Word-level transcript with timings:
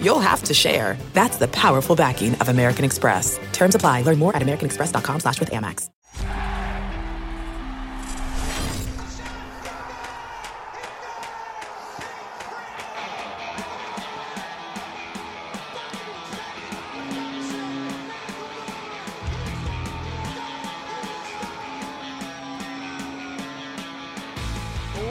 you'll 0.00 0.20
have 0.20 0.42
to 0.44 0.54
share. 0.54 0.96
That's 1.12 1.36
the 1.36 1.48
powerful 1.48 1.96
backing 1.96 2.34
of 2.36 2.48
American 2.48 2.84
Express. 2.84 3.38
Terms 3.52 3.74
apply. 3.74 4.02
Learn 4.02 4.18
more 4.18 4.34
at 4.34 4.42
americanexpress.com 4.42 5.20
slash 5.20 5.40
with 5.40 5.50
Amex. 5.50 5.90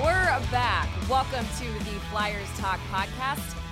We're 0.01 0.51
back. 0.51 0.89
Welcome 1.09 1.45
to 1.59 1.65
the 1.85 1.99
Flyers 2.11 2.47
Talk 2.57 2.79
podcast. 2.91 3.64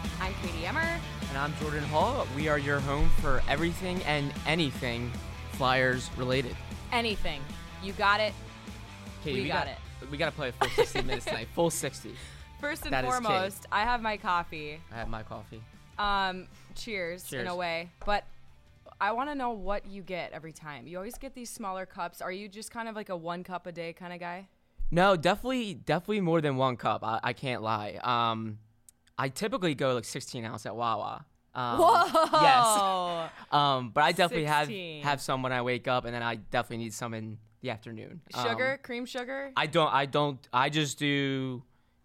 I'm 1.43 1.53
Jordan 1.57 1.83
Hall. 1.83 2.25
We 2.38 2.47
are 2.47 2.57
your 2.57 2.79
home 2.79 3.09
for 3.20 3.43
everything 3.49 4.01
and 4.03 4.31
anything 4.47 5.11
Flyers 5.51 6.09
related. 6.15 6.55
Anything. 6.93 7.41
You 7.84 7.91
got 7.91 8.21
it. 8.21 8.34
Katie, 9.25 9.41
We 9.41 9.48
got 9.49 9.67
it. 9.67 9.75
We 10.09 10.17
got 10.17 10.27
to 10.27 10.31
play 10.31 10.48
a 10.48 10.51
full 10.53 10.70
60 10.70 11.01
minutes 11.05 11.26
tonight. 11.26 11.49
Full 11.53 11.70
60. 11.70 12.15
First 12.62 12.84
and 12.84 12.93
That 12.93 13.03
foremost, 13.03 13.65
I 13.73 13.81
have 13.81 14.01
my 14.01 14.15
coffee. 14.15 14.79
I 14.90 14.95
have 14.95 15.09
my 15.09 15.21
coffee. 15.21 15.62
Um, 15.99 16.48
cheers, 16.76 17.26
cheers. 17.26 17.41
in 17.41 17.48
a 17.49 17.55
way. 17.57 17.91
But 18.05 18.23
I 19.01 19.12
want 19.12 19.29
to 19.29 19.35
know 19.35 19.51
what 19.51 19.85
you 19.85 20.01
get 20.01 20.31
every 20.31 20.53
time. 20.53 20.87
You 20.87 20.96
always 20.96 21.18
get 21.18 21.35
these 21.35 21.49
smaller 21.49 21.85
cups. 21.85 22.21
Are 22.21 22.31
you 22.31 22.48
just 22.48 22.71
kind 22.71 22.87
of 22.87 22.96
like 22.96 23.09
a 23.09 23.18
one 23.18 23.43
cup 23.43 23.68
a 23.68 23.73
day 23.73 23.91
kind 23.91 24.13
of 24.13 24.21
guy? 24.21 24.48
No, 24.91 25.18
definitely, 25.18 25.73
definitely 25.73 26.21
more 26.21 26.40
than 26.40 26.55
one 26.55 26.77
cup. 26.77 27.03
I, 27.03 27.20
I 27.21 27.34
can't 27.34 27.62
lie. 27.62 27.99
Um, 28.01 28.59
I 29.18 29.27
typically 29.27 29.75
go 29.75 29.96
like 29.96 30.05
16 30.05 30.46
ounce 30.46 30.65
at 30.65 30.77
Wawa. 30.77 31.25
Um, 31.55 31.77
Whoa! 31.79 32.41
Yes. 32.41 33.29
Um, 33.54 33.91
but 33.91 34.04
I 34.04 34.12
definitely 34.13 34.48
16. 34.48 35.04
have 35.04 35.12
have 35.12 35.21
some 35.21 35.43
when 35.43 35.51
I 35.51 35.62
wake 35.62 35.87
up, 35.87 36.05
and 36.05 36.13
then 36.15 36.23
I 36.23 36.35
definitely 36.35 36.85
need 36.85 36.93
some 36.96 37.13
in 37.13 37.37
the 37.62 37.70
afternoon. 37.70 38.21
Um, 38.34 38.48
Sugar, 38.48 38.79
cream 38.82 39.05
sugar. 39.05 39.51
I 39.55 39.68
don't. 39.68 39.93
I 39.93 40.07
don't. 40.07 40.40
I 40.51 40.70
just 40.70 40.98
do 40.98 41.62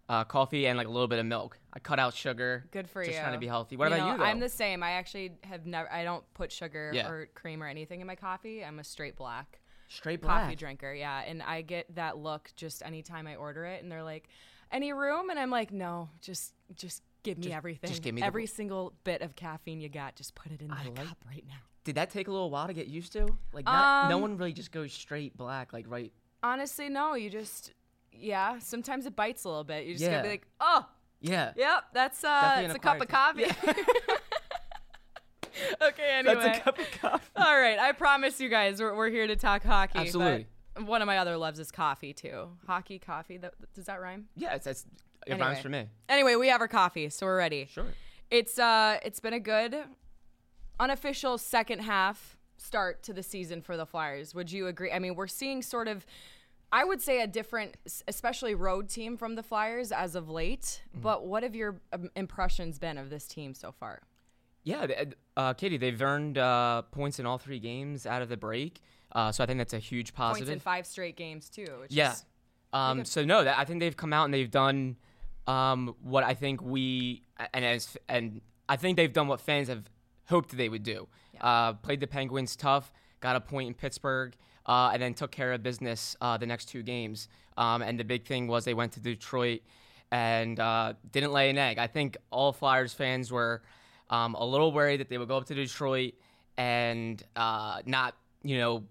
uh, 0.07 0.25
coffee 0.25 0.67
and 0.67 0.77
like 0.77 0.85
a 0.85 0.91
little 0.91 1.07
bit 1.07 1.17
of 1.17 1.25
milk. 1.25 1.57
I 1.73 1.79
cut 1.79 1.97
out 1.97 2.13
sugar. 2.13 2.65
Good 2.71 2.87
for 2.87 3.01
just 3.01 3.07
you. 3.09 3.13
Just 3.13 3.23
trying 3.23 3.33
to 3.33 3.39
be 3.39 3.47
healthy. 3.47 3.77
What 3.77 3.89
You 3.89 3.95
about 3.95 4.05
know, 4.05 4.11
you? 4.13 4.17
Though? 4.19 4.25
I'm 4.25 4.39
the 4.39 4.47
same. 4.49 4.83
I 4.83 4.91
actually 4.91 5.31
have 5.43 5.65
never. 5.65 5.91
I 5.91 6.03
don't 6.03 6.23
put 6.35 6.51
sugar 6.51 6.91
Yeah. 6.93 7.09
or 7.09 7.25
cream 7.33 7.63
or 7.63 7.67
anything 7.67 7.99
in 8.01 8.05
my 8.05 8.15
coffee. 8.15 8.63
I'm 8.63 8.77
a 8.77 8.83
straight 8.83 9.15
black. 9.15 9.59
straight 9.87 10.21
black. 10.21 10.43
coffee 10.43 10.55
drinker, 10.55 10.93
yeah. 10.93 11.23
And 11.25 11.41
I 11.41 11.63
get 11.63 11.95
that 11.95 12.17
look 12.19 12.51
just 12.55 12.83
anytime 12.85 13.25
I 13.25 13.37
order 13.37 13.65
it, 13.65 13.81
and 13.81 13.91
they're 13.91 14.03
like, 14.03 14.29
"Any 14.71 14.93
room?" 14.93 15.31
And 15.31 15.39
I'm 15.39 15.49
like, 15.49 15.71
"No, 15.71 16.09
just 16.21 16.53
just 16.75 17.01
give 17.23 17.37
me 17.37 17.45
Just- 17.45 17.55
everything. 17.55 17.89
just 17.89 18.01
give 18.03 18.15
me 18.15 18.21
every 18.21 18.45
bl- 18.45 18.51
single 18.51 18.93
bit 19.03 19.21
of 19.21 19.35
caffeine 19.35 19.79
you 19.81 19.89
got. 19.89 20.15
Just 20.15 20.35
put 20.35 20.51
it 20.51 20.61
in 20.61 20.71
I 20.71 20.83
that 20.83 20.95
like- 20.97 21.07
cup 21.07 21.17
right 21.27 21.43
now." 21.47 21.55
Did 21.85 21.95
that 21.95 22.09
take 22.09 22.27
a 22.27 22.31
little 22.31 22.49
while 22.51 22.67
to 22.67 22.73
get 22.73 22.87
used 22.87 23.13
to? 23.13 23.27
Like, 23.53 23.65
not, 23.65 24.09
no 24.09 24.17
Um, 24.17 24.21
one 24.21 24.37
really 24.37 24.53
just 24.53 24.71
goes 24.71 24.91
straight 24.93 25.35
black, 25.37 25.71
like 25.73 25.85
right. 25.89 26.11
Honestly, 26.43 26.89
no. 26.89 27.15
You 27.15 27.29
just, 27.29 27.73
yeah. 28.11 28.59
Sometimes 28.59 29.05
it 29.05 29.15
bites 29.15 29.43
a 29.45 29.49
little 29.49 29.63
bit. 29.63 29.85
You 29.85 29.93
just 29.95 30.05
gotta 30.09 30.23
be 30.23 30.29
like, 30.29 30.47
"Oh, 30.59 30.85
Yeah. 31.21 31.53
yep, 31.55 31.85
that's 31.93 32.23
uh, 32.23 32.61
it's 32.65 32.75
a 32.75 32.79
cup 32.79 33.01
of 33.01 33.07
coffee." 33.07 33.45
okay, 35.81 36.09
anyway. 36.15 36.35
That's 36.35 36.59
a 36.59 36.61
cup 36.61 36.79
of 36.79 36.91
coffee. 37.01 37.25
All 37.35 37.59
right, 37.59 37.79
I 37.79 37.91
promise 37.93 38.39
you 38.39 38.49
guys, 38.49 38.79
we're, 38.81 38.95
we're 38.95 39.09
here 39.09 39.27
to 39.27 39.35
talk 39.35 39.63
hockey. 39.63 39.99
Absolutely. 39.99 40.47
One 40.85 41.01
of 41.01 41.07
my 41.07 41.17
other 41.17 41.35
loves 41.37 41.59
is 41.59 41.71
coffee 41.71 42.13
too. 42.13 42.49
Hockey, 42.67 42.99
coffee. 42.99 43.37
That, 43.37 43.53
does 43.73 43.85
that 43.85 43.99
rhyme? 43.99 44.27
Yeah, 44.35 44.55
it's, 44.55 44.67
it's 44.67 44.85
it 45.29 45.33
Anyway. 45.33 45.47
rhymes 45.47 45.59
for 45.59 45.69
me. 45.69 45.87
Anyway, 46.07 46.35
we 46.35 46.47
have 46.47 46.61
our 46.61 46.67
coffee, 46.67 47.09
so 47.09 47.25
we're 47.25 47.37
ready. 47.37 47.65
Sure. 47.71 47.85
It's 48.29 48.59
uh 48.59 48.97
it's 49.03 49.19
been 49.19 49.33
a 49.33 49.39
good 49.39 49.75
unofficial 50.79 51.37
second 51.37 51.79
half 51.79 52.37
start 52.57 53.03
to 53.03 53.13
the 53.13 53.23
season 53.23 53.61
for 53.61 53.77
the 53.77 53.85
Flyers. 53.85 54.35
Would 54.35 54.51
you 54.51 54.67
agree? 54.67 54.91
I 54.91 54.99
mean, 54.99 55.15
we're 55.15 55.27
seeing 55.27 55.61
sort 55.61 55.87
of 55.87 56.05
I 56.71 56.83
would 56.83 57.01
say 57.01 57.21
a 57.21 57.27
different 57.27 57.77
especially 58.07 58.53
road 58.53 58.89
team 58.89 59.17
from 59.17 59.35
the 59.35 59.43
Flyers 59.43 59.91
as 59.91 60.15
of 60.15 60.29
late. 60.29 60.83
Mm-hmm. 60.91 61.01
But 61.01 61.25
what 61.25 61.43
have 61.43 61.55
your 61.55 61.81
um, 61.93 62.09
impressions 62.15 62.77
been 62.77 62.97
of 62.97 63.09
this 63.09 63.27
team 63.27 63.53
so 63.53 63.71
far? 63.71 64.01
Yeah, 64.63 64.85
uh, 65.37 65.53
Katie, 65.53 65.77
they've 65.77 65.99
earned 66.01 66.37
uh, 66.37 66.83
points 66.91 67.17
in 67.17 67.25
all 67.25 67.37
three 67.37 67.59
games 67.59 68.05
out 68.05 68.21
of 68.21 68.29
the 68.29 68.37
break, 68.37 68.81
uh, 69.13 69.31
so 69.31 69.41
I 69.41 69.47
think 69.47 69.57
that's 69.57 69.73
a 69.73 69.79
huge 69.79 70.13
positive. 70.13 70.47
Points 70.47 70.53
in 70.53 70.59
five 70.59 70.85
straight 70.85 71.15
games 71.15 71.49
too. 71.49 71.65
Which 71.79 71.91
Yeah. 71.91 72.13
Um, 72.71 73.03
so 73.05 73.25
no, 73.25 73.43
that, 73.43 73.57
I 73.57 73.65
think 73.65 73.79
they've 73.79 73.95
come 73.97 74.13
out 74.13 74.25
and 74.25 74.33
they've 74.33 74.51
done 74.51 74.97
um, 75.49 75.95
what 76.03 76.23
I 76.23 76.35
think 76.35 76.61
we 76.61 77.23
and 77.53 77.65
as 77.65 77.97
and 78.07 78.41
I 78.67 78.75
think 78.75 78.97
they've 78.97 79.11
done 79.11 79.27
what 79.27 79.41
fans 79.41 79.67
have 79.67 79.89
hoped 80.27 80.55
they 80.55 80.69
would 80.69 80.83
do. 80.83 81.07
Uh, 81.41 81.73
played 81.73 81.99
the 81.99 82.07
Penguins 82.07 82.55
tough, 82.55 82.93
got 83.19 83.35
a 83.35 83.41
point 83.41 83.67
in 83.67 83.73
Pittsburgh, 83.73 84.35
uh, 84.67 84.91
and 84.93 85.01
then 85.01 85.15
took 85.15 85.31
care 85.31 85.51
of 85.51 85.63
business 85.63 86.15
uh, 86.21 86.37
the 86.37 86.45
next 86.45 86.65
two 86.65 86.83
games. 86.83 87.27
Um, 87.57 87.81
and 87.81 87.99
the 87.99 88.03
big 88.03 88.25
thing 88.25 88.47
was 88.47 88.63
they 88.63 88.75
went 88.75 88.91
to 88.93 88.99
Detroit 88.99 89.61
and 90.11 90.59
uh, 90.59 90.93
didn't 91.11 91.31
lay 91.31 91.49
an 91.49 91.57
egg. 91.57 91.79
I 91.79 91.87
think 91.87 92.17
all 92.29 92.53
Flyers 92.53 92.93
fans 92.93 93.31
were 93.31 93.63
um, 94.11 94.35
a 94.35 94.45
little 94.45 94.71
worried 94.71 94.99
that 94.99 95.09
they 95.09 95.17
would 95.17 95.27
go 95.27 95.37
up 95.37 95.45
to 95.45 95.55
Detroit 95.55 96.13
and 96.57 97.23
uh, 97.35 97.81
not, 97.85 98.15
you 98.43 98.57
know, 98.59 98.83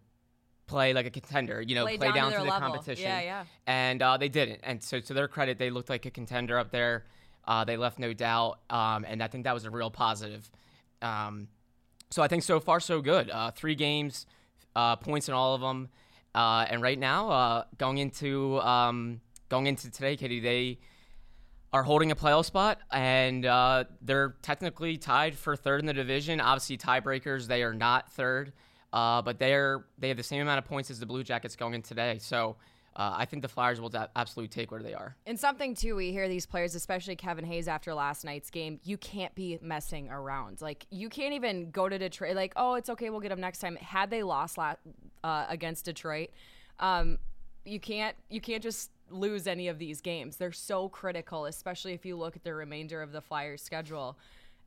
play 0.69 0.93
like 0.93 1.07
a 1.07 1.11
contender. 1.11 1.61
You 1.61 1.75
know, 1.75 1.85
Play 1.85 1.97
play, 1.99 2.07
down 2.13 2.15
to 2.15 2.21
down, 2.21 2.33
to 2.33 2.39
the 2.39 2.45
level. 2.45 2.69
competition. 2.69 3.05
Yeah, 3.05 3.21
yeah. 3.21 3.45
And 3.67 4.01
uh, 4.01 4.17
they 4.17 4.29
didn't. 4.29 4.61
And 4.63 4.81
so, 4.83 5.01
to 5.01 5.15
their 5.15 5.27
credit, 5.27 5.59
they 5.59 5.71
looked 5.71 5.89
like 5.91 6.07
a 6.07 6.11
contender 6.11 6.59
up 6.59 6.71
there. 6.71 7.05
Uh, 7.47 7.65
they 7.65 7.77
left 7.77 7.99
no 7.99 8.13
doubt, 8.13 8.59
um, 8.71 9.05
and 9.09 9.23
I 9.23 9.27
think 9.27 9.45
that 9.45 9.55
was 9.55 9.65
a 9.65 9.71
real 9.71 9.91
positive. 9.91 10.49
Um, 11.01 11.49
so 12.11 12.23
I 12.23 12.29
think 12.29 12.43
so 12.43 12.61
far 12.61 12.79
so 12.79 13.01
good. 13.01 13.31
Uh, 13.31 13.51
three 13.51 13.75
games, 13.75 14.27
uh, 14.77 14.97
points 14.97 15.29
in 15.29 15.35
all 15.35 15.55
of 15.55 15.63
them, 15.63 15.89
uh, 16.35 16.67
and 16.69 16.83
right 16.83 16.99
now 16.99 17.31
uh, 17.31 17.65
going 17.79 17.99
into 17.99 18.61
um, 18.61 19.21
going 19.49 19.67
into 19.67 19.91
today, 19.91 20.15
Katie, 20.17 20.41
they 20.41 20.79
are 21.73 21.83
holding 21.83 22.11
a 22.11 22.17
playoff 22.17 22.45
spot, 22.45 22.81
and 22.93 23.47
uh, 23.47 23.85
they're 24.03 24.37
technically 24.43 24.99
tied 24.99 25.35
for 25.35 25.57
third 25.57 25.81
in 25.81 25.87
the 25.87 25.95
division. 25.95 26.41
Obviously, 26.41 26.77
tiebreakers 26.77 27.47
they 27.47 27.63
are 27.63 27.75
not 27.75 28.11
third, 28.13 28.53
uh, 28.93 29.23
but 29.23 29.39
they're 29.39 29.85
they 29.99 30.09
have 30.09 30.17
the 30.17 30.23
same 30.23 30.43
amount 30.43 30.59
of 30.59 30.65
points 30.65 30.91
as 30.91 31.01
the 31.01 31.07
Blue 31.07 31.25
Jackets 31.25 31.57
going 31.57 31.75
in 31.75 31.83
today. 31.83 32.19
So. 32.21 32.57
Uh, 32.97 33.15
I 33.17 33.27
think 33.27 33.43
the 33.43 33.49
Flyers 33.49 33.81
will 33.81 33.93
absolutely 34.17 34.49
take 34.49 34.73
where 34.73 34.83
they 34.83 34.93
are. 34.93 35.15
And 35.25 35.39
something 35.39 35.77
too, 35.77 35.95
we 35.95 36.11
hear 36.11 36.29
these 36.29 36.47
players, 36.47 36.75
especially 36.75 37.15
Kevin 37.15 37.45
Hayes 37.45 37.69
after 37.69 37.95
last 37.95 38.25
night's 38.25 38.51
game, 38.51 38.81
you 38.83 38.97
can't 38.97 39.33
be 39.37 39.57
messing 39.63 40.11
around. 40.11 40.61
Like 40.61 40.85
you 40.91 41.09
can't 41.09 41.33
even 41.35 41.71
go 41.71 41.89
to 41.89 41.97
Detroit. 41.97 42.35
Like, 42.35 42.55
oh, 42.57 42.75
it's 42.75 42.91
okay, 42.91 43.11
we'll 43.11 43.21
get 43.21 43.29
them 43.29 43.41
next 43.41 43.61
time. 43.61 43.77
Had 43.77 44.11
they 44.11 44.25
lost 44.25 44.59
la- 44.59 44.75
uh, 45.23 45.47
against 45.49 45.85
Detroit, 45.85 46.31
um, 46.81 47.19
you 47.65 47.79
can't 47.79 48.17
you 48.31 48.41
can't 48.41 48.65
just 48.65 48.91
lose 49.11 49.47
any 49.47 49.69
of 49.69 49.79
these 49.79 50.01
games. 50.01 50.37
They're 50.37 50.51
so 50.51 50.89
critical, 50.89 51.47
especially 51.47 51.93
if 51.93 52.05
you 52.05 52.17
look 52.17 52.35
at 52.37 52.43
the 52.43 52.55
remainder 52.55 53.01
of 53.03 53.13
the 53.13 53.21
Flyers' 53.21 53.63
schedule. 53.63 54.19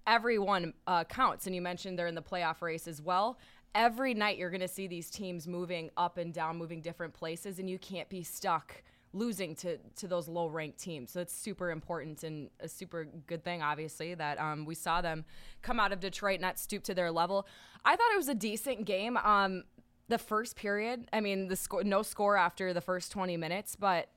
Everyone 0.07 0.73
uh, 0.87 1.03
counts, 1.03 1.45
and 1.45 1.55
you 1.55 1.61
mentioned 1.61 1.99
they're 1.99 2.07
in 2.07 2.15
the 2.15 2.21
playoff 2.21 2.61
race 2.61 2.87
as 2.87 3.01
well. 3.01 3.37
Every 3.73 4.13
night 4.13 4.37
you're 4.37 4.49
going 4.49 4.61
to 4.61 4.67
see 4.67 4.87
these 4.87 5.09
teams 5.09 5.47
moving 5.47 5.89
up 5.95 6.17
and 6.17 6.33
down, 6.33 6.57
moving 6.57 6.81
different 6.81 7.13
places, 7.13 7.59
and 7.59 7.69
you 7.69 7.79
can't 7.79 8.09
be 8.09 8.23
stuck 8.23 8.83
losing 9.13 9.55
to 9.55 9.77
to 9.97 10.07
those 10.07 10.27
low 10.27 10.47
ranked 10.47 10.79
teams. 10.79 11.11
So 11.11 11.19
it's 11.21 11.33
super 11.33 11.71
important 11.71 12.23
and 12.23 12.49
a 12.59 12.67
super 12.67 13.05
good 13.27 13.43
thing, 13.43 13.61
obviously, 13.61 14.13
that 14.15 14.39
um, 14.39 14.65
we 14.65 14.75
saw 14.75 15.01
them 15.01 15.25
come 15.61 15.79
out 15.79 15.91
of 15.91 15.99
Detroit, 15.99 16.39
not 16.39 16.59
stoop 16.59 16.83
to 16.83 16.93
their 16.93 17.11
level. 17.11 17.47
I 17.83 17.95
thought 17.95 18.11
it 18.13 18.17
was 18.17 18.29
a 18.29 18.35
decent 18.35 18.85
game. 18.85 19.17
Um, 19.17 19.63
the 20.07 20.17
first 20.17 20.55
period, 20.55 21.07
I 21.13 21.21
mean, 21.21 21.47
the 21.47 21.55
score, 21.55 21.83
no 21.83 22.01
score 22.01 22.35
after 22.35 22.73
the 22.73 22.81
first 22.81 23.11
20 23.11 23.37
minutes, 23.37 23.77
but 23.77 24.09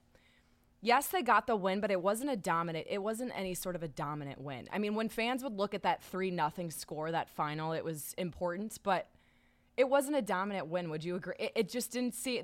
yes, 0.81 1.07
they 1.09 1.23
got 1.23 1.47
the 1.47 1.55
win, 1.55 1.81
but 1.81 1.91
it 1.91 2.03
wasn't 2.03 2.31
a 2.31 2.37
dominant. 2.37 2.87
It 2.91 2.99
wasn't 2.99 3.33
any 3.35 3.55
sort 3.55 3.77
of 3.77 3.83
a 3.83 3.89
dominant 3.89 4.41
win. 4.41 4.69
I 4.73 4.79
mean, 4.79 4.95
when 4.97 5.09
fans 5.09 5.45
would 5.45 5.57
look 5.57 5.73
at 5.73 5.83
that 5.85 6.03
three 6.03 6.31
nothing 6.31 6.71
score, 6.71 7.12
that 7.12 7.31
final, 7.31 7.73
it 7.73 7.85
was 7.85 8.15
important, 8.19 8.77
but 8.83 9.09
it 9.76 9.88
wasn't 9.88 10.17
a 10.17 10.23
dominant 10.23 10.69
win. 10.69 10.91
Would 10.91 11.05
you 11.05 11.17
agree? 11.17 11.35
It, 11.38 11.53
it 11.56 11.69
just 11.69 11.93
didn't 11.93 12.15
see. 12.15 12.43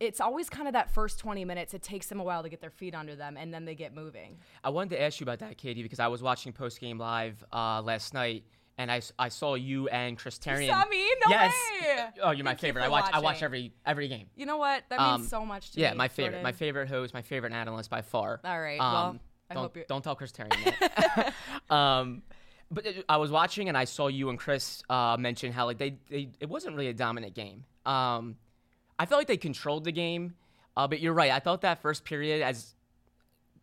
It's 0.00 0.20
always 0.20 0.48
kind 0.48 0.68
of 0.68 0.74
that 0.74 0.94
first 0.94 1.18
20 1.18 1.44
minutes. 1.44 1.74
It 1.74 1.82
takes 1.82 2.06
them 2.06 2.20
a 2.20 2.24
while 2.24 2.44
to 2.44 2.48
get 2.48 2.60
their 2.60 2.70
feet 2.70 2.94
under 2.94 3.16
them, 3.16 3.36
and 3.36 3.52
then 3.52 3.64
they 3.64 3.74
get 3.74 3.92
moving. 3.94 4.38
I 4.62 4.70
wanted 4.70 4.90
to 4.90 5.02
ask 5.02 5.18
you 5.18 5.24
about 5.24 5.40
that, 5.40 5.58
Katie, 5.58 5.82
because 5.82 5.98
I 5.98 6.06
was 6.06 6.22
watching 6.22 6.52
post 6.52 6.80
game 6.80 6.98
live 6.98 7.42
uh, 7.52 7.82
last 7.82 8.14
night, 8.14 8.44
and 8.78 8.92
I, 8.92 9.00
I 9.18 9.28
saw 9.28 9.54
you 9.54 9.88
and 9.88 10.16
Chris 10.16 10.38
Therien. 10.38 10.68
saw 10.68 10.84
me? 10.88 11.04
No 11.26 11.30
yes. 11.30 11.52
way. 11.82 12.04
Oh, 12.22 12.30
you're 12.30 12.44
my 12.44 12.50
Thank 12.52 12.62
you 12.62 12.68
favorite. 12.68 12.82
for 12.82 12.86
I 12.86 12.88
watch 12.90 13.10
I 13.12 13.18
watch 13.18 13.42
every 13.42 13.72
every 13.84 14.06
game. 14.06 14.28
You 14.36 14.46
know 14.46 14.58
what? 14.58 14.84
That 14.88 15.00
Um, 15.00 15.20
means 15.22 15.30
so 15.30 15.44
much 15.44 15.72
to 15.72 15.80
Yeah, 15.80 15.88
me. 15.88 15.90
Yeah, 15.94 15.96
my 15.96 16.06
favorite, 16.08 16.30
Jordan. 16.30 16.42
my 16.44 16.52
favorite 16.52 16.88
host, 16.88 17.12
my 17.12 17.22
favorite 17.22 17.52
analyst 17.52 17.90
by 17.90 18.02
far. 18.02 18.40
All 18.44 18.60
right, 18.60 18.78
Um, 18.80 18.92
well, 18.92 19.18
I 19.50 19.54
don't, 19.54 19.62
hope 19.64 19.76
you're- 19.76 19.86
don't 19.88 20.04
tell 20.04 20.14
Chris 20.14 20.30
Therien 20.30 20.78
that. 20.78 21.34
um, 21.74 22.22
but 22.70 22.86
I 23.08 23.16
was 23.16 23.30
watching 23.30 23.68
and 23.68 23.76
I 23.76 23.84
saw 23.84 24.08
you 24.08 24.28
and 24.28 24.38
Chris 24.38 24.82
uh, 24.90 25.16
mention 25.18 25.52
how 25.52 25.66
like 25.66 25.78
they, 25.78 25.96
they 26.10 26.28
it 26.40 26.48
wasn't 26.48 26.76
really 26.76 26.88
a 26.88 26.94
dominant 26.94 27.34
game. 27.34 27.64
Um, 27.86 28.36
I 28.98 29.06
felt 29.06 29.20
like 29.20 29.28
they 29.28 29.36
controlled 29.36 29.84
the 29.84 29.92
game, 29.92 30.34
uh, 30.76 30.86
but 30.86 31.00
you're 31.00 31.14
right. 31.14 31.30
I 31.30 31.38
thought 31.38 31.62
that 31.62 31.80
first 31.80 32.04
period, 32.04 32.42
as 32.42 32.74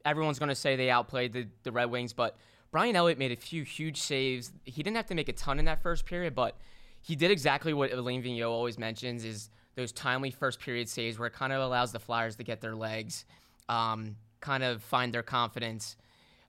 everyone's 0.04 0.40
going 0.40 0.50
to 0.50 0.56
say, 0.56 0.76
they 0.76 0.90
outplayed 0.90 1.34
the, 1.34 1.48
the 1.64 1.72
Red 1.72 1.92
Wings, 1.92 2.14
but 2.14 2.38
Brian 2.72 2.96
Elliott 2.96 3.20
made 3.20 3.32
a 3.32 3.36
few 3.36 3.64
huge 3.64 4.02
saves. 4.02 4.52
He 4.64 4.82
didn't 4.82 4.96
have 4.96 5.06
to 5.08 5.16
make 5.16 5.30
a 5.30 5.34
ton 5.34 5.60
in 5.60 5.66
that 5.66 5.82
first 5.82 6.06
period, 6.06 6.34
but 6.34 6.58
he 7.02 7.16
did 7.16 7.32
exactly 7.32 7.74
what 7.74 7.92
Alain 7.92 8.24
Vigneault 8.24 8.50
always 8.50 8.80
mentions: 8.80 9.24
is 9.24 9.50
those 9.76 9.92
timely 9.92 10.32
first 10.32 10.60
period 10.60 10.90
saves 10.90 11.20
where 11.20 11.28
it 11.28 11.34
kind 11.34 11.54
of 11.54 11.62
allows 11.62 11.92
the 11.92 12.00
Flyers 12.00 12.38
to 12.38 12.44
get 12.44 12.62
their 12.62 12.76
legs, 12.76 13.26
um, 13.70 14.16
kind 14.40 14.64
of 14.64 14.82
find 14.82 15.14
their 15.14 15.24
confidence. 15.24 15.96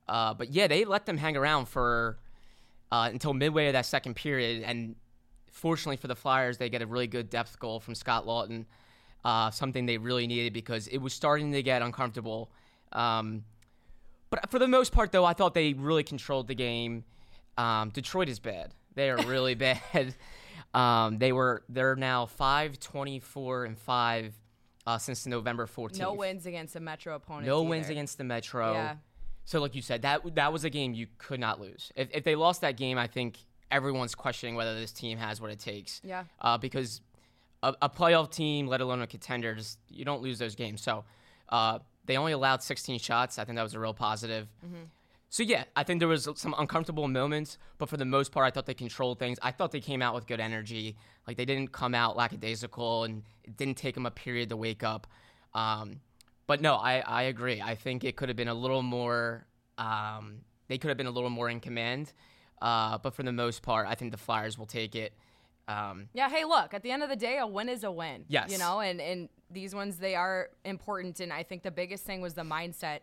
Uh, 0.08 0.32
but 0.32 0.50
yeah, 0.50 0.66
they 0.66 0.84
let 0.84 1.06
them 1.06 1.16
hang 1.16 1.36
around 1.36 1.66
for 1.66 2.18
uh, 2.92 3.08
until 3.12 3.34
midway 3.34 3.66
of 3.68 3.72
that 3.72 3.86
second 3.86 4.14
period, 4.14 4.62
and 4.64 4.96
fortunately 5.50 5.96
for 5.96 6.06
the 6.06 6.14
Flyers, 6.16 6.58
they 6.58 6.68
get 6.68 6.82
a 6.82 6.86
really 6.86 7.06
good 7.06 7.30
depth 7.30 7.58
goal 7.58 7.80
from 7.80 7.94
Scott 7.94 8.26
Laughton, 8.26 8.66
uh, 9.24 9.50
something 9.50 9.86
they 9.86 9.98
really 9.98 10.26
needed 10.26 10.52
because 10.52 10.86
it 10.88 10.98
was 10.98 11.12
starting 11.12 11.52
to 11.52 11.62
get 11.62 11.82
uncomfortable. 11.82 12.50
Um, 12.92 13.44
but 14.30 14.50
for 14.50 14.58
the 14.58 14.68
most 14.68 14.92
part, 14.92 15.12
though, 15.12 15.24
I 15.24 15.32
thought 15.32 15.54
they 15.54 15.72
really 15.72 16.04
controlled 16.04 16.48
the 16.48 16.54
game. 16.54 17.04
Um, 17.56 17.90
Detroit 17.90 18.28
is 18.28 18.38
bad; 18.38 18.74
they 18.94 19.10
are 19.10 19.16
really 19.26 19.54
bad. 19.66 20.14
Um, 20.74 21.18
they 21.18 21.32
were 21.32 21.62
they're 21.68 21.96
now 21.96 22.26
five 22.26 22.78
twenty 22.78 23.18
four 23.20 23.64
and 23.64 23.78
five 23.78 24.34
uh, 24.86 24.98
since 24.98 25.26
November 25.26 25.66
fourteenth. 25.66 26.00
no 26.02 26.12
wins 26.12 26.44
against 26.46 26.76
a 26.76 26.80
Metro 26.80 27.14
opponent. 27.14 27.46
No 27.46 27.60
either. 27.60 27.68
wins 27.70 27.88
against 27.88 28.18
the 28.18 28.24
Metro. 28.24 28.72
Yeah. 28.72 28.94
So, 29.46 29.60
like 29.60 29.74
you 29.74 29.82
said, 29.82 30.02
that 30.02 30.34
that 30.34 30.52
was 30.52 30.64
a 30.64 30.70
game 30.70 30.92
you 30.92 31.06
could 31.18 31.40
not 31.40 31.60
lose. 31.60 31.92
If, 31.96 32.08
if 32.12 32.24
they 32.24 32.34
lost 32.34 32.60
that 32.60 32.76
game, 32.76 32.98
I 32.98 33.06
think 33.06 33.38
everyone's 33.70 34.14
questioning 34.14 34.56
whether 34.56 34.74
this 34.74 34.92
team 34.92 35.18
has 35.18 35.40
what 35.40 35.50
it 35.50 35.58
takes. 35.58 36.00
Yeah. 36.04 36.24
Uh, 36.40 36.58
because 36.58 37.00
a, 37.62 37.74
a 37.80 37.88
playoff 37.88 38.30
team, 38.30 38.66
let 38.66 38.80
alone 38.80 39.00
a 39.02 39.06
contender, 39.06 39.54
just 39.54 39.78
you 39.88 40.04
don't 40.04 40.20
lose 40.20 40.38
those 40.38 40.54
games. 40.54 40.82
So, 40.82 41.04
uh, 41.48 41.78
they 42.06 42.16
only 42.16 42.32
allowed 42.32 42.62
16 42.62 42.98
shots. 42.98 43.38
I 43.38 43.44
think 43.44 43.56
that 43.56 43.62
was 43.62 43.74
a 43.74 43.80
real 43.80 43.94
positive. 43.94 44.48
So 45.28 45.42
yeah, 45.42 45.64
I 45.74 45.82
think 45.82 45.98
there 45.98 46.08
was 46.08 46.28
some 46.36 46.54
uncomfortable 46.56 47.08
moments, 47.08 47.58
but 47.78 47.88
for 47.88 47.96
the 47.96 48.04
most 48.04 48.32
part, 48.32 48.46
I 48.46 48.50
thought 48.50 48.66
they 48.66 48.74
controlled 48.74 49.18
things. 49.18 49.38
I 49.42 49.50
thought 49.50 49.72
they 49.72 49.80
came 49.80 50.00
out 50.00 50.14
with 50.14 50.26
good 50.26 50.40
energy. 50.40 50.96
Like 51.26 51.36
they 51.36 51.44
didn't 51.44 51.72
come 51.72 51.94
out 51.94 52.16
lackadaisical, 52.16 53.04
and 53.04 53.22
it 53.44 53.56
didn't 53.56 53.76
take 53.76 53.94
them 53.94 54.06
a 54.06 54.10
period 54.10 54.48
to 54.50 54.56
wake 54.56 54.84
up. 54.84 55.06
Um, 55.52 56.00
but 56.46 56.60
no, 56.60 56.74
I, 56.76 56.98
I 57.00 57.22
agree. 57.24 57.60
I 57.60 57.74
think 57.74 58.04
it 58.04 58.16
could 58.16 58.28
have 58.28 58.36
been 58.36 58.48
a 58.48 58.54
little 58.54 58.82
more. 58.82 59.46
Um, 59.78 60.38
they 60.68 60.78
could 60.78 60.88
have 60.88 60.96
been 60.96 61.06
a 61.06 61.10
little 61.10 61.30
more 61.30 61.48
in 61.48 61.60
command. 61.60 62.12
Uh, 62.60 62.98
but 62.98 63.14
for 63.14 63.22
the 63.22 63.32
most 63.32 63.62
part, 63.62 63.86
I 63.86 63.94
think 63.94 64.12
the 64.12 64.18
Flyers 64.18 64.56
will 64.56 64.66
take 64.66 64.94
it. 64.94 65.12
Um, 65.68 66.08
Yeah, 66.14 66.30
hey, 66.30 66.44
look, 66.44 66.72
at 66.74 66.82
the 66.82 66.90
end 66.90 67.02
of 67.02 67.08
the 67.08 67.16
day, 67.16 67.38
a 67.38 67.46
win 67.46 67.68
is 67.68 67.84
a 67.84 67.90
win. 67.90 68.24
Yes. 68.28 68.50
You 68.50 68.58
know, 68.58 68.80
and, 68.80 69.00
and 69.00 69.28
these 69.50 69.74
ones, 69.74 69.98
they 69.98 70.14
are 70.14 70.50
important. 70.64 71.20
And 71.20 71.32
I 71.32 71.42
think 71.42 71.62
the 71.62 71.70
biggest 71.70 72.04
thing 72.04 72.20
was 72.20 72.34
the 72.34 72.42
mindset. 72.42 73.00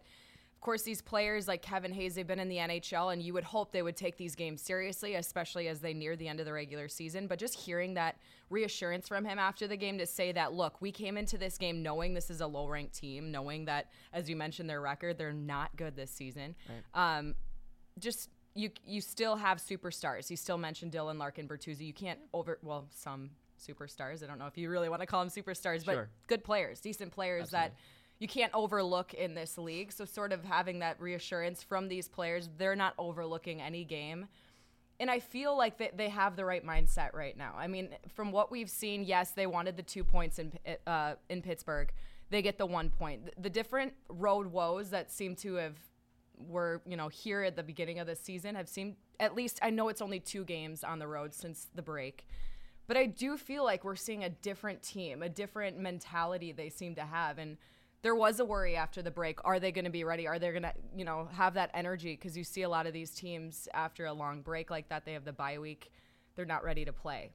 Of 0.64 0.66
course, 0.66 0.84
these 0.84 1.02
players 1.02 1.46
like 1.46 1.62
Kevin 1.62 1.92
Hayes, 1.92 2.16
they've 2.16 2.26
been 2.26 2.40
in 2.40 2.48
the 2.48 2.56
NHL, 2.56 3.12
and 3.12 3.22
you 3.22 3.34
would 3.34 3.44
hope 3.44 3.74
they 3.74 3.82
would 3.82 3.98
take 3.98 4.16
these 4.16 4.34
games 4.34 4.62
seriously, 4.62 5.16
especially 5.16 5.68
as 5.68 5.82
they 5.82 5.94
near 5.94 6.16
the 6.16 6.26
end 6.26 6.40
of 6.40 6.46
the 6.46 6.54
regular 6.54 6.88
season. 6.88 7.28
But 7.28 7.38
just 7.38 7.60
hearing 7.60 7.96
that 7.96 8.16
reassurance 8.50 9.10
from 9.10 9.26
him 9.26 9.38
after 9.38 9.68
the 9.68 9.76
game 9.76 9.98
to 9.98 10.06
say 10.06 10.32
that, 10.32 10.54
look, 10.54 10.82
we 10.82 10.90
came 10.90 11.18
into 11.18 11.38
this 11.38 11.58
game 11.58 11.84
knowing 11.84 12.14
this 12.14 12.30
is 12.30 12.40
a 12.40 12.48
low 12.48 12.66
ranked 12.70 12.96
team, 12.96 13.30
knowing 13.30 13.66
that, 13.66 13.90
as 14.14 14.30
you 14.30 14.38
mentioned, 14.38 14.70
their 14.70 14.80
record, 14.80 15.18
they're 15.18 15.34
not 15.34 15.76
good 15.76 15.98
this 15.98 16.12
season. 16.12 16.56
Um, 16.94 17.36
just 18.00 18.30
you 18.56 18.70
you 18.86 19.02
still 19.02 19.36
have 19.36 19.58
superstars. 19.58 20.30
You 20.30 20.38
still 20.38 20.58
mentioned 20.58 20.94
Dylan 20.94 21.18
Larkin 21.18 21.46
Bertuzzi. 21.46 21.82
You 21.86 21.94
can't 21.94 22.20
over 22.34 22.58
well 22.64 22.88
some 22.90 23.32
superstars. 23.60 24.24
I 24.24 24.28
don't 24.28 24.40
know 24.40 24.48
if 24.48 24.58
you 24.58 24.70
really 24.70 24.88
want 24.88 25.02
to 25.02 25.08
call 25.08 25.26
them 25.26 25.30
superstars, 25.30 25.84
but 25.86 25.92
Sure. 25.96 26.10
good 26.28 26.46
players, 26.46 26.80
decent 26.80 27.12
players 27.12 27.50
that 27.50 27.74
you 28.24 28.28
can't 28.30 28.54
overlook 28.54 29.14
in 29.14 29.34
this 29.34 29.58
league. 29.58 29.92
So 29.92 30.06
sort 30.06 30.32
of 30.32 30.46
having 30.46 30.80
that 30.80 30.98
reassurance 31.02 31.62
from 31.62 31.90
these 31.90 32.08
players, 32.08 32.50
they're 32.58 32.74
not 32.74 32.94
overlooking 32.98 33.62
any 33.62 33.84
game. 33.84 34.28
And 35.02 35.12
I 35.12 35.20
feel 35.20 35.58
like 35.58 35.78
they, 35.78 35.92
they 35.94 36.08
have 36.08 36.38
the 36.38 36.46
right 36.46 36.66
mindset 36.66 37.14
right 37.14 37.38
now. 37.38 37.54
I 37.58 37.68
mean, 37.68 37.90
from 38.16 38.32
what 38.32 38.50
we've 38.50 38.70
seen, 38.70 39.04
yes, 39.04 39.32
they 39.32 39.46
wanted 39.46 39.76
the 39.76 39.84
two 39.84 40.06
points 40.06 40.40
in 40.40 40.54
uh, 40.88 41.16
in 41.30 41.42
Pittsburgh. 41.42 41.92
They 42.30 42.42
get 42.42 42.58
the 42.58 42.66
one 42.66 42.90
point. 42.90 43.30
The- 43.38 43.50
different 43.50 43.92
road 44.08 44.48
woes 44.48 44.90
that 44.92 45.12
seem 45.12 45.36
to 45.38 45.56
have 45.56 45.76
were 46.38 46.82
you 46.88 46.96
know 46.96 47.10
here 47.10 47.44
at 47.44 47.58
the 47.58 47.64
beginning 47.64 48.00
of 48.00 48.08
the 48.08 48.16
season 48.16 48.56
have 48.56 48.70
seemed 48.70 48.96
at 49.20 49.36
least 49.36 49.60
I 49.62 49.70
know 49.70 49.90
it's 49.90 50.02
only 50.02 50.22
two 50.22 50.46
games 50.46 50.82
on 50.86 50.98
the 51.00 51.08
road 51.08 51.34
since 51.34 51.68
the 51.76 51.82
break, 51.82 52.26
but 52.88 52.96
I 52.96 53.06
do 53.06 53.36
feel 53.36 53.66
like 53.66 53.84
we're 53.84 53.98
seeing 53.98 54.24
a 54.24 54.30
different 54.30 54.82
team, 54.82 55.22
a 55.22 55.30
different 55.30 55.78
mentality 55.78 56.54
they 56.54 56.70
seem 56.70 56.96
to 56.96 57.04
have, 57.04 57.38
and 57.38 57.58
there 58.04 58.16
was 58.16 58.40
a 58.40 58.46
worry 58.46 58.76
after 58.76 59.02
the 59.02 59.10
break. 59.10 59.40
Are 59.44 59.60
they 59.60 59.72
going 59.72 59.86
to 59.86 59.92
be 59.92 60.04
ready? 60.04 60.28
Are 60.28 60.38
they 60.38 60.52
going 60.52 60.64
to 60.64 60.74
you 60.96 61.04
know 61.04 61.28
have 61.34 61.56
that 61.56 61.72
energy? 61.74 62.14
Because 62.14 62.38
you 62.38 62.44
see 62.44 62.62
a 62.62 62.70
lot 62.70 62.86
of 62.86 62.94
these 62.94 63.12
teams 63.12 63.68
after 63.74 64.06
a 64.06 64.14
long 64.14 64.42
break 64.42 64.70
like 64.70 64.90
that, 64.90 65.06
they 65.06 65.14
have 65.14 65.26
the 65.26 65.34
bye 65.34 65.58
week, 65.58 65.92
they're 66.36 66.46
not 66.46 66.64
ready 66.64 66.86
to 66.86 66.94
play, 66.94 67.32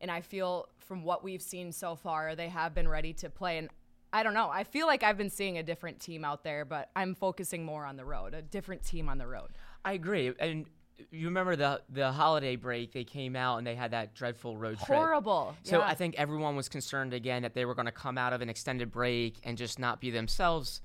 and 0.00 0.10
I 0.10 0.20
feel 0.20 0.68
from 0.78 1.04
what 1.04 1.22
we've 1.22 1.42
seen 1.42 1.70
so 1.70 1.94
far, 1.94 2.34
they 2.34 2.48
have 2.48 2.74
been 2.74 2.88
ready 2.88 3.12
to 3.14 3.30
play 3.30 3.58
and. 3.58 3.70
I 4.12 4.22
don't 4.22 4.34
know. 4.34 4.48
I 4.48 4.64
feel 4.64 4.86
like 4.86 5.02
I've 5.02 5.18
been 5.18 5.28
seeing 5.28 5.58
a 5.58 5.62
different 5.62 6.00
team 6.00 6.24
out 6.24 6.42
there, 6.42 6.64
but 6.64 6.90
I'm 6.96 7.14
focusing 7.14 7.64
more 7.64 7.84
on 7.84 7.96
the 7.96 8.04
road, 8.04 8.32
a 8.32 8.40
different 8.40 8.82
team 8.82 9.10
on 9.10 9.18
the 9.18 9.26
road. 9.26 9.50
I 9.84 9.92
agree. 9.92 10.32
And 10.38 10.66
you 11.10 11.26
remember 11.26 11.56
the 11.56 11.82
the 11.90 12.10
holiday 12.12 12.56
break? 12.56 12.92
They 12.92 13.04
came 13.04 13.36
out 13.36 13.58
and 13.58 13.66
they 13.66 13.74
had 13.74 13.90
that 13.90 14.14
dreadful 14.14 14.56
road 14.56 14.78
trip. 14.78 14.96
Horrible. 14.98 15.54
So 15.62 15.78
Yeah. 15.80 15.86
I 15.86 15.94
think 15.94 16.14
everyone 16.16 16.56
was 16.56 16.68
concerned 16.68 17.12
again 17.12 17.42
that 17.42 17.54
they 17.54 17.64
were 17.64 17.74
going 17.74 17.86
to 17.86 17.92
come 17.92 18.16
out 18.18 18.32
of 18.32 18.40
an 18.40 18.48
extended 18.48 18.90
break 18.90 19.36
and 19.44 19.56
just 19.58 19.78
not 19.78 20.00
be 20.00 20.10
themselves. 20.10 20.80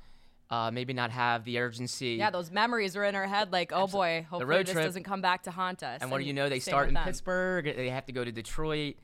Uh, 0.49 0.69
maybe 0.69 0.91
not 0.91 1.11
have 1.11 1.45
the 1.45 1.57
urgency. 1.59 2.15
Yeah, 2.19 2.29
those 2.29 2.51
memories 2.51 2.97
are 2.97 3.05
in 3.05 3.15
our 3.15 3.25
head 3.25 3.53
like, 3.53 3.71
oh 3.73 3.87
boy, 3.87 4.25
hopefully 4.29 4.43
road 4.53 4.65
this 4.65 4.73
trip- 4.73 4.83
doesn't 4.85 5.03
come 5.03 5.21
back 5.21 5.43
to 5.43 5.51
haunt 5.51 5.81
us. 5.81 6.01
And 6.01 6.11
what 6.11 6.17
do 6.19 6.25
you 6.25 6.33
know? 6.33 6.49
They 6.49 6.59
start 6.59 6.89
in 6.89 6.93
them. 6.93 7.05
Pittsburgh. 7.05 7.73
They 7.73 7.89
have 7.89 8.05
to 8.07 8.11
go 8.11 8.25
to 8.25 8.31
Detroit. 8.33 8.95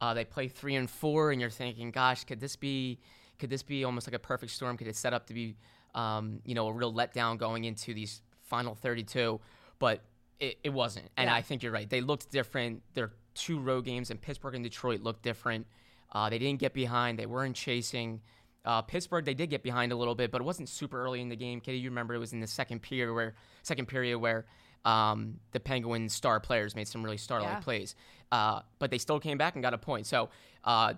Uh, 0.00 0.14
they 0.14 0.24
play 0.24 0.48
three 0.48 0.74
and 0.74 0.90
four, 0.90 1.30
and 1.30 1.40
you're 1.40 1.48
thinking, 1.48 1.92
gosh, 1.92 2.24
could 2.24 2.40
this 2.40 2.56
be? 2.56 2.98
Could 3.38 3.50
this 3.50 3.62
be 3.62 3.84
almost 3.84 4.08
like 4.08 4.14
a 4.14 4.18
perfect 4.18 4.50
storm? 4.50 4.76
Could 4.76 4.88
it 4.88 4.96
set 4.96 5.12
up 5.14 5.26
to 5.26 5.34
be, 5.34 5.54
um, 5.94 6.40
you 6.44 6.54
know, 6.56 6.66
a 6.66 6.72
real 6.72 6.92
letdown 6.92 7.38
going 7.38 7.64
into 7.64 7.94
these 7.94 8.20
final 8.42 8.74
32? 8.74 9.38
But 9.78 10.00
it, 10.40 10.58
it 10.64 10.70
wasn't. 10.70 11.08
And 11.16 11.28
Yeah. 11.28 11.34
I 11.34 11.42
think 11.42 11.62
you're 11.62 11.72
right. 11.72 11.88
They 11.88 12.00
looked 12.00 12.30
different. 12.30 12.82
Their 12.94 13.12
two 13.34 13.58
road 13.58 13.84
games 13.84 14.10
in 14.10 14.18
Pittsburgh 14.18 14.54
and 14.54 14.64
Detroit 14.64 15.00
looked 15.00 15.22
different. 15.22 15.66
Uh, 16.12 16.28
they 16.30 16.38
didn't 16.38 16.60
get 16.60 16.72
behind. 16.72 17.18
They 17.18 17.26
weren't 17.26 17.56
chasing. 17.56 18.20
Uh, 18.64 18.82
Pittsburgh, 18.82 19.24
they 19.24 19.34
did 19.34 19.48
get 19.50 19.62
behind 19.62 19.92
a 19.92 19.96
little 19.96 20.14
bit, 20.14 20.30
but 20.30 20.40
it 20.40 20.44
wasn't 20.44 20.68
super 20.68 21.00
early 21.02 21.20
in 21.20 21.28
the 21.28 21.36
game. 21.36 21.60
Katie, 21.60 21.78
you 21.78 21.90
remember 21.90 22.14
it 22.14 22.18
was 22.18 22.32
in 22.32 22.40
the 22.40 22.46
second 22.46 22.80
period 22.82 23.14
where 23.14 23.34
second 23.62 23.86
period 23.86 24.18
where 24.18 24.46
um, 24.84 25.38
the 25.52 25.60
Penguins 25.60 26.12
star 26.12 26.40
players 26.40 26.74
made 26.74 26.88
some 26.88 27.02
really 27.04 27.16
star-like 27.16 27.48
Yeah. 27.48 27.60
plays, 27.60 27.94
uh, 28.32 28.62
but 28.78 28.90
they 28.90 28.98
still 28.98 29.20
came 29.20 29.38
back 29.38 29.54
and 29.54 29.62
got 29.62 29.74
a 29.74 29.78
point. 29.78 30.06
So 30.06 30.30
uh, 30.64 30.94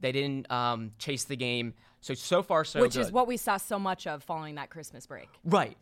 they 0.00 0.12
didn't 0.12 0.50
um, 0.50 0.92
chase 0.98 1.24
the 1.24 1.36
game. 1.36 1.74
So 2.00 2.14
so 2.14 2.42
far 2.42 2.64
so 2.64 2.80
Which 2.80 2.92
good. 2.94 3.00
is 3.00 3.12
what 3.12 3.26
we 3.26 3.36
saw 3.36 3.56
so 3.56 3.78
much 3.78 4.06
of 4.06 4.22
following 4.22 4.54
that 4.56 4.70
Christmas 4.70 5.06
break. 5.06 5.28
right. 5.44 5.76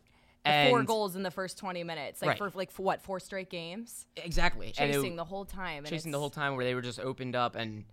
And 0.47 0.69
four 0.69 0.83
goals 0.83 1.15
in 1.15 1.23
the 1.23 1.31
first 1.31 1.57
20 1.57 1.83
minutes, 1.83 2.21
like 2.21 2.29
Right. 2.39 2.51
for 2.51 2.57
like 2.57 2.71
for 2.71 2.83
what 2.83 3.01
four 3.01 3.19
straight 3.19 3.49
games, 3.49 4.05
exactly 4.15 4.73
And 4.77 4.89
it- 4.89 4.93
chasing 4.93 5.15
the 5.15 5.23
whole 5.25 5.45
time. 5.45 5.79
and 5.79 5.87
chasing 5.87 6.11
the 6.11 6.19
whole 6.19 6.29
time 6.29 6.55
where 6.55 6.65
they 6.65 6.73
were 6.75 6.81
just 6.81 6.99
opened 6.99 7.35
up 7.35 7.55
and 7.55 7.85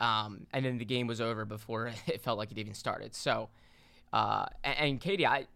um, 0.00 0.46
and 0.52 0.64
then 0.64 0.78
the 0.78 0.84
game 0.84 1.06
was 1.06 1.20
over 1.20 1.44
before 1.44 1.92
it 2.06 2.22
felt 2.22 2.36
like 2.38 2.50
it 2.50 2.58
even 2.58 2.74
started. 2.74 3.14
So, 3.14 3.48
uh, 4.12 4.46
and, 4.64 4.78
and 4.78 5.00
Katie, 5.00 5.26
I, 5.26 5.46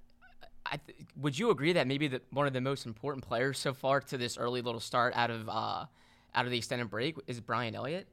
I 0.64 0.76
th- 0.76 0.98
would 1.16 1.36
you 1.38 1.50
agree 1.50 1.72
that 1.72 1.86
maybe 1.88 2.06
the, 2.08 2.20
one 2.30 2.46
of 2.46 2.52
the 2.52 2.60
most 2.60 2.86
important 2.86 3.26
players 3.26 3.58
so 3.58 3.75
far 3.75 4.00
to 4.02 4.16
this 4.16 4.38
early 4.38 4.62
little 4.62 4.80
start 4.80 5.14
out 5.16 5.30
of 5.30 5.48
uh, 5.48 5.86
out 6.34 6.44
of 6.44 6.50
the 6.50 6.58
extended 6.58 6.88
break 6.90 7.16
is 7.26 7.40
Brian 7.40 7.75
Elliott? 7.75 8.06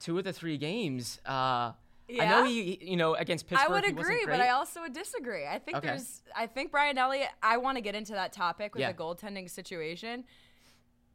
Two 0.00 0.16
of 0.18 0.24
the 0.24 0.32
three 0.32 0.56
games. 0.58 1.20
Uh, 1.26 1.72
I 2.10 2.26
know 2.26 2.44
Yeah? 2.44 2.46
he, 2.46 2.78
you 2.82 2.96
know, 2.96 3.14
against 3.14 3.46
Pittsburgh. 3.46 3.70
I 3.70 3.72
would 3.72 3.84
agree, 3.88 4.24
but. 4.26 4.40
I 4.40 4.50
also 4.50 4.82
would 4.82 4.92
disagree. 4.92 5.46
I 5.46 5.58
think 5.58 5.78
Okay. 5.78 5.88
there's, 5.88 6.22
I 6.36 6.46
think 6.46 6.70
Brian 6.70 6.98
Elliott. 6.98 7.30
I 7.42 7.56
want 7.56 7.76
to 7.78 7.80
get 7.80 7.94
into 7.94 8.12
that 8.12 8.32
topic 8.32 8.74
with 8.74 8.82
Yeah. 8.82 8.92
the 8.92 8.98
goaltending 8.98 9.48
situation. 9.48 10.24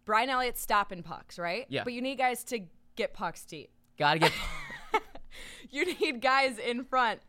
Brian 0.05 0.29
Elliott 0.29 0.57
stopping 0.57 1.03
pucks, 1.03 1.37
right? 1.37 1.65
Yeah. 1.69 1.83
But 1.83 1.93
you 1.93 2.01
need 2.01 2.17
guys 2.17 2.43
to 2.45 2.61
get 2.95 3.13
pucks 3.13 3.45
deep. 3.45 3.69
gotta 3.97 4.19
get. 4.19 4.31
You 5.71 5.85
need 5.85 6.19
guys 6.21 6.57
in 6.57 6.83
front 6.83 7.19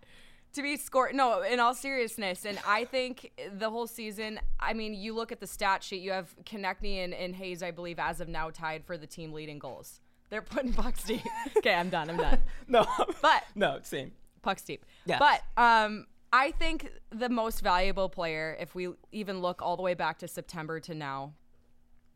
to 0.55 0.63
be 0.63 0.77
scored. 0.79 1.15
No, 1.15 1.43
in 1.43 1.61
all 1.61 1.75
seriousness, 1.75 2.47
and 2.47 2.59
I 2.67 2.87
think 2.87 3.31
the 3.59 3.69
whole 3.69 3.87
season. 3.87 4.41
I 4.59 4.73
mean, 4.73 4.95
you 4.95 5.15
look 5.15 5.31
at 5.31 5.41
the 5.41 5.47
stat 5.47 5.83
sheet. 5.85 6.01
You 6.01 6.13
have 6.13 6.35
Konecny 6.45 7.05
and, 7.05 7.13
and 7.13 7.37
Hayes, 7.37 7.63
I 7.63 7.71
believe, 7.71 7.99
as 7.99 8.21
of 8.21 8.29
now 8.29 8.49
tied 8.51 8.87
for 8.87 8.97
the 8.97 9.07
team 9.07 9.33
leading 9.35 9.59
goals. 9.59 10.01
They're 10.31 10.43
putting 10.43 10.73
pucks 10.73 11.05
deep. 11.05 11.23
okay, 11.59 11.75
I'm 11.75 11.91
done. 11.91 12.09
I'm 12.09 12.17
done. 12.17 12.39
no, 12.69 12.87
But 13.21 13.45
no, 13.55 13.79
same. 13.83 14.13
pucks 14.43 14.63
deep. 14.63 14.85
Yeah, 15.05 15.19
But 15.19 15.43
um, 15.61 16.07
I 16.33 16.53
think 16.53 16.91
the 17.11 17.29
most 17.29 17.61
valuable 17.61 18.09
player, 18.09 18.57
if 18.61 18.75
we 18.75 18.89
even 19.13 19.41
look 19.41 19.61
all 19.61 19.77
the 19.77 19.83
way 19.83 19.95
back 19.95 20.19
to 20.21 20.29
September 20.29 20.79
to 20.81 20.95
now, 20.95 21.35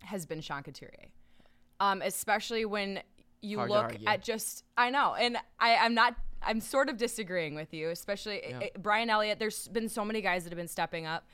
has 0.01 0.27
been 0.27 0.41
Sean 0.41 0.63
Couturier. 0.63 1.09
Um, 1.81 2.03
especially 2.03 2.65
when 2.65 3.01
you 3.43 3.59
Hard 3.59 3.71
look 3.71 3.97
at 4.07 4.23
just 4.23 4.65
I 4.77 4.91
know, 4.91 5.15
and 5.15 5.37
I, 5.59 5.77
I'm 5.77 5.95
not. 5.95 6.15
I'm 6.47 6.61
sort 6.61 6.89
of 6.91 6.99
disagreeing 6.99 7.55
with 7.55 7.73
you, 7.73 7.89
especially 7.89 8.43
eh, 8.43 8.69
Brian 8.79 9.09
Elliott. 9.11 9.39
There's 9.39 9.67
been 9.69 9.89
so 9.89 10.05
many 10.05 10.21
guys 10.21 10.45
that 10.45 10.51
have 10.51 10.59
been 10.59 10.69
stepping 10.69 11.07
up. 11.07 11.27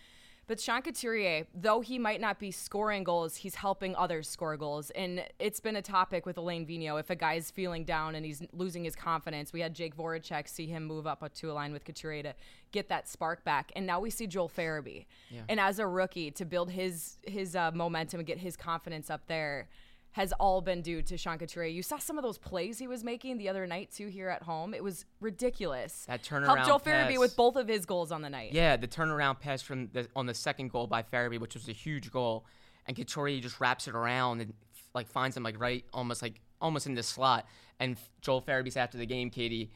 But 0.50 0.59
Sean 0.59 0.83
Couturier, 0.83 1.47
though 1.54 1.80
he 1.80 1.97
might 1.97 2.21
not 2.21 2.40
be 2.40 2.50
scoring 2.50 3.04
goals, 3.04 3.37
he's 3.37 3.54
helping 3.54 3.95
others 3.95 4.28
score 4.28 4.57
goals. 4.57 4.90
And 4.90 5.25
it's 5.38 5.61
been 5.61 5.76
a 5.76 5.80
topic 5.80 6.26
with 6.26 6.38
Alain 6.38 6.66
Vigneault. 6.66 6.99
If 6.99 7.09
a 7.09 7.14
guy's 7.14 7.52
feeling 7.52 7.85
down 7.85 8.16
and 8.16 8.26
he's 8.26 8.42
losing 8.52 8.83
his 8.83 8.97
confidence, 8.97 9.52
we 9.52 9.61
had 9.61 9.75
Jake 9.75 9.97
Voracek 9.97 10.49
see 10.49 10.66
him 10.66 10.87
move 10.87 11.07
up 11.07 11.23
to 11.33 11.52
a 11.52 11.54
line 11.54 11.73
with 11.73 11.85
Couturier 11.85 12.25
to 12.25 12.35
get 12.73 12.88
that 12.88 13.09
spark 13.09 13.45
back. 13.45 13.71
And 13.76 13.87
now 13.87 14.00
we 14.00 14.11
see 14.11 14.26
Joel 14.26 14.49
Farabee. 14.49 15.07
And 15.49 15.61
as 15.61 15.78
a 15.78 15.87
rookie, 15.87 16.33
to 16.33 16.45
build 16.45 16.73
his 16.73 17.19
his 17.23 17.54
uh, 17.54 17.71
momentum 17.73 18.19
and 18.19 18.26
get 18.26 18.38
his 18.38 18.57
confidence 18.57 19.09
up 19.09 19.28
there 19.28 19.69
has 20.12 20.33
all 20.33 20.61
been 20.61 20.83
due 20.83 21.02
to 21.02 21.17
Sean 21.17 21.38
Couturier. 21.38 21.71
You 21.71 21.83
saw 21.83 21.99
some 21.99 22.19
of 22.19 22.25
those 22.25 22.38
plays 22.38 22.79
he 22.79 22.88
was 22.88 23.05
making 23.05 23.38
the 23.38 23.49
other 23.49 23.67
night 23.67 23.90
too 23.95 24.09
here 24.09 24.29
at 24.29 24.43
home. 24.43 24.75
It 24.75 24.83
was 24.83 25.05
ridiculous. 25.21 26.05
That 26.09 26.23
turnaround 26.23 26.47
helped 26.47 26.67
Joel 26.67 26.81
Farabee 26.81 27.19
with 27.19 27.37
both 27.37 27.57
of 27.57 27.69
his 27.69 27.87
goals 27.87 28.11
on 28.11 28.23
the 28.23 28.31
night. 28.31 28.52
Yeah, 28.52 28.76
the 28.76 28.88
turnaround 28.88 29.38
pass 29.38 29.62
from 29.62 29.88
the 29.93 30.09
on 30.17 30.26
the 30.26 30.35
second 30.35 30.73
goal 30.73 30.87
by 30.87 31.02
Farabee, 31.02 31.38
which 31.38 31.55
was 31.55 31.69
a 31.69 31.73
huge 31.73 32.11
goal, 32.11 32.45
and 32.87 32.97
Couturier 32.97 33.40
just 33.40 33.61
wraps 33.61 33.87
it 33.87 33.95
around 33.95 34.40
and 34.40 34.52
like 34.95 35.09
finds 35.09 35.37
him 35.37 35.45
like 35.45 35.61
right, 35.61 35.85
almost 35.93 36.23
like 36.23 36.40
almost 36.61 36.87
in 36.87 36.95
the 36.95 37.02
slot. 37.02 37.47
And 37.79 37.97
Joel 38.21 38.43
Farabee 38.43 38.73
said 38.73 38.83
after 38.83 38.99
the 38.99 39.07
game, 39.07 39.31
Katie, 39.31 39.71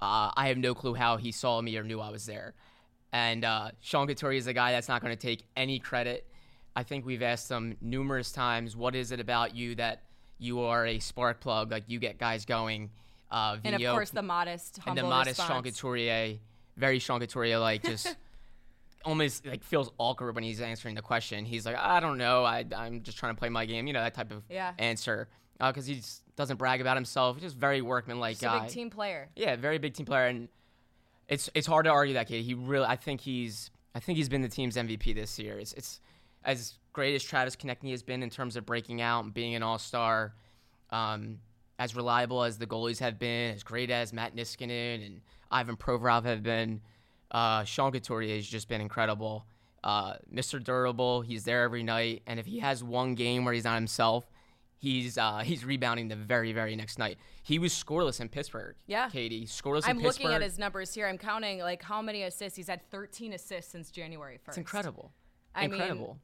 uh, 0.00 0.30
I 0.36 0.48
have 0.48 0.56
no 0.56 0.74
clue 0.74 0.94
how 0.94 1.16
he 1.16 1.32
saw 1.32 1.60
me 1.60 1.76
or 1.76 1.82
knew 1.82 2.00
I 2.00 2.10
was 2.10 2.26
there. 2.26 2.54
And 3.12 3.44
uh, 3.44 3.72
Sean 3.80 4.06
Couturier 4.06 4.38
is 4.38 4.46
a 4.46 4.52
guy 4.52 4.72
that's 4.72 4.88
not 4.88 5.02
going 5.02 5.14
to 5.14 5.20
take 5.20 5.44
any 5.56 5.78
credit. 5.80 6.26
I 6.76 6.82
think 6.82 7.04
we've 7.04 7.22
asked 7.22 7.50
him 7.50 7.76
numerous 7.80 8.32
times, 8.32 8.76
what 8.76 8.94
is 8.94 9.12
it 9.12 9.20
about 9.20 9.54
you 9.56 9.74
that 9.76 10.02
you 10.38 10.60
are 10.60 10.86
a 10.86 10.98
spark 11.00 11.40
plug? 11.40 11.70
Like 11.70 11.84
you 11.88 11.98
get 11.98 12.18
guys 12.18 12.44
going. 12.44 12.90
Uh, 13.30 13.58
And 13.64 13.74
of 13.76 13.82
course, 13.82 14.10
the 14.10 14.22
modest, 14.22 14.78
and 14.86 14.96
the 14.96 15.02
modest 15.02 15.36
Sean 15.40 15.62
response. 15.62 15.76
Couturier, 15.80 16.38
very 16.76 16.98
Sean 16.98 17.20
Couturier, 17.20 17.58
like 17.58 17.82
just 17.82 18.16
almost 19.04 19.46
like 19.46 19.62
feels 19.64 19.90
awkward 19.98 20.34
when 20.34 20.44
he's 20.44 20.60
answering 20.60 20.94
the 20.94 21.02
question. 21.02 21.44
He's 21.44 21.64
like, 21.64 21.76
I 21.76 22.00
don't 22.00 22.18
know, 22.18 22.44
I, 22.44 22.64
I'm 22.76 23.02
just 23.02 23.18
trying 23.18 23.34
to 23.34 23.38
play 23.38 23.48
my 23.48 23.66
game, 23.66 23.86
you 23.86 23.92
know, 23.92 24.02
that 24.02 24.14
type 24.14 24.30
of 24.32 24.42
Yeah. 24.48 24.72
answer. 24.78 25.28
Because 25.58 25.84
he 25.86 26.00
doesn't 26.36 26.56
brag 26.56 26.80
about 26.80 26.96
himself. 26.96 27.36
He's 27.36 27.42
just 27.42 27.56
very 27.56 27.82
workmanlike 27.82 28.32
Just 28.38 28.42
a 28.44 28.46
guy. 28.46 28.60
big 28.60 28.70
team 28.70 28.88
player. 28.90 29.28
Yeah, 29.36 29.56
very 29.56 29.76
big 29.78 29.92
team 29.92 30.06
player, 30.06 30.26
and 30.26 30.48
it's 31.28 31.50
it's 31.54 31.66
hard 31.66 31.84
to 31.84 31.90
argue 31.90 32.14
that 32.14 32.28
kid. 32.28 32.42
He 32.44 32.54
really, 32.54 32.86
I 32.86 32.96
think 32.96 33.20
he's, 33.20 33.70
I 33.94 34.00
think 34.00 34.16
he's 34.16 34.30
been 34.30 34.40
the 34.40 34.48
team's 34.48 34.76
MVP 34.76 35.14
this 35.14 35.38
year. 35.38 35.58
It's 35.58 35.74
it's 35.74 36.00
as 36.44 36.78
great 36.92 37.14
as 37.14 37.22
Travis 37.22 37.56
Konecny 37.56 37.90
has 37.90 38.02
been 38.02 38.22
in 38.22 38.30
terms 38.30 38.56
of 38.56 38.66
breaking 38.66 39.00
out 39.00 39.24
and 39.24 39.34
being 39.34 39.54
an 39.54 39.62
all 39.62 39.78
star. 39.78 40.34
Um, 40.90 41.38
as 41.78 41.96
reliable 41.96 42.42
as 42.42 42.58
the 42.58 42.66
goalies 42.66 42.98
have 42.98 43.18
been, 43.18 43.54
as 43.54 43.62
great 43.62 43.90
as 43.90 44.12
Matt 44.12 44.36
Niskanen 44.36 45.06
and 45.06 45.22
Ivan 45.50 45.76
Provorov 45.76 46.24
have 46.24 46.42
been, 46.42 46.82
uh, 47.30 47.64
Sean 47.64 47.90
Couturier 47.90 48.36
has 48.36 48.46
just 48.46 48.68
been 48.68 48.82
incredible. 48.82 49.46
Uh, 49.82 50.14
Mr. 50.32 50.62
Durable, 50.62 51.22
he's 51.22 51.44
there 51.44 51.62
every 51.62 51.82
night, 51.82 52.22
and 52.26 52.38
if 52.38 52.44
he 52.44 52.58
has 52.58 52.84
one 52.84 53.14
game 53.14 53.46
where 53.46 53.54
he's 53.54 53.64
not 53.64 53.76
himself, 53.76 54.30
he's 54.76 55.16
uh, 55.16 55.38
he's 55.38 55.64
rebounding 55.64 56.08
the 56.08 56.16
very 56.16 56.52
very 56.52 56.76
next 56.76 56.98
night. 56.98 57.16
He 57.42 57.58
was 57.58 57.72
scoreless 57.72 58.20
in 58.20 58.28
Pittsburgh. 58.28 58.76
Yeah. 58.86 59.08
Katie 59.08 59.46
scoreless 59.46 59.84
I'm 59.86 59.98
in 59.98 60.02
looking 60.02 60.26
at 60.26 60.42
his 60.42 60.58
numbers 60.58 60.92
here. 60.92 61.06
I'm 61.06 61.16
counting 61.18 61.60
like 61.60 61.82
how 61.82 62.02
many 62.02 62.24
assists. 62.24 62.56
He's 62.56 62.68
had 62.68 62.82
13 62.90 63.32
assists 63.32 63.72
since 63.72 63.90
January 63.90 64.36
1st. 64.36 64.48
It's 64.48 64.56
incredible. 64.58 65.12
I 65.54 65.62
mean, 65.62 65.72
incredible. 65.72 66.18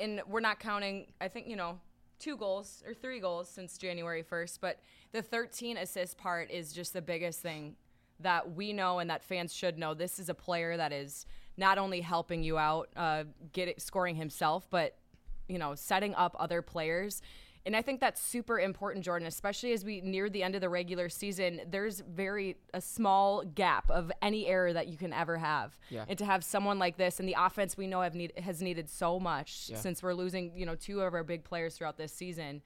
And 0.00 0.20
we're 0.28 0.40
not 0.40 0.58
counting, 0.58 1.06
I 1.20 1.28
think, 1.28 1.46
you 1.46 1.56
know, 1.56 1.78
two 2.18 2.36
goals 2.36 2.82
or 2.86 2.94
three 2.94 3.20
goals 3.20 3.48
since 3.48 3.78
January 3.78 4.22
1st, 4.22 4.58
but 4.60 4.80
the 5.12 5.22
13 5.22 5.76
assist 5.76 6.18
part 6.18 6.50
is 6.50 6.72
just 6.72 6.92
the 6.92 7.02
biggest 7.02 7.40
thing 7.40 7.76
that 8.20 8.54
we 8.54 8.72
know 8.72 8.98
and 8.98 9.08
that 9.10 9.24
fans 9.24 9.54
should 9.54 9.78
know. 9.78 9.94
This 9.94 10.18
is 10.18 10.28
a 10.28 10.34
player 10.34 10.76
that 10.76 10.92
is 10.92 11.26
not 11.56 11.78
only 11.78 12.00
helping 12.00 12.42
you 12.42 12.58
out, 12.58 12.88
uh, 12.96 13.24
get 13.52 13.68
it, 13.68 13.80
scoring 13.80 14.16
himself, 14.16 14.66
but, 14.70 14.96
you 15.48 15.58
know, 15.58 15.74
setting 15.74 16.14
up 16.14 16.36
other 16.38 16.62
players. 16.62 17.22
And 17.66 17.76
I 17.76 17.82
think 17.82 18.00
that's 18.00 18.22
super 18.22 18.58
important, 18.58 19.04
Jordan, 19.04 19.28
especially 19.28 19.72
as 19.72 19.84
we 19.84 20.00
near 20.00 20.30
the 20.30 20.42
end 20.42 20.54
of 20.54 20.62
the 20.62 20.68
regular 20.70 21.08
season. 21.10 21.60
There's 21.68 22.00
very 22.00 22.56
a 22.72 22.80
small 22.80 23.42
gap 23.44 23.90
of 23.90 24.10
any 24.22 24.46
error 24.46 24.72
that 24.72 24.88
you 24.88 24.96
can 24.96 25.12
ever 25.12 25.36
have, 25.36 25.76
Yeah. 25.90 26.06
and 26.08 26.18
to 26.18 26.24
have 26.24 26.42
someone 26.42 26.78
like 26.78 26.96
this 26.96 27.20
and 27.20 27.28
the 27.28 27.36
offense 27.38 27.76
we 27.76 27.86
know 27.86 28.00
have 28.00 28.14
need, 28.14 28.32
has 28.38 28.62
needed 28.62 28.88
so 28.88 29.20
much 29.20 29.68
Yeah. 29.68 29.76
since 29.76 30.02
we're 30.02 30.14
losing, 30.14 30.56
you 30.56 30.64
know, 30.64 30.74
two 30.74 31.02
of 31.02 31.12
our 31.12 31.22
big 31.22 31.44
players 31.44 31.76
throughout 31.76 31.98
this 31.98 32.14
season. 32.14 32.62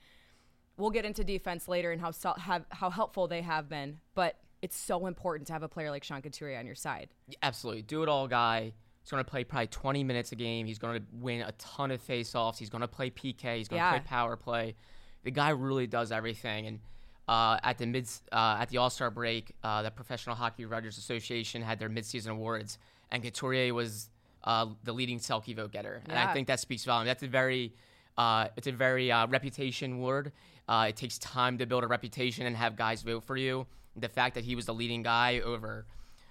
We'll 0.76 0.90
get 0.90 1.04
into 1.04 1.24
defense 1.24 1.66
later 1.68 1.90
and 1.90 2.00
how 2.00 2.12
so, 2.12 2.34
have, 2.34 2.64
how 2.70 2.90
helpful 2.90 3.26
they 3.26 3.42
have 3.42 3.68
been, 3.68 4.00
but 4.14 4.36
it's 4.62 4.76
so 4.76 5.06
important 5.06 5.46
to 5.48 5.52
have 5.52 5.62
a 5.62 5.68
player 5.68 5.90
like 5.90 6.04
Sean 6.04 6.22
Couturier 6.22 6.58
on 6.58 6.66
your 6.66 6.74
side. 6.76 7.10
Absolutely. 7.42 7.82
Do 7.82 8.02
it 8.04 8.08
all 8.08 8.26
guy. 8.28 8.72
He's 9.04 9.11
going 9.11 9.23
to 9.23 9.30
play 9.30 9.44
probably 9.44 9.66
20 9.66 10.02
minutes 10.02 10.32
a 10.32 10.34
game. 10.34 10.64
He's 10.64 10.78
going 10.78 10.99
to 10.99 11.06
win 11.20 11.42
a 11.42 11.52
ton 11.52 11.90
of 11.90 12.02
faceoffs. 12.02 12.56
He's 12.56 12.70
going 12.70 12.80
to 12.80 12.88
play 12.88 13.11
PK. 13.11 13.58
He's 13.58 13.68
going 13.68 13.78
to 13.80 13.84
Yeah. 13.84 13.90
play 13.90 14.00
power 14.00 14.34
play. 14.34 14.76
The 15.25 15.30
guy 15.30 15.50
really 15.50 15.87
does 15.87 16.11
everything. 16.11 16.66
And 16.66 16.80
uh, 17.28 17.58
at 17.62 17.76
the 17.76 17.84
mid 17.87 18.08
uh, 18.32 18.56
at 18.61 18.70
the 18.70 18.78
All 18.78 18.88
Star 18.88 19.11
break, 19.11 19.52
uh, 19.62 19.82
the 19.82 19.90
Professional 19.90 20.34
Hockey 20.34 20.64
Writers 20.64 20.96
Association 20.96 21.61
had 21.61 21.78
their 21.78 21.90
midseason 21.90 22.28
awards, 22.28 22.78
and 23.11 23.23
Couturier 23.23 23.75
was 23.75 24.08
uh, 24.44 24.66
the 24.84 24.92
leading 24.92 25.18
Selke 25.18 25.54
vote 25.54 25.73
getter. 25.73 26.02
And 26.08 26.18
I 26.18 26.32
think 26.32 26.49
that 26.49 26.61
speaks 26.61 26.84
volume. 26.84 27.06
That's 27.06 27.23
a 27.23 27.28
very 27.28 27.75
uh, 28.16 28.49
it's 28.56 28.66
a 28.68 28.73
very 28.73 29.12
uh, 29.12 29.26
reputation 29.26 29.94
award. 29.94 30.32
Uh, 30.66 30.87
it 30.88 30.96
takes 30.96 31.18
time 31.18 31.58
to 31.58 31.66
build 31.66 31.84
a 31.84 31.87
reputation 31.87 32.46
and 32.46 32.56
have 32.56 32.75
guys 32.75 33.02
vote 33.02 33.25
for 33.25 33.37
you. 33.37 33.66
The 33.96 34.08
fact 34.08 34.34
that 34.34 34.44
he 34.44 34.54
was 34.54 34.64
the 34.66 34.75
leading 34.75 35.02
guy 35.02 35.40
over 35.40 35.87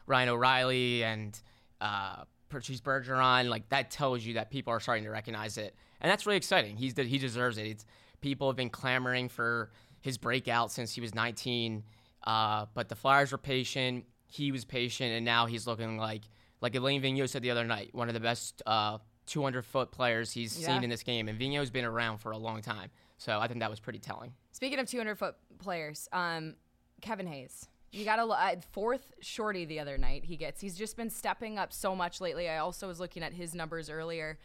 Ryan 0.08 0.30
O'Reilly 0.30 1.03
and 1.03 1.39
uh, 1.82 2.24
Patrice 2.53 2.81
Bergeron, 2.81 3.50
like 3.50 3.67
that 3.69 3.91
tells 3.91 4.24
you 4.24 4.36
that 4.36 4.50
people 4.51 4.72
are 4.72 4.79
starting 4.79 5.03
to 5.03 5.10
recognize 5.10 5.57
it, 5.57 5.75
and 6.01 6.10
that's 6.12 6.25
really 6.25 6.38
exciting. 6.38 6.77
He's 6.77 6.95
he 6.95 7.17
deserves 7.17 7.57
it. 7.57 7.67
It's, 7.67 7.86
people 8.22 8.48
have 8.48 8.55
been 8.55 8.69
clamoring 8.69 9.29
for 9.29 9.72
his 10.01 10.17
breakout 10.17 10.72
since 10.72 10.93
he 10.93 11.01
was 11.01 11.13
19, 11.15 11.83
uh, 12.25 12.65
but 12.74 12.89
the 12.89 12.95
Flyers 12.95 13.31
were 13.31 13.38
patient. 13.38 14.05
He 14.27 14.51
was 14.51 14.65
patient, 14.65 15.12
and 15.13 15.25
now 15.25 15.45
he's 15.45 15.67
looking 15.67 15.98
like 15.98 16.24
like 16.62 16.75
Alain 16.75 17.01
Vigneault 17.01 17.29
said 17.29 17.41
the 17.41 17.51
other 17.51 17.65
night, 17.65 17.89
one 17.93 18.07
of 18.07 18.13
the 18.13 18.19
best 18.22 18.62
uh, 18.65 18.98
200 19.25 19.65
foot 19.65 19.91
players 19.91 20.31
he's 20.31 20.57
Yeah. 20.60 20.67
seen 20.67 20.83
in 20.83 20.89
this 20.89 21.03
game, 21.03 21.27
and 21.27 21.38
Vigneault's 21.39 21.69
been 21.69 21.86
around 21.86 22.19
for 22.19 22.31
a 22.31 22.38
long 22.38 22.62
time. 22.62 22.89
So 23.17 23.39
I 23.39 23.48
think 23.48 23.60
that 23.60 23.69
was 23.69 23.79
pretty 23.79 24.00
telling. 24.00 24.33
Speaking 24.51 24.79
of 24.79 24.88
200 24.88 25.17
foot 25.17 25.36
players, 25.60 26.07
um, 26.12 26.55
Kevin 27.01 27.27
Hayes. 27.27 27.67
You 27.94 28.06
got 28.06 28.18
uh, 28.18 28.56
fourth 28.72 29.14
shorty 29.22 29.66
the 29.66 29.80
other 29.80 30.00
night. 30.00 30.26
He 30.26 30.36
gets. 30.36 30.60
He's 30.60 30.76
just 30.76 30.98
been 30.98 31.12
stepping 31.12 31.60
up 31.60 31.72
so 31.72 31.96
much 31.96 32.20
lately. 32.20 32.50
I 32.50 32.58
also 32.58 32.88
was 32.88 33.00
looking 33.00 33.22
at 33.22 33.34
his 33.34 33.54
numbers 33.54 33.88
earlier. 33.88 34.40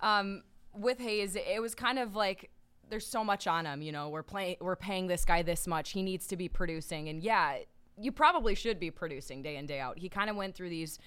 Um, 0.00 0.42
with 0.74 0.98
Hayes, 0.98 1.34
it 1.34 1.62
was 1.62 1.74
kind 1.74 1.98
of 1.98 2.14
like 2.14 2.50
there's 2.90 3.06
so 3.06 3.24
much 3.24 3.46
on 3.46 3.64
him. 3.64 3.80
You 3.80 3.92
know, 3.92 4.10
we're 4.10 4.22
playing, 4.22 4.56
we're 4.60 4.76
paying 4.76 5.06
this 5.06 5.24
guy 5.24 5.40
this 5.42 5.66
much. 5.66 5.92
He 5.92 6.02
needs 6.02 6.26
to 6.26 6.36
be 6.36 6.48
producing, 6.48 7.08
and 7.08 7.22
yeah, 7.22 7.56
you 7.96 8.12
probably 8.12 8.54
should 8.54 8.78
be 8.78 8.90
producing 8.90 9.42
day 9.42 9.56
in 9.56 9.66
day 9.66 9.80
out. 9.80 9.98
He 9.98 10.10
kind 10.10 10.28
of 10.28 10.36
went 10.36 10.54
through 10.54 10.68
these 10.68 10.98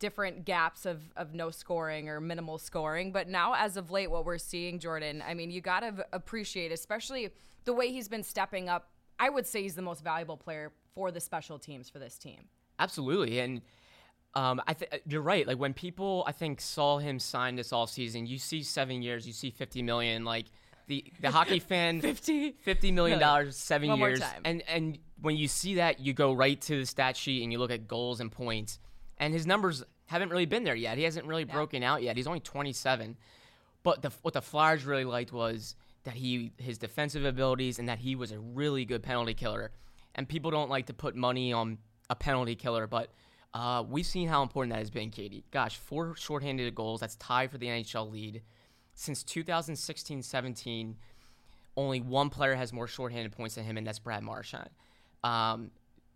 different 0.00 0.44
gaps 0.44 0.86
of, 0.86 1.02
of 1.16 1.34
no 1.34 1.50
scoring 1.50 2.08
or 2.08 2.20
minimal 2.20 2.58
scoring. 2.58 3.12
But 3.12 3.28
now, 3.28 3.54
as 3.54 3.76
of 3.76 3.90
late, 3.92 4.10
what 4.10 4.24
we're 4.24 4.38
seeing, 4.38 4.78
Jordan, 4.78 5.22
I 5.26 5.34
mean, 5.34 5.50
you 5.50 5.60
got 5.60 5.80
to 5.80 6.06
appreciate, 6.12 6.72
especially 6.72 7.30
the 7.64 7.72
way 7.72 7.92
he's 7.92 8.08
been 8.08 8.22
stepping 8.22 8.68
up. 8.68 8.90
I 9.20 9.30
would 9.30 9.46
say 9.46 9.62
he's 9.62 9.74
the 9.74 9.82
most 9.82 10.02
valuable 10.02 10.36
player 10.36 10.72
for 10.98 11.12
the 11.12 11.20
special 11.20 11.60
teams 11.60 11.88
for 11.88 12.00
this 12.00 12.18
team. 12.18 12.48
Absolutely, 12.80 13.38
and 13.38 13.62
um, 14.34 14.60
I 14.66 14.74
th- 14.74 15.02
you're 15.06 15.22
right. 15.22 15.46
Like 15.46 15.56
when 15.56 15.72
people, 15.72 16.24
I 16.26 16.32
think, 16.32 16.60
saw 16.60 16.98
him 16.98 17.20
sign 17.20 17.54
this 17.54 17.72
off 17.72 17.88
season, 17.88 18.26
you 18.26 18.36
see 18.36 18.64
seven 18.64 19.00
years, 19.00 19.24
you 19.24 19.32
see 19.32 19.50
50 19.50 19.80
million. 19.82 20.24
Like 20.24 20.46
the 20.88 21.04
the 21.20 21.30
hockey 21.30 21.60
fan, 21.60 22.00
50 22.02 22.50
50 22.50 22.90
million 22.90 23.20
dollars, 23.20 23.56
seven 23.56 23.90
One 23.90 24.00
years, 24.00 24.20
and 24.44 24.64
and 24.68 24.98
when 25.20 25.36
you 25.36 25.46
see 25.46 25.76
that, 25.76 26.00
you 26.00 26.12
go 26.14 26.32
right 26.32 26.60
to 26.62 26.80
the 26.80 26.86
stat 26.86 27.16
sheet 27.16 27.44
and 27.44 27.52
you 27.52 27.60
look 27.60 27.70
at 27.70 27.86
goals 27.86 28.18
and 28.18 28.32
points, 28.32 28.80
and 29.18 29.32
his 29.32 29.46
numbers 29.46 29.84
haven't 30.06 30.30
really 30.30 30.46
been 30.46 30.64
there 30.64 30.74
yet. 30.74 30.98
He 30.98 31.04
hasn't 31.04 31.26
really 31.26 31.44
broken 31.44 31.84
out 31.84 32.02
yet. 32.02 32.16
He's 32.16 32.26
only 32.26 32.40
27, 32.40 33.16
but 33.84 34.02
the, 34.02 34.10
what 34.22 34.34
the 34.34 34.40
Flyers 34.40 34.84
really 34.84 35.04
liked 35.04 35.32
was 35.32 35.76
that 36.02 36.14
he 36.14 36.50
his 36.58 36.76
defensive 36.76 37.24
abilities 37.24 37.78
and 37.78 37.88
that 37.88 38.00
he 38.00 38.16
was 38.16 38.32
a 38.32 38.38
really 38.40 38.84
good 38.84 39.04
penalty 39.04 39.34
killer. 39.34 39.70
And 40.18 40.28
people 40.28 40.50
don't 40.50 40.68
like 40.68 40.86
to 40.86 40.92
put 40.92 41.14
money 41.14 41.52
on 41.52 41.78
a 42.10 42.14
penalty 42.16 42.56
killer, 42.56 42.86
but 42.86 43.10
Uh, 43.54 43.82
we've 43.88 44.04
seen 44.04 44.28
how 44.28 44.42
important 44.42 44.74
that 44.74 44.78
has 44.78 44.90
been, 44.90 45.10
Katie. 45.10 45.42
Gosh, 45.50 45.78
four 45.78 46.14
shorthanded 46.16 46.74
goals. 46.74 47.00
That's 47.00 47.16
tied 47.16 47.50
for 47.50 47.56
the 47.56 47.66
NHL 47.66 48.10
lead. 48.10 48.42
Since 48.94 49.22
2016 49.22 50.22
17, 50.22 50.96
only 51.74 52.00
one 52.02 52.28
player 52.28 52.54
has 52.56 52.74
more 52.74 52.86
shorthanded 52.86 53.32
points 53.32 53.54
than 53.54 53.64
him, 53.64 53.78
and 53.78 53.86
that's 53.86 53.98
Brad 54.00 54.22
Marchand. 54.22 54.68
Um, 55.24 55.70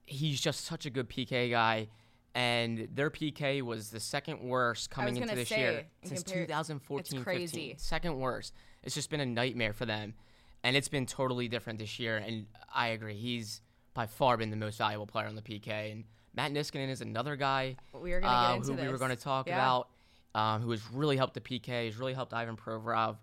he's 0.04 0.42
just 0.42 0.66
such 0.66 0.84
a 0.84 0.90
good 0.90 1.08
PK 1.08 1.48
guy. 1.50 1.88
And 2.34 2.86
their 2.92 3.08
PK 3.10 3.62
was 3.62 3.90
the 3.90 4.00
second 4.00 4.40
worst 4.40 4.90
coming 4.90 5.16
into 5.16 5.34
this 5.34 5.48
say, 5.48 5.58
year 5.58 5.86
since 6.04 6.22
compare- 6.22 6.44
2014 6.44 6.98
it's 7.18 7.24
crazy. 7.24 7.68
15. 7.70 7.78
Second 7.78 8.18
worst. 8.18 8.52
It's 8.82 8.94
just 8.94 9.08
been 9.08 9.20
a 9.20 9.26
nightmare 9.26 9.72
for 9.72 9.86
them. 9.86 10.14
And 10.62 10.76
it's 10.76 10.88
been 10.88 11.06
totally 11.06 11.48
different 11.48 11.78
this 11.78 11.98
year. 11.98 12.18
And 12.18 12.46
I 12.74 12.88
agree. 12.88 13.16
He's 13.16 13.62
by 13.94 14.06
far 14.06 14.36
been 14.36 14.50
the 14.50 14.56
most 14.56 14.78
valuable 14.78 15.06
player 15.06 15.26
on 15.26 15.34
the 15.36 15.42
PK. 15.42 15.92
And 15.92 16.04
Matt 16.34 16.52
Niskanen 16.52 16.88
is 16.88 17.00
another 17.00 17.36
guy 17.36 17.76
We 17.92 18.14
uh, 18.14 18.58
who 18.58 18.72
we 18.74 18.88
were 18.88 18.98
going 18.98 19.10
to 19.10 19.16
talk 19.16 19.46
Yeah. 19.46 19.54
about, 19.56 19.88
um, 20.34 20.62
who 20.62 20.70
has 20.70 20.80
really 20.92 21.16
helped 21.16 21.34
the 21.34 21.40
PK, 21.40 21.86
has 21.86 21.96
really 21.96 22.14
helped 22.14 22.32
Ivan 22.32 22.56
Provorov. 22.56 23.16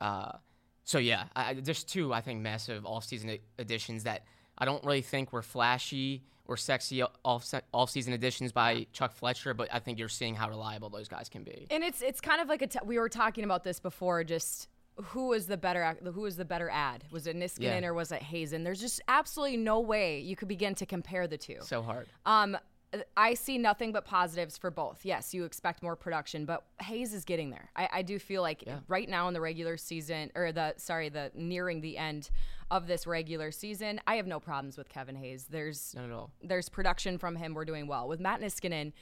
Uh, 0.00 0.32
so 0.84 0.98
yeah, 0.98 1.24
I, 1.36 1.50
I- 1.50 1.54
there's 1.54 1.84
two 1.84 2.12
I 2.12 2.20
think 2.20 2.40
massive 2.40 2.84
off-season 2.84 3.38
additions 3.58 4.04
that 4.04 4.24
I 4.58 4.64
don't 4.64 4.84
really 4.84 5.02
think 5.02 5.32
were 5.32 5.42
flashy 5.42 6.24
or 6.46 6.56
sexy 6.56 7.02
off 7.24 7.54
off-season 7.72 8.12
additions 8.12 8.50
by 8.50 8.86
Chuck 8.92 9.12
Fletcher, 9.14 9.54
but 9.54 9.68
I 9.72 9.78
think 9.78 9.98
you're 10.00 10.08
seeing 10.08 10.34
how 10.34 10.48
reliable 10.48 10.90
those 10.90 11.06
guys 11.06 11.28
can 11.28 11.44
be. 11.44 11.68
And 11.70 11.84
it's 11.84 12.02
it's 12.02 12.20
kind 12.20 12.40
of 12.40 12.48
like 12.48 12.62
a 12.62 12.66
t- 12.66 12.80
we 12.84 12.98
were 12.98 13.08
talking 13.08 13.44
about 13.44 13.62
this 13.62 13.78
before. 13.78 14.24
Just 14.24 14.68
who 15.06 15.28
was 15.28 15.46
the 15.46 15.56
better 15.56 15.96
who 16.02 16.20
was 16.22 16.36
the 16.36 16.44
better 16.44 16.68
ad? 16.70 17.04
Was 17.10 17.26
it 17.26 17.36
Niskanen 17.36 17.82
Yeah. 17.82 17.86
or 17.88 17.94
was 17.94 18.12
it 18.12 18.22
Hazen? 18.22 18.64
There's 18.64 18.80
just 18.80 19.00
absolutely 19.08 19.56
no 19.56 19.80
way 19.80 20.20
you 20.20 20.36
could 20.36 20.48
begin 20.48 20.74
to 20.76 20.86
compare 20.86 21.26
the 21.26 21.38
two. 21.38 21.58
So 21.62 21.82
hard. 21.82 22.08
Um, 22.26 22.56
I 23.16 23.32
see 23.32 23.56
nothing 23.56 23.90
but 23.92 24.04
positives 24.04 24.58
for 24.58 24.70
both. 24.70 25.00
Yes, 25.06 25.32
you 25.32 25.44
expect 25.44 25.82
more 25.82 25.96
production, 25.96 26.44
but 26.44 26.62
Hayes 26.82 27.14
is 27.14 27.24
getting 27.24 27.48
there. 27.48 27.70
I, 27.74 27.88
I 27.90 28.02
do 28.02 28.18
feel 28.18 28.42
like 28.42 28.64
right 28.86 29.08
now 29.08 29.28
in 29.28 29.34
the 29.34 29.40
regular 29.40 29.78
season, 29.78 30.30
or 30.34 30.52
the 30.52 30.74
sorry, 30.76 31.08
the 31.08 31.30
nearing 31.34 31.80
the 31.80 31.96
end 31.96 32.28
of 32.70 32.86
this 32.86 33.06
regular 33.06 33.50
season, 33.50 33.98
I 34.06 34.16
have 34.16 34.26
no 34.26 34.40
problems 34.40 34.76
with 34.76 34.90
Kevin 34.90 35.16
Hayes. 35.16 35.46
There's 35.48 35.94
Not 35.94 36.04
at 36.04 36.10
all. 36.12 36.30
there's 36.42 36.68
production 36.68 37.16
from 37.16 37.36
him. 37.36 37.54
We're 37.54 37.64
doing 37.64 37.86
well 37.86 38.08
with 38.08 38.20
Matt 38.20 38.40
Niskanen. 38.42 38.92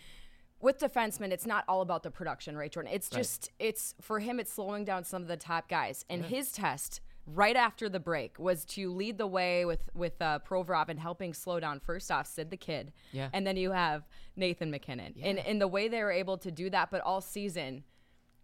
With 0.60 0.78
defensemen, 0.78 1.30
it's 1.30 1.46
not 1.46 1.64
all 1.68 1.80
about 1.80 2.02
the 2.02 2.10
production, 2.10 2.56
right, 2.56 2.70
Jordan? 2.70 2.92
It's 2.92 3.08
just 3.08 3.50
it's 3.58 3.94
for 4.00 4.20
him. 4.20 4.38
It's 4.38 4.52
slowing 4.52 4.84
down 4.84 5.04
some 5.04 5.22
of 5.22 5.28
the 5.28 5.36
top 5.36 5.68
guys. 5.68 6.04
And 6.10 6.24
his 6.24 6.52
test 6.52 7.00
right 7.26 7.56
after 7.56 7.88
the 7.88 8.00
break 8.00 8.38
was 8.38 8.64
to 8.64 8.92
lead 8.92 9.16
the 9.16 9.26
way 9.26 9.64
with 9.64 9.88
with 9.94 10.20
uh, 10.20 10.40
Provorov 10.46 10.88
and 10.88 11.00
helping 11.00 11.32
slow 11.32 11.60
down. 11.60 11.80
First 11.80 12.10
off, 12.10 12.26
Sid 12.26 12.50
the 12.50 12.56
Kid, 12.56 12.92
Yeah. 13.12 13.30
and 13.32 13.46
then 13.46 13.56
you 13.56 13.70
have 13.72 14.06
Nathan 14.36 14.70
MacKinnon. 14.70 15.14
And 15.22 15.38
in 15.38 15.58
the 15.58 15.68
way 15.68 15.88
they 15.88 16.02
were 16.02 16.12
able 16.12 16.36
to 16.38 16.50
do 16.50 16.68
that, 16.70 16.90
but 16.90 17.00
all 17.02 17.20
season, 17.22 17.84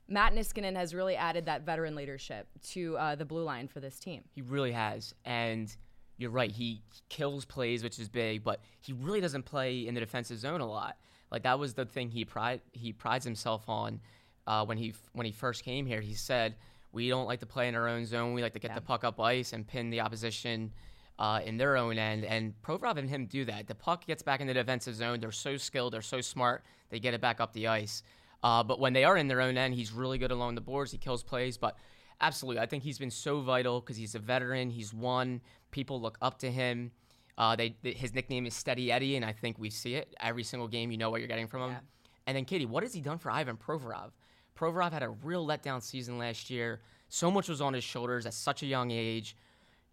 Matt 0.08 0.32
Niskanen 0.34 0.76
has 0.76 0.94
really 0.94 1.16
added 1.16 1.46
that 1.46 1.62
veteran 1.66 1.94
leadership 1.94 2.46
to 2.70 2.96
uh, 2.96 3.14
the 3.16 3.24
blue 3.24 3.42
line 3.42 3.68
for 3.68 3.80
this 3.80 3.98
team. 3.98 4.22
He 4.34 4.40
really 4.40 4.72
has. 4.72 5.14
And 5.24 5.74
you're 6.16 6.30
right. 6.30 6.50
He 6.50 6.82
kills 7.08 7.44
plays, 7.44 7.82
which 7.82 7.98
is 7.98 8.08
big, 8.08 8.42
but 8.44 8.60
he 8.80 8.92
really 8.94 9.20
doesn't 9.20 9.42
play 9.42 9.86
in 9.86 9.94
the 9.94 10.00
defensive 10.00 10.38
zone 10.38 10.60
a 10.62 10.66
lot. 10.66 10.96
Like 11.30 11.42
that 11.42 11.58
was 11.58 11.74
the 11.74 11.84
thing 11.84 12.10
he 12.10 12.24
pride 12.24 12.60
he 12.72 12.92
prides 12.92 13.24
himself 13.24 13.68
on 13.68 14.00
uh, 14.46 14.64
when 14.64 14.78
he 14.78 14.94
when 15.12 15.26
he 15.26 15.32
first 15.32 15.64
came 15.64 15.86
here. 15.86 16.00
He 16.00 16.14
said, 16.14 16.56
"We 16.92 17.08
don't 17.08 17.26
like 17.26 17.40
to 17.40 17.46
play 17.46 17.68
in 17.68 17.74
our 17.74 17.88
own 17.88 18.06
zone. 18.06 18.32
We 18.34 18.42
like 18.42 18.54
to 18.54 18.58
get 18.58 18.74
the 18.74 18.80
puck 18.80 19.04
up 19.04 19.20
ice 19.20 19.52
and 19.52 19.66
pin 19.66 19.90
the 19.90 20.00
opposition." 20.00 20.72
Uh, 21.18 21.40
in 21.46 21.56
their 21.56 21.78
own 21.78 21.96
end, 21.96 22.26
and 22.26 22.52
Provorov 22.60 22.98
and 22.98 23.08
him 23.08 23.24
do 23.24 23.46
that. 23.46 23.66
The 23.66 23.74
puck 23.74 24.06
gets 24.06 24.22
back 24.22 24.42
in 24.42 24.46
the 24.46 24.52
defensive 24.52 24.94
zone. 24.94 25.18
They're 25.18 25.32
so 25.32 25.56
skilled. 25.56 25.94
They're 25.94 26.02
so 26.02 26.20
smart. 26.20 26.62
They 26.90 27.00
get 27.00 27.14
it 27.14 27.22
back 27.22 27.40
up 27.40 27.54
the 27.54 27.68
ice. 27.68 28.02
Uh, 28.42 28.62
but 28.62 28.78
when 28.78 28.92
they 28.92 29.04
are 29.04 29.16
in 29.16 29.26
their 29.26 29.40
own 29.40 29.56
end, 29.56 29.74
he's 29.74 29.92
really 29.92 30.18
good 30.18 30.30
along 30.30 30.56
the 30.56 30.60
boards. 30.60 30.92
He 30.92 30.98
kills 30.98 31.22
plays. 31.22 31.56
But 31.56 31.78
absolutely, 32.20 32.60
I 32.60 32.66
think 32.66 32.82
he's 32.82 32.98
been 32.98 33.10
so 33.10 33.40
vital 33.40 33.80
because 33.80 33.96
he's 33.96 34.14
a 34.14 34.18
veteran. 34.18 34.68
He's 34.68 34.92
won. 34.92 35.40
People 35.70 36.00
look 36.00 36.18
up 36.20 36.38
to 36.40 36.50
him. 36.50 36.92
Uh, 37.38 37.54
they, 37.56 37.70
th- 37.70 37.96
his 37.96 38.14
nickname 38.14 38.46
is 38.46 38.54
Steady 38.54 38.90
Eddie, 38.90 39.16
and 39.16 39.24
I 39.24 39.32
think 39.32 39.58
we 39.58 39.68
see 39.70 39.94
it 39.94 40.14
every 40.20 40.42
single 40.42 40.68
game. 40.68 40.90
You 40.90 40.96
know 40.98 41.10
what 41.10 41.20
you're 41.20 41.28
getting 41.28 41.46
from 41.48 41.62
him. 41.62 41.70
Yeah. 41.70 41.78
And 42.26 42.36
then, 42.36 42.44
Katie, 42.44 42.66
what 42.66 42.82
has 42.82 42.92
he 42.94 43.00
done 43.00 43.18
for 43.18 43.30
Ivan 43.30 43.56
Provorov? 43.56 44.10
Provorov 44.58 44.92
had 44.92 45.02
a 45.02 45.10
real 45.10 45.46
letdown 45.46 45.82
season 45.82 46.18
last 46.18 46.48
year. 46.50 46.80
So 47.08 47.30
much 47.30 47.48
was 47.48 47.60
on 47.60 47.74
his 47.74 47.84
shoulders 47.84 48.26
at 48.26 48.34
such 48.34 48.62
a 48.62 48.66
young 48.66 48.90
age. 48.90 49.36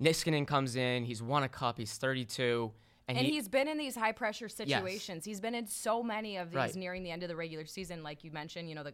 Niskanen 0.02 0.48
comes 0.48 0.76
in. 0.76 1.04
He's 1.04 1.22
won 1.22 1.44
a 1.44 1.50
cup. 1.50 1.78
He's 1.78 1.94
32. 1.98 2.72
And, 3.08 3.18
And 3.18 3.28
he, 3.28 3.34
he's 3.34 3.48
been 3.50 3.68
in 3.68 3.78
these 3.78 3.96
high 3.96 4.14
pressure 4.14 4.48
situations. 4.50 5.26
He's 5.26 5.42
been 5.42 5.54
in 5.54 5.68
so 5.68 6.02
many 6.02 6.38
of 6.38 6.50
these 6.50 6.56
Right. 6.56 6.76
nearing 6.76 7.04
the 7.04 7.12
end 7.12 7.22
of 7.24 7.30
the 7.30 7.36
regular 7.36 7.66
season, 7.66 8.02
like 8.04 8.24
you 8.24 8.32
mentioned. 8.32 8.70
You 8.70 8.76
know 8.76 8.84
the 8.84 8.94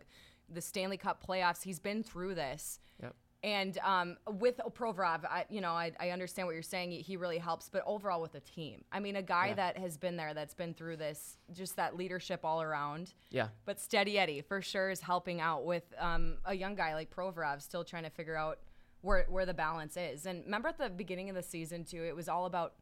the 0.52 0.62
Stanley 0.62 0.98
Cup 0.98 1.24
playoffs. 1.26 1.62
He's 1.62 1.80
been 1.80 2.02
through 2.02 2.34
this. 2.34 2.80
Yep. 3.04 3.16
And 3.42 3.78
um, 3.80 4.18
with 4.40 4.60
Provorov, 4.78 5.24
I, 5.24 5.46
you 5.50 5.62
know, 5.62 5.72
I, 5.72 5.94
I 5.98 6.10
understand 6.10 6.46
what 6.46 6.54
you're 6.54 6.62
saying. 6.62 6.92
He 6.92 7.16
really 7.16 7.38
helps, 7.38 7.70
but 7.70 7.84
overall 7.86 8.22
with 8.22 8.34
the 8.34 8.42
team, 8.42 8.84
I 8.92 9.00
mean, 9.00 9.16
a 9.16 9.22
guy 9.22 9.48
Yeah. 9.48 9.54
that 9.56 9.78
has 9.78 9.96
been 9.96 10.18
there, 10.18 10.34
that's 10.34 10.54
been 10.54 10.74
through 10.74 10.98
this, 10.98 11.38
just 11.54 11.78
that 11.78 11.96
leadership 11.96 12.42
all 12.44 12.62
around. 12.62 13.14
Yeah. 13.30 13.48
But 13.66 13.80
Steady 13.80 14.20
Eddie 14.20 14.42
for 14.42 14.62
sure 14.62 14.90
is 14.90 15.00
helping 15.00 15.40
out 15.40 15.66
with 15.66 15.84
um, 15.98 16.36
a 16.44 16.54
young 16.54 16.76
guy 16.76 16.94
like 16.94 17.16
Provorov, 17.16 17.62
still 17.62 17.86
trying 17.86 18.04
to 18.04 18.10
figure 18.10 18.36
out 18.36 18.60
where 19.02 19.26
where 19.30 19.46
the 19.46 19.54
balance 19.54 19.96
is. 19.96 20.26
And 20.26 20.44
remember 20.44 20.68
at 20.68 20.78
the 20.78 20.90
beginning 20.90 21.30
of 21.30 21.36
the 21.36 21.44
season 21.44 21.86
too, 21.86 22.04
it 22.04 22.16
was 22.16 22.28
all 22.28 22.46
about. 22.46 22.74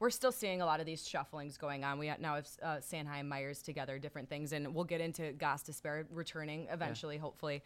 We're 0.00 0.08
still 0.10 0.32
seeing 0.32 0.62
a 0.62 0.64
lot 0.64 0.80
of 0.80 0.86
these 0.86 1.06
shufflings 1.06 1.58
going 1.58 1.84
on. 1.84 1.98
We 1.98 2.10
now 2.18 2.34
have 2.36 2.48
uh, 2.62 2.66
Sanheim, 2.78 3.28
Myers 3.28 3.60
together, 3.60 3.98
different 3.98 4.30
things, 4.30 4.52
and 4.52 4.74
we'll 4.74 4.84
get 4.86 5.02
into 5.02 5.34
Gostisbehere 5.34 6.06
returning 6.10 6.68
eventually, 6.72 7.18
hopefully. 7.18 7.62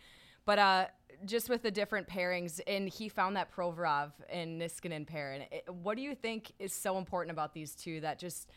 But 0.47 0.59
uh, 0.59 0.87
just 1.25 1.49
with 1.49 1.63
the 1.63 1.71
different 1.71 2.09
pairings, 2.09 2.61
and 2.67 2.89
he 2.89 3.09
found 3.09 3.37
that 3.37 3.55
Provorov 3.55 4.13
and 4.29 4.61
Niskanen 4.61 5.07
pair. 5.07 5.33
And 5.33 5.83
what 5.83 5.97
do 5.97 6.03
you 6.03 6.15
think 6.15 6.53
is 6.59 6.73
so 6.73 6.99
important 6.99 7.33
about 7.33 7.55
these 7.55 7.75
two 7.75 8.01
that 8.01 8.19
just 8.19 8.51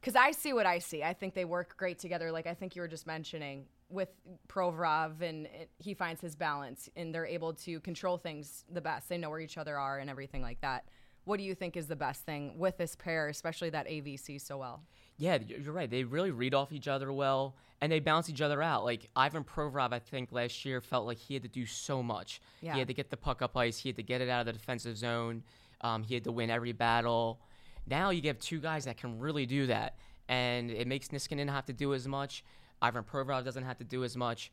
because 0.00 0.14
I 0.14 0.30
see 0.30 0.52
what 0.52 0.66
I 0.66 0.78
see. 0.78 1.02
I 1.02 1.14
think 1.14 1.34
they 1.34 1.44
work 1.44 1.76
great 1.76 1.98
together. 1.98 2.30
Like 2.30 2.46
I 2.46 2.54
think 2.54 2.76
you 2.76 2.82
were 2.82 2.88
just 2.88 3.06
mentioning 3.06 3.64
with 3.88 4.08
Provorov, 4.48 5.20
and 5.20 5.46
it, 5.46 5.70
he 5.78 5.94
finds 5.94 6.20
his 6.20 6.34
balance, 6.36 6.88
and 6.96 7.14
they're 7.14 7.26
able 7.26 7.54
to 7.54 7.80
control 7.80 8.16
things 8.16 8.64
the 8.70 8.80
best. 8.80 9.08
They 9.08 9.18
know 9.18 9.30
where 9.30 9.40
each 9.40 9.58
other 9.58 9.78
are 9.78 9.98
and 9.98 10.10
everything 10.10 10.42
like 10.42 10.60
that. 10.60 10.84
What 11.24 11.38
do 11.38 11.44
you 11.44 11.54
think 11.54 11.76
is 11.76 11.88
the 11.88 11.96
best 11.96 12.24
thing 12.24 12.56
with 12.56 12.78
this 12.78 12.94
pair, 12.94 13.28
especially 13.28 13.70
that 13.70 13.88
AVC 13.88 14.40
so 14.40 14.58
well? 14.58 14.82
Yeah, 15.18 15.38
you're 15.46 15.72
right. 15.72 15.90
They 15.90 16.04
really 16.04 16.30
read 16.30 16.54
off 16.54 16.72
each 16.72 16.88
other 16.88 17.12
well, 17.12 17.54
and 17.80 17.90
they 17.90 18.00
bounce 18.00 18.28
each 18.28 18.42
other 18.42 18.62
out. 18.62 18.84
Like 18.84 19.08
Ivan 19.16 19.44
Provorov, 19.44 19.92
I 19.92 19.98
think 19.98 20.30
last 20.32 20.64
year 20.64 20.80
felt 20.80 21.06
like 21.06 21.18
he 21.18 21.34
had 21.34 21.42
to 21.42 21.48
do 21.48 21.64
so 21.64 22.02
much. 22.02 22.40
Yeah. 22.60 22.74
He 22.74 22.78
had 22.80 22.88
to 22.88 22.94
get 22.94 23.10
the 23.10 23.16
puck 23.16 23.40
up 23.42 23.56
ice. 23.56 23.78
He 23.78 23.88
had 23.88 23.96
to 23.96 24.02
get 24.02 24.20
it 24.20 24.28
out 24.28 24.40
of 24.40 24.46
the 24.46 24.52
defensive 24.52 24.96
zone. 24.96 25.42
Um, 25.80 26.02
he 26.02 26.14
had 26.14 26.24
to 26.24 26.32
win 26.32 26.50
every 26.50 26.72
battle. 26.72 27.40
Now 27.86 28.10
you 28.10 28.20
have 28.28 28.38
two 28.38 28.60
guys 28.60 28.84
that 28.84 28.96
can 28.96 29.18
really 29.18 29.46
do 29.46 29.66
that, 29.68 29.96
and 30.28 30.70
it 30.70 30.86
makes 30.86 31.08
Niskanen 31.08 31.48
have 31.48 31.66
to 31.66 31.72
do 31.72 31.94
as 31.94 32.06
much. 32.06 32.44
Ivan 32.82 33.04
Provorov 33.04 33.44
doesn't 33.44 33.64
have 33.64 33.78
to 33.78 33.84
do 33.84 34.04
as 34.04 34.16
much. 34.16 34.52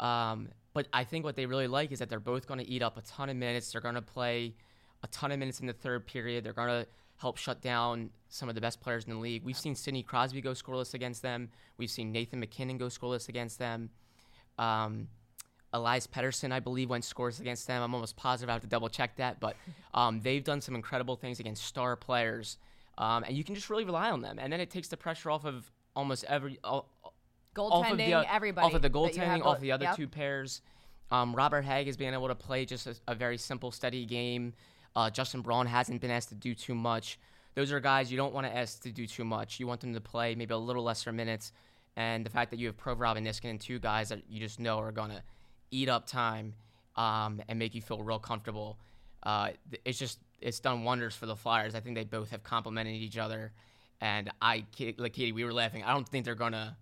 Um, 0.00 0.48
but 0.72 0.88
I 0.92 1.04
think 1.04 1.24
what 1.24 1.36
they 1.36 1.46
really 1.46 1.66
like 1.66 1.92
is 1.92 1.98
that 1.98 2.08
they're 2.08 2.20
both 2.20 2.46
going 2.46 2.58
to 2.58 2.68
eat 2.68 2.82
up 2.82 2.96
a 2.96 3.02
ton 3.02 3.28
of 3.28 3.36
minutes. 3.36 3.72
They're 3.72 3.80
going 3.80 3.96
to 3.96 4.02
play 4.02 4.54
a 5.02 5.06
ton 5.08 5.30
of 5.30 5.38
minutes 5.38 5.60
in 5.60 5.66
the 5.66 5.72
third 5.72 6.06
period. 6.06 6.44
They're 6.44 6.52
going 6.52 6.68
to 6.68 6.86
help 7.20 7.36
shut 7.36 7.60
down 7.60 8.10
some 8.28 8.48
of 8.48 8.54
the 8.54 8.60
best 8.60 8.80
players 8.80 9.04
in 9.04 9.12
the 9.12 9.18
league. 9.18 9.44
We've 9.44 9.58
seen 9.58 9.74
Sidney 9.74 10.02
Crosby 10.02 10.40
go 10.40 10.52
scoreless 10.52 10.94
against 10.94 11.22
them. 11.22 11.50
We've 11.76 11.90
seen 11.90 12.12
Nathan 12.12 12.40
MacKinnon 12.40 12.78
go 12.78 12.86
scoreless 12.86 13.28
against 13.28 13.58
them. 13.58 13.90
Um, 14.58 15.08
Elias 15.72 16.06
Pettersson, 16.06 16.52
I 16.52 16.60
believe, 16.60 16.90
went 16.90 17.04
scores 17.04 17.38
against 17.40 17.66
them. 17.66 17.82
I'm 17.82 17.94
almost 17.94 18.16
positive 18.16 18.48
I 18.48 18.54
have 18.54 18.62
to 18.62 18.68
double 18.68 18.88
check 18.88 19.16
that, 19.16 19.38
but 19.38 19.56
um, 19.94 20.20
they've 20.20 20.42
done 20.42 20.60
some 20.60 20.74
incredible 20.74 21.16
things 21.16 21.40
against 21.40 21.64
star 21.64 21.94
players, 21.94 22.56
um, 22.98 23.22
and 23.24 23.36
you 23.36 23.44
can 23.44 23.54
just 23.54 23.70
really 23.70 23.84
rely 23.84 24.10
on 24.10 24.20
them. 24.20 24.38
And 24.40 24.52
then 24.52 24.60
it 24.60 24.70
takes 24.70 24.88
the 24.88 24.96
pressure 24.96 25.30
off 25.30 25.44
of 25.44 25.70
almost 25.94 26.24
every 26.24 26.58
all, 26.64 26.88
of 27.04 27.12
Goaltending, 27.54 27.96
the, 27.96 28.14
uh, 28.14 28.24
everybody. 28.30 28.66
off 28.66 28.74
of 28.74 28.82
the 28.82 28.90
goaltending, 28.90 29.44
off 29.44 29.56
go- 29.56 29.60
the 29.60 29.72
other 29.72 29.84
yep. 29.84 29.96
two 29.96 30.08
pairs. 30.08 30.62
Um, 31.10 31.34
Robert 31.34 31.62
Hagg 31.62 31.88
is 31.88 31.96
being 31.96 32.14
able 32.14 32.28
to 32.28 32.34
play 32.34 32.64
just 32.64 32.86
a, 32.86 32.94
a 33.08 33.14
very 33.14 33.36
simple, 33.36 33.72
steady 33.72 34.04
game. 34.06 34.54
Uh, 34.96 35.10
Justin 35.10 35.40
Braun 35.40 35.66
hasn't 35.66 36.00
been 36.00 36.10
asked 36.10 36.30
to 36.30 36.34
do 36.34 36.54
too 36.54 36.74
much. 36.74 37.18
Those 37.54 37.72
are 37.72 37.80
guys 37.80 38.10
you 38.10 38.16
don't 38.16 38.32
want 38.32 38.46
to 38.46 38.56
ask 38.56 38.82
to 38.82 38.92
do 38.92 39.06
too 39.06 39.24
much. 39.24 39.60
You 39.60 39.66
want 39.66 39.80
them 39.80 39.94
to 39.94 40.00
play 40.00 40.34
maybe 40.34 40.54
a 40.54 40.58
little 40.58 40.82
lesser 40.82 41.12
minutes. 41.12 41.52
And 41.96 42.24
the 42.24 42.30
fact 42.30 42.50
that 42.50 42.58
you 42.58 42.66
have 42.66 42.76
Provorov 42.76 43.16
and 43.16 43.26
Niskanen, 43.26 43.60
two 43.60 43.78
guys 43.78 44.08
that 44.10 44.22
you 44.28 44.40
just 44.40 44.60
know 44.60 44.78
are 44.78 44.92
going 44.92 45.10
to 45.10 45.22
eat 45.70 45.88
up 45.88 46.06
time 46.06 46.54
um, 46.96 47.42
and 47.48 47.58
make 47.58 47.74
you 47.74 47.82
feel 47.82 48.02
real 48.02 48.18
comfortable, 48.18 48.78
uh, 49.24 49.50
it's 49.84 49.98
just 49.98 50.18
it's 50.40 50.60
done 50.60 50.84
wonders 50.84 51.14
for 51.14 51.26
the 51.26 51.36
Flyers. 51.36 51.74
I 51.74 51.80
think 51.80 51.96
they 51.96 52.04
both 52.04 52.30
have 52.30 52.42
complemented 52.42 52.94
each 52.94 53.18
other. 53.18 53.52
And 54.00 54.30
I, 54.40 54.64
like 54.96 55.12
Katie, 55.12 55.32
we 55.32 55.44
were 55.44 55.52
laughing. 55.52 55.84
I 55.84 55.92
don't 55.92 56.08
think 56.08 56.24
they're 56.24 56.34
going 56.34 56.52
to 56.52 56.74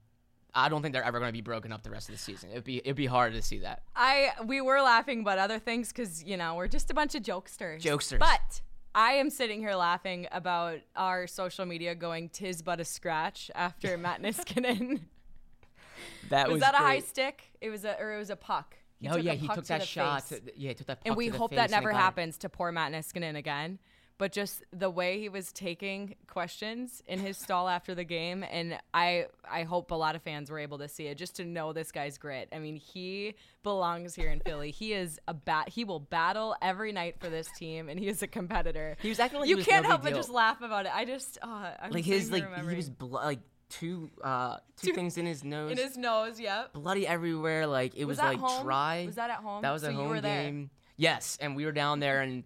I 0.54 0.68
don't 0.68 0.82
think 0.82 0.92
they're 0.94 1.04
ever 1.04 1.18
going 1.18 1.28
to 1.28 1.32
be 1.32 1.40
broken 1.40 1.72
up 1.72 1.82
the 1.82 1.90
rest 1.90 2.08
of 2.08 2.14
the 2.14 2.18
season. 2.18 2.50
It'd 2.50 2.64
be 2.64 2.78
it'd 2.78 2.96
be 2.96 3.06
hard 3.06 3.34
to 3.34 3.42
see 3.42 3.58
that. 3.58 3.82
I 3.94 4.30
we 4.44 4.60
were 4.60 4.80
laughing 4.80 5.20
about 5.20 5.38
other 5.38 5.58
things 5.58 5.88
because 5.88 6.24
you 6.24 6.36
know 6.36 6.54
we're 6.54 6.68
just 6.68 6.90
a 6.90 6.94
bunch 6.94 7.14
of 7.14 7.22
jokesters. 7.22 7.82
Jokesters. 7.82 8.18
But 8.18 8.62
I 8.94 9.12
am 9.12 9.30
sitting 9.30 9.60
here 9.60 9.74
laughing 9.74 10.26
about 10.32 10.78
our 10.96 11.26
social 11.26 11.66
media 11.66 11.94
going 11.94 12.30
tis 12.30 12.62
but 12.62 12.80
a 12.80 12.84
scratch 12.84 13.50
after 13.54 13.96
Matt 13.98 14.22
Niskanen. 14.22 15.00
That 16.30 16.48
was, 16.48 16.56
was 16.56 16.60
that 16.60 16.74
a 16.74 16.78
high 16.78 17.00
stick? 17.00 17.42
It 17.60 17.70
was 17.70 17.84
a 17.84 17.98
or 17.98 18.14
it 18.14 18.18
was 18.18 18.30
a 18.30 18.36
puck. 18.36 18.76
He 19.00 19.08
oh 19.08 19.16
yeah, 19.16 19.32
he 19.32 19.46
took 19.46 19.64
to 19.64 19.68
that 19.68 19.82
shot. 19.86 20.26
To, 20.28 20.40
yeah, 20.56 20.68
he 20.68 20.74
took 20.74 20.86
that. 20.88 20.98
and 21.04 21.16
we 21.16 21.26
to 21.26 21.32
the 21.32 21.38
hope 21.38 21.52
that 21.52 21.70
never 21.70 21.90
happens 21.92 22.38
to 22.38 22.48
poor 22.48 22.70
Matt 22.70 22.92
Niskanen 22.92 23.36
again. 23.36 23.78
But 24.18 24.32
just 24.32 24.64
the 24.72 24.90
way 24.90 25.20
he 25.20 25.28
was 25.28 25.52
taking 25.52 26.16
questions 26.26 27.04
in 27.06 27.20
his 27.20 27.36
stall 27.38 27.68
after 27.68 27.94
the 27.94 28.02
game, 28.02 28.44
and 28.50 28.76
I 28.92 29.26
I 29.48 29.62
hope 29.62 29.92
a 29.92 29.94
lot 29.94 30.16
of 30.16 30.22
fans 30.22 30.50
were 30.50 30.58
able 30.58 30.78
to 30.78 30.88
see 30.88 31.06
it 31.06 31.16
just 31.18 31.36
to 31.36 31.44
know 31.44 31.72
this 31.72 31.92
guy's 31.92 32.18
grit. 32.18 32.48
I 32.52 32.58
mean, 32.58 32.74
he 32.76 33.34
belongs 33.62 34.16
here 34.16 34.30
in 34.30 34.40
Philly. 34.40 34.72
He 34.72 34.92
is 34.92 35.20
a 35.28 35.34
bat. 35.34 35.68
He 35.68 35.84
will 35.84 36.00
battle 36.00 36.56
every 36.60 36.90
night 36.90 37.20
for 37.20 37.28
this 37.28 37.48
team, 37.56 37.88
and 37.88 37.98
he 37.98 38.08
is 38.08 38.20
a 38.22 38.26
competitor. 38.26 38.96
He 39.00 39.08
was 39.08 39.20
acting 39.20 39.38
like 39.38 39.48
you 39.48 39.56
was 39.56 39.64
can't 39.66 39.84
no 39.84 39.90
help 39.90 40.02
but 40.02 40.14
just 40.14 40.30
laugh 40.30 40.60
about 40.62 40.86
it. 40.86 40.92
I 40.94 41.04
just 41.04 41.38
oh, 41.42 41.72
I'm 41.80 41.92
like 41.92 42.04
his 42.04 42.30
like 42.32 42.44
he 42.68 42.74
was 42.76 42.90
blo- 42.90 43.20
like 43.24 43.38
two 43.68 44.10
uh 44.24 44.56
two, 44.78 44.88
Two- 44.88 44.94
things 44.94 45.16
in 45.16 45.26
his 45.26 45.44
nose. 45.44 45.70
in 45.70 45.78
his 45.78 45.96
nose. 45.96 46.40
Yep. 46.40 46.72
bloody 46.72 47.06
everywhere. 47.06 47.68
Like 47.68 47.94
it 47.94 48.04
was, 48.04 48.16
that 48.16 48.24
like 48.26 48.38
home? 48.40 48.64
dry. 48.64 49.04
Was 49.06 49.14
that 49.14 49.30
at 49.30 49.36
home? 49.38 49.62
That 49.62 49.70
was 49.70 49.82
So 49.82 49.90
a 49.90 49.92
home 49.92 50.08
were 50.08 50.20
there. 50.20 50.42
game. 50.44 50.70
Yes, 50.96 51.38
and 51.40 51.54
we 51.54 51.64
were 51.64 51.70
down 51.70 52.00
there, 52.00 52.20
and 52.20 52.42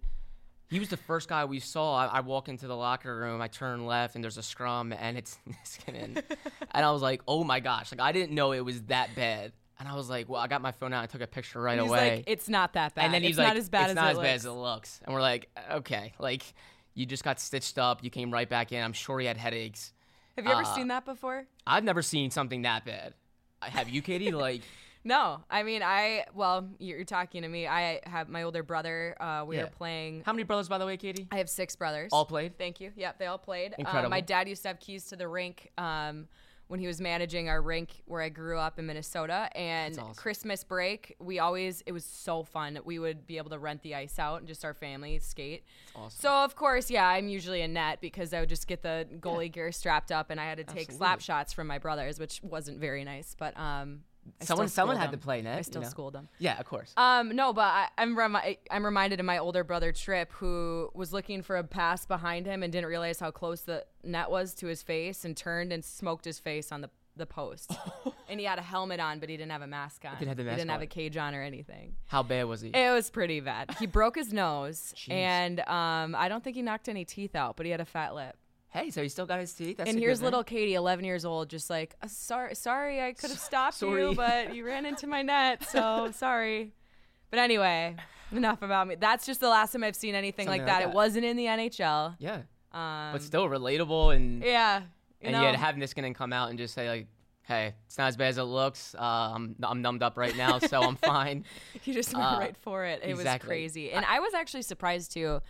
he 0.72 0.80
was 0.80 0.88
the 0.88 0.96
first 0.96 1.28
guy 1.28 1.44
we 1.44 1.61
saw. 1.61 1.94
I, 1.94 2.06
I 2.06 2.20
walk 2.20 2.48
into 2.48 2.66
the 2.66 2.74
locker 2.76 3.14
room, 3.16 3.40
I 3.40 3.48
turn 3.48 3.87
left, 3.87 4.14
and 4.14 4.24
there's 4.24 4.38
a 4.38 4.42
scrum, 4.42 4.92
and 4.92 5.16
it's 5.18 5.38
Niskanen. 5.48 6.22
and 6.72 6.85
I 6.87 6.90
was 6.90 7.02
like, 7.02 7.22
oh 7.28 7.44
my 7.44 7.61
gosh, 7.61 7.92
like 7.92 8.00
I 8.00 8.12
didn't 8.12 8.35
know 8.35 8.52
it 8.52 8.64
was 8.64 8.82
that 8.85 9.11
bad. 9.14 9.52
And 9.78 9.88
I 9.88 9.94
was 9.96 10.08
like, 10.08 10.28
well, 10.28 10.40
I 10.40 10.46
got 10.46 10.62
my 10.62 10.72
phone 10.72 10.92
out, 10.92 11.02
I 11.02 11.06
took 11.06 11.20
a 11.22 11.26
picture 11.26 11.61
right 11.61 11.78
He's 11.78 11.88
away. 11.88 12.16
like, 12.16 12.24
it's 12.26 12.48
not 12.48 12.72
that 12.74 12.94
bad. 12.94 13.04
and 13.06 13.14
then 13.14 13.22
he's 13.22 13.30
it's 13.32 13.38
like, 13.38 13.48
not 13.48 13.56
as 13.56 13.68
bad 13.68 13.82
it's 13.82 13.90
as 13.90 13.96
not 13.96 14.06
it 14.06 14.11
as 14.12 14.18
bad 14.18 14.35
as 14.35 14.44
looks. 14.46 14.56
it 14.56 14.61
looks. 14.61 15.00
And 15.04 15.14
we're 15.14 15.20
like, 15.20 15.48
okay, 15.72 16.12
like 16.18 16.42
you 16.94 17.04
just 17.06 17.24
got 17.24 17.38
stitched 17.40 17.78
up, 17.78 18.02
you 18.04 18.11
came 18.11 18.32
right 18.32 18.48
back 18.48 18.72
in. 18.72 18.82
I'm 18.82 18.92
sure 18.92 19.18
he 19.20 19.26
had 19.26 19.37
headaches. 19.37 19.92
Have 20.37 20.46
you 20.46 20.52
ever 20.52 20.62
uh, 20.62 20.74
seen 20.74 20.88
that 20.88 21.04
before? 21.04 21.44
I've 21.66 21.85
never 21.85 22.00
seen 22.00 22.30
something 22.30 22.62
that 22.62 22.85
bad. 22.85 23.14
I- 23.61 23.68
Have 23.68 23.88
you, 23.88 24.02
Katie? 24.02 24.30
Like. 24.32 24.62
No, 25.04 25.42
I 25.50 25.62
mean 25.64 25.82
I. 25.82 26.24
Well, 26.34 26.68
you're 26.78 27.04
talking 27.04 27.42
to 27.42 27.48
me. 27.48 27.66
I 27.66 28.00
have 28.04 28.28
my 28.28 28.42
older 28.44 28.62
brother. 28.62 29.16
Uh, 29.20 29.44
we 29.46 29.56
Yeah. 29.56 29.64
were 29.64 29.70
playing. 29.70 30.22
How 30.24 30.32
many 30.32 30.44
brothers, 30.44 30.68
by 30.68 30.78
the 30.78 30.86
way, 30.86 30.96
Katie? 30.96 31.26
I 31.32 31.38
have 31.38 31.50
six 31.50 31.74
brothers. 31.74 32.10
All 32.12 32.24
played? 32.24 32.56
Thank 32.56 32.80
you. 32.80 32.92
Yep, 32.94 33.18
they 33.18 33.26
all 33.26 33.38
played. 33.38 33.72
Uh, 33.72 33.76
Incredible. 33.78 34.10
my 34.10 34.20
dad 34.20 34.48
used 34.48 34.62
to 34.62 34.68
have 34.68 34.78
keys 34.78 35.06
to 35.06 35.16
the 35.16 35.26
rink 35.26 35.70
um, 35.76 36.28
when 36.68 36.78
he 36.78 36.86
was 36.86 37.00
managing 37.00 37.48
our 37.48 37.60
rink 37.60 38.02
where 38.06 38.22
I 38.22 38.28
grew 38.28 38.58
up 38.58 38.78
in 38.78 38.86
Minnesota. 38.86 39.50
And 39.56 39.98
awesome. 39.98 40.14
Christmas 40.14 40.62
break, 40.62 41.16
we 41.18 41.40
always 41.40 41.82
it 41.84 41.90
was 41.92 42.04
so 42.04 42.44
fun. 42.44 42.78
We 42.84 43.00
would 43.00 43.26
be 43.26 43.38
able 43.38 43.50
to 43.50 43.58
rent 43.58 43.82
the 43.82 43.96
ice 43.96 44.20
out 44.20 44.38
and 44.38 44.46
just 44.46 44.64
our 44.64 44.72
family 44.72 45.18
skate. 45.18 45.64
awesome. 45.96 46.16
So 46.20 46.30
of 46.32 46.54
course, 46.54 46.90
yeah, 46.90 47.06
I'm 47.08 47.26
usually 47.28 47.60
in 47.62 47.72
net 47.72 48.00
because 48.00 48.32
I 48.32 48.38
would 48.38 48.48
just 48.48 48.68
get 48.68 48.82
the 48.82 49.08
goalie 49.18 49.50
gear 49.50 49.72
strapped 49.72 50.12
up, 50.12 50.30
and 50.30 50.40
I 50.40 50.44
had 50.44 50.58
to 50.58 50.64
take 50.64 50.92
slap 50.92 51.20
shots 51.20 51.52
from 51.52 51.66
my 51.66 51.78
brothers, 51.78 52.20
which 52.20 52.40
wasn't 52.44 52.78
very 52.78 53.02
nice. 53.02 53.34
But 53.36 53.58
um, 53.58 54.04
I 54.40 54.44
Someone- 54.44 54.68
someone 54.68 54.96
had 54.96 55.11
them. 55.12 55.18
to 55.20 55.24
play 55.24 55.42
net, 55.42 55.54
I 55.54 55.58
you 55.58 55.62
still 55.64 55.82
know. 55.82 55.88
schooled 55.88 56.14
them. 56.14 56.28
Yeah, 56.38 56.58
of 56.58 56.66
course. 56.66 56.92
Um, 56.96 57.35
no, 57.35 57.52
but 57.52 57.62
I, 57.62 57.88
I'm 57.98 58.16
remi- 58.16 58.58
I'm 58.70 58.85
reminded 58.85 59.20
of 59.20 59.26
my 59.26 59.38
older 59.38 59.64
brother 59.64 59.92
Trip, 59.92 60.30
who 60.32 60.90
was 60.94 61.12
looking 61.12 61.42
for 61.42 61.56
a 61.56 61.64
pass 61.64 62.06
behind 62.06 62.46
him 62.46 62.62
and 62.62 62.72
didn't 62.72 62.88
realize 62.88 63.18
how 63.20 63.30
close 63.30 63.62
the 63.62 63.85
net 64.04 64.30
was 64.30 64.54
to 64.54 64.66
his 64.66 64.82
face, 64.82 65.24
and 65.24 65.37
turned 65.37 65.72
and 65.72 65.85
smoked 65.85 66.24
his 66.24 66.38
face 66.38 66.70
on 66.72 66.80
the 66.82 66.90
the 67.14 67.26
post. 67.26 67.70
and 68.30 68.40
he 68.40 68.46
had 68.46 68.58
a 68.58 68.62
helmet 68.62 68.98
on, 68.98 69.18
but 69.18 69.28
he 69.28 69.37
didn't 69.37 69.52
have 69.52 69.61
a 69.61 69.66
mask 69.66 70.02
on. 70.06 70.12
didn't 70.18 70.28
have 70.28 70.37
the 70.38 70.44
he 70.44 70.56
didn't 70.56 70.70
have 70.70 70.80
a 70.80 70.87
cage 70.87 71.16
on 71.18 71.35
or 71.35 71.42
anything. 71.42 71.94
How 72.06 72.22
bad 72.22 72.44
was 72.44 72.62
he? 72.62 72.70
It 72.70 72.90
was 72.90 73.11
pretty 73.11 73.40
bad. 73.40 73.74
He 73.78 73.87
broke 73.87 74.14
his 74.16 74.32
nose, 74.32 74.94
and 75.11 75.61
um, 75.61 76.14
I 76.14 76.28
don't 76.30 76.42
think 76.42 76.56
he 76.56 76.62
knocked 76.62 76.88
any 76.88 77.04
teeth 77.04 77.37
out, 77.37 77.56
but 77.58 77.66
he 77.66 77.70
had 77.72 77.80
a 77.82 77.85
fat 77.85 78.14
lip. 78.14 78.35
Hey, 78.72 78.90
so 78.90 79.02
he 79.02 79.08
still 79.08 79.26
got 79.26 79.38
his 79.38 79.52
teeth. 79.52 79.76
That's 79.76 79.90
and 79.90 79.98
here's 79.98 80.22
little 80.22 80.42
Katie, 80.42 80.74
11 80.74 81.04
years 81.04 81.24
old, 81.24 81.48
just 81.50 81.68
like, 81.70 81.94
uh, 82.02 82.08
sorry, 82.08 82.54
sorry, 82.54 83.02
I 83.02 83.12
could 83.12 83.30
have 83.30 83.38
stopped 83.38 83.76
Sorry. 83.76 84.02
you, 84.02 84.14
but 84.14 84.54
you 84.54 84.64
ran 84.64 84.87
into 84.87 85.06
my 85.06 85.22
net, 85.22 85.64
so 85.68 86.11
sorry. 86.14 86.72
But 87.30 87.38
anyway, 87.38 87.96
enough 88.32 88.62
about 88.62 88.88
me. 88.88 88.96
That's 88.96 89.26
just 89.26 89.40
the 89.40 89.48
last 89.48 89.72
time 89.72 89.85
I've 89.85 89.96
seen 89.96 90.14
anything 90.14 90.48
like 90.48 90.64
that. 90.66 90.80
like 90.80 90.88
It 90.88 90.94
wasn't 90.94 91.24
in 91.24 91.37
the 91.37 91.46
NHL. 91.46 92.16
Yeah, 92.18 92.42
Um, 92.72 93.12
but 93.12 93.22
still 93.22 93.46
relatable 93.46 94.14
and 94.14 94.42
yeah, 94.42 94.80
you 94.80 94.85
and 95.28 95.32
know, 95.32 95.42
yet 95.42 95.54
have 95.56 95.76
Niskanen 95.76 96.14
come 96.14 96.32
out 96.32 96.50
and 96.50 96.58
just 96.58 96.74
say 96.74 96.88
like, 96.88 97.06
hey, 97.42 97.74
it's 97.87 97.98
not 97.98 98.08
as 98.08 98.16
bad 98.16 98.28
as 98.28 98.38
it 98.38 98.44
looks. 98.44 98.94
Uh, 98.94 99.32
I'm 99.35 99.56
I'm 99.62 99.82
numbed 99.82 100.02
up 100.02 100.16
right 100.16 100.37
now, 100.37 100.58
so 100.58 100.80
I'm 100.82 100.96
fine. 101.12 101.44
he 101.82 101.92
just 101.92 102.14
went 102.14 102.24
uh, 102.24 102.37
right 102.38 102.56
for 102.56 102.85
it. 102.87 103.00
It 103.02 103.11
exactly. 103.11 103.46
was 103.46 103.48
crazy, 103.48 103.92
and 103.92 104.04
I 104.06 104.20
was 104.20 104.32
actually 104.35 104.62
surprised 104.62 105.12
too. 105.12 105.40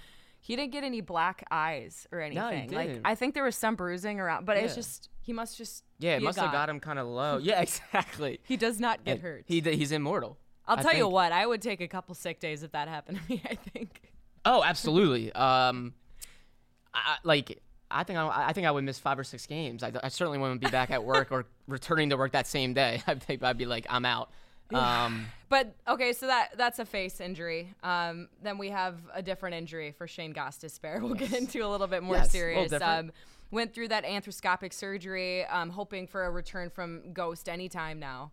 He 0.45 0.57
didn't 0.57 0.73
get 0.73 0.83
any 0.83 1.01
black 1.01 1.45
eyes 1.53 2.09
or 2.11 2.21
anything. 2.21 2.69
No, 2.69 2.77
like 2.77 2.89
didn't. 2.89 3.07
I 3.07 3.15
think 3.15 3.35
there 3.35 3.45
was 3.45 3.55
some 3.55 3.77
bruising 3.77 4.19
around, 4.19 4.45
but 4.45 4.57
it's 4.57 4.75
just 4.75 5.09
he 5.21 5.33
must 5.33 5.57
just 5.57 5.85
Yeah, 6.01 6.17
it 6.17 6.23
must 6.23 6.37
have 6.37 6.51
got 6.51 6.69
him 6.69 6.81
kind 6.81 6.99
of 6.99 7.07
low. 7.07 7.39
Yeah, 7.43 7.61
exactly. 7.61 8.41
He 8.43 8.57
does 8.57 8.81
not 8.81 9.05
get 9.05 9.13
And 9.13 9.21
hurt. 9.23 9.45
He 9.47 9.61
he's 9.61 9.93
immortal. 9.93 10.37
I'll 10.67 10.79
I 10.79 10.83
tell 10.83 10.97
you 10.97 11.09
what, 11.09 11.31
I 11.31 11.47
would 11.47 11.63
take 11.63 11.81
a 11.81 11.87
couple 11.87 12.15
sick 12.17 12.41
days 12.41 12.65
if 12.65 12.73
that 12.73 12.89
happened 12.89 13.21
to 13.25 13.33
me. 13.33 13.43
I 13.49 13.55
think. 13.55 14.13
Oh, 14.45 14.65
absolutely. 14.65 15.33
um, 15.33 15.95
I, 16.93 17.19
like 17.23 17.63
I 17.89 18.03
think 18.03 18.19
I, 18.19 18.49
I 18.49 18.53
think 18.53 18.67
I 18.67 18.73
would 18.73 18.83
miss 18.83 18.99
five 18.99 19.21
or 19.21 19.25
six 19.25 19.47
games. 19.47 19.85
I, 19.85 19.93
I 20.03 20.09
certainly 20.09 20.39
wouldn't 20.39 20.61
be 20.61 20.71
back 20.71 20.91
at 20.91 21.05
work 21.05 21.31
or 21.31 21.47
returning 21.69 22.11
to 22.11 22.17
work 22.17 22.33
that 22.33 22.49
same 22.49 22.75
day. 22.75 23.01
I 23.07 23.15
think 23.15 23.45
I'd 23.45 23.59
be 23.59 23.67
like, 23.67 23.87
I'm 23.89 24.05
out. 24.05 24.31
Um, 24.75 25.27
But 25.53 25.75
okay, 25.87 26.15
so 26.15 26.29
that 26.29 26.57
that's 26.57 26.79
a 26.79 26.87
face 26.87 27.21
injury. 27.21 27.75
Um, 27.83 28.29
then 28.43 28.57
we 28.57 28.71
have 28.71 28.97
a 29.13 29.21
different 29.21 29.55
injury 29.55 29.93
for 29.93 30.07
Shane 30.07 30.33
Gostisbehere. 30.33 31.03
We'll 31.03 31.13
get 31.13 31.35
into 31.35 31.61
a 31.61 31.69
little 31.69 31.87
bit 31.87 32.03
more 32.03 32.17
Yes, 32.17 32.31
serious. 32.31 32.73
Um, 32.73 33.13
went 33.51 33.75
through 33.75 33.89
that 33.89 34.05
arthroscopic 34.07 34.73
surgery, 34.73 35.45
um, 35.45 35.69
hoping 35.69 36.07
for 36.07 36.25
a 36.25 36.31
return 36.31 36.71
from 36.71 37.13
Ghost 37.13 37.51
anytime 37.51 37.99
now. 37.99 38.33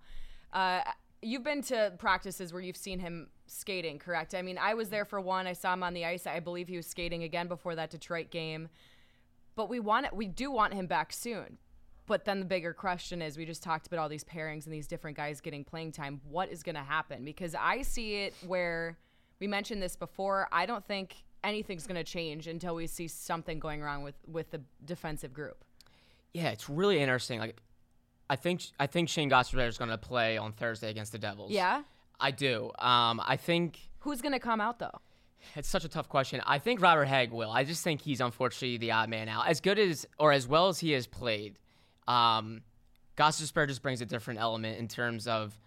Uh, 0.54 0.80
you've 1.21 1.43
been 1.43 1.62
to 1.63 1.91
practices 1.97 2.54
where 2.54 2.62
you've 2.62 2.78
seen 2.78 2.99
him 2.99 3.28
skating, 3.47 3.99
correct? 3.99 4.34
I 4.34 4.41
mean, 4.41 4.58
I 4.58 4.73
was 4.73 4.88
there 4.88 5.04
for 5.04 5.19
one. 5.19 5.45
I 5.45 5.52
saw 5.52 5.73
him 5.73 5.84
on 5.84 5.93
the 5.93 6.06
ice. 6.06 6.25
I 6.25 6.39
believe 6.39 6.69
he 6.69 6.78
was 6.78 6.88
skating 6.88 7.23
again 7.23 7.49
before 7.49 7.75
that 7.75 7.89
Detroit 7.89 8.32
game. 8.32 8.69
But 9.58 9.67
we 9.67 9.82
want 9.82 10.06
it. 10.06 10.15
We 10.15 10.28
do 10.28 10.52
want 10.52 10.73
him 10.73 10.88
back 10.88 11.12
soon. 11.12 11.58
But 12.10 12.26
then 12.26 12.39
the 12.39 12.45
bigger 12.45 12.74
question 12.74 13.22
is 13.22 13.38
we 13.38 13.45
just 13.45 13.62
talked 13.62 13.86
about 13.86 14.00
all 14.00 14.10
these 14.10 14.24
pairings 14.24 14.65
and 14.65 14.74
these 14.74 14.88
different 14.88 15.15
guys 15.15 15.41
getting 15.41 15.63
playing 15.63 15.91
time. 15.91 16.19
What 16.28 16.50
is 16.50 16.63
going 16.63 16.74
to 16.74 16.82
happen? 16.82 17.24
Because 17.24 17.54
I 17.54 17.84
see 17.84 18.15
it 18.24 18.34
where 18.48 18.98
we 19.39 19.45
mentioned 19.45 19.80
this 19.82 19.95
before. 19.95 20.48
I 20.52 20.65
don't 20.65 20.84
think 20.84 21.17
anything's 21.43 21.86
going 21.86 22.04
to 22.04 22.04
change 22.04 22.48
until 22.48 22.74
we 22.74 22.88
see 22.88 23.08
something 23.08 23.60
going 23.60 23.82
wrong 23.84 24.02
with 24.04 24.15
with 24.28 24.50
the 24.50 24.60
defensive 24.84 25.34
group. 25.34 25.63
yeah, 26.34 26.50
it's 26.50 26.67
really 26.67 27.00
interesting. 27.00 27.39
Like, 27.39 27.58
I 28.28 28.36
think 28.36 28.63
I 28.80 28.88
think 28.88 29.08
Shane 29.08 29.30
Gostisbehere 29.30 29.67
is 29.67 29.78
going 29.78 29.91
to 29.91 29.98
play 30.00 30.36
on 30.36 30.52
Thursday 30.52 30.89
against 30.89 31.12
the 31.12 31.19
Devils. 31.19 31.52
Yeah. 31.52 31.84
I 32.19 32.32
do. 32.32 32.72
Um, 32.80 33.22
I 33.24 33.38
think 33.38 33.80
Who's 34.00 34.22
going 34.22 34.34
to 34.34 34.39
come 34.39 34.60
out 34.60 34.80
though? 34.80 35.00
It's 35.56 35.69
such 35.69 35.86
a 35.86 35.89
tough 35.89 36.10
question. 36.10 36.41
I 36.45 36.58
think 36.58 36.82
Robert 36.82 37.06
Hagg 37.06 37.32
will. 37.32 37.52
I 37.52 37.63
just 37.63 37.84
think 37.84 38.02
he's 38.02 38.19
unfortunately 38.19 38.78
the 38.78 38.91
odd 38.91 39.10
man 39.10 39.30
out. 39.30 39.48
As 39.48 39.62
good 39.62 39.78
as 39.78 40.08
or 40.17 40.32
as 40.32 40.48
well 40.48 40.69
as 40.69 40.80
he 40.80 40.91
has 40.91 41.06
played, 41.06 41.60
um, 42.10 42.62
Gostisbehere 43.17 43.67
just 43.67 43.82
brings 43.82 44.02
a 44.02 44.06
different 44.06 44.39
element 44.39 44.80
in 44.80 44.88
terms 44.88 45.28
of 45.28 45.58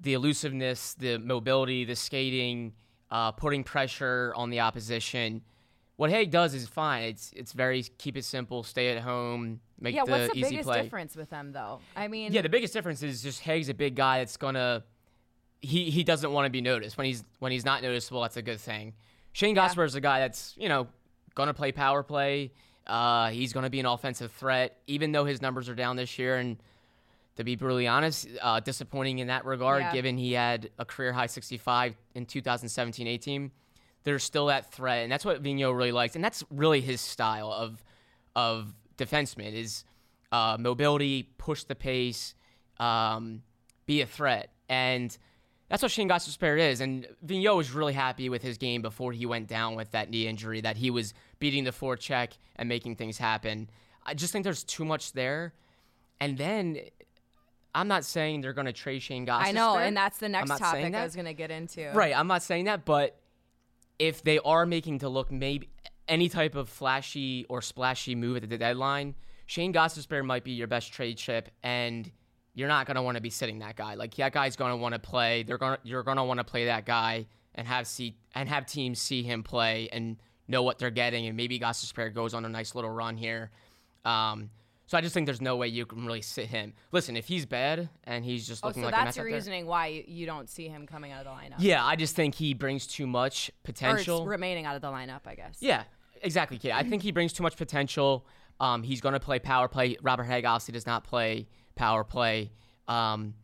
the 0.00 0.14
elusiveness, 0.14 0.94
the 0.94 1.18
mobility, 1.18 1.84
the 1.84 1.96
skating, 1.96 2.72
uh, 3.10 3.32
putting 3.32 3.62
pressure 3.64 4.32
on 4.36 4.50
the 4.50 4.60
opposition. 4.60 5.42
What 5.96 6.10
Hagg 6.10 6.30
does 6.30 6.54
is 6.54 6.66
fine. 6.66 7.04
It's 7.04 7.32
it's 7.36 7.52
very 7.52 7.82
keep 7.98 8.16
it 8.16 8.24
simple, 8.24 8.62
stay 8.64 8.96
at 8.96 9.02
home, 9.02 9.60
make 9.78 9.94
Yeah, 9.94 10.04
the. 10.04 10.10
Yeah, 10.10 10.18
what's 10.22 10.32
the 10.32 10.38
easy 10.40 10.50
biggest 10.50 10.66
play. 10.68 10.82
difference 10.82 11.14
with 11.14 11.30
them 11.30 11.52
though? 11.52 11.80
I 11.94 12.08
mean, 12.08 12.32
Yeah, 12.32 12.42
the 12.42 12.48
biggest 12.48 12.72
difference 12.72 13.02
is 13.02 13.22
just 13.22 13.40
Hagg's 13.40 13.68
a 13.68 13.74
big 13.74 13.94
guy 13.94 14.18
that's 14.18 14.36
gonna 14.36 14.82
he 15.60 15.90
he 15.90 16.02
doesn't 16.04 16.32
want 16.32 16.46
to 16.46 16.50
be 16.50 16.60
noticed. 16.60 16.98
When 16.98 17.06
he's 17.06 17.22
when 17.38 17.52
he's 17.52 17.64
not 17.64 17.82
noticeable, 17.82 18.22
that's 18.22 18.36
a 18.36 18.42
good 18.42 18.60
thing. 18.60 18.94
Shane 19.32 19.54
Yeah. 19.54 19.68
Gosper 19.68 19.84
is 19.86 19.94
a 19.94 20.00
guy 20.00 20.18
that's, 20.20 20.54
you 20.56 20.68
know, 20.68 20.88
gonna 21.34 21.54
play 21.54 21.70
power 21.72 22.02
play. 22.02 22.52
Uh, 22.86 23.30
he's 23.30 23.52
gonna 23.52 23.70
be 23.70 23.80
an 23.80 23.86
offensive 23.86 24.30
threat, 24.32 24.76
even 24.86 25.12
though 25.12 25.24
his 25.24 25.40
numbers 25.40 25.68
are 25.68 25.74
down 25.74 25.96
this 25.96 26.18
year 26.18 26.36
and 26.36 26.58
to 27.36 27.42
be 27.42 27.56
brutally 27.56 27.88
honest, 27.88 28.28
uh, 28.42 28.60
disappointing 28.60 29.18
in 29.18 29.26
that 29.26 29.44
regard, 29.44 29.82
Yeah. 29.82 29.92
given 29.92 30.16
he 30.16 30.32
had 30.34 30.70
a 30.78 30.84
career 30.84 31.12
high 31.12 31.26
65 31.26 31.96
in 32.14 32.26
2017-18. 32.26 33.50
There's 34.04 34.22
still 34.22 34.46
that 34.46 34.70
threat, 34.72 35.02
and 35.02 35.10
that's 35.10 35.24
what 35.24 35.42
Vigneault 35.42 35.76
really 35.76 35.90
likes, 35.90 36.14
and 36.14 36.22
that's 36.24 36.44
really 36.50 36.80
his 36.80 37.00
style 37.00 37.52
of 37.52 37.82
of 38.36 38.72
defenseman 38.98 39.52
is 39.52 39.84
uh, 40.32 40.56
mobility, 40.60 41.22
push 41.38 41.64
the 41.64 41.74
pace, 41.74 42.34
um, 42.78 43.42
be 43.86 44.00
a 44.00 44.06
threat, 44.06 44.50
and 44.68 45.16
that's 45.68 45.82
what 45.82 45.90
Shane 45.90 46.08
Gostisbehere 46.08 46.58
is. 46.58 46.80
And 46.80 47.06
Vigneault 47.24 47.56
was 47.56 47.72
really 47.72 47.92
happy 47.92 48.28
with 48.28 48.42
his 48.42 48.58
game 48.58 48.82
before 48.82 49.12
he 49.12 49.26
went 49.26 49.48
down 49.48 49.74
with 49.74 49.90
that 49.92 50.10
knee 50.10 50.26
injury, 50.26 50.60
that 50.60 50.76
he 50.76 50.90
was 50.90 51.14
beating 51.38 51.64
the 51.64 51.70
forecheck 51.70 52.32
and 52.56 52.68
making 52.68 52.96
things 52.96 53.18
happen. 53.18 53.70
I 54.04 54.14
just 54.14 54.32
think 54.32 54.44
there's 54.44 54.64
too 54.64 54.84
much 54.84 55.12
there, 55.12 55.54
and 56.20 56.36
then. 56.38 56.78
I'm 57.76 57.88
not 57.88 58.04
saying 58.04 58.42
they're 58.42 58.52
going 58.52 58.66
to 58.66 58.72
trade 58.72 59.02
Shane 59.02 59.26
Gostisbehere. 59.26 59.46
I 59.46 59.50
know, 59.50 59.76
and 59.76 59.96
that's 59.96 60.18
the 60.18 60.28
next 60.28 60.58
topic 60.58 60.94
I 60.94 61.02
was 61.02 61.16
going 61.16 61.24
to 61.24 61.34
get 61.34 61.50
into. 61.50 61.90
Right, 61.92 62.16
I'm 62.16 62.28
not 62.28 62.44
saying 62.44 62.66
that, 62.66 62.84
but 62.84 63.18
if 63.98 64.22
they 64.22 64.38
are 64.38 64.64
making 64.64 65.00
to 65.00 65.08
look 65.08 65.32
maybe 65.32 65.68
any 66.06 66.28
type 66.28 66.54
of 66.54 66.68
flashy 66.68 67.46
or 67.48 67.60
splashy 67.62 68.14
move 68.14 68.36
at 68.36 68.48
the 68.48 68.58
deadline, 68.58 69.16
Shane 69.46 69.72
Gostisbehere 69.72 70.24
might 70.24 70.44
be 70.44 70.52
your 70.52 70.68
best 70.68 70.92
trade 70.92 71.18
chip, 71.18 71.50
and 71.64 72.12
you're 72.54 72.68
not 72.68 72.86
gonna 72.86 73.02
want 73.02 73.16
to 73.16 73.20
be 73.20 73.30
sitting 73.30 73.58
that 73.60 73.76
guy. 73.76 73.94
Like 73.94 74.14
that 74.16 74.32
guy's 74.32 74.56
gonna 74.56 74.76
want 74.76 74.94
to 74.94 74.98
play. 74.98 75.42
They're 75.42 75.58
gonna 75.58 75.78
you're 75.82 76.02
gonna 76.02 76.24
want 76.24 76.38
to 76.38 76.44
play 76.44 76.66
that 76.66 76.86
guy 76.86 77.26
and 77.54 77.66
have 77.66 77.86
see 77.86 78.16
and 78.34 78.48
have 78.48 78.66
teams 78.66 78.98
see 79.00 79.22
him 79.22 79.42
play 79.42 79.88
and 79.92 80.16
know 80.48 80.62
what 80.62 80.78
they're 80.78 80.90
getting. 80.90 81.26
And 81.26 81.36
maybe 81.36 81.58
Gostisbehere 81.58 82.12
goes 82.14 82.34
on 82.34 82.44
a 82.44 82.48
nice 82.48 82.74
little 82.74 82.90
run 82.90 83.16
here. 83.16 83.50
Um, 84.04 84.50
so 84.86 84.98
I 84.98 85.00
just 85.00 85.14
think 85.14 85.24
there's 85.26 85.40
no 85.40 85.56
way 85.56 85.68
you 85.68 85.86
can 85.86 86.04
really 86.04 86.20
sit 86.20 86.46
him. 86.46 86.74
Listen, 86.92 87.16
if 87.16 87.26
he's 87.26 87.46
bad 87.46 87.88
and 88.04 88.22
he's 88.24 88.46
just 88.46 88.62
Oh, 88.62 88.68
looking 88.68 88.82
so 88.82 88.88
like 88.90 88.94
a 89.00 89.04
that's 89.04 89.16
your 89.16 89.24
out 89.24 89.28
there- 89.30 89.34
reasoning 89.36 89.66
why 89.66 90.04
you- 90.06 90.26
don't 90.26 90.48
see 90.50 90.68
him 90.68 90.86
coming 90.86 91.10
out 91.10 91.24
of 91.24 91.24
the 91.24 91.30
lineup. 91.30 91.56
yeah, 91.58 91.82
I 91.84 91.96
just 91.96 92.14
think 92.14 92.34
he 92.34 92.52
brings 92.52 92.86
too 92.86 93.06
much 93.06 93.50
potential. 93.62 94.26
remaining 94.26 94.66
out 94.66 94.76
of 94.76 94.82
the 94.82 94.88
lineup, 94.88 95.22
I 95.26 95.34
guess. 95.36 95.56
Yeah, 95.60 95.84
exactly, 96.20 96.58
Kate. 96.58 96.72
I 96.72 96.82
think 96.82 97.02
he 97.02 97.12
brings 97.12 97.32
too 97.32 97.42
much 97.42 97.56
potential. 97.56 98.26
Um, 98.60 98.82
he's 98.82 99.00
going 99.00 99.14
to 99.14 99.20
play 99.20 99.38
power 99.38 99.68
play. 99.68 99.96
Robert 100.02 100.24
Hagg 100.24 100.44
obviously 100.44 100.72
does 100.72 100.86
not 100.86 101.02
play 101.02 101.48
power 101.74 102.04
play. 102.04 102.50
Um, 102.88 103.34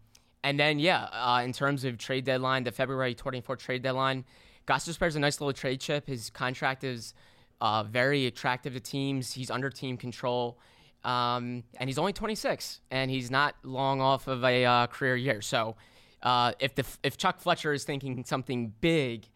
and 0.43 0.59
then, 0.59 0.79
yeah, 0.79 1.05
uh, 1.13 1.43
in 1.45 1.53
terms 1.53 1.85
of 1.85 1.99
trade 1.99 2.25
deadline, 2.25 2.65
the 2.65 2.73
February 2.73 3.15
24 3.15 3.57
trade 3.57 3.83
deadline, 3.83 4.25
Gostisbehere's 4.67 5.17
a 5.17 5.21
nice 5.21 5.41
little 5.41 5.53
trade 5.53 5.81
chip. 5.81 6.07
His 6.07 6.31
contract 6.31 6.85
is 6.85 7.15
uh, 7.61 7.83
very 7.83 8.27
attractive 8.27 8.73
to 8.75 8.81
teams. 8.81 9.33
He's 9.33 9.51
under 9.51 9.71
team 9.71 9.97
control. 9.97 10.59
Um, 11.05 11.65
And 11.79 11.89
he's 11.89 11.99
only 11.99 12.13
26, 12.13 12.81
and 12.91 13.11
he's 13.11 13.31
not 13.31 13.55
long 13.63 14.01
off 14.01 14.29
of 14.29 14.45
a 14.45 14.65
uh, 14.65 14.87
career 14.87 15.17
year. 15.17 15.41
So 15.41 15.77
uh, 16.23 16.53
if, 16.61 16.75
the, 16.75 16.85
if 17.03 17.17
Chuck 17.17 17.41
Fletcher 17.41 17.73
is 17.73 17.85
thinking 17.85 18.23
something 18.25 18.75
big, 18.81 19.27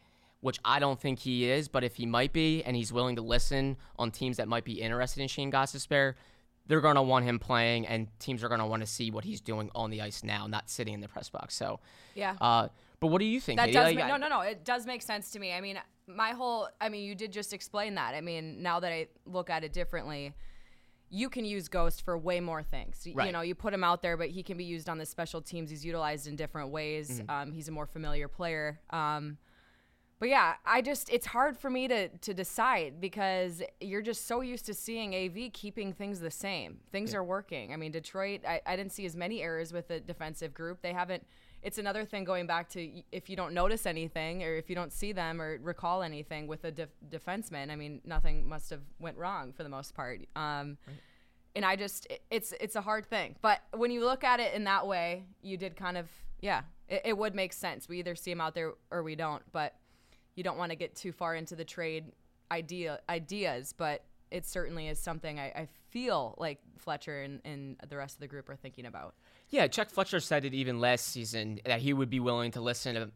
which 0.41 0.59
I 0.63 0.79
don't 0.79 1.01
think 1.01 1.21
he 1.21 1.51
is, 1.51 1.69
but 1.69 1.83
if 1.83 1.97
he 1.97 2.05
might 2.05 2.35
be, 2.35 2.63
and 2.65 2.77
he's 2.77 2.93
willing 2.93 3.17
to 3.17 3.23
listen 3.23 3.79
on 3.99 4.11
teams 4.11 4.37
that 4.37 4.47
might 4.47 4.65
be 4.65 4.81
interested 4.81 5.23
in 5.23 5.29
Shane 5.29 5.51
Gostisbehere, 5.51 6.15
they're 6.67 6.81
going 6.81 6.97
to 6.97 7.03
want 7.03 7.25
him 7.27 7.39
playing, 7.39 7.87
and 7.87 8.09
teams 8.19 8.43
are 8.43 8.49
going 8.49 8.61
to 8.61 8.67
want 8.67 8.83
to 8.83 8.87
see 8.87 9.11
what 9.11 9.25
he's 9.25 9.41
doing 9.41 9.71
on 9.75 9.91
the 9.91 10.01
ice 10.01 10.25
now, 10.25 10.47
not 10.47 10.71
sitting 10.71 10.95
in 10.95 11.01
the 11.01 11.09
press 11.09 11.29
box. 11.29 11.55
So, 11.55 11.81
Yeah. 12.15 12.37
uh, 12.41 12.69
but 13.01 13.09
what 13.09 13.19
do 13.19 13.27
you 13.27 13.41
think? 13.41 13.59
That 13.59 13.67
Katie? 13.67 13.75
does 13.75 13.85
Like, 13.87 13.97
make, 13.97 14.07
no, 14.09 14.17
no, 14.17 14.29
no. 14.29 14.41
It 14.41 14.65
does 14.65 14.87
make 14.87 15.03
sense 15.03 15.31
to 15.33 15.39
me. 15.39 15.53
I 15.53 15.61
mean, 15.61 15.79
my 16.07 16.31
whole. 16.31 16.69
I 16.81 16.89
mean, 16.89 17.05
you 17.05 17.15
did 17.15 17.33
just 17.33 17.53
explain 17.53 17.97
that. 17.97 18.15
I 18.15 18.21
mean, 18.23 18.63
now 18.63 18.81
that 18.81 18.93
I 18.93 19.09
look 19.27 19.51
at 19.51 19.63
it 19.65 19.73
differently, 19.75 20.33
you 21.11 21.29
can 21.29 21.45
use 21.45 21.69
Ghost 21.69 22.03
for 22.03 22.17
way 22.17 22.41
more 22.41 22.63
things. 22.63 23.07
Y- 23.15 23.27
You 23.27 23.33
know, 23.33 23.43
you 23.43 23.55
put 23.55 23.75
him 23.75 23.85
out 23.85 24.01
there, 24.01 24.17
but 24.17 24.31
he 24.31 24.43
can 24.43 24.57
be 24.57 24.65
used 24.65 24.89
on 24.89 24.97
the 24.99 25.07
special 25.07 25.43
teams. 25.43 25.69
He's 25.71 25.85
utilized 25.85 26.27
in 26.27 26.35
different 26.37 26.71
ways. 26.71 27.21
Mm-hmm. 27.21 27.31
Um, 27.31 27.53
he's 27.53 27.69
a 27.69 27.73
more 27.73 27.87
familiar 27.87 28.27
player. 28.27 28.81
Um, 28.91 29.37
but 30.21 30.29
yeah, 30.29 30.55
I 30.65 30.81
just 30.81 31.11
it's 31.11 31.27
hard 31.27 31.57
for 31.57 31.69
me 31.69 31.89
to 31.89 32.09
to 32.09 32.35
decide 32.35 33.01
because 33.01 33.63
you're 33.81 34.03
just 34.03 34.27
so 34.27 34.41
used 34.41 34.67
to 34.67 34.75
seeing 34.75 35.15
AV 35.15 35.53
keeping 35.53 35.93
things 35.93 36.21
the 36.21 36.31
same. 36.31 36.79
Things 36.93 37.15
are 37.15 37.25
working. 37.25 37.73
I 37.73 37.77
mean, 37.77 37.93
Detroit, 37.93 38.41
I, 38.47 38.61
I 38.65 38.77
didn't 38.77 38.93
see 38.93 39.07
as 39.07 39.17
many 39.17 39.43
errors 39.43 39.73
with 39.73 39.89
the 39.89 40.01
defensive 40.01 40.55
group. 40.55 40.83
They 40.83 40.93
haven't. 40.93 41.27
It's 41.63 41.79
another 41.79 42.05
thing 42.05 42.25
going 42.25 42.47
back 42.47 42.69
to 42.71 43.03
if 43.11 43.29
you 43.29 43.37
don't 43.37 43.55
notice 43.55 43.87
anything 43.87 44.43
or 44.45 44.55
if 44.55 44.69
you 44.69 44.77
don't 44.77 44.93
see 44.93 45.13
them 45.13 45.41
or 45.41 45.59
recall 45.63 46.03
anything 46.03 46.47
with 46.47 46.65
a 46.65 46.71
def- 46.71 46.91
defenseman. 47.09 47.71
I 47.71 47.77
mean, 47.77 48.03
nothing 48.05 48.47
must 48.49 48.71
have 48.71 48.83
went 49.01 49.17
wrong 49.17 49.53
for 49.53 49.63
the 49.63 49.69
most 49.71 49.95
part. 49.95 50.21
Um, 50.37 50.77
and 51.57 51.65
I 51.65 51.77
just 51.77 52.07
it's 52.31 52.53
it's 52.61 52.77
a 52.77 52.81
hard 52.81 53.07
thing. 53.07 53.37
But 53.43 53.61
when 53.75 53.91
you 53.91 54.05
look 54.05 54.25
at 54.25 54.41
it 54.41 54.55
in 54.55 54.65
that 54.65 54.87
way, 54.87 55.25
you 55.43 55.57
did 55.57 55.75
kind 55.77 55.97
of 55.97 56.09
yeah, 56.41 56.63
it, 56.89 57.03
it 57.07 57.19
would 57.19 57.35
make 57.35 57.53
sense. 57.53 57.89
We 57.89 57.99
either 57.99 58.15
see 58.15 58.31
him 58.31 58.41
out 58.41 58.55
there 58.55 58.75
or 58.91 59.03
we 59.03 59.17
don't. 59.17 59.43
But 59.53 59.75
you 60.35 60.43
don't 60.45 60.59
want 60.59 60.71
to 60.71 60.77
get 60.77 60.95
too 60.95 61.13
far 61.13 61.35
into 61.35 61.57
the 61.57 61.65
trade 61.65 62.13
idea 62.51 63.01
ideas. 63.09 63.75
But 63.77 64.03
it 64.31 64.47
certainly 64.47 64.89
is 64.89 64.99
something 64.99 65.39
I, 65.39 65.47
I 65.47 65.69
feel 65.91 66.35
like 66.39 66.59
Fletcher 66.79 67.23
and, 67.23 67.41
and 67.45 67.77
the 67.89 67.97
rest 67.97 68.17
of 68.17 68.21
the 68.21 68.27
group 68.27 68.49
are 68.49 68.57
thinking 68.57 68.87
about. 68.87 69.15
Yeah, 69.51 69.67
Chuck 69.69 69.91
Fletcher 69.91 70.21
said 70.21 70.45
it 70.45 70.55
even 70.55 70.81
last 70.81 71.07
season 71.09 71.61
that 71.65 71.81
he 71.81 71.93
would 71.93 72.11
be 72.11 72.21
willing 72.21 72.51
to 72.53 72.61
listen 72.61 72.95
to 72.97 73.11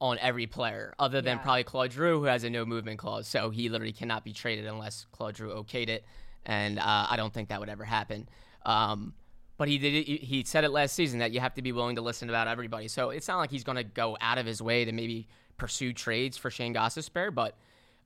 on 0.00 0.18
every 0.20 0.46
player, 0.46 0.94
other 0.98 1.20
than 1.20 1.36
Yeah. 1.36 1.42
probably 1.42 1.64
Claude 1.64 1.92
Giroux, 1.92 2.20
who 2.20 2.24
has 2.24 2.42
a 2.42 2.48
no 2.48 2.64
movement 2.64 2.98
clause. 2.98 3.28
So 3.28 3.50
he 3.50 3.68
literally 3.68 3.92
cannot 3.92 4.24
be 4.24 4.32
traded 4.32 4.64
unless 4.64 5.04
Claude 5.12 5.36
Giroux 5.36 5.52
okayed 5.52 5.90
it, 5.90 6.06
and 6.46 6.78
uh, 6.78 7.06
I 7.10 7.16
don't 7.18 7.34
think 7.34 7.50
that 7.50 7.60
would 7.60 7.68
ever 7.68 7.84
happen. 7.84 8.26
Um, 8.64 9.12
but 9.58 9.68
he 9.68 9.76
did. 9.76 10.06
He 10.06 10.42
said 10.44 10.64
it 10.64 10.70
last 10.70 10.94
season 10.94 11.18
that 11.18 11.32
you 11.32 11.40
have 11.40 11.52
to 11.56 11.60
be 11.62 11.72
willing 11.72 11.96
to 11.96 12.02
listen 12.02 12.30
about 12.30 12.48
everybody. 12.48 12.88
So 12.88 13.10
it's 13.10 13.28
not 13.28 13.36
like 13.36 13.50
he's 13.50 13.62
going 13.64 13.76
to 13.76 13.84
go 13.84 14.16
out 14.22 14.38
of 14.38 14.46
his 14.46 14.62
way 14.62 14.86
to 14.86 14.92
maybe 14.92 15.28
pursue 15.60 15.92
trades 15.92 16.36
for 16.36 16.50
Shane 16.50 16.74
Gostisbehere, 16.74 17.32
but 17.32 17.54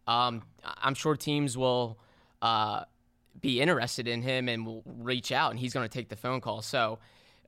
um, 0.07 0.43
I'm 0.65 0.95
sure 0.95 1.17
teams 1.17 1.57
will 1.57 1.99
uh, 2.43 2.85
be 3.41 3.61
interested 3.61 4.07
in 4.09 4.21
him 4.21 4.49
and 4.49 4.67
will 4.67 4.83
reach 4.85 5.33
out, 5.33 5.53
and 5.53 5.59
he's 5.59 5.73
going 5.73 5.89
to 5.89 5.93
take 5.93 6.09
the 6.09 6.17
phone 6.17 6.41
call. 6.41 6.61
So 6.61 6.99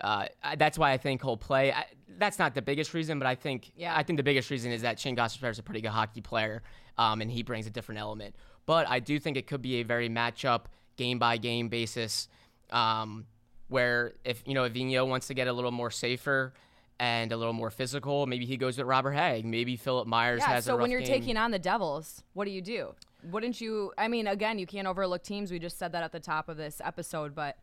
uh, 0.00 0.26
that's 0.56 0.78
why 0.78 0.92
I 0.92 0.96
think 0.96 1.22
he'll 1.22 1.36
play. 1.36 1.72
I, 1.72 1.84
that's 2.18 2.38
not 2.38 2.54
the 2.54 2.62
biggest 2.62 2.94
reason, 2.94 3.18
but 3.18 3.26
I 3.26 3.34
think 3.34 3.72
Yeah. 3.76 3.94
I 3.94 4.02
think 4.04 4.16
the 4.16 4.22
biggest 4.22 4.50
reason 4.50 4.72
is 4.72 4.82
that 4.82 4.98
Shane 4.98 5.16
Gostisbehere 5.16 5.50
is 5.50 5.58
a 5.58 5.62
pretty 5.62 5.80
good 5.80 5.90
hockey 5.90 6.20
player, 6.20 6.62
um, 6.96 7.20
and 7.20 7.30
he 7.30 7.42
brings 7.42 7.66
a 7.66 7.70
different 7.70 8.00
element. 8.00 8.34
But 8.64 8.88
I 8.88 9.00
do 9.00 9.18
think 9.18 9.36
it 9.36 9.46
could 9.46 9.62
be 9.62 9.76
a 9.76 9.82
very 9.82 10.08
matchup, 10.08 10.62
game 10.96 11.18
by 11.18 11.36
game 11.36 11.68
basis, 11.68 12.28
um, 12.70 13.26
where 13.68 14.14
if 14.24 14.42
you 14.46 14.54
know 14.54 14.64
if 14.64 14.72
Vigneault 14.72 15.08
wants 15.08 15.26
to 15.26 15.34
get 15.34 15.48
a 15.48 15.52
little 15.52 15.72
more 15.72 15.90
safer 15.90 16.54
and 16.98 17.30
a 17.32 17.36
little 17.36 17.52
more 17.52 17.70
physical, 17.70 18.26
maybe 18.26 18.46
he 18.46 18.56
goes 18.56 18.78
with 18.78 18.86
Robert 18.86 19.12
Hagg. 19.12 19.44
Maybe 19.44 19.76
Philip 19.76 20.06
Myers 20.08 20.40
Yeah. 20.40 20.54
has 20.54 20.64
a 20.66 20.70
So 20.70 20.76
when 20.76 20.90
you're 20.90 21.00
game. 21.00 21.08
taking 21.08 21.36
on 21.36 21.50
the 21.50 21.58
Devils, 21.58 22.22
what 22.32 22.44
do 22.46 22.50
you 22.50 22.62
do? 22.62 22.94
Wouldn't 23.24 23.60
you? 23.60 23.92
I 23.98 24.08
mean, 24.08 24.26
again, 24.26 24.58
you 24.58 24.66
can't 24.66 24.86
overlook 24.86 25.22
teams. 25.22 25.50
We 25.50 25.58
just 25.58 25.78
said 25.78 25.92
that 25.92 26.02
at 26.02 26.12
the 26.12 26.20
top 26.20 26.48
of 26.48 26.56
this 26.56 26.80
episode, 26.84 27.34
but 27.34 27.56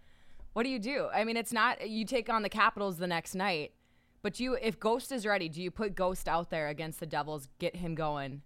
what 0.53 0.63
do 0.63 0.69
you 0.69 0.77
do? 0.79 1.07
I 1.13 1.23
mean, 1.23 1.37
it's 1.37 1.53
not 1.53 1.89
you 1.89 2.05
take 2.05 2.29
on 2.29 2.41
the 2.43 2.49
Capitals 2.49 2.97
the 2.97 3.07
next 3.07 3.33
night, 3.33 3.71
but 4.21 4.39
you 4.39 4.55
if 4.61 4.79
Ghost 4.79 5.11
is 5.11 5.25
ready, 5.25 5.49
do 5.49 5.61
you 5.61 5.71
put 5.71 5.95
Ghost 5.95 6.27
out 6.27 6.49
there 6.49 6.67
against 6.67 6.99
the 6.99 7.05
Devils, 7.05 7.47
get 7.59 7.75
him 7.77 7.95
going 7.95 8.41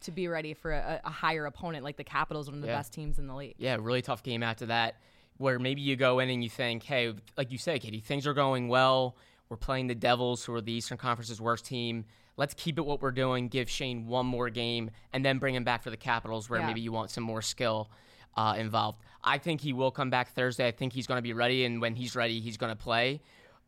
to 0.00 0.10
be 0.10 0.26
ready 0.28 0.52
for 0.52 0.72
a, 0.72 1.00
a 1.04 1.10
higher 1.10 1.46
opponent 1.46 1.84
like 1.84 1.96
the 1.96 2.04
Capitals, 2.04 2.46
one 2.48 2.56
of 2.56 2.60
the 2.62 2.66
Yeah. 2.68 2.76
best 2.78 2.92
teams 2.92 3.18
in 3.18 3.26
the 3.26 3.34
league? 3.34 3.54
Yeah, 3.58 3.76
really 3.80 4.02
tough 4.02 4.22
game 4.22 4.42
after 4.42 4.66
that, 4.66 4.96
where 5.36 5.58
maybe 5.58 5.80
you 5.80 5.96
go 5.96 6.18
in 6.18 6.28
and 6.30 6.42
you 6.42 6.50
think, 6.50 6.82
hey, 6.82 7.14
like 7.36 7.50
you 7.52 7.58
say, 7.58 7.78
Katie, 7.78 8.00
things 8.00 8.26
are 8.26 8.34
going 8.34 8.68
well. 8.68 9.16
We're 9.54 9.58
playing 9.58 9.86
the 9.86 9.94
Devils, 9.94 10.44
who 10.44 10.52
are 10.54 10.60
the 10.60 10.72
Eastern 10.72 10.98
Conference's 10.98 11.40
worst 11.40 11.64
team. 11.64 12.06
Let's 12.36 12.54
keep 12.54 12.76
it 12.76 12.84
what 12.84 13.00
we're 13.00 13.12
doing. 13.12 13.46
Give 13.46 13.70
Shane 13.70 14.08
one 14.08 14.26
more 14.26 14.50
game, 14.50 14.90
and 15.12 15.24
then 15.24 15.38
bring 15.38 15.54
him 15.54 15.62
back 15.62 15.84
for 15.84 15.90
the 15.90 15.96
Capitals, 15.96 16.50
where 16.50 16.58
Yeah. 16.58 16.66
maybe 16.66 16.80
you 16.80 16.90
want 16.90 17.10
some 17.12 17.22
more 17.22 17.40
skill 17.40 17.88
uh, 18.36 18.56
involved. 18.58 18.98
I 19.22 19.38
think 19.38 19.60
he 19.60 19.72
will 19.72 19.92
come 19.92 20.10
back 20.10 20.30
Thursday. 20.32 20.66
I 20.66 20.72
think 20.72 20.92
he's 20.92 21.06
going 21.06 21.18
to 21.18 21.22
be 21.22 21.34
ready, 21.34 21.64
and 21.64 21.80
when 21.80 21.94
he's 21.94 22.16
ready, 22.16 22.40
he's 22.40 22.56
going 22.56 22.76
to 22.76 22.82
play. 22.82 23.20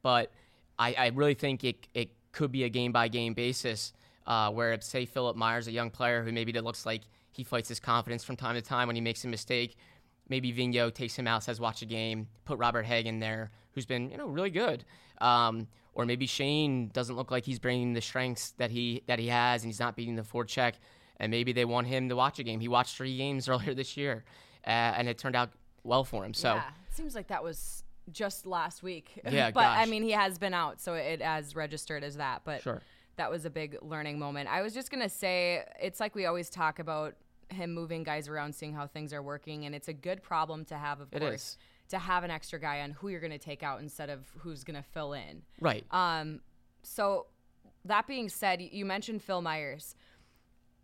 But 0.02 0.32
I, 0.76 0.92
I 0.94 1.06
really 1.14 1.34
think 1.34 1.62
it 1.62 1.86
it 1.94 2.10
could 2.32 2.50
be 2.50 2.64
a 2.64 2.68
game 2.68 2.90
by 2.90 3.06
game 3.06 3.32
basis 3.32 3.92
uh, 4.26 4.50
where 4.50 4.80
say 4.80 5.06
Philip 5.06 5.36
Myers, 5.36 5.68
a 5.68 5.70
young 5.72 5.90
player 5.90 6.24
who 6.24 6.32
maybe 6.32 6.50
it 6.50 6.64
looks 6.64 6.84
like 6.84 7.02
he 7.30 7.44
fights 7.44 7.68
his 7.68 7.78
confidence 7.78 8.24
from 8.24 8.34
time 8.34 8.56
to 8.56 8.60
time 8.60 8.88
when 8.88 8.96
he 8.96 9.02
makes 9.02 9.24
a 9.24 9.28
mistake. 9.28 9.76
Maybe 10.28 10.52
Vigneault 10.52 10.94
takes 10.94 11.16
him 11.16 11.26
out, 11.26 11.42
says 11.44 11.60
watch 11.60 11.82
a 11.82 11.86
game, 11.86 12.28
put 12.44 12.58
Robert 12.58 12.84
Hagg 12.84 13.06
in 13.06 13.20
there, 13.20 13.50
who's 13.72 13.86
been 13.86 14.10
you 14.10 14.16
know 14.16 14.26
really 14.26 14.50
good. 14.50 14.84
Um, 15.18 15.68
or 15.94 16.04
maybe 16.04 16.26
Shane 16.26 16.88
doesn't 16.88 17.16
look 17.16 17.30
like 17.30 17.44
he's 17.44 17.58
bringing 17.58 17.94
the 17.94 18.00
strengths 18.02 18.50
that 18.58 18.70
he 18.70 19.02
that 19.06 19.18
he 19.18 19.28
has, 19.28 19.62
and 19.62 19.68
he's 19.68 19.80
not 19.80 19.96
beating 19.96 20.16
the 20.16 20.22
forecheck. 20.22 20.74
And 21.18 21.30
maybe 21.30 21.52
they 21.52 21.64
want 21.64 21.86
him 21.86 22.10
to 22.10 22.16
watch 22.16 22.38
a 22.38 22.42
game. 22.42 22.60
He 22.60 22.68
watched 22.68 22.96
three 22.96 23.16
games 23.16 23.48
earlier 23.48 23.72
this 23.74 23.96
year, 23.96 24.24
uh, 24.66 24.70
and 24.70 25.08
it 25.08 25.16
turned 25.18 25.36
out 25.36 25.50
well 25.84 26.04
for 26.04 26.24
him. 26.24 26.34
So 26.34 26.54
yeah, 26.54 26.68
it 26.90 26.94
seems 26.96 27.14
like 27.14 27.28
that 27.28 27.42
was 27.42 27.84
just 28.12 28.46
last 28.46 28.82
week. 28.82 29.20
Yeah, 29.30 29.50
but 29.50 29.64
I 29.64 29.86
mean, 29.86 30.02
he 30.02 30.10
has 30.12 30.38
been 30.38 30.54
out, 30.54 30.80
so 30.80 30.94
it 30.94 31.22
has 31.22 31.56
registered 31.56 32.04
as 32.04 32.16
that. 32.18 32.42
But 32.44 32.62
Sure. 32.62 32.82
that 33.16 33.30
was 33.30 33.44
a 33.46 33.50
big 33.50 33.76
learning 33.82 34.18
moment. 34.18 34.48
I 34.50 34.60
was 34.62 34.74
just 34.74 34.90
gonna 34.90 35.08
say, 35.08 35.64
it's 35.80 35.98
like 36.00 36.14
we 36.14 36.26
always 36.26 36.50
talk 36.50 36.78
about 36.78 37.14
him 37.50 37.72
moving 37.72 38.02
guys 38.02 38.28
around, 38.28 38.54
seeing 38.54 38.72
how 38.74 38.86
things 38.86 39.12
are 39.12 39.22
working, 39.22 39.64
and 39.66 39.74
it's 39.74 39.88
a 39.88 39.92
good 39.92 40.22
problem 40.22 40.64
to 40.66 40.76
have, 40.76 41.00
of 41.00 41.08
It 41.12 41.20
course, 41.20 41.34
is. 41.34 41.58
to 41.88 41.98
have 41.98 42.24
an 42.24 42.30
extra 42.30 42.58
guy 42.58 42.80
on 42.80 42.90
who 42.92 43.08
you're 43.08 43.20
gonna 43.20 43.38
take 43.38 43.62
out 43.62 43.80
instead 43.80 44.10
of 44.10 44.26
who's 44.38 44.64
gonna 44.64 44.82
fill 44.82 45.12
in. 45.12 45.42
right, 45.60 45.84
Um, 45.90 46.40
so 46.82 47.26
that 47.84 48.06
being 48.06 48.28
said, 48.28 48.60
you 48.60 48.84
mentioned 48.84 49.22
Phil 49.22 49.40
Myers, 49.42 49.94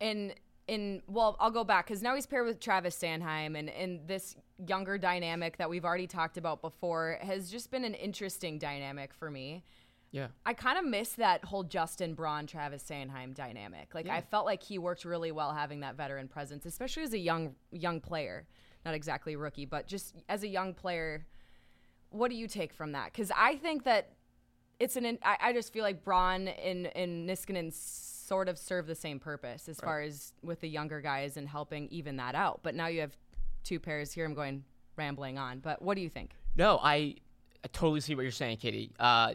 and 0.00 0.34
in 0.68 1.02
well, 1.08 1.36
I'll 1.40 1.50
go 1.50 1.64
back 1.64 1.86
because 1.86 2.02
now 2.02 2.14
he's 2.14 2.26
paired 2.26 2.46
with 2.46 2.60
Travis 2.60 2.96
Sanheim, 2.96 3.58
and 3.58 3.68
and 3.68 4.06
this 4.06 4.36
younger 4.68 4.96
dynamic 4.96 5.56
that 5.56 5.68
we've 5.68 5.84
already 5.84 6.06
talked 6.06 6.36
about 6.36 6.62
before 6.62 7.18
has 7.20 7.50
just 7.50 7.72
been 7.72 7.82
an 7.84 7.94
interesting 7.94 8.58
dynamic 8.58 9.12
for 9.12 9.28
me. 9.30 9.64
Yeah, 10.12 10.28
I 10.46 10.52
kind 10.52 10.78
of 10.78 10.84
miss 10.84 11.14
that 11.14 11.44
whole 11.44 11.64
Justin 11.64 12.14
Braun 12.14 12.46
Travis 12.46 12.84
Sanheim 12.84 13.34
dynamic. 13.34 13.94
Like 13.94 14.08
I 14.08 14.20
felt 14.20 14.44
like 14.44 14.62
he 14.62 14.78
worked 14.78 15.04
really 15.04 15.32
well 15.32 15.52
having 15.52 15.80
that 15.80 15.96
veteran 15.96 16.28
presence, 16.28 16.66
especially 16.66 17.02
as 17.02 17.14
a 17.14 17.18
young 17.18 17.54
young 17.72 18.00
player, 18.00 18.46
not 18.84 18.94
exactly 18.94 19.36
rookie, 19.36 19.64
but 19.64 19.86
just 19.86 20.14
as 20.28 20.42
a 20.42 20.48
young 20.48 20.74
player. 20.74 21.26
What 22.10 22.30
do 22.30 22.36
you 22.36 22.46
take 22.46 22.74
from 22.74 22.92
that? 22.92 23.06
Because 23.06 23.32
I 23.34 23.56
think 23.56 23.84
that 23.84 24.12
it's 24.78 24.96
an. 24.96 25.18
I, 25.22 25.36
I 25.40 25.52
just 25.54 25.72
feel 25.72 25.82
like 25.82 26.04
Braun 26.04 26.48
and 26.48 26.94
and 26.94 27.28
Niskanen 27.28 27.72
sort 27.72 28.48
of 28.48 28.58
serve 28.58 28.86
the 28.86 28.94
same 28.94 29.18
purpose 29.18 29.68
as 29.68 29.80
far 29.80 30.02
as 30.02 30.34
with 30.42 30.60
the 30.60 30.68
younger 30.68 31.00
guys 31.00 31.38
and 31.38 31.48
helping 31.48 31.88
even 31.88 32.16
that 32.16 32.34
out. 32.34 32.60
But 32.62 32.74
now 32.74 32.88
you 32.88 33.00
have 33.00 33.16
two 33.64 33.80
pairs 33.80 34.12
here. 34.12 34.26
I'm 34.26 34.34
going 34.34 34.64
rambling 34.96 35.38
on, 35.38 35.60
but 35.60 35.80
what 35.80 35.94
do 35.94 36.02
you 36.02 36.10
think? 36.10 36.32
No, 36.56 36.78
I, 36.82 37.14
I 37.64 37.68
totally 37.72 38.00
see 38.00 38.14
what 38.14 38.22
you're 38.22 38.30
saying, 38.30 38.58
Katie. 38.58 38.92
Uh, 38.98 39.34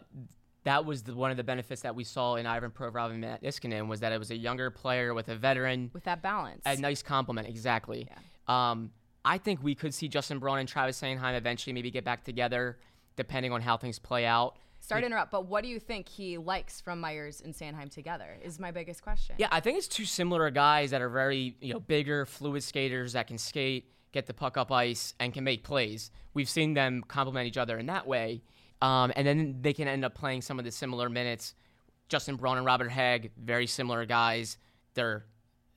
that 0.67 0.83
was 0.83 1.03
the, 1.03 1.15
one 1.15 1.31
of 1.31 1.37
the 1.37 1.45
benefits 1.45 1.81
that 1.81 1.95
we 1.95 2.03
saw 2.03 2.35
in 2.35 2.45
Ivan 2.45 2.71
Provorov 2.71 3.11
and 3.11 3.21
Matt 3.21 3.41
Niskanen 3.41 3.87
was 3.87 4.01
that 4.01 4.11
it 4.11 4.19
was 4.19 4.31
a 4.31 4.35
younger 4.35 4.69
player 4.69 5.13
with 5.13 5.29
a 5.29 5.35
veteran. 5.35 5.89
With 5.93 6.03
that 6.03 6.21
balance. 6.21 6.61
A 6.65 6.75
nice 6.75 7.01
compliment, 7.01 7.47
exactly. 7.47 8.09
Yeah. 8.09 8.71
Um, 8.71 8.91
I 9.23 9.37
think 9.37 9.63
we 9.63 9.75
could 9.75 9.93
see 9.93 10.09
Justin 10.09 10.39
Braun 10.39 10.59
and 10.59 10.67
Travis 10.67 10.99
Sanheim 11.01 11.37
eventually 11.37 11.71
maybe 11.71 11.89
get 11.89 12.03
back 12.03 12.25
together, 12.25 12.77
depending 13.15 13.53
on 13.53 13.61
how 13.61 13.77
things 13.77 13.97
play 13.97 14.25
out. 14.25 14.57
Sorry 14.81 15.01
to 15.01 15.07
interrupt, 15.07 15.31
but 15.31 15.47
what 15.47 15.63
do 15.63 15.69
you 15.69 15.79
think 15.79 16.09
he 16.09 16.37
likes 16.37 16.81
from 16.81 16.99
Myers 16.99 17.41
and 17.43 17.53
Sanheim 17.53 17.89
together? 17.89 18.37
Is 18.43 18.59
my 18.59 18.71
biggest 18.71 19.01
question. 19.01 19.35
Yeah, 19.39 19.47
I 19.51 19.61
think 19.61 19.77
it's 19.77 19.87
two 19.87 20.05
similar 20.05 20.49
guys 20.49 20.91
that 20.91 21.01
are 21.01 21.09
very 21.09 21.55
you 21.61 21.73
know 21.73 21.79
bigger, 21.79 22.25
fluid 22.25 22.61
skaters 22.61 23.13
that 23.13 23.27
can 23.27 23.37
skate, 23.37 23.89
get 24.11 24.25
the 24.25 24.33
puck 24.33 24.57
up 24.57 24.69
ice, 24.71 25.13
and 25.19 25.33
can 25.33 25.45
make 25.45 25.63
plays. 25.63 26.11
We've 26.33 26.49
seen 26.49 26.73
them 26.73 27.03
complement 27.07 27.47
each 27.47 27.57
other 27.57 27.77
in 27.77 27.85
that 27.85 28.05
way, 28.05 28.41
um, 28.81 29.11
and 29.15 29.25
then 29.25 29.57
they 29.61 29.73
can 29.73 29.87
end 29.87 30.05
up 30.05 30.15
playing 30.15 30.41
some 30.41 30.59
of 30.59 30.65
the 30.65 30.71
similar 30.71 31.09
minutes. 31.09 31.53
Justin 32.09 32.35
Braun 32.35 32.57
and 32.57 32.65
Robert 32.65 32.89
Hagg, 32.89 33.31
very 33.37 33.67
similar 33.67 34.05
guys. 34.05 34.57
They're 34.93 35.25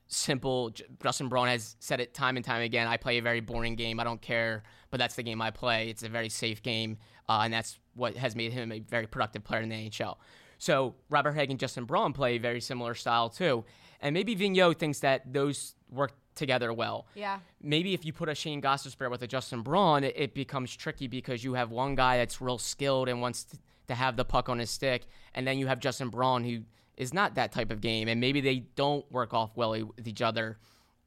simple. 0.07 0.71
Justin 1.01 1.29
Braun 1.29 1.47
has 1.47 1.75
said 1.79 1.99
it 1.99 2.13
time 2.13 2.35
and 2.35 2.45
time 2.45 2.61
again. 2.61 2.87
I 2.87 2.97
play 2.97 3.17
a 3.17 3.21
very 3.21 3.39
boring 3.39 3.75
game. 3.75 3.99
I 3.99 4.03
don't 4.03 4.21
care, 4.21 4.63
but 4.89 4.97
that's 4.97 5.15
the 5.15 5.23
game 5.23 5.41
I 5.41 5.51
play. 5.51 5.89
It's 5.89 6.03
a 6.03 6.09
very 6.09 6.29
safe 6.29 6.61
game, 6.61 6.97
uh, 7.27 7.41
and 7.43 7.53
that's 7.53 7.79
what 7.95 8.15
has 8.17 8.35
made 8.35 8.53
him 8.53 8.71
a 8.71 8.79
very 8.79 9.07
productive 9.07 9.43
player 9.43 9.61
in 9.61 9.69
the 9.69 9.75
NHL. 9.75 10.17
So 10.57 10.95
Robert 11.09 11.31
Hagg 11.31 11.49
and 11.49 11.59
Justin 11.59 11.85
Braun 11.85 12.13
play 12.13 12.35
a 12.35 12.39
very 12.39 12.61
similar 12.61 12.93
style 12.93 13.29
too, 13.29 13.65
and 13.99 14.13
maybe 14.13 14.35
Vigneault 14.35 14.77
thinks 14.77 14.99
that 14.99 15.33
those 15.33 15.75
work 15.89 16.13
together 16.35 16.73
well. 16.73 17.07
Yeah. 17.15 17.39
Maybe 17.61 17.93
if 17.93 18.05
you 18.05 18.13
put 18.13 18.29
a 18.29 18.35
Shane 18.35 18.61
Gostisbehere 18.61 19.09
with 19.09 19.21
a 19.21 19.27
Justin 19.27 19.61
Braun, 19.61 20.03
it, 20.03 20.13
it, 20.17 20.33
becomes 20.33 20.75
tricky 20.75 21.07
because 21.07 21.43
you 21.43 21.53
have 21.53 21.71
one 21.71 21.95
guy 21.95 22.17
that's 22.17 22.41
real 22.41 22.57
skilled 22.57 23.09
and 23.09 23.21
wants 23.21 23.43
to, 23.45 23.57
to 23.87 23.95
have 23.95 24.15
the 24.15 24.25
puck 24.25 24.49
on 24.49 24.59
his 24.59 24.69
stick, 24.69 25.05
and 25.33 25.45
then 25.45 25.57
you 25.57 25.67
have 25.67 25.79
Justin 25.79 26.09
Braun 26.09 26.43
who 26.43 26.61
is 26.97 27.13
not 27.13 27.35
that 27.35 27.51
type 27.51 27.71
of 27.71 27.81
game, 27.81 28.07
and 28.07 28.21
maybe 28.21 28.41
they 28.41 28.59
don't 28.75 29.09
work 29.11 29.33
off 29.33 29.51
well 29.55 29.71
with 29.71 30.07
each 30.07 30.21
other, 30.21 30.57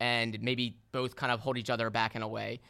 and 0.01 0.41
maybe 0.43 0.77
both 0.93 1.17
kind 1.17 1.33
of 1.33 1.41
hold 1.41 1.57
each 1.57 1.71
other 1.71 1.91
back 1.91 2.15
in 2.17 2.23
a 2.23 2.29
way. 2.29 2.61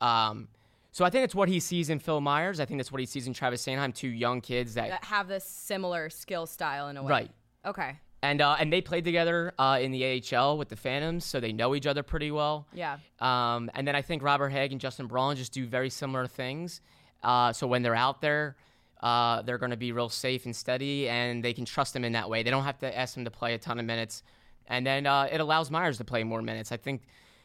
Um, 0.00 0.48
so 0.92 1.04
I 1.04 1.10
think 1.10 1.24
it's 1.24 1.34
what 1.34 1.48
he 1.48 1.58
sees 1.58 1.90
in 1.90 1.98
Phil 1.98 2.20
Myers. 2.20 2.60
I 2.60 2.66
think 2.66 2.78
that's 2.78 2.92
what 2.92 3.00
he 3.00 3.06
sees 3.06 3.26
in 3.26 3.32
Travis 3.32 3.64
Sanheim, 3.66 3.92
two 3.92 4.08
young 4.08 4.40
kids 4.40 4.74
that, 4.74 4.90
that 4.90 5.04
have 5.04 5.26
this 5.26 5.44
similar 5.44 6.08
skill 6.08 6.46
style 6.46 6.88
in 6.88 6.96
a 6.96 7.02
way. 7.02 7.10
Right. 7.10 7.30
Okay. 7.66 7.98
And 8.24 8.40
uh, 8.40 8.56
and 8.58 8.72
they 8.72 8.80
played 8.80 9.04
together 9.04 9.52
uh, 9.58 9.78
in 9.82 9.92
the 9.92 10.02
AHL 10.32 10.56
with 10.56 10.70
the 10.70 10.76
Phantoms, 10.76 11.26
so 11.26 11.40
they 11.40 11.52
know 11.52 11.74
each 11.74 11.86
other 11.86 12.02
pretty 12.02 12.30
well. 12.30 12.66
Yeah. 12.72 12.96
Um, 13.20 13.70
and 13.74 13.86
then 13.86 13.94
I 13.94 14.00
think 14.00 14.22
Robert 14.22 14.48
Hagg 14.48 14.72
and 14.72 14.80
Justin 14.80 15.06
Braun 15.06 15.36
just 15.36 15.52
do 15.52 15.66
very 15.66 15.90
similar 15.90 16.26
things. 16.26 16.80
Uh, 17.22 17.52
so 17.52 17.66
when 17.66 17.82
they're 17.82 17.94
out 17.94 18.22
there, 18.22 18.56
uh, 19.02 19.42
they're 19.42 19.58
going 19.58 19.72
to 19.72 19.76
be 19.76 19.92
real 19.92 20.08
safe 20.08 20.46
and 20.46 20.56
steady, 20.56 21.06
and 21.06 21.44
they 21.44 21.52
can 21.52 21.66
trust 21.66 21.92
them 21.92 22.02
in 22.02 22.12
that 22.12 22.30
way. 22.30 22.42
They 22.42 22.50
don't 22.50 22.64
have 22.64 22.78
to 22.78 22.98
ask 22.98 23.12
them 23.14 23.26
to 23.26 23.30
play 23.30 23.52
a 23.52 23.58
ton 23.58 23.78
of 23.78 23.84
minutes. 23.84 24.22
And 24.68 24.86
then 24.86 25.06
uh, 25.06 25.28
it 25.30 25.42
allows 25.42 25.70
Myers 25.70 25.98
to 25.98 26.04
play 26.04 26.24
more 26.24 26.40
minutes. 26.40 26.72
I 26.72 26.78
think 26.78 27.02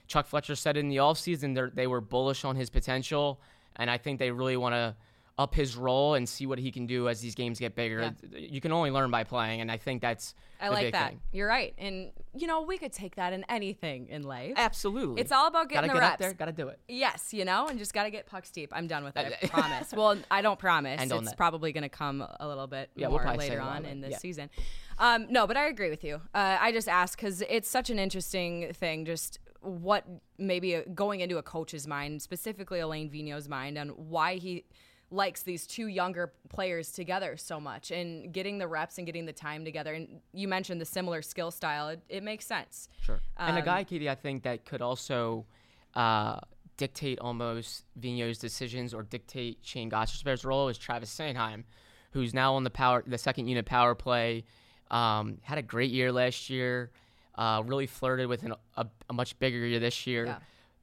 Chuck 0.07 0.27
Fletcher 0.27 0.55
said 0.55 0.77
in 0.77 0.87
the 0.87 0.97
offseason 0.97 1.75
they 1.75 1.87
were 1.87 1.99
bullish 1.99 2.45
on 2.45 2.55
his 2.55 2.69
potential, 2.69 3.41
and 3.75 3.91
I 3.91 3.97
think 3.97 4.17
they 4.17 4.31
really 4.31 4.55
want 4.55 4.75
to 4.75 4.95
up 5.39 5.55
his 5.55 5.77
role 5.77 6.15
and 6.15 6.27
see 6.27 6.45
what 6.45 6.59
he 6.59 6.69
can 6.69 6.85
do 6.85 7.07
as 7.07 7.21
these 7.21 7.33
games 7.33 7.59
get 7.59 7.73
bigger. 7.73 8.13
Yeah. 8.29 8.39
You 8.39 8.59
can 8.59 8.73
only 8.73 8.91
learn 8.91 9.09
by 9.09 9.23
playing, 9.23 9.61
and 9.61 9.71
I 9.71 9.77
think 9.77 10.01
that's 10.01 10.35
I 10.59 10.67
like 10.67 10.91
that. 10.91 11.11
Thing. 11.11 11.21
You're 11.31 11.47
right, 11.47 11.73
and 11.77 12.11
you 12.35 12.45
know 12.45 12.61
we 12.63 12.77
could 12.77 12.91
take 12.91 13.15
that 13.15 13.31
in 13.31 13.45
anything 13.47 14.09
in 14.09 14.23
life. 14.23 14.53
Absolutely, 14.57 15.21
it's 15.21 15.31
all 15.31 15.47
about 15.47 15.69
getting 15.69 15.87
gotta 15.87 15.93
the 15.97 16.01
get 16.01 16.05
reps. 16.05 16.13
Up 16.13 16.19
there, 16.19 16.33
gotta 16.33 16.51
do 16.51 16.67
it. 16.67 16.79
Yes, 16.89 17.33
you 17.33 17.45
know, 17.45 17.67
and 17.67 17.79
just 17.79 17.93
gotta 17.93 18.09
get 18.09 18.25
pucks 18.25 18.51
deep. 18.51 18.71
I'm 18.75 18.85
done 18.87 19.05
with 19.05 19.15
it. 19.15 19.33
I 19.43 19.47
promise. 19.47 19.93
Well, 19.93 20.17
I 20.29 20.41
don't 20.41 20.59
promise. 20.59 20.99
End 20.99 21.09
it's 21.09 21.33
probably 21.33 21.71
gonna 21.71 21.87
come 21.87 22.21
a 22.37 22.45
little 22.45 22.67
bit 22.67 22.89
yeah, 22.95 23.07
more 23.07 23.23
we'll 23.25 23.35
later 23.35 23.61
on 23.61 23.85
in 23.85 24.01
this 24.01 24.11
yeah. 24.11 24.17
season. 24.17 24.49
Um, 24.97 25.27
no, 25.29 25.47
but 25.47 25.55
I 25.55 25.67
agree 25.67 25.89
with 25.89 26.03
you. 26.03 26.15
Uh, 26.35 26.57
I 26.59 26.73
just 26.73 26.89
ask 26.89 27.17
because 27.17 27.41
it's 27.49 27.69
such 27.69 27.89
an 27.89 27.97
interesting 27.97 28.73
thing. 28.73 29.05
Just 29.05 29.39
what 29.61 30.05
maybe 30.37 30.83
going 30.93 31.21
into 31.21 31.37
a 31.37 31.43
coach's 31.43 31.87
mind, 31.87 32.21
specifically 32.21 32.79
Alain 32.79 33.09
Vigneault's 33.09 33.47
mind, 33.47 33.77
on 33.77 33.89
why 33.89 34.35
he 34.35 34.65
likes 35.11 35.43
these 35.43 35.65
two 35.65 35.87
younger 35.87 36.31
players 36.49 36.91
together 36.91 37.35
so 37.37 37.59
much 37.59 37.91
and 37.91 38.31
getting 38.31 38.57
the 38.57 38.67
reps 38.67 38.97
and 38.97 39.05
getting 39.05 39.25
the 39.25 39.33
time 39.33 39.65
together. 39.65 39.93
And 39.93 40.21
you 40.33 40.47
mentioned 40.47 40.79
the 40.79 40.85
similar 40.85 41.21
skill 41.21 41.51
style. 41.51 41.89
It, 41.89 42.01
it 42.09 42.23
makes 42.23 42.45
sense. 42.45 42.89
Sure. 43.01 43.19
Um, 43.37 43.49
and 43.49 43.57
a 43.57 43.61
guy, 43.61 43.83
Katie, 43.83 44.09
I 44.09 44.15
think 44.15 44.43
that 44.43 44.65
could 44.65 44.81
also 44.81 45.45
uh, 45.95 46.39
dictate 46.77 47.19
almost 47.19 47.85
Vigneault's 47.99 48.39
decisions 48.39 48.93
or 48.93 49.03
dictate 49.03 49.59
Shane 49.61 49.89
Gostisbehere's 49.89 50.45
role 50.45 50.69
is 50.69 50.77
Travis 50.77 51.13
Sanheim, 51.15 51.63
who's 52.11 52.33
now 52.33 52.55
on 52.55 52.63
the 52.63 52.69
power, 52.69 53.03
the 53.05 53.17
second 53.17 53.47
unit 53.47 53.65
power 53.65 53.95
play. 53.95 54.45
Um, 54.91 55.37
had 55.41 55.57
a 55.57 55.61
great 55.61 55.91
year 55.91 56.11
last 56.11 56.49
year. 56.49 56.91
Uh, 57.35 57.63
really 57.65 57.87
flirted 57.87 58.27
with 58.27 58.43
an, 58.43 58.53
a, 58.75 58.85
a, 59.09 59.13
much 59.13 59.37
bigger 59.39 59.65
year 59.65 59.79
this 59.79 60.05
year. 60.05 60.25
Yeah. 60.25 60.39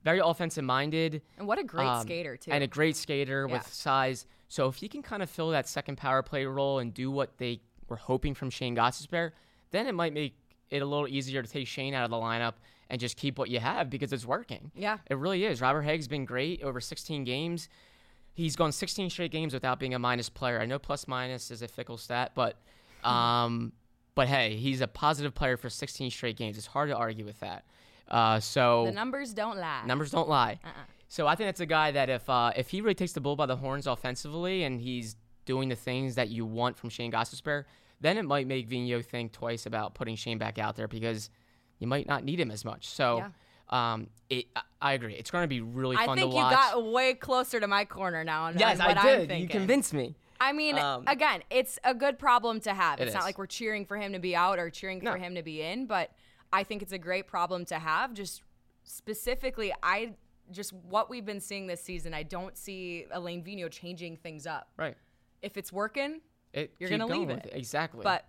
Very 0.06 0.20
offensive 0.20 0.62
minded. 0.62 1.20
And 1.36 1.48
what 1.48 1.58
a 1.58 1.64
great 1.64 1.84
um, 1.84 2.00
skater, 2.02 2.36
too. 2.36 2.52
And 2.52 2.62
a 2.62 2.68
great 2.68 2.94
skater 2.94 3.44
Yeah. 3.48 3.54
with 3.54 3.66
size. 3.66 4.24
So 4.46 4.68
if 4.68 4.76
he 4.76 4.86
can 4.88 5.02
kind 5.02 5.20
of 5.20 5.28
fill 5.28 5.50
that 5.50 5.66
second 5.66 5.96
power 5.96 6.22
play 6.22 6.46
role 6.46 6.78
and 6.78 6.94
do 6.94 7.10
what 7.10 7.38
they 7.38 7.60
were 7.88 7.96
hoping 7.96 8.32
from 8.32 8.48
Shane 8.48 8.76
Gostisbehere, 8.76 9.32
then 9.72 9.88
it 9.88 9.96
might 9.96 10.14
make 10.14 10.36
it 10.70 10.80
a 10.80 10.86
little 10.86 11.08
easier 11.08 11.42
to 11.42 11.48
take 11.50 11.66
Shane 11.66 11.92
out 11.92 12.04
of 12.04 12.10
the 12.10 12.16
lineup 12.16 12.52
and 12.88 13.00
just 13.00 13.16
keep 13.16 13.36
what 13.36 13.50
you 13.50 13.58
have 13.58 13.90
because 13.90 14.12
it's 14.12 14.24
working. 14.24 14.70
Yeah. 14.76 14.98
It 15.10 15.16
really 15.16 15.44
is. 15.44 15.60
Robert 15.60 15.82
Hagg's 15.82 16.06
been 16.06 16.24
great 16.24 16.62
over 16.62 16.80
16 16.80 17.24
games. 17.24 17.68
He's 18.32 18.54
gone 18.54 18.70
16 18.70 19.10
straight 19.10 19.32
games 19.32 19.52
without 19.52 19.80
being 19.80 19.94
a 19.94 19.98
minus 19.98 20.28
player. 20.28 20.60
I 20.60 20.66
know 20.66 20.78
plus 20.78 21.08
minus 21.08 21.50
is 21.50 21.62
a 21.62 21.68
fickle 21.68 21.98
stat, 21.98 22.30
but 22.36 22.58
um, 23.02 23.72
but 24.14 24.28
hey, 24.28 24.54
he's 24.54 24.80
a 24.80 24.86
positive 24.86 25.34
player 25.34 25.56
for 25.56 25.68
16 25.68 26.12
straight 26.12 26.36
games. 26.36 26.56
It's 26.56 26.66
hard 26.68 26.90
to 26.90 26.96
argue 26.96 27.24
with 27.24 27.40
that. 27.40 27.64
Uh, 28.08 28.38
so 28.40 28.86
the 28.86 28.92
numbers 28.92 29.32
don't 29.34 29.58
lie. 29.58 29.82
Numbers 29.86 30.10
don't 30.10 30.28
lie. 30.28 30.58
Uh-uh. 30.64 30.70
So 31.08 31.26
I 31.26 31.34
think 31.34 31.48
that's 31.48 31.60
a 31.60 31.66
guy 31.66 31.90
that 31.92 32.08
if 32.10 32.28
uh, 32.28 32.52
if 32.56 32.68
he 32.70 32.80
really 32.80 32.94
takes 32.94 33.12
the 33.12 33.20
bull 33.20 33.36
by 33.36 33.46
the 33.46 33.56
horns 33.56 33.86
offensively 33.86 34.64
and 34.64 34.80
he's 34.80 35.16
doing 35.44 35.68
the 35.68 35.76
things 35.76 36.16
that 36.16 36.28
you 36.28 36.44
want 36.44 36.76
from 36.76 36.90
Shane 36.90 37.12
Gostisbehere, 37.12 37.64
then 38.00 38.18
it 38.18 38.24
might 38.24 38.46
make 38.46 38.68
Vigneault 38.68 39.04
think 39.06 39.32
twice 39.32 39.66
about 39.66 39.94
putting 39.94 40.16
Shane 40.16 40.38
back 40.38 40.58
out 40.58 40.76
there 40.76 40.88
because 40.88 41.30
you 41.78 41.86
might 41.86 42.06
not 42.06 42.24
need 42.24 42.40
him 42.40 42.50
as 42.50 42.64
much. 42.64 42.88
So 42.88 43.24
um, 43.70 44.08
it, 44.28 44.46
I- 44.54 44.62
I 44.80 44.92
agree. 44.92 45.14
It's 45.14 45.30
going 45.30 45.42
to 45.42 45.48
be 45.48 45.60
really 45.60 45.96
I 45.96 46.06
fun 46.06 46.16
think 46.18 46.30
to 46.30 46.36
you 46.36 46.42
got 46.42 46.84
way 46.92 47.14
closer 47.14 47.58
to 47.58 47.66
my 47.66 47.84
corner 47.84 48.22
now. 48.22 48.50
Yes, 48.56 48.78
I 48.78 48.94
did. 49.26 49.40
You 49.40 49.48
convinced 49.48 49.94
me. 49.94 50.14
I 50.38 50.52
mean, 50.52 50.78
Um, 50.78 51.04
again, 51.06 51.42
it's 51.50 51.78
a 51.82 51.94
good 51.94 52.18
problem 52.18 52.60
to 52.60 52.74
have. 52.74 53.00
It 53.00 53.04
It's 53.06 53.14
not 53.14 53.24
like 53.24 53.38
we're 53.38 53.46
cheering 53.46 53.86
for 53.86 53.96
him 53.96 54.12
to 54.12 54.18
be 54.18 54.36
out 54.36 54.58
or 54.58 54.68
cheering 54.70 55.00
No. 55.02 55.12
for 55.12 55.18
him 55.18 55.34
to 55.34 55.42
be 55.42 55.62
in, 55.62 55.86
but 55.86 56.10
I 56.52 56.62
think 56.64 56.82
it's 56.82 56.92
a 56.92 56.98
great 56.98 57.26
problem 57.26 57.64
to 57.66 57.78
have. 57.78 58.14
Just 58.14 58.42
specifically, 58.84 59.72
I 59.82 60.14
just 60.50 60.72
what 60.72 61.10
we've 61.10 61.24
been 61.26 61.40
seeing 61.40 61.66
this 61.66 61.82
season, 61.82 62.14
I 62.14 62.22
don't 62.22 62.56
see 62.56 63.06
Alain 63.10 63.42
Vigneault 63.42 63.70
changing 63.72 64.16
things 64.16 64.46
up. 64.46 64.68
Right. 64.76 64.96
If 65.42 65.56
it's 65.56 65.72
working, 65.72 66.20
It, 66.52 66.72
You're 66.78 66.88
gonna 66.90 67.06
going 67.06 67.20
leave 67.20 67.28
with 67.28 67.46
it. 67.46 67.52
Exactly. 67.54 68.02
but 68.02 68.26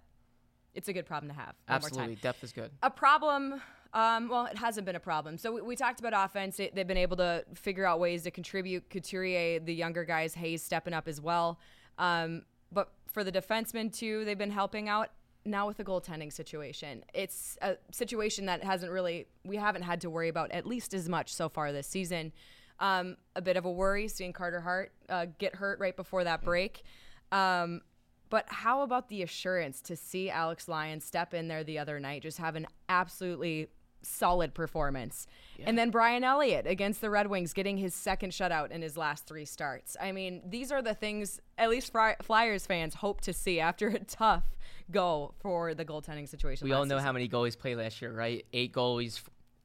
it's 0.74 0.88
a 0.90 0.94
good 0.94 1.06
problem 1.06 1.30
to 1.32 1.36
have. 1.36 1.56
Absolutely, 1.68 2.16
depth 2.16 2.44
is 2.44 2.52
good. 2.52 2.72
A 2.84 2.90
problem. 2.90 3.62
Um, 3.94 4.28
well, 4.28 4.46
it 4.46 4.58
hasn't 4.58 4.86
been 4.86 4.98
a 4.98 5.00
problem. 5.00 5.38
So 5.38 5.54
we, 5.54 5.62
we 5.62 5.76
talked 5.76 6.00
about 6.00 6.14
offense. 6.14 6.58
They, 6.58 6.70
they've 6.74 6.86
been 6.86 6.98
able 6.98 7.18
to 7.18 7.46
figure 7.56 7.86
out 7.86 8.00
ways 8.00 8.24
to 8.24 8.32
contribute. 8.32 8.90
Couturier, 8.90 9.60
the 9.60 9.74
younger 9.74 10.04
guys, 10.04 10.36
Hayes 10.36 10.62
stepping 10.62 10.94
up 10.94 11.08
as 11.08 11.22
well. 11.22 11.60
Um, 11.98 12.44
but 12.72 12.92
for 13.08 13.24
the 13.24 13.32
defensemen 13.32 13.92
too, 13.92 14.26
they've 14.26 14.38
been 14.38 14.52
helping 14.52 14.90
out. 14.90 15.10
Now 15.48 15.66
with 15.66 15.78
the 15.78 15.84
goaltending 15.84 16.32
situation, 16.32 17.04
it's 17.14 17.58
a 17.62 17.78
situation 17.92 18.46
that 18.48 18.64
hasn't 18.64 18.92
really 18.92 19.28
we 19.46 19.56
haven't 19.56 19.84
had 19.84 20.02
to 20.02 20.10
worry 20.10 20.28
about 20.28 20.52
at 20.52 20.66
least 20.66 20.94
as 20.94 21.08
much 21.08 21.34
so 21.34 21.48
far 21.50 21.72
this 21.72 21.88
season. 21.88 22.34
Um, 22.80 23.18
a 23.36 23.42
bit 23.42 23.58
of 23.58 23.66
a 23.66 23.72
worry 23.72 24.08
seeing 24.08 24.34
Carter 24.34 24.62
Hart 24.62 24.92
uh, 25.10 25.28
get 25.40 25.56
hurt 25.56 25.80
right 25.80 25.96
before 25.96 26.24
that 26.26 26.44
break. 26.44 26.84
Um, 27.32 27.82
but 28.30 28.46
how 28.50 28.82
about 28.82 29.08
the 29.08 29.24
assurance 29.24 29.82
to 29.82 29.96
see 29.96 30.30
Alex 30.30 30.68
Lyon 30.68 31.00
step 31.00 31.34
in 31.34 31.48
there 31.48 31.64
the 31.64 31.80
other 31.80 32.00
night, 32.00 32.24
just 32.24 32.38
have 32.40 32.56
an 32.56 32.68
absolutely 32.90 33.70
solid 34.08 34.54
performance? 34.54 35.28
And 35.64 35.78
then 35.78 35.90
Brian 35.90 36.24
Elliott 36.24 36.68
against 36.68 37.02
the 37.02 37.10
Red 37.10 37.28
Wings 37.28 37.52
getting 37.54 37.78
his 37.78 37.94
second 37.96 38.32
shutout 38.32 38.72
in 38.72 38.82
his 38.82 38.96
last 38.96 39.26
three 39.26 39.46
starts. 39.46 39.98
I 40.00 40.12
mean, 40.12 40.42
these 40.48 40.72
are 40.72 40.82
the 40.82 40.94
things 40.94 41.40
at 41.58 41.70
least 41.70 41.92
Fri- 41.92 42.16
Flyers 42.22 42.66
fans 42.68 42.94
hope 42.96 43.22
to 43.22 43.34
see 43.34 43.60
after 43.60 43.88
a 43.88 44.00
tough 44.00 44.44
go 44.92 45.34
for 45.40 45.74
the 45.74 45.84
goaltending 45.84 46.28
situation. 46.30 46.66
We 46.68 46.74
all 46.74 46.86
know 46.86 46.96
season. 46.98 47.06
how 47.06 47.12
many 47.12 47.28
goalies 47.28 47.58
played 47.58 47.78
last 47.78 48.02
year, 48.02 48.14
right? 48.14 48.46
Eight 48.54 48.72
goalies, 48.74 49.22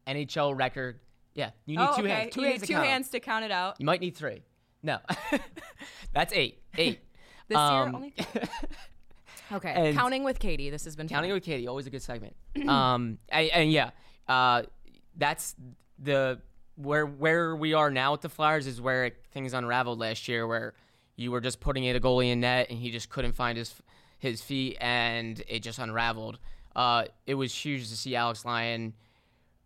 NHL 0.06 0.56
record. 0.58 1.00
Yeah, 1.34 1.50
you 1.66 1.76
need 1.78 1.84
Oh, 1.88 1.96
two 1.96 2.02
okay. 2.02 2.10
hands. 2.10 2.34
Two 2.34 2.40
you 2.40 2.46
hands 2.48 2.60
need 2.62 2.66
to 2.68 2.72
two 2.72 2.78
hands 2.78 3.08
to 3.10 3.20
count 3.20 3.44
it 3.44 3.50
out. 3.50 3.76
You 3.78 3.86
might 3.86 4.00
need 4.00 4.16
three. 4.16 4.42
No, 4.82 4.98
that's 6.12 6.32
eight. 6.32 6.62
Eight. 6.76 7.00
This 7.48 7.56
year, 7.58 7.66
Um, 7.66 7.94
only. 7.96 8.14
Okay, 9.50 9.92
counting 9.94 10.24
with 10.24 10.38
Katie. 10.38 10.70
This 10.70 10.84
has 10.84 10.96
been 10.96 11.08
Counting 11.08 11.28
fun. 11.30 11.34
with 11.36 11.44
Katie, 11.44 11.66
always 11.68 11.86
a 11.86 11.90
good 11.90 12.00
segment. 12.00 12.34
um, 12.68 13.18
and 13.28 13.70
yeah, 13.70 13.90
uh, 14.28 14.62
that's 15.16 15.54
the 15.98 16.40
where 16.76 17.06
where 17.06 17.54
we 17.54 17.74
are 17.74 17.90
now 17.90 18.12
with 18.12 18.22
the 18.22 18.28
Flyers 18.28 18.66
is 18.66 18.80
where 18.80 19.06
it, 19.06 19.16
things 19.32 19.52
unraveled 19.52 19.98
last 19.98 20.28
year, 20.28 20.46
where 20.46 20.74
you 21.16 21.30
were 21.30 21.40
just 21.40 21.60
putting 21.60 21.84
it 21.84 21.96
a 21.96 22.00
goalie 22.00 22.30
in 22.30 22.40
net 22.40 22.68
and 22.70 22.78
he 22.78 22.90
just 22.90 23.10
couldn't 23.10 23.32
find 23.32 23.58
his 23.58 23.74
his 24.18 24.40
feet, 24.40 24.76
and 24.80 25.42
it 25.48 25.60
just 25.60 25.78
unraveled. 25.78 26.38
Uh, 26.74 27.04
it 27.26 27.34
was 27.34 27.54
huge 27.54 27.88
to 27.88 27.96
see 27.96 28.16
Alex 28.16 28.44
Lyon 28.44 28.94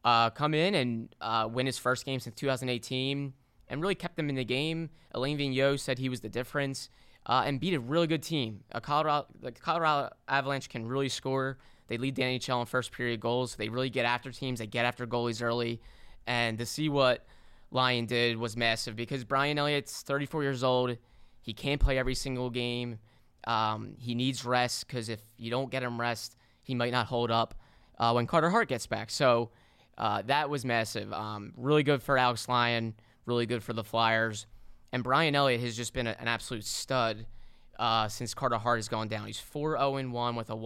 uh, 0.04 0.30
come 0.30 0.54
in 0.54 0.74
and 0.74 1.14
uh, 1.20 1.48
win 1.50 1.66
his 1.66 1.78
first 1.78 2.04
game 2.04 2.20
since 2.20 2.34
2018 2.36 3.32
and 3.68 3.82
really 3.82 3.94
kept 3.94 4.16
them 4.16 4.28
in 4.28 4.34
the 4.34 4.44
game. 4.44 4.90
Alain 5.12 5.38
Vigneault 5.38 5.80
said 5.80 5.98
he 5.98 6.09
was 6.09 6.20
the 6.20 6.28
difference 6.28 6.88
uh, 7.26 7.42
and 7.44 7.61
beat 7.61 7.74
a 7.74 7.80
really 7.80 8.07
good 8.07 8.22
team. 8.22 8.61
Uh, 8.72 8.80
Colorado, 8.80 9.26
the 9.40 9.52
Colorado 9.52 10.14
Avalanche 10.28 10.68
can 10.68 10.86
really 10.86 11.09
score. 11.09 11.59
They 11.89 11.99
lead 11.99 12.16
the 12.16 12.22
NHL 12.22 12.61
in 12.61 12.66
first 12.66 12.93
period 12.93 13.20
goals. 13.20 13.57
They 13.57 13.68
really 13.68 13.91
get 13.91 14.07
after 14.07 14.30
teams. 14.32 14.59
They 14.59 14.66
get 14.66 14.84
after 14.84 15.07
goalies 15.07 15.43
early. 15.43 15.80
And 16.26 16.59
to 16.59 16.66
see 16.66 16.89
what 16.89 17.24
Lyon 17.70 18.07
did 18.07 18.37
was 18.37 18.57
massive 18.57 18.97
because 18.97 19.24
Brian 19.24 19.59
Elliott's 19.59 20.03
34 20.03 20.43
years 20.43 20.64
old. 20.64 20.97
He 21.41 21.53
can't 21.53 21.80
play 21.80 21.99
every 21.99 22.14
single 22.14 22.51
game. 22.51 22.99
Um, 23.47 23.95
he 23.99 24.14
needs 24.14 24.45
rest 24.45 24.87
because 24.87 25.09
if 25.09 25.20
you 25.37 25.51
don't 25.51 25.70
get 25.70 25.82
him 25.82 26.01
rest, 26.01 26.37
he 26.62 26.74
might 26.74 26.91
not 26.91 27.07
hold 27.07 27.30
up 27.30 27.55
uh, 27.99 28.12
when 28.12 28.26
Carter 28.26 28.51
Hart 28.51 28.68
gets 28.68 28.87
back. 28.87 29.11
So 29.11 29.51
uh, 29.97 30.22
that 30.26 30.51
was 30.51 30.64
massive. 30.64 31.12
Um, 31.12 31.53
really 31.57 31.84
good 31.84 32.03
for 32.03 32.18
Alex 32.18 32.49
Lyon. 32.49 32.95
Really 33.24 33.47
good 33.47 33.62
for 33.62 33.72
the 33.72 33.84
Flyers. 33.84 34.47
And 34.93 35.03
Brian 35.03 35.34
Elliott 35.34 35.61
has 35.61 35.76
just 35.76 35.93
been 35.93 36.07
a, 36.07 36.16
an 36.18 36.28
absolute 36.28 36.64
stud 36.64 37.26
uh, 37.78 38.09
since 38.09 38.34
Carter 38.34 38.59
Hart 38.59 38.78
has 38.78 38.89
gone 38.89 39.09
down. 39.09 39.26
He's 39.26 39.39
4 39.39 39.78
0 39.78 40.09
1 40.09 40.37
with 40.37 40.51
a 40.51 40.57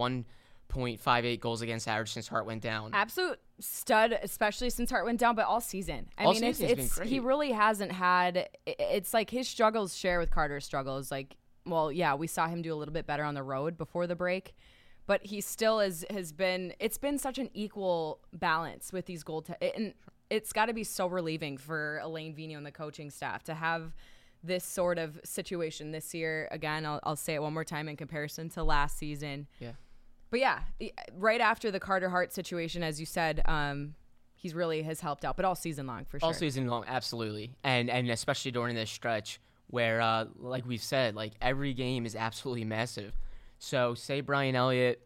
1.58 0.71 1.39
goals 1.39 1.61
against 1.61 1.87
average 1.87 2.11
since 2.11 2.27
Hart 2.27 2.45
went 2.45 2.61
down. 2.61 2.91
Absolute 2.93 3.39
stud, 3.59 4.17
especially 4.23 4.69
since 4.69 4.89
Hart 4.89 5.05
went 5.05 5.19
down, 5.19 5.35
but 5.35 5.45
all 5.45 5.61
season. 5.61 6.07
I 6.17 6.25
All 6.25 6.33
mean, 6.33 6.43
it's, 6.43 6.59
it's 6.59 6.99
he 6.99 7.19
really 7.19 7.51
hasn't 7.51 7.91
had. 7.91 8.49
It's 8.65 9.13
like 9.13 9.29
his 9.29 9.47
struggles 9.47 9.95
share 9.95 10.19
with 10.19 10.31
Carter's 10.31 10.65
struggles. 10.65 11.11
Like, 11.11 11.37
well, 11.65 11.91
yeah, 11.91 12.15
we 12.15 12.27
saw 12.27 12.47
him 12.47 12.61
do 12.61 12.73
a 12.73 12.75
little 12.75 12.93
bit 12.93 13.05
better 13.05 13.23
on 13.23 13.33
the 13.35 13.43
road 13.43 13.77
before 13.77 14.07
the 14.07 14.15
break, 14.15 14.53
but 15.05 15.25
he 15.25 15.41
still 15.41 15.79
is 15.79 16.05
has 16.09 16.31
been. 16.31 16.73
It's 16.79 16.97
been 16.97 17.17
such 17.17 17.37
an 17.37 17.49
equal 17.53 18.19
balance 18.33 18.91
with 18.91 19.05
these 19.05 19.23
goal. 19.23 19.43
Te- 19.43 19.53
and 19.75 19.93
it's 20.29 20.53
got 20.53 20.67
to 20.67 20.73
be 20.73 20.83
so 20.83 21.07
relieving 21.07 21.57
for 21.57 21.99
Alain 22.01 22.33
Vigneault 22.33 22.57
and 22.57 22.65
the 22.65 22.71
coaching 22.71 23.09
staff 23.11 23.43
to 23.43 23.53
have 23.53 23.93
this 24.43 24.63
sort 24.63 24.97
of 24.97 25.19
situation 25.23 25.91
this 25.91 26.13
year. 26.13 26.47
Again, 26.51 26.85
I'll, 26.85 26.99
I'll 27.03 27.15
say 27.15 27.35
it 27.35 27.41
one 27.41 27.53
more 27.53 27.63
time 27.63 27.87
in 27.87 27.95
comparison 27.95 28.49
to 28.49 28.63
last 28.63 28.97
season. 28.97 29.47
Yeah. 29.59 29.71
But 30.31 30.39
yeah, 30.39 30.59
right 31.13 31.41
after 31.41 31.71
the 31.71 31.79
Carter 31.79 32.09
Hart 32.09 32.33
situation, 32.33 32.83
as 32.83 32.99
you 32.99 33.05
said, 33.05 33.41
um, 33.45 33.95
he's 34.33 34.55
really 34.55 34.81
has 34.83 35.01
helped 35.01 35.25
out, 35.25 35.35
but 35.35 35.45
all 35.45 35.55
season 35.55 35.85
long 35.85 36.05
for 36.05 36.19
sure. 36.19 36.27
All 36.27 36.33
season 36.33 36.67
long, 36.67 36.85
absolutely, 36.87 37.51
and 37.63 37.89
and 37.89 38.09
especially 38.09 38.51
during 38.51 38.75
this 38.75 38.89
stretch 38.89 39.39
where, 39.67 40.01
uh, 40.01 40.25
like 40.37 40.65
we've 40.65 40.81
said, 40.81 41.15
like 41.15 41.33
every 41.41 41.73
game 41.73 42.05
is 42.05 42.15
absolutely 42.15 42.65
massive. 42.65 43.17
So 43.59 43.93
say 43.93 44.21
Brian 44.21 44.55
Elliott 44.55 45.05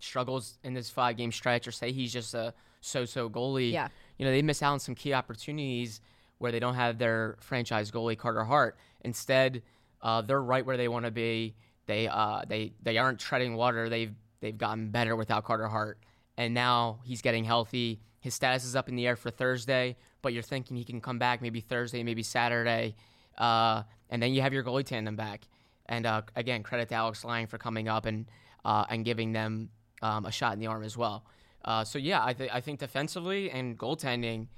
struggles 0.00 0.58
in 0.62 0.74
this 0.74 0.90
five 0.90 1.16
game 1.16 1.32
stretch, 1.32 1.66
or 1.66 1.72
say 1.72 1.90
he's 1.90 2.12
just 2.12 2.34
a 2.34 2.52
so-so 2.80 3.28
goalie. 3.28 3.72
Yeah. 3.72 3.88
you 4.18 4.24
know 4.24 4.30
they 4.30 4.42
miss 4.42 4.62
out 4.62 4.72
on 4.72 4.80
some 4.80 4.94
key 4.94 5.14
opportunities 5.14 6.00
where 6.38 6.52
they 6.52 6.60
don't 6.60 6.74
have 6.74 6.98
their 6.98 7.36
franchise 7.40 7.90
goalie 7.90 8.16
Carter 8.16 8.44
Hart. 8.44 8.76
Instead, 9.00 9.62
uh, 10.02 10.20
they're 10.22 10.42
right 10.42 10.64
where 10.64 10.76
they 10.76 10.88
want 10.88 11.06
to 11.06 11.10
be. 11.10 11.54
They 11.86 12.06
uh, 12.06 12.42
they 12.46 12.72
they 12.82 12.98
aren't 12.98 13.18
treading 13.18 13.56
water. 13.56 13.88
They've 13.88 14.14
they've 14.40 14.56
gotten 14.56 14.90
better 14.90 15.16
without 15.16 15.44
Carter 15.44 15.68
Hart, 15.68 15.98
and 16.36 16.54
now 16.54 17.00
he's 17.04 17.22
getting 17.22 17.44
healthy. 17.44 18.00
His 18.20 18.34
status 18.34 18.64
is 18.64 18.74
up 18.74 18.88
in 18.88 18.96
the 18.96 19.06
air 19.06 19.16
for 19.16 19.30
Thursday, 19.30 19.96
but 20.22 20.32
you're 20.32 20.42
thinking 20.42 20.76
he 20.76 20.84
can 20.84 21.00
come 21.00 21.18
back 21.18 21.40
maybe 21.40 21.60
Thursday, 21.60 22.02
maybe 22.02 22.22
Saturday, 22.22 22.96
uh, 23.38 23.82
and 24.10 24.22
then 24.22 24.32
you 24.32 24.42
have 24.42 24.52
your 24.52 24.64
goalie 24.64 24.84
tandem 24.84 25.16
back. 25.16 25.46
And 25.86 26.04
uh, 26.06 26.22
again, 26.36 26.62
credit 26.62 26.88
to 26.90 26.94
Alex 26.96 27.24
Lyon 27.24 27.46
for 27.46 27.58
coming 27.58 27.88
up 27.88 28.06
and 28.06 28.26
uh, 28.64 28.84
and 28.90 29.04
giving 29.04 29.32
them 29.32 29.70
um, 30.02 30.26
a 30.26 30.32
shot 30.32 30.52
in 30.52 30.58
the 30.58 30.66
arm 30.66 30.82
as 30.82 30.96
well. 30.96 31.24
Uh, 31.64 31.84
so 31.84 31.98
yeah, 31.98 32.24
I, 32.24 32.32
th- 32.32 32.50
I 32.52 32.60
think 32.60 32.78
defensively 32.78 33.50
and 33.50 33.78
goaltending, 33.78 34.48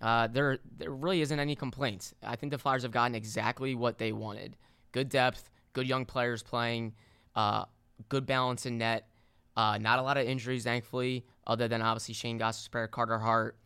uh, 0.00 0.26
there 0.26 0.58
there 0.78 0.90
really 0.90 1.20
isn't 1.20 1.38
any 1.38 1.54
complaints. 1.54 2.14
I 2.22 2.36
think 2.36 2.52
the 2.52 2.58
Flyers 2.58 2.82
have 2.82 2.92
gotten 2.92 3.14
exactly 3.14 3.74
what 3.74 3.98
they 3.98 4.12
wanted: 4.12 4.56
good 4.92 5.08
depth, 5.08 5.50
good 5.72 5.86
young 5.86 6.04
players 6.04 6.42
playing, 6.42 6.94
uh, 7.34 7.64
good 8.08 8.26
balance 8.26 8.66
in 8.66 8.78
net. 8.78 9.06
Uh, 9.60 9.76
not 9.76 9.98
a 9.98 10.02
lot 10.02 10.16
of 10.16 10.26
injuries, 10.26 10.64
thankfully, 10.64 11.22
other 11.46 11.68
than 11.68 11.82
obviously 11.82 12.14
Shane 12.14 12.38
Gostisbehere, 12.38 12.90
Carter 12.90 13.18
Hart. 13.18 13.58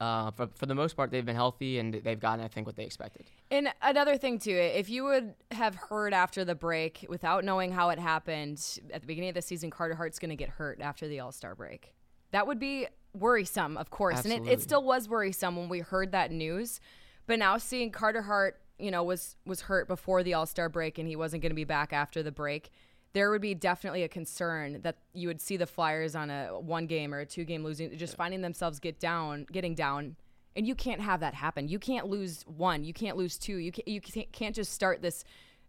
Uh, 0.00 0.32
for, 0.32 0.48
for 0.56 0.66
the 0.66 0.74
most 0.74 0.96
part, 0.96 1.12
they've 1.12 1.24
been 1.24 1.36
healthy 1.36 1.78
and 1.78 1.94
they've 1.94 2.18
gotten, 2.18 2.44
I 2.44 2.48
think, 2.48 2.66
what 2.66 2.74
they 2.74 2.82
expected. 2.82 3.26
And 3.48 3.68
another 3.80 4.16
thing 4.16 4.40
too, 4.40 4.56
if 4.56 4.90
you 4.90 5.04
would 5.04 5.34
have 5.52 5.76
heard 5.76 6.12
after 6.14 6.44
the 6.44 6.56
break 6.56 7.06
without 7.08 7.44
knowing 7.44 7.70
how 7.70 7.90
it 7.90 8.00
happened 8.00 8.80
at 8.92 9.02
the 9.02 9.06
beginning 9.06 9.28
of 9.28 9.36
the 9.36 9.42
season, 9.42 9.70
Carter 9.70 9.94
Hart's 9.94 10.18
going 10.18 10.30
to 10.30 10.36
get 10.36 10.48
hurt 10.48 10.80
after 10.80 11.06
the 11.06 11.20
All 11.20 11.30
Star 11.30 11.54
break. 11.54 11.94
That 12.32 12.48
would 12.48 12.58
be 12.58 12.88
worrisome, 13.14 13.76
of 13.76 13.90
course, 13.90 14.24
and 14.24 14.32
it, 14.32 14.50
it 14.50 14.60
still 14.60 14.82
was 14.82 15.08
worrisome 15.08 15.54
when 15.54 15.68
we 15.68 15.78
heard 15.78 16.10
that 16.10 16.32
news. 16.32 16.80
But 17.28 17.38
now 17.38 17.56
seeing 17.58 17.92
Carter 17.92 18.22
Hart, 18.22 18.60
you 18.80 18.90
know, 18.90 19.04
was 19.04 19.36
was 19.46 19.60
hurt 19.60 19.86
before 19.86 20.24
the 20.24 20.34
All 20.34 20.46
Star 20.46 20.68
break, 20.68 20.98
and 20.98 21.06
he 21.06 21.14
wasn't 21.14 21.42
going 21.42 21.50
to 21.50 21.56
be 21.56 21.62
back 21.62 21.92
after 21.92 22.20
the 22.20 22.32
break. 22.32 22.70
There 23.12 23.30
would 23.30 23.42
be 23.42 23.54
definitely 23.54 24.04
a 24.04 24.08
concern 24.08 24.80
that 24.82 24.98
you 25.12 25.28
would 25.28 25.40
see 25.40 25.56
the 25.56 25.66
Flyers 25.66 26.14
on 26.14 26.30
a 26.30 26.58
one 26.60 26.86
game 26.86 27.12
or 27.12 27.20
a 27.20 27.26
two 27.26 27.44
game 27.44 27.64
losing, 27.64 27.96
just 27.96 28.16
finding 28.16 28.40
themselves 28.40 28.78
get 28.78 29.00
down, 29.00 29.46
getting 29.50 29.74
down, 29.74 30.16
and 30.56 30.66
you 30.66 30.74
can't 30.74 31.00
have 31.00 31.20
that 31.20 31.34
happen. 31.34 31.68
You 31.68 31.78
can't 31.78 32.06
lose 32.06 32.44
one. 32.46 32.84
You 32.84 32.92
can't 32.92 33.16
lose 33.16 33.36
two. 33.36 33.56
You 33.56 33.72
can't, 33.72 33.88
you 33.88 34.00
can't 34.00 34.54
just 34.54 34.72
start 34.72 35.02
this 35.02 35.24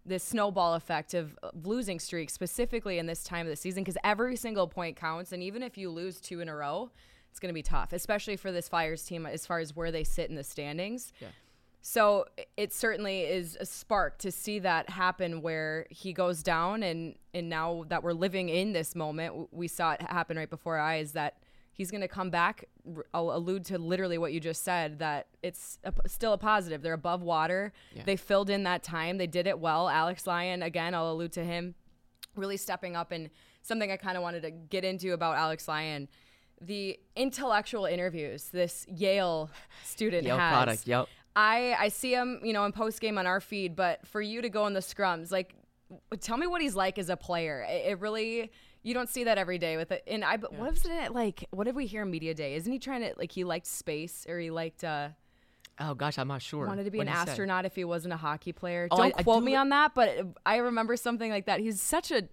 this 0.05 0.23
snowball 0.23 0.73
effect 0.73 1.13
of 1.13 1.37
losing 1.63 1.99
streaks 1.99 2.33
specifically 2.33 2.97
in 2.97 3.05
this 3.05 3.23
time 3.23 3.45
of 3.45 3.51
the 3.51 3.55
season 3.55 3.83
because 3.83 3.97
every 4.03 4.35
single 4.35 4.67
point 4.67 4.95
counts. 4.95 5.31
And 5.31 5.43
even 5.43 5.61
if 5.61 5.77
you 5.77 5.91
lose 5.91 6.19
two 6.19 6.39
in 6.39 6.49
a 6.49 6.55
row, 6.55 6.89
it's 7.29 7.39
going 7.39 7.49
to 7.49 7.53
be 7.53 7.61
tough, 7.63 7.93
especially 7.93 8.35
for 8.35 8.51
this 8.51 8.67
Flyers 8.67 9.03
team 9.03 9.25
as 9.25 9.45
far 9.45 9.59
as 9.59 9.75
where 9.75 9.91
they 9.91 10.03
sit 10.03 10.29
in 10.29 10.35
the 10.35 10.43
standings. 10.43 11.13
So 11.81 12.25
it 12.57 12.71
certainly 12.73 13.21
is 13.21 13.57
a 13.59 13.65
spark 13.65 14.19
to 14.19 14.31
see 14.31 14.59
that 14.59 14.89
happen 14.89 15.41
where 15.41 15.87
he 15.89 16.13
goes 16.13 16.43
down 16.43 16.83
and 16.83 17.15
and 17.33 17.49
now 17.49 17.85
that 17.89 18.03
we're 18.03 18.13
living 18.13 18.49
in 18.49 18.73
this 18.73 18.95
moment 18.95 19.51
we 19.51 19.67
saw 19.67 19.93
it 19.93 20.01
happen 20.01 20.37
right 20.37 20.49
before 20.49 20.77
our 20.77 20.85
eyes 20.85 21.13
that 21.13 21.37
he's 21.71 21.89
going 21.89 22.01
to 22.01 22.07
come 22.07 22.29
back 22.29 22.65
I'll 23.13 23.31
allude 23.31 23.65
to 23.65 23.79
literally 23.79 24.19
what 24.19 24.31
you 24.31 24.39
just 24.39 24.63
said 24.63 24.99
that 24.99 25.27
it's 25.41 25.79
a, 25.83 25.93
still 26.07 26.33
a 26.33 26.37
positive. 26.37 26.83
They're 26.83 26.93
above 26.93 27.23
water. 27.23 27.73
They 28.05 28.15
filled 28.15 28.49
in 28.51 28.63
that 28.63 28.83
time. 28.83 29.17
They 29.17 29.27
did 29.27 29.47
it 29.47 29.59
well. 29.59 29.89
Alex 29.89 30.27
Lyon 30.27 30.61
again 30.61 30.93
I'll 30.93 31.11
allude 31.11 31.31
to 31.33 31.43
him 31.43 31.73
really 32.35 32.57
stepping 32.57 32.95
up 32.95 33.11
and 33.11 33.31
something 33.63 33.91
I 33.91 33.97
kind 33.97 34.17
of 34.17 34.23
wanted 34.23 34.43
to 34.43 34.51
get 34.51 34.85
into 34.85 35.13
about 35.13 35.35
Alex 35.35 35.67
Lyon. 35.67 36.07
The 36.61 36.99
intellectual 37.15 37.85
interviews 37.85 38.49
this 38.49 38.85
Yale 38.87 39.49
student 39.83 40.25
Yale 40.27 40.37
has 40.37 40.53
product, 40.53 40.87
yep. 40.87 41.07
I 41.35 41.75
I 41.79 41.87
see 41.89 42.13
him, 42.13 42.39
you 42.43 42.53
know, 42.53 42.65
in 42.65 42.71
post 42.71 42.99
game 43.01 43.17
on 43.17 43.25
our 43.27 43.39
feed, 43.39 43.75
but 43.75 44.05
for 44.07 44.21
you 44.21 44.41
to 44.41 44.49
go 44.49 44.67
in 44.67 44.73
the 44.73 44.79
scrums, 44.79 45.31
like, 45.31 45.55
tell 46.19 46.37
me 46.37 46.47
what 46.47 46.61
he's 46.61 46.75
like 46.75 46.97
as 46.97 47.09
a 47.09 47.17
player. 47.17 47.65
It, 47.69 47.91
it 47.91 47.99
really 47.99 48.51
you 48.83 48.93
don't 48.93 49.09
see 49.09 49.25
that 49.25 49.37
every 49.37 49.57
day 49.59 49.77
with 49.77 49.91
it. 49.91 50.03
And 50.07 50.25
I, 50.25 50.37
but 50.37 50.53
what 50.53 50.71
was 50.71 50.85
it 50.85 51.13
like? 51.13 51.47
What 51.51 51.65
did 51.65 51.75
we 51.75 51.85
hear 51.85 52.01
in 52.01 52.09
media 52.09 52.33
day? 52.33 52.55
Isn't 52.55 52.71
he 52.71 52.79
trying 52.79 53.01
to 53.01 53.13
like 53.17 53.31
he 53.31 53.43
liked 53.43 53.67
space 53.67 54.25
or 54.27 54.39
he 54.39 54.49
liked 54.51 54.83
uh 54.83 55.09
Oh 55.79 55.93
gosh, 55.95 56.19
I'm 56.19 56.27
not 56.27 56.41
sure. 56.41 56.67
wanted 56.67 56.83
to 56.83 56.91
be 56.91 56.99
What 56.99 57.07
an 57.07 57.13
he 57.13 57.19
astronaut 57.19 57.65
if 57.65 57.75
he 57.75 57.85
wasn't 57.85 58.13
a 58.13 58.17
hockey 58.17 58.51
player? 58.51 58.87
Oh, 58.91 58.97
don't 58.97 59.15
I- 59.15 59.19
I 59.19 59.23
quote 59.23 59.39
do 59.41 59.45
me 59.45 59.55
on 59.55 59.69
that, 59.69 59.93
but 59.95 60.27
I 60.45 60.57
remember 60.57 60.95
something 60.95 61.31
like 61.31 61.45
that. 61.45 61.59
He's 61.59 61.81
such 61.81 62.11
a 62.11 62.27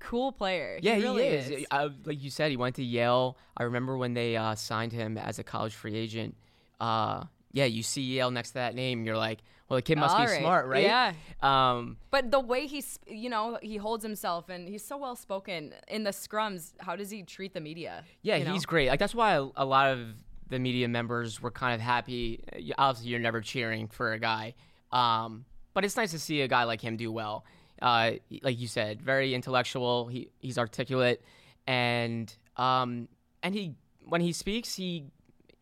cool 0.00 0.32
player. 0.32 0.78
Yeah, 0.82 0.96
he, 0.96 1.02
really 1.02 1.26
is. 1.26 1.66
Uh, 1.70 1.90
like 2.04 2.22
you 2.22 2.30
said, 2.30 2.50
he 2.50 2.56
went 2.56 2.76
to 2.76 2.84
Yale. 2.84 3.38
I 3.56 3.62
remember 3.62 3.96
when 3.96 4.14
they 4.14 4.36
uh, 4.36 4.54
signed 4.54 4.92
him 4.92 5.16
as 5.16 5.38
a 5.38 5.44
college 5.44 5.74
free 5.74 5.94
agent. 5.94 6.36
Uh, 6.80 7.24
yeah, 7.52 7.64
you 7.64 7.82
see 7.82 8.02
Yale 8.02 8.30
next 8.30 8.50
to 8.50 8.54
that 8.54 8.74
name, 8.74 9.04
you're 9.04 9.16
like, 9.16 9.40
well, 9.68 9.76
the 9.76 9.82
kid 9.82 9.98
must 9.98 10.16
All 10.16 10.24
be 10.24 10.30
right. 10.32 10.40
smart, 10.40 10.66
right? 10.66 10.82
Yeah. 10.82 11.12
Um, 11.42 11.96
But 12.10 12.32
the 12.32 12.40
way 12.40 12.66
he's, 12.66 12.98
you 13.06 13.30
know, 13.30 13.58
he 13.62 13.76
holds 13.76 14.02
himself 14.02 14.48
and 14.48 14.68
he's 14.68 14.84
so 14.84 14.96
well 14.96 15.14
spoken 15.14 15.74
in 15.86 16.02
the 16.02 16.10
scrums. 16.10 16.72
How 16.80 16.96
does 16.96 17.10
he 17.10 17.22
treat 17.22 17.54
the 17.54 17.60
media? 17.60 18.04
yeah, 18.22 18.36
you 18.36 18.44
know? 18.44 18.52
he's 18.52 18.66
great. 18.66 18.88
Like 18.88 18.98
that's 18.98 19.14
why 19.14 19.34
a, 19.34 19.46
a 19.56 19.64
lot 19.64 19.92
of 19.92 20.00
the 20.48 20.58
media 20.58 20.88
members 20.88 21.40
were 21.40 21.52
kind 21.52 21.74
of 21.74 21.80
happy. 21.80 22.42
Obviously, 22.76 23.10
you're 23.10 23.20
never 23.20 23.40
cheering 23.40 23.86
for 23.86 24.12
a 24.12 24.18
guy, 24.18 24.54
um, 24.90 25.44
but 25.72 25.84
it's 25.84 25.96
nice 25.96 26.10
to 26.10 26.18
see 26.18 26.40
a 26.40 26.48
guy 26.48 26.64
like 26.64 26.80
him 26.80 26.96
do 26.96 27.12
well. 27.12 27.44
Uh, 27.80 28.12
like 28.42 28.58
you 28.58 28.66
said, 28.66 29.00
very 29.00 29.34
intellectual. 29.34 30.08
He 30.08 30.30
he's 30.40 30.58
articulate, 30.58 31.22
and 31.68 32.34
um, 32.56 33.06
and 33.44 33.54
he 33.54 33.76
when 34.04 34.20
he 34.20 34.32
speaks, 34.32 34.74
he 34.74 35.06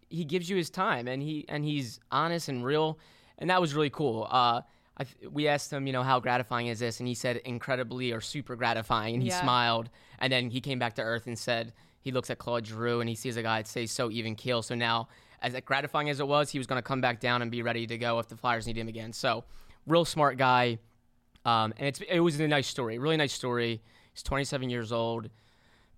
he 0.08 0.24
gives 0.24 0.48
you 0.48 0.56
his 0.56 0.70
time, 0.70 1.06
and 1.08 1.22
he 1.22 1.44
and 1.48 1.64
he's 1.64 2.00
honest 2.10 2.48
and 2.48 2.64
real, 2.64 2.98
and 3.38 3.50
that 3.50 3.60
was 3.60 3.74
really 3.74 3.90
cool. 3.90 4.26
Uh, 4.30 4.62
I 4.96 5.04
th- 5.04 5.30
we 5.30 5.46
asked 5.46 5.72
him, 5.72 5.86
you 5.86 5.92
know, 5.92 6.02
how 6.02 6.18
gratifying 6.20 6.66
is 6.66 6.80
this, 6.80 6.98
and 6.98 7.06
he 7.06 7.14
said 7.14 7.36
incredibly 7.44 8.12
or 8.12 8.20
super 8.20 8.56
gratifying, 8.56 9.14
and 9.14 9.22
he 9.22 9.28
Yeah. 9.28 9.40
smiled, 9.40 9.90
and 10.18 10.32
then 10.32 10.50
he 10.50 10.60
came 10.60 10.78
back 10.78 10.94
to 10.96 11.02
earth 11.02 11.26
and 11.26 11.38
said 11.38 11.72
he 12.00 12.10
looks 12.10 12.30
at 12.30 12.38
Claude 12.38 12.66
Giroux 12.66 13.00
and 13.00 13.08
he 13.08 13.14
sees 13.14 13.36
a 13.36 13.42
guy 13.42 13.58
that 13.60 13.68
stays 13.68 13.90
so 13.92 14.10
even 14.10 14.34
keel. 14.34 14.62
So 14.62 14.74
now, 14.74 15.08
as 15.42 15.54
gratifying 15.64 16.08
as 16.10 16.20
it 16.20 16.26
was, 16.26 16.50
he 16.50 16.58
was 16.58 16.66
going 16.66 16.78
to 16.78 16.82
come 16.82 17.00
back 17.00 17.20
down 17.20 17.42
and 17.42 17.50
be 17.50 17.62
ready 17.62 17.86
to 17.86 17.98
go 17.98 18.18
if 18.18 18.28
the 18.28 18.36
Flyers 18.36 18.66
need 18.66 18.76
him 18.78 18.88
again. 18.88 19.12
So, 19.12 19.44
real 19.86 20.04
smart 20.04 20.36
guy, 20.36 20.78
um, 21.44 21.72
and 21.76 21.86
it's 21.86 22.00
it 22.00 22.20
was 22.20 22.40
a 22.40 22.48
nice 22.48 22.66
story, 22.66 22.98
really 22.98 23.16
nice 23.16 23.32
story. 23.32 23.82
He's 24.12 24.22
27 24.24 24.68
years 24.70 24.90
old, 24.90 25.28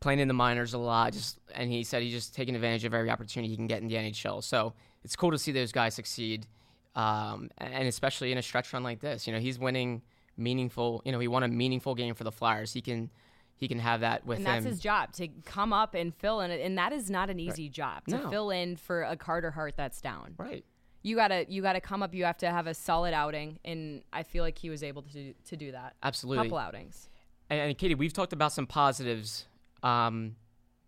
playing 0.00 0.18
in 0.20 0.28
the 0.28 0.34
minors 0.34 0.74
a 0.74 0.78
lot, 0.78 1.12
just 1.12 1.38
and 1.54 1.70
he 1.70 1.84
said 1.84 2.02
he's 2.02 2.12
just 2.12 2.34
taking 2.34 2.54
advantage 2.54 2.84
of 2.84 2.94
every 2.94 3.10
opportunity 3.10 3.48
he 3.50 3.56
can 3.56 3.66
get 3.66 3.82
in 3.82 3.88
the 3.88 3.94
NHL. 3.94 4.42
So 4.42 4.72
it's 5.04 5.14
cool 5.16 5.30
to 5.30 5.38
see 5.38 5.52
those 5.52 5.72
guys 5.72 5.94
succeed, 5.94 6.46
um, 6.94 7.50
and 7.58 7.86
especially 7.86 8.32
in 8.32 8.38
a 8.38 8.42
stretch 8.42 8.72
run 8.72 8.82
like 8.82 9.00
this. 9.00 9.26
You 9.26 9.32
know, 9.32 9.38
he's 9.38 9.58
winning 9.58 10.02
meaningful. 10.36 11.02
You 11.04 11.12
know, 11.12 11.18
he 11.18 11.28
won 11.28 11.42
a 11.42 11.48
meaningful 11.48 11.94
game 11.94 12.14
for 12.14 12.24
the 12.24 12.32
Flyers. 12.32 12.72
He 12.72 12.80
can 12.80 13.10
he 13.56 13.68
can 13.68 13.78
have 13.78 14.00
that 14.00 14.24
with 14.24 14.38
and 14.38 14.46
him. 14.46 14.54
that's 14.54 14.66
his 14.66 14.80
job 14.80 15.12
to 15.12 15.28
come 15.44 15.72
up 15.72 15.94
and 15.94 16.14
fill 16.14 16.40
in, 16.40 16.50
and 16.50 16.78
that 16.78 16.92
is 16.92 17.10
not 17.10 17.28
an 17.30 17.38
easy 17.38 17.68
job 17.68 18.04
to 18.08 18.16
No. 18.16 18.30
fill 18.30 18.50
in 18.50 18.76
for 18.76 19.02
a 19.02 19.16
Carter 19.16 19.50
Hart 19.50 19.76
that's 19.76 20.00
down. 20.00 20.34
right. 20.38 20.64
You 21.02 21.16
gotta 21.16 21.46
you 21.48 21.62
gotta 21.62 21.80
come 21.80 22.02
up. 22.02 22.12
You 22.14 22.24
have 22.24 22.36
to 22.38 22.50
have 22.50 22.66
a 22.66 22.74
solid 22.74 23.14
outing, 23.14 23.58
and 23.64 24.02
I 24.12 24.22
feel 24.22 24.44
like 24.44 24.58
he 24.58 24.68
was 24.70 24.82
able 24.82 25.02
to 25.02 25.32
to 25.32 25.56
do 25.56 25.72
that. 25.72 25.94
Absolutely. 26.02 26.44
couple 26.46 26.58
outings. 26.58 27.08
And, 27.48 27.58
and 27.60 27.76
Katie, 27.78 27.94
we've 27.94 28.12
talked 28.12 28.32
about 28.32 28.52
some 28.52 28.66
positives, 28.66 29.46
um, 29.82 30.36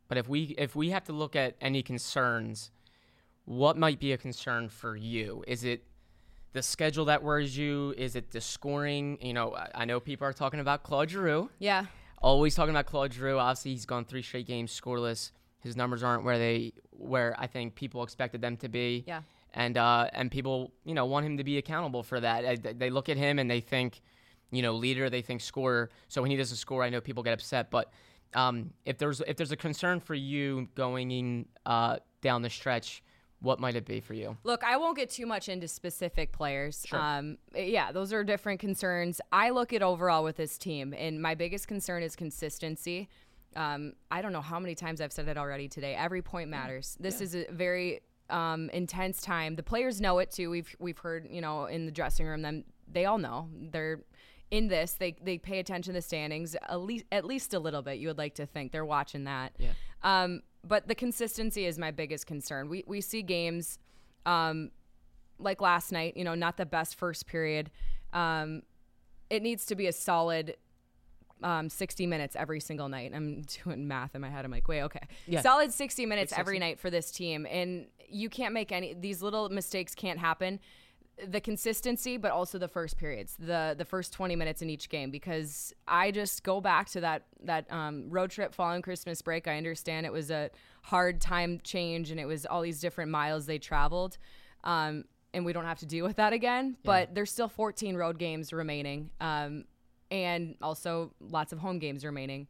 but 0.08 0.18
if 0.18 0.28
we 0.28 0.54
if 0.58 0.76
we 0.76 0.90
have 0.90 1.04
to 1.04 1.12
look 1.12 1.34
at 1.36 1.56
any 1.60 1.82
concerns, 1.82 2.70
what 3.44 3.76
might 3.76 3.98
be 3.98 4.12
a 4.12 4.18
concern 4.18 4.68
for 4.68 4.96
you? 4.96 5.42
Is 5.46 5.64
it 5.64 5.84
the 6.52 6.62
schedule 6.62 7.06
that 7.06 7.22
worries 7.22 7.56
you? 7.56 7.94
Is 7.96 8.14
it 8.14 8.30
the 8.30 8.40
scoring? 8.40 9.18
You 9.20 9.32
know, 9.32 9.56
I, 9.74 9.84
know 9.86 10.00
people 10.00 10.26
are 10.26 10.32
talking 10.34 10.60
about 10.60 10.82
Claude 10.82 11.10
Giroux. 11.10 11.48
Yeah, 11.58 11.86
Always 12.20 12.54
talking 12.54 12.70
about 12.70 12.86
Claude 12.86 13.12
Giroux. 13.12 13.38
Obviously, 13.38 13.72
he's 13.72 13.86
gone 13.86 14.04
three 14.04 14.22
straight 14.22 14.46
games 14.46 14.78
scoreless. 14.78 15.32
His 15.60 15.76
numbers 15.76 16.02
aren't 16.02 16.24
where 16.24 16.38
they 16.38 16.72
where 16.90 17.34
I 17.38 17.46
think 17.46 17.74
people 17.74 18.02
expected 18.02 18.40
them 18.42 18.56
to 18.58 18.68
be. 18.68 19.04
Yeah. 19.06 19.22
And 19.54 19.76
uh, 19.78 20.08
and 20.12 20.30
people 20.30 20.72
you 20.84 20.94
know 20.94 21.06
want 21.06 21.24
him 21.26 21.38
to 21.38 21.44
be 21.44 21.58
accountable 21.58 22.02
for 22.02 22.20
that. 22.20 22.62
They- 22.62 22.72
They 22.74 22.90
look 22.90 23.08
at 23.08 23.16
him 23.16 23.38
and 23.38 23.50
they 23.50 23.60
think, 23.60 24.00
you 24.50 24.60
know, 24.62 24.74
leader. 24.74 25.08
They 25.10 25.22
think 25.22 25.40
scorer. 25.40 25.88
So 26.08 26.20
when 26.22 26.30
he 26.30 26.36
doesn't 26.36 26.56
score, 26.58 26.82
I 26.84 26.90
know 26.90 27.00
people 27.00 27.22
get 27.22 27.32
upset. 27.32 27.70
But 27.70 27.90
um, 28.34 28.70
if 28.84 28.98
there's 28.98 29.20
if 29.22 29.36
there's 29.36 29.52
a 29.52 29.56
concern 29.56 30.00
for 30.00 30.14
you 30.14 30.68
going 30.74 31.10
in 31.10 31.46
uh, 31.66 31.98
down 32.20 32.42
the 32.42 32.50
stretch, 32.50 33.02
what 33.40 33.60
might 33.60 33.74
it 33.74 33.84
be 33.84 34.00
for 34.00 34.14
you? 34.14 34.36
Look, 34.44 34.64
I 34.64 34.76
won't 34.76 34.96
get 34.96 35.10
too 35.10 35.26
much 35.26 35.48
into 35.48 35.68
specific 35.68 36.32
players. 36.32 36.84
Sure. 36.86 36.98
Um, 36.98 37.38
yeah, 37.54 37.92
those 37.92 38.12
are 38.12 38.24
different 38.24 38.60
concerns. 38.60 39.20
I 39.32 39.50
look 39.50 39.72
at 39.72 39.82
overall 39.82 40.24
with 40.24 40.36
this 40.36 40.56
team, 40.58 40.94
and 40.96 41.20
my 41.20 41.34
biggest 41.34 41.68
concern 41.68 42.02
is 42.02 42.16
consistency. 42.16 43.08
Um, 43.54 43.94
I 44.10 44.22
don't 44.22 44.32
know 44.32 44.40
how 44.40 44.58
many 44.58 44.74
times 44.74 45.00
I've 45.00 45.12
said 45.12 45.28
it 45.28 45.36
already 45.36 45.68
today. 45.68 45.94
Every 45.94 46.22
point 46.22 46.48
matters. 46.48 46.96
This 46.98 47.20
is 47.20 47.34
a 47.34 47.46
very 47.50 48.00
um, 48.30 48.70
intense 48.70 49.20
time. 49.20 49.56
The 49.56 49.62
players 49.62 50.00
know 50.00 50.18
it 50.18 50.30
too. 50.30 50.48
We've 50.48 50.74
we've 50.78 50.98
heard, 50.98 51.28
you 51.30 51.40
know, 51.40 51.66
in 51.66 51.84
the 51.84 51.92
dressing 51.92 52.26
room, 52.26 52.42
them 52.42 52.64
they 52.90 53.04
all 53.04 53.18
know 53.18 53.48
they're 53.70 54.00
in 54.52 54.68
this. 54.68 54.92
They 54.92 55.16
they 55.20 55.38
pay 55.38 55.58
attention 55.58 55.94
to 55.94 55.98
the 55.98 56.02
standings 56.02 56.54
at 56.54 56.80
least 56.80 57.06
at 57.10 57.24
least 57.24 57.54
a 57.54 57.58
little 57.58 57.82
bit. 57.82 57.98
You 57.98 58.08
would 58.08 58.18
like 58.18 58.34
to 58.36 58.46
think 58.46 58.70
they're 58.70 58.84
watching 58.84 59.24
that. 59.24 59.52
Yeah. 59.58 59.70
Um, 60.04 60.42
but 60.62 60.86
the 60.86 60.94
consistency 60.94 61.64
is 61.66 61.78
my 61.78 61.90
biggest 61.90 62.26
concern. 62.26 62.68
We 62.68 62.84
we 62.86 63.00
see 63.00 63.22
games 63.22 63.78
um, 64.26 64.70
like 65.38 65.60
last 65.60 65.90
night, 65.90 66.16
you 66.16 66.22
know, 66.22 66.34
not 66.34 66.58
the 66.58 66.66
best 66.66 66.96
first 66.96 67.26
period. 67.26 67.70
Um, 68.12 68.62
it 69.30 69.42
needs 69.42 69.64
to 69.66 69.74
be 69.74 69.86
a 69.86 69.92
solid 69.92 70.56
um, 71.42 71.70
60 71.70 72.06
minutes 72.06 72.36
every 72.36 72.60
single 72.60 72.88
night. 72.90 73.12
I'm 73.14 73.42
doing 73.64 73.88
math 73.88 74.14
in 74.14 74.20
my 74.20 74.28
head. 74.28 74.44
I'm 74.44 74.50
like, 74.50 74.68
wait, 74.68 74.82
okay. 74.82 75.00
Yeah. 75.26 75.40
Solid 75.40 75.72
60 75.72 76.04
minutes 76.04 76.32
every 76.36 76.58
night 76.58 76.78
for 76.78 76.90
this 76.90 77.10
team. 77.10 77.46
And 77.50 77.86
you 78.06 78.28
can't 78.28 78.52
make 78.52 78.70
any, 78.70 78.92
these 78.92 79.22
little 79.22 79.48
mistakes 79.48 79.94
can't 79.94 80.18
happen. 80.18 80.60
The 81.28 81.40
consistency, 81.40 82.16
but 82.16 82.32
also 82.32 82.58
the 82.58 82.68
first 82.68 82.96
periods, 82.96 83.36
the 83.38 83.74
the 83.76 83.84
first 83.84 84.12
20 84.12 84.34
minutes 84.34 84.62
in 84.62 84.70
each 84.70 84.88
game, 84.88 85.10
because 85.10 85.72
I 85.86 86.10
just 86.10 86.42
go 86.42 86.60
back 86.60 86.88
to 86.90 87.00
that 87.02 87.26
that 87.44 87.70
um, 87.70 88.08
road 88.08 88.30
trip 88.30 88.54
following 88.54 88.82
Christmas 88.82 89.20
break. 89.22 89.46
I 89.46 89.56
understand 89.56 90.06
it 90.06 90.12
was 90.12 90.30
a 90.30 90.50
hard 90.82 91.20
time 91.20 91.60
change, 91.62 92.10
and 92.10 92.18
it 92.18 92.24
was 92.24 92.46
all 92.46 92.62
these 92.62 92.80
different 92.80 93.10
miles 93.10 93.46
they 93.46 93.58
traveled, 93.58 94.16
um, 94.64 95.04
and 95.34 95.44
we 95.44 95.52
don't 95.52 95.66
have 95.66 95.78
to 95.80 95.86
deal 95.86 96.04
with 96.04 96.16
that 96.16 96.32
again. 96.32 96.76
But 96.82 97.14
there's 97.14 97.30
still 97.30 97.48
14 97.48 97.94
road 97.94 98.18
games 98.18 98.52
remaining, 98.52 99.10
um, 99.20 99.64
and 100.10 100.56
also 100.62 101.12
lots 101.20 101.52
of 101.52 101.58
home 101.58 101.78
games 101.78 102.04
remaining. 102.04 102.48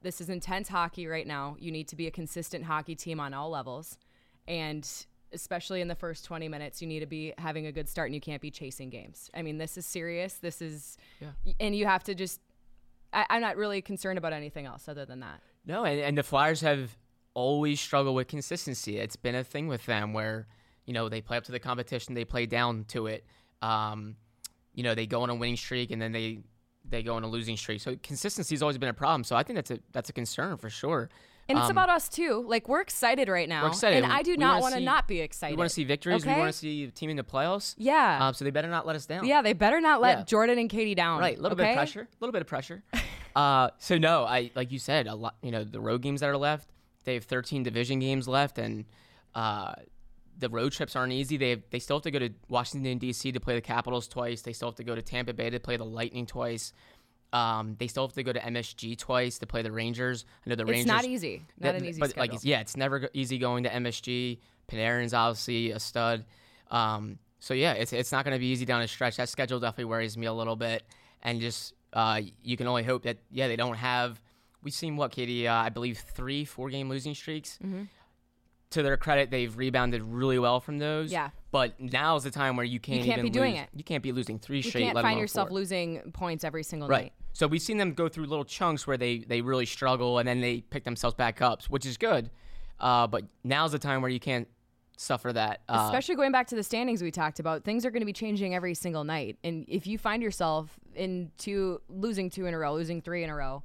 This 0.00 0.20
is 0.20 0.30
intense 0.30 0.68
hockey 0.68 1.06
right 1.06 1.26
now. 1.26 1.56
You 1.58 1.70
need 1.72 1.88
to 1.88 1.96
be 1.96 2.06
a 2.06 2.10
consistent 2.10 2.64
hockey 2.64 2.94
team 2.94 3.20
on 3.20 3.34
all 3.34 3.50
levels, 3.50 3.98
and 4.48 4.88
especially 5.32 5.80
in 5.80 5.88
the 5.88 5.94
first 5.94 6.24
20 6.24 6.48
minutes, 6.48 6.80
you 6.80 6.88
need 6.88 7.00
to 7.00 7.06
be 7.06 7.32
having 7.38 7.66
a 7.66 7.72
good 7.72 7.88
start, 7.88 8.08
and 8.08 8.14
you 8.14 8.20
can't 8.20 8.42
be 8.42 8.50
chasing 8.50 8.90
games. 8.90 9.30
I 9.34 9.42
mean, 9.42 9.58
this 9.58 9.76
is 9.76 9.86
serious. 9.86 10.34
This 10.34 10.60
is, 10.60 10.96
and 11.58 11.74
you 11.74 11.86
have 11.86 12.04
to 12.04 12.14
just. 12.14 12.40
I, 13.12 13.26
I'm 13.28 13.40
not 13.40 13.56
really 13.56 13.82
concerned 13.82 14.18
about 14.18 14.32
anything 14.32 14.66
else 14.66 14.88
other 14.88 15.04
than 15.04 15.20
that. 15.20 15.40
No, 15.66 15.84
and, 15.84 16.00
and 16.00 16.16
the 16.16 16.22
Flyers 16.22 16.60
have 16.60 16.96
always 17.34 17.80
struggled 17.80 18.14
with 18.14 18.28
consistency. 18.28 18.98
It's 18.98 19.16
been 19.16 19.34
a 19.34 19.44
thing 19.44 19.66
with 19.66 19.84
them 19.86 20.12
where, 20.12 20.46
you 20.86 20.92
know, 20.92 21.08
they 21.08 21.20
play 21.20 21.36
up 21.36 21.44
to 21.44 21.52
the 21.52 21.58
competition, 21.58 22.14
they 22.14 22.24
play 22.24 22.46
down 22.46 22.84
to 22.88 23.06
it. 23.06 23.24
Um, 23.62 24.16
you 24.74 24.82
know, 24.82 24.94
they 24.94 25.06
go 25.06 25.22
on 25.22 25.30
a 25.30 25.34
winning 25.34 25.56
streak 25.56 25.90
and 25.90 26.00
then 26.00 26.12
they 26.12 26.40
they 26.88 27.02
go 27.02 27.14
on 27.14 27.22
a 27.22 27.28
losing 27.28 27.56
streak. 27.56 27.80
So 27.80 27.96
consistency 28.02 28.54
has 28.54 28.62
always 28.62 28.78
been 28.78 28.88
a 28.88 28.94
problem. 28.94 29.24
So 29.24 29.36
I 29.36 29.42
think 29.42 29.56
that's 29.56 29.70
a 29.70 29.80
that's 29.92 30.10
a 30.10 30.12
concern 30.12 30.56
for 30.56 30.70
sure. 30.70 31.10
And 31.50 31.58
it's 31.58 31.66
Um, 31.66 31.70
about 31.72 31.90
us 31.90 32.08
too. 32.08 32.44
Like 32.46 32.68
we're 32.68 32.80
excited 32.80 33.28
right 33.28 33.48
now, 33.48 33.64
We're 33.64 33.68
excited. 33.70 34.02
and 34.04 34.12
I 34.12 34.22
do 34.22 34.36
not 34.36 34.62
want 34.62 34.74
to 34.74 34.80
not 34.80 35.06
be 35.08 35.20
excited. 35.20 35.54
We 35.56 35.58
want 35.58 35.68
to 35.70 35.74
see 35.74 35.84
victories. 35.84 36.24
We 36.24 36.32
want 36.32 36.52
to 36.52 36.58
see 36.58 36.86
the 36.86 36.92
team 36.92 37.10
in 37.10 37.16
the 37.16 37.22
playoffs. 37.24 37.74
Yeah. 37.76 38.26
Um, 38.28 38.34
so 38.34 38.44
they 38.44 38.50
better 38.50 38.68
not 38.68 38.86
let 38.86 38.96
us 38.96 39.06
down. 39.06 39.26
yeah, 39.26 39.42
they 39.42 39.52
better 39.52 39.80
not 39.80 40.00
let 40.00 40.18
Yeah. 40.18 40.24
Jordan 40.24 40.58
and 40.58 40.70
Katie 40.70 40.94
down. 40.94 41.20
Right, 41.20 41.36
a 41.38 41.40
little 41.40 41.56
bit 41.56 41.68
of 41.68 41.74
pressure, 41.74 42.02
a 42.02 42.16
little 42.20 42.32
bit 42.32 42.42
of 42.42 42.46
pressure. 42.48 42.82
uh, 43.36 43.70
so 43.78 43.98
no, 43.98 44.24
I 44.24 44.50
like 44.54 44.72
you 44.72 44.78
said, 44.78 45.06
a 45.06 45.14
lot. 45.14 45.34
You 45.42 45.50
know, 45.50 45.64
the 45.64 45.80
road 45.80 46.02
games 46.02 46.20
that 46.20 46.28
are 46.30 46.36
left, 46.36 46.68
they 47.04 47.14
have 47.14 47.24
13 47.24 47.62
division 47.62 47.98
games 47.98 48.26
left, 48.28 48.58
and 48.58 48.84
uh, 49.34 49.74
the 50.38 50.48
road 50.48 50.72
trips 50.72 50.96
aren't 50.96 51.12
easy. 51.12 51.36
They 51.36 51.50
have, 51.50 51.62
they 51.70 51.78
still 51.78 51.96
have 51.96 52.02
to 52.04 52.10
go 52.10 52.18
to 52.18 52.30
Washington 52.48 52.98
D.C. 52.98 53.32
to 53.32 53.40
play 53.40 53.54
the 53.54 53.60
Capitals 53.60 54.08
twice. 54.08 54.42
They 54.42 54.52
still 54.52 54.68
have 54.68 54.76
to 54.76 54.84
go 54.84 54.94
to 54.94 55.02
Tampa 55.02 55.32
Bay 55.32 55.50
to 55.50 55.60
play 55.60 55.76
the 55.76 55.84
Lightning 55.84 56.26
twice. 56.26 56.72
Um, 57.32 57.76
they 57.78 57.86
still 57.86 58.06
have 58.06 58.14
to 58.14 58.22
go 58.22 58.32
to 58.32 58.40
MSG 58.40 58.98
twice 58.98 59.38
to 59.38 59.46
play 59.46 59.62
the 59.62 59.70
Rangers. 59.70 60.24
I 60.44 60.50
know 60.50 60.56
the 60.56 60.62
It's 60.62 60.70
Rangers. 60.70 60.84
It's 60.86 61.02
not 61.02 61.04
easy. 61.04 61.42
Not 61.58 61.72
that- 61.72 61.82
an 61.82 61.84
easy 61.86 62.00
but 62.00 62.10
schedule. 62.10 62.34
like 62.34 62.44
yeah, 62.44 62.60
it's 62.60 62.76
never 62.76 63.08
easy 63.14 63.38
going 63.38 63.64
to 63.64 63.70
MSG. 63.70 64.38
Panarin's 64.70 65.14
obviously 65.14 65.70
a 65.70 65.78
stud. 65.80 66.24
Um, 66.70 67.18
so 67.38 67.54
yeah, 67.54 67.72
it's 67.72 67.92
it's 67.92 68.12
not 68.12 68.24
going 68.24 68.34
to 68.34 68.38
be 68.40 68.46
easy 68.46 68.64
down 68.64 68.80
the 68.82 68.88
stretch. 68.88 69.16
That 69.16 69.28
schedule 69.28 69.60
definitely 69.60 69.86
worries 69.86 70.16
me 70.16 70.26
a 70.26 70.32
little 70.32 70.56
bit, 70.56 70.82
and 71.22 71.40
just 71.40 71.74
uh, 71.92 72.20
you 72.42 72.56
can 72.56 72.66
only 72.66 72.82
hope 72.82 73.02
that 73.04 73.18
yeah 73.30 73.48
they 73.48 73.56
don't 73.56 73.76
have. 73.76 74.20
We've 74.62 74.74
seen 74.74 74.96
what 74.96 75.10
Katie, 75.10 75.48
uh, 75.48 75.54
I 75.54 75.70
believe 75.70 75.98
three 75.98 76.44
four 76.44 76.68
game 76.68 76.88
losing 76.88 77.14
streaks. 77.14 77.58
Mm-hmm. 77.64 77.84
To 78.70 78.84
their 78.84 78.96
credit, 78.96 79.30
they've 79.32 79.56
rebounded 79.56 80.00
really 80.02 80.38
well 80.38 80.60
from 80.60 80.78
those. 80.78 81.10
Yeah. 81.10 81.30
But 81.50 81.80
now's 81.80 82.22
the 82.22 82.30
time 82.30 82.54
where 82.56 82.64
you 82.64 82.78
can't, 82.78 83.00
You 83.00 83.04
can't 83.06 83.18
even 83.18 83.24
be 83.32 83.36
doing 83.36 83.54
lose- 83.54 83.62
it. 83.62 83.68
You 83.74 83.82
can't 83.82 84.02
be 84.02 84.12
losing 84.12 84.38
three 84.38 84.58
you 84.58 84.62
straight. 84.62 84.82
You 84.84 84.92
can't 84.92 85.02
find 85.02 85.18
yourself 85.18 85.48
four. 85.48 85.56
losing 85.56 86.12
points 86.12 86.44
every 86.44 86.62
single 86.62 86.88
Right. 86.88 87.02
night. 87.06 87.12
So 87.32 87.48
we've 87.48 87.60
seen 87.62 87.78
them 87.78 87.94
go 87.94 88.08
through 88.08 88.26
little 88.26 88.44
chunks 88.44 88.86
where 88.86 88.96
they 88.96 89.18
they 89.18 89.40
really 89.40 89.66
struggle 89.66 90.18
and 90.18 90.28
then 90.28 90.40
they 90.40 90.60
pick 90.60 90.84
themselves 90.84 91.16
back 91.16 91.42
up, 91.42 91.64
which 91.64 91.84
is 91.84 91.96
good. 91.96 92.30
Uh, 92.78 93.08
but 93.08 93.24
now's 93.42 93.72
the 93.72 93.78
time 93.80 94.02
where 94.02 94.10
you 94.10 94.20
can't 94.20 94.46
suffer 94.96 95.32
that. 95.32 95.62
Uh, 95.68 95.82
Especially 95.86 96.14
going 96.14 96.30
back 96.30 96.46
to 96.48 96.54
the 96.54 96.62
standings 96.62 97.02
we 97.02 97.10
talked 97.10 97.40
about, 97.40 97.64
things 97.64 97.84
are 97.84 97.90
going 97.90 98.02
to 98.02 98.06
be 98.06 98.12
changing 98.12 98.54
every 98.54 98.74
single 98.74 99.02
night. 99.02 99.36
And 99.42 99.64
if 99.68 99.86
you 99.88 99.98
find 99.98 100.22
yourself 100.22 100.78
in 100.94 101.32
two 101.38 101.80
losing 101.88 102.30
two 102.30 102.46
in 102.46 102.54
a 102.54 102.58
row, 102.58 102.72
losing 102.74 103.02
three 103.02 103.24
in 103.24 103.30
a 103.30 103.34
row, 103.34 103.64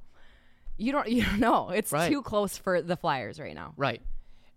you 0.78 0.90
don't 0.90 1.08
you 1.08 1.22
don't 1.24 1.38
know. 1.38 1.68
It's 1.70 1.92
Right. 1.92 2.10
too 2.10 2.22
close 2.22 2.58
for 2.58 2.82
the 2.82 2.96
Flyers 2.96 3.38
right 3.38 3.54
now. 3.54 3.72
right. 3.76 4.02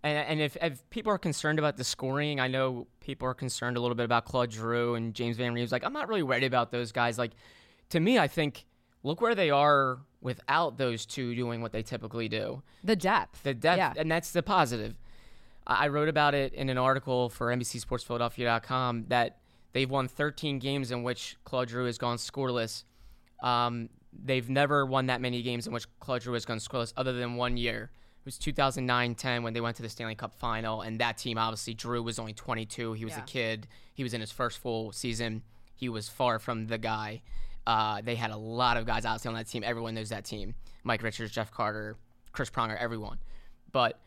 And, 0.02 0.16
and 0.16 0.40
if, 0.40 0.56
if 0.62 0.88
people 0.90 1.12
are 1.12 1.18
concerned 1.18 1.58
about 1.58 1.76
the 1.76 1.84
scoring, 1.84 2.40
I 2.40 2.48
know 2.48 2.86
people 3.00 3.28
are 3.28 3.34
concerned 3.34 3.76
a 3.76 3.80
little 3.80 3.94
bit 3.94 4.04
about 4.04 4.24
Claude 4.24 4.52
Giroux 4.52 4.94
and 4.94 5.14
James 5.14 5.36
Van 5.36 5.54
Riemsdyk. 5.54 5.72
Like, 5.72 5.84
I'm 5.84 5.92
not 5.92 6.08
really 6.08 6.22
worried 6.22 6.44
about 6.44 6.70
those 6.70 6.90
guys. 6.92 7.18
Like, 7.18 7.32
to 7.90 8.00
me, 8.00 8.18
I 8.18 8.26
think 8.28 8.64
look 9.02 9.20
where 9.20 9.34
they 9.34 9.50
are 9.50 9.98
without 10.22 10.78
those 10.78 11.04
two 11.06 11.34
doing 11.34 11.60
what 11.60 11.72
they 11.72 11.82
typically 11.82 12.28
do. 12.28 12.62
The 12.84 12.96
depth. 12.96 13.42
The 13.42 13.54
depth, 13.54 13.78
Yeah. 13.78 13.92
and 13.96 14.10
that's 14.10 14.30
the 14.32 14.42
positive. 14.42 14.96
I 15.66 15.88
wrote 15.88 16.08
about 16.08 16.34
it 16.34 16.52
in 16.54 16.68
an 16.70 16.78
article 16.78 17.28
for 17.28 17.48
NBCSportsPhiladelphia.com 18.14 19.06
that 19.08 19.38
they've 19.72 19.88
won 19.90 20.08
13 20.08 20.58
games 20.58 20.90
in 20.90 21.02
which 21.02 21.36
Claude 21.44 21.68
Giroux 21.70 21.86
has 21.86 21.98
gone 21.98 22.16
scoreless. 22.16 22.84
Um, 23.42 23.88
they've 24.12 24.48
never 24.48 24.84
won 24.84 25.06
that 25.06 25.20
many 25.20 25.42
games 25.42 25.66
in 25.66 25.72
which 25.72 25.86
Claude 26.00 26.22
Giroux 26.22 26.34
has 26.34 26.44
gone 26.44 26.58
scoreless, 26.58 26.92
other 26.96 27.12
than 27.12 27.36
one 27.36 27.56
year. 27.56 27.90
It 28.20 28.26
was 28.26 28.38
2009-10 28.38 29.42
when 29.42 29.54
they 29.54 29.60
went 29.60 29.76
to 29.76 29.82
the 29.82 29.88
Stanley 29.88 30.14
Cup 30.14 30.34
Final, 30.34 30.82
and 30.82 31.00
that 31.00 31.16
team 31.18 31.38
obviously 31.38 31.74
Giroux 31.80 32.02
was 32.02 32.18
only 32.18 32.34
22. 32.34 32.92
He 32.92 33.04
was 33.04 33.14
Yeah. 33.14 33.22
a 33.22 33.26
kid. 33.26 33.66
He 33.94 34.02
was 34.02 34.12
in 34.14 34.20
his 34.20 34.30
first 34.30 34.58
full 34.58 34.92
season. 34.92 35.42
he 35.74 35.88
was 35.88 36.10
far 36.10 36.38
from 36.38 36.66
the 36.66 36.76
guy. 36.76 37.22
Uh, 37.66 38.02
they 38.02 38.14
had 38.14 38.30
a 38.30 38.36
lot 38.36 38.76
of 38.76 38.84
guys 38.84 39.06
obviously 39.06 39.28
on 39.30 39.34
that 39.34 39.46
team. 39.48 39.64
Everyone 39.64 39.94
knows 39.94 40.10
that 40.10 40.26
team: 40.26 40.54
Mike 40.84 41.02
Richards, 41.02 41.32
Jeff 41.32 41.50
Carter, 41.50 41.96
Chris 42.32 42.50
Pronger, 42.50 42.76
everyone. 42.76 43.18
But 43.72 43.98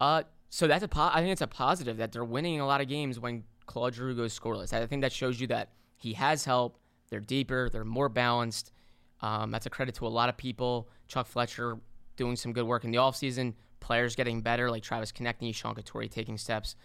uh, 0.00 0.22
so 0.48 0.66
that's 0.66 0.82
a 0.82 0.88
po- 0.88 1.10
I 1.12 1.20
think 1.20 1.32
it's 1.32 1.42
a 1.42 1.46
positive 1.46 1.98
that 1.98 2.12
they're 2.12 2.24
winning 2.24 2.60
a 2.60 2.66
lot 2.66 2.80
of 2.80 2.88
games 2.88 3.20
when 3.20 3.44
Claude 3.66 3.94
Giroux 3.94 4.14
goes 4.16 4.38
scoreless. 4.38 4.72
I 4.72 4.86
think 4.86 5.02
that 5.02 5.12
shows 5.12 5.38
you 5.38 5.46
that 5.48 5.72
he 5.98 6.14
has 6.14 6.46
help. 6.46 6.78
They're 7.10 7.20
deeper. 7.20 7.68
They're 7.70 7.84
more 7.84 8.08
balanced. 8.08 8.72
Um, 9.20 9.50
that's 9.50 9.66
a 9.66 9.70
credit 9.70 9.94
to 9.96 10.06
a 10.06 10.08
lot 10.08 10.30
of 10.30 10.38
people. 10.38 10.88
Chuck 11.08 11.26
Fletcher 11.26 11.78
doing 12.18 12.36
some 12.36 12.52
good 12.52 12.66
work 12.66 12.84
in 12.84 12.90
the 12.90 12.98
offseason. 12.98 13.54
Players 13.80 14.14
getting 14.14 14.42
better, 14.42 14.70
like 14.70 14.82
Travis 14.82 15.10
Konecny, 15.12 15.54
Sean 15.54 15.74
Couturier 15.74 16.08
taking 16.08 16.36
steps, 16.36 16.76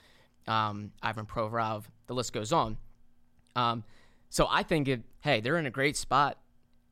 um, 0.48 0.92
Ivan 1.02 1.26
Provorov. 1.26 1.84
The 2.08 2.14
list 2.14 2.32
goes 2.32 2.54
on. 2.54 2.78
Um, 3.56 3.84
so 4.30 4.48
I 4.50 4.64
think, 4.64 4.88
it, 4.88 5.02
hey, 5.20 5.42
they're 5.42 5.58
in 5.58 5.66
a 5.66 5.72
great 5.72 5.98
spot, 5.98 6.38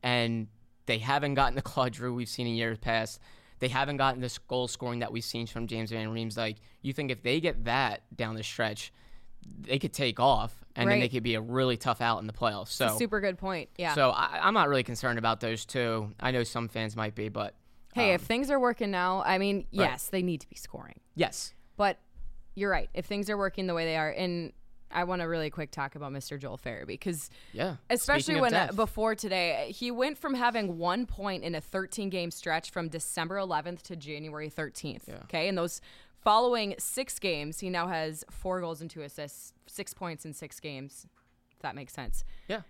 and 0.02 0.48
they 0.86 0.98
haven't 0.98 1.34
gotten 1.34 1.54
the 1.54 1.62
Claude 1.70 1.94
Giroux 1.94 2.12
we've 2.14 2.28
seen 2.28 2.46
in 2.46 2.54
years 2.54 2.78
past. 2.78 3.20
They 3.60 3.68
haven't 3.68 3.96
gotten 3.96 4.20
this 4.20 4.38
goal 4.38 4.66
scoring 4.68 4.98
that 4.98 5.12
we've 5.12 5.24
seen 5.24 5.46
from 5.46 5.68
James 5.68 5.90
Van 5.90 6.08
Riemsdyk. 6.08 6.36
Like 6.36 6.56
you 6.82 6.92
think 6.92 7.10
if 7.12 7.22
they 7.22 7.40
get 7.40 7.64
that 7.64 8.02
down 8.14 8.34
the 8.34 8.42
stretch, 8.42 8.92
they 9.60 9.78
could 9.78 9.92
take 9.92 10.18
off, 10.18 10.52
and 10.74 10.88
Right. 10.88 10.94
then 10.94 11.00
they 11.00 11.08
could 11.08 11.22
be 11.22 11.36
a 11.36 11.40
really 11.40 11.76
tough 11.76 12.00
out 12.00 12.18
in 12.18 12.26
the 12.26 12.32
playoffs. 12.32 12.68
So 12.70 12.96
Super 12.98 13.20
good 13.20 13.38
point. 13.38 13.68
Yeah. 13.78 13.94
so 13.94 14.10
I, 14.10 14.40
I'm 14.42 14.54
not 14.54 14.68
really 14.68 14.82
concerned 14.82 15.18
about 15.18 15.38
those 15.40 15.64
two. 15.64 16.10
I 16.18 16.32
know 16.32 16.42
some 16.42 16.66
fans 16.68 16.96
might 16.96 17.14
be, 17.14 17.28
but 17.28 17.54
hey, 17.92 18.12
if 18.14 18.22
things 18.22 18.50
are 18.50 18.58
working 18.60 18.90
now, 18.90 19.22
I 19.24 19.38
mean, 19.38 19.58
Right. 19.58 19.90
yes, 19.90 20.08
they 20.08 20.22
need 20.22 20.40
to 20.40 20.48
be 20.48 20.56
scoring. 20.56 21.00
yes, 21.14 21.54
But 21.76 21.98
you're 22.54 22.70
right. 22.70 22.90
If 22.94 23.06
things 23.06 23.30
are 23.30 23.36
working 23.38 23.66
the 23.66 23.74
way 23.74 23.84
they 23.84 23.96
are, 23.96 24.10
and 24.10 24.52
I 24.90 25.04
want 25.04 25.22
to 25.22 25.26
really 25.26 25.48
quick 25.48 25.70
talk 25.70 25.94
about 25.94 26.12
Mr. 26.12 26.38
Joel 26.38 26.58
Farabee 26.58 26.86
because 26.86 27.30
yeah. 27.52 27.76
especially 27.88 28.38
when 28.40 28.52
uh, 28.52 28.72
before 28.74 29.14
today 29.14 29.72
he 29.74 29.90
went 29.90 30.18
from 30.18 30.34
having 30.34 30.76
one 30.76 31.06
point 31.06 31.44
in 31.44 31.54
a 31.54 31.60
13 31.62 32.10
game 32.10 32.30
stretch 32.30 32.70
from 32.70 32.88
December 32.88 33.36
11th 33.36 33.80
to 33.84 33.96
January 33.96 34.50
13th. 34.50 35.08
Yeah. 35.08 35.14
Okay, 35.24 35.48
and 35.48 35.56
those 35.56 35.80
following 36.22 36.74
six 36.78 37.18
games, 37.18 37.60
he 37.60 37.70
now 37.70 37.88
has 37.88 38.22
four 38.30 38.60
goals 38.60 38.82
and 38.82 38.90
two 38.90 39.00
assists, 39.00 39.54
six 39.66 39.94
points 39.94 40.24
in 40.26 40.34
six 40.34 40.60
games. 40.60 41.06
If 41.52 41.60
that 41.62 41.74
makes 41.74 41.92
sense 41.94 42.24
yeah, 42.48 42.60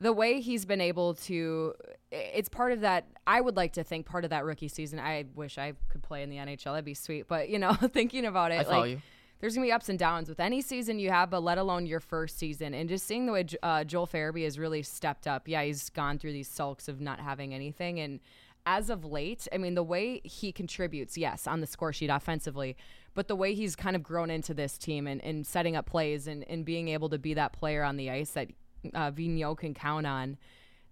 the 0.00 0.12
way 0.12 0.40
he's 0.40 0.64
been 0.64 0.80
able 0.80 1.14
to 1.14 1.74
it's 2.10 2.48
part 2.48 2.72
of 2.72 2.80
that 2.80 3.06
i 3.26 3.40
would 3.40 3.56
like 3.56 3.72
to 3.72 3.84
think 3.84 4.06
part 4.06 4.24
of 4.24 4.30
that 4.30 4.44
rookie 4.44 4.68
season 4.68 4.98
i 4.98 5.24
wish 5.34 5.58
i 5.58 5.72
could 5.88 6.02
play 6.02 6.22
in 6.22 6.30
the 6.30 6.36
nhl 6.36 6.64
that'd 6.64 6.84
be 6.84 6.94
sweet 6.94 7.26
but 7.28 7.48
you 7.48 7.58
know 7.58 7.72
thinking 7.92 8.24
about 8.24 8.52
it 8.52 8.68
like 8.68 8.90
you. 8.90 9.02
there's 9.40 9.54
gonna 9.54 9.66
be 9.66 9.72
ups 9.72 9.88
and 9.88 9.98
downs 9.98 10.28
with 10.28 10.40
any 10.40 10.60
season 10.60 10.98
you 10.98 11.10
have 11.10 11.30
but 11.30 11.42
let 11.42 11.58
alone 11.58 11.86
your 11.86 12.00
first 12.00 12.38
season 12.38 12.74
and 12.74 12.88
just 12.88 13.06
seeing 13.06 13.26
the 13.26 13.32
way 13.32 13.44
uh, 13.62 13.84
joel 13.84 14.06
farabee 14.06 14.44
has 14.44 14.58
really 14.58 14.82
stepped 14.82 15.26
up 15.26 15.46
yeah 15.46 15.62
he's 15.62 15.90
gone 15.90 16.18
through 16.18 16.32
these 16.32 16.48
sulks 16.48 16.88
of 16.88 17.00
not 17.00 17.20
having 17.20 17.54
anything 17.54 18.00
and 18.00 18.20
as 18.66 18.90
of 18.90 19.04
late 19.04 19.46
i 19.52 19.58
mean 19.58 19.74
the 19.74 19.82
way 19.82 20.20
he 20.24 20.52
contributes 20.52 21.16
yes 21.18 21.46
on 21.46 21.60
the 21.60 21.66
score 21.66 21.92
sheet 21.92 22.10
offensively 22.10 22.76
but 23.14 23.26
the 23.26 23.36
way 23.36 23.52
he's 23.52 23.74
kind 23.74 23.96
of 23.96 24.02
grown 24.02 24.30
into 24.30 24.54
this 24.54 24.78
team 24.78 25.06
and, 25.08 25.20
and 25.24 25.44
setting 25.44 25.74
up 25.74 25.86
plays 25.86 26.28
and, 26.28 26.44
and 26.48 26.64
being 26.64 26.86
able 26.88 27.08
to 27.08 27.18
be 27.18 27.34
that 27.34 27.52
player 27.52 27.82
on 27.82 27.96
the 27.96 28.08
ice 28.10 28.30
that 28.30 28.48
uh, 28.94 29.10
Vigneault 29.10 29.58
can 29.58 29.74
count 29.74 30.06
on, 30.06 30.36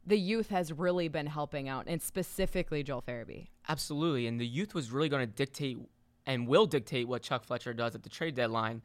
the 0.07 0.19
youth 0.19 0.51
has 0.51 0.73
really 0.73 1.09
been 1.09 1.27
helping 1.27 1.69
out, 1.69 1.85
and 1.89 2.01
specifically 2.01 2.83
Joel 2.83 3.03
Farabee. 3.03 3.49
absolutely. 3.69 4.27
And 4.27 4.41
the 4.41 4.47
youth 4.47 4.75
was 4.75 4.91
really 4.91 5.09
going 5.09 5.27
to 5.27 5.33
dictate 5.33 5.79
and 6.27 6.47
will 6.49 6.67
dictate 6.67 7.07
what 7.09 7.23
Chuck 7.23 7.45
Fletcher 7.45 7.73
does 7.73 7.95
at 7.95 8.03
the 8.03 8.09
trade 8.09 8.35
deadline. 8.35 8.83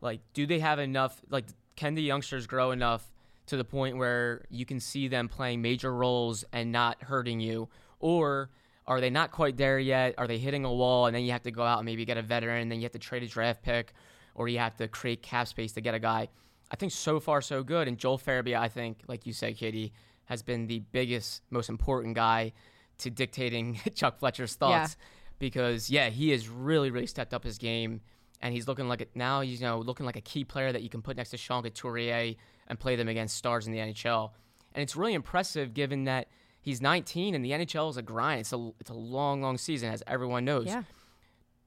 Like, 0.00 0.20
do 0.32 0.46
they 0.46 0.58
have 0.58 0.78
enough? 0.78 1.20
Like, 1.28 1.46
can 1.76 1.94
the 1.94 2.02
youngsters 2.02 2.46
grow 2.46 2.70
enough 2.70 3.10
to 3.46 3.56
the 3.56 3.64
point 3.64 3.96
where 3.96 4.44
you 4.50 4.66
can 4.66 4.80
see 4.80 5.08
them 5.08 5.28
playing 5.28 5.62
major 5.62 5.92
roles 5.94 6.44
and 6.52 6.70
not 6.70 7.02
hurting 7.02 7.40
you, 7.40 7.68
or 7.98 8.50
are 8.86 9.00
they 9.00 9.10
not 9.10 9.30
quite 9.30 9.56
there 9.56 9.78
yet? 9.78 10.14
Are 10.18 10.26
they 10.26 10.38
hitting 10.38 10.64
a 10.64 10.72
wall 10.72 11.06
and 11.06 11.14
then 11.14 11.24
you 11.24 11.32
have 11.32 11.42
to 11.42 11.50
go 11.50 11.62
out 11.62 11.78
and 11.78 11.86
maybe 11.86 12.04
get 12.04 12.16
a 12.16 12.22
veteran, 12.22 12.62
and 12.62 12.70
then 12.70 12.78
you 12.78 12.84
have 12.84 12.92
to 12.92 12.98
trade 12.98 13.22
a 13.22 13.26
draft 13.26 13.62
pick, 13.62 13.92
or 14.34 14.48
you 14.48 14.58
have 14.58 14.76
to 14.76 14.88
create 14.88 15.22
cap 15.22 15.48
space 15.48 15.72
to 15.72 15.80
get 15.80 15.94
a 15.94 15.98
guy? 15.98 16.28
I 16.70 16.76
think 16.76 16.92
so 16.92 17.20
far 17.20 17.40
so 17.40 17.62
good. 17.62 17.88
And 17.88 17.98
Joel 17.98 18.18
Farabee, 18.18 18.56
I 18.58 18.68
think, 18.68 19.02
like 19.08 19.26
you 19.26 19.32
said, 19.32 19.56
Katie, 19.56 19.92
has 20.26 20.42
been 20.42 20.66
the 20.66 20.80
biggest, 20.80 21.42
most 21.50 21.68
important 21.68 22.14
guy 22.14 22.52
to 22.98 23.10
dictating 23.10 23.80
Chuck 23.94 24.18
Fletcher's 24.18 24.54
thoughts. 24.54 24.96
Because 25.38 25.88
yeah, 25.88 26.08
he 26.08 26.30
has 26.30 26.48
really, 26.48 26.90
really 26.90 27.06
stepped 27.06 27.32
up 27.32 27.44
his 27.44 27.58
game, 27.58 28.00
and 28.42 28.52
he's 28.52 28.66
looking 28.66 28.88
like 28.88 29.00
a, 29.02 29.06
now 29.14 29.40
he's 29.40 29.60
you 29.60 29.66
know 29.66 29.78
looking 29.78 30.04
like 30.04 30.16
a 30.16 30.20
key 30.20 30.44
player 30.44 30.72
that 30.72 30.82
you 30.82 30.88
can 30.88 31.00
put 31.00 31.16
next 31.16 31.30
to 31.30 31.36
Sean 31.36 31.62
Couturier 31.62 32.34
and 32.66 32.78
play 32.78 32.96
them 32.96 33.06
against 33.08 33.36
stars 33.36 33.66
in 33.66 33.72
the 33.72 33.78
NHL. 33.78 34.30
And 34.74 34.82
it's 34.82 34.96
really 34.96 35.14
impressive 35.14 35.74
given 35.74 36.04
that 36.04 36.28
he's 36.60 36.82
19 36.82 37.34
and 37.34 37.44
the 37.44 37.52
NHL 37.52 37.88
is 37.90 37.96
a 37.96 38.02
grind. 38.02 38.40
It's 38.40 38.52
a 38.52 38.70
it's 38.80 38.90
a 38.90 38.94
long, 38.94 39.40
long 39.40 39.58
season, 39.58 39.92
as 39.92 40.02
everyone 40.06 40.44
knows. 40.44 40.66
Yeah. 40.66 40.82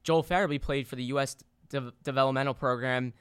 Joel 0.03 0.23
Farabee 0.23 0.61
played 0.61 0.87
for 0.87 0.95
the 0.95 1.03
U.S. 1.05 1.37
de- 1.69 1.93
developmental 2.03 2.53
program, 2.53 3.13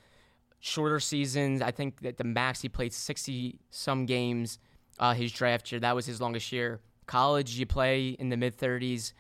shorter 0.60 1.00
seasons. 1.00 1.62
I 1.62 1.70
think 1.70 2.00
that 2.02 2.16
the 2.18 2.24
max 2.24 2.60
he 2.62 2.68
played 2.68 2.92
60 2.92 3.58
some 3.70 4.06
games 4.06 4.58
uh, 4.98 5.14
his 5.14 5.32
draft 5.32 5.72
year. 5.72 5.80
That 5.80 5.94
was 5.94 6.06
his 6.06 6.20
longest 6.20 6.52
year. 6.52 6.80
College, 7.06 7.54
you 7.58 7.66
play 7.66 8.10
in 8.10 8.28
the 8.28 8.36
mid 8.36 8.56
30s, 8.56 9.12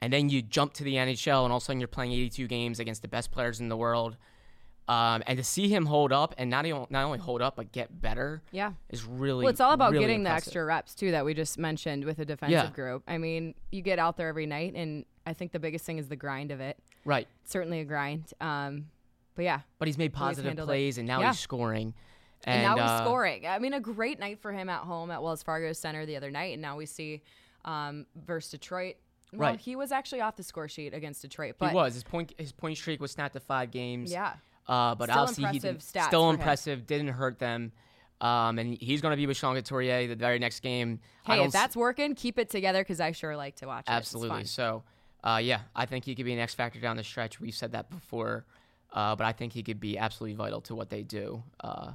and 0.00 0.12
then 0.12 0.28
you 0.30 0.40
jump 0.40 0.72
to 0.74 0.84
the 0.84 0.94
NHL, 0.94 1.42
and 1.44 1.52
all 1.52 1.56
of 1.58 1.62
a 1.62 1.66
sudden 1.66 1.80
you're 1.80 1.88
playing 1.88 2.12
82 2.12 2.46
games 2.46 2.78
against 2.80 3.02
the 3.02 3.08
best 3.08 3.30
players 3.30 3.60
in 3.60 3.68
the 3.68 3.76
world. 3.76 4.16
Um, 4.86 5.22
and 5.26 5.36
to 5.36 5.44
see 5.44 5.68
him 5.68 5.84
hold 5.84 6.12
up, 6.12 6.34
and 6.38 6.48
not 6.48 6.64
even, 6.64 6.86
not 6.88 7.04
only 7.04 7.18
hold 7.18 7.42
up 7.42 7.56
but 7.56 7.72
get 7.72 8.00
better, 8.00 8.42
Yeah. 8.52 8.72
is 8.88 9.04
really 9.04 9.44
Well, 9.44 9.50
it's 9.50 9.60
all 9.60 9.72
about 9.74 9.92
really 9.92 10.04
getting 10.06 10.22
the 10.22 10.30
extra 10.30 10.64
reps 10.64 10.94
too 10.94 11.10
that 11.10 11.26
we 11.26 11.34
just 11.34 11.58
mentioned 11.58 12.04
with 12.04 12.18
a 12.20 12.24
defensive 12.24 12.52
Yeah. 12.52 12.70
group. 12.70 13.02
I 13.06 13.18
mean, 13.18 13.54
you 13.70 13.82
get 13.82 13.98
out 13.98 14.16
there 14.16 14.28
every 14.28 14.46
night, 14.46 14.72
and 14.74 15.04
I 15.26 15.34
think 15.34 15.52
the 15.52 15.58
biggest 15.58 15.84
thing 15.84 15.98
is 15.98 16.08
the 16.08 16.16
grind 16.16 16.50
of 16.52 16.60
it. 16.60 16.78
Right, 17.04 17.28
Certainly 17.44 17.80
a 17.80 17.84
grind. 17.84 18.32
Um, 18.40 18.86
but 19.38 19.44
yeah, 19.44 19.60
but 19.78 19.86
he's 19.86 19.96
made 19.96 20.12
positive 20.12 20.48
handled 20.48 20.68
it. 20.68 20.72
plays, 20.72 20.98
and 20.98 21.06
now 21.06 21.20
Yeah. 21.20 21.28
he's 21.30 21.38
scoring. 21.38 21.94
and, 22.42 22.62
now 22.64 22.74
he's 22.74 22.82
uh, 22.82 23.04
scoring. 23.04 23.46
I 23.46 23.60
mean, 23.60 23.72
a 23.72 23.78
great 23.80 24.18
night 24.18 24.40
for 24.40 24.50
him 24.52 24.68
at 24.68 24.80
home 24.80 25.12
at 25.12 25.22
Wells 25.22 25.44
Fargo 25.44 25.72
Center 25.72 26.04
the 26.06 26.16
other 26.16 26.30
night, 26.32 26.54
and 26.54 26.60
now 26.62 26.76
we 26.76 26.86
see 26.86 27.22
um, 27.64 28.04
versus 28.26 28.50
Detroit. 28.50 28.96
Well, 29.32 29.50
Right. 29.50 29.60
he 29.60 29.76
was 29.76 29.92
actually 29.92 30.22
off 30.22 30.34
the 30.34 30.42
score 30.42 30.66
sheet 30.68 30.92
against 30.92 31.22
Detroit, 31.22 31.54
but 31.58 31.68
he 31.70 31.74
was 31.76 31.94
his 31.94 32.02
point. 32.02 32.32
His 32.36 32.50
point 32.50 32.76
streak 32.78 33.00
was 33.00 33.12
snapped 33.12 33.34
to 33.34 33.40
five 33.40 33.70
games. 33.70 34.10
yeah, 34.10 34.34
Uh, 34.66 34.94
but 34.96 35.08
Still 35.08 35.20
obviously 35.22 35.44
he 35.44 35.48
impressive 35.58 35.76
did, 35.92 36.02
still 36.02 36.22
for 36.24 36.30
him. 36.30 36.34
impressive. 36.40 36.86
Didn't 36.88 37.08
hurt 37.08 37.38
them. 37.38 37.70
Um, 38.20 38.58
and 38.58 38.76
he's 38.80 39.00
going 39.00 39.12
to 39.12 39.16
be 39.16 39.26
with 39.28 39.36
Sean 39.36 39.54
Couturier 39.54 40.08
the 40.08 40.16
very 40.16 40.40
next 40.40 40.58
game. 40.60 40.98
Hey, 41.24 41.44
if 41.44 41.52
that's 41.52 41.76
working, 41.76 42.16
keep 42.16 42.38
it 42.40 42.50
together 42.50 42.80
because 42.80 42.98
I 42.98 43.12
sure 43.12 43.36
like 43.36 43.54
to 43.56 43.66
watch 43.66 43.84
it. 43.86 43.90
Absolutely. 43.92 44.42
So, 44.44 44.82
uh, 45.22 45.40
yeah, 45.42 45.60
I 45.76 45.86
think 45.86 46.04
he 46.04 46.14
could 46.16 46.24
be 46.24 46.32
an 46.32 46.40
X 46.40 46.52
factor 46.54 46.80
down 46.80 46.96
the 46.96 47.04
stretch. 47.04 47.38
We've 47.40 47.54
said 47.54 47.70
that 47.72 47.90
before, 47.90 48.44
uh, 48.92 49.16
but 49.16 49.26
I 49.26 49.32
think 49.32 49.52
he 49.52 49.62
could 49.62 49.80
be 49.80 49.98
absolutely 49.98 50.34
vital 50.36 50.60
to 50.62 50.74
what 50.74 50.90
they 50.90 51.02
do. 51.02 51.42
Uh, 51.60 51.92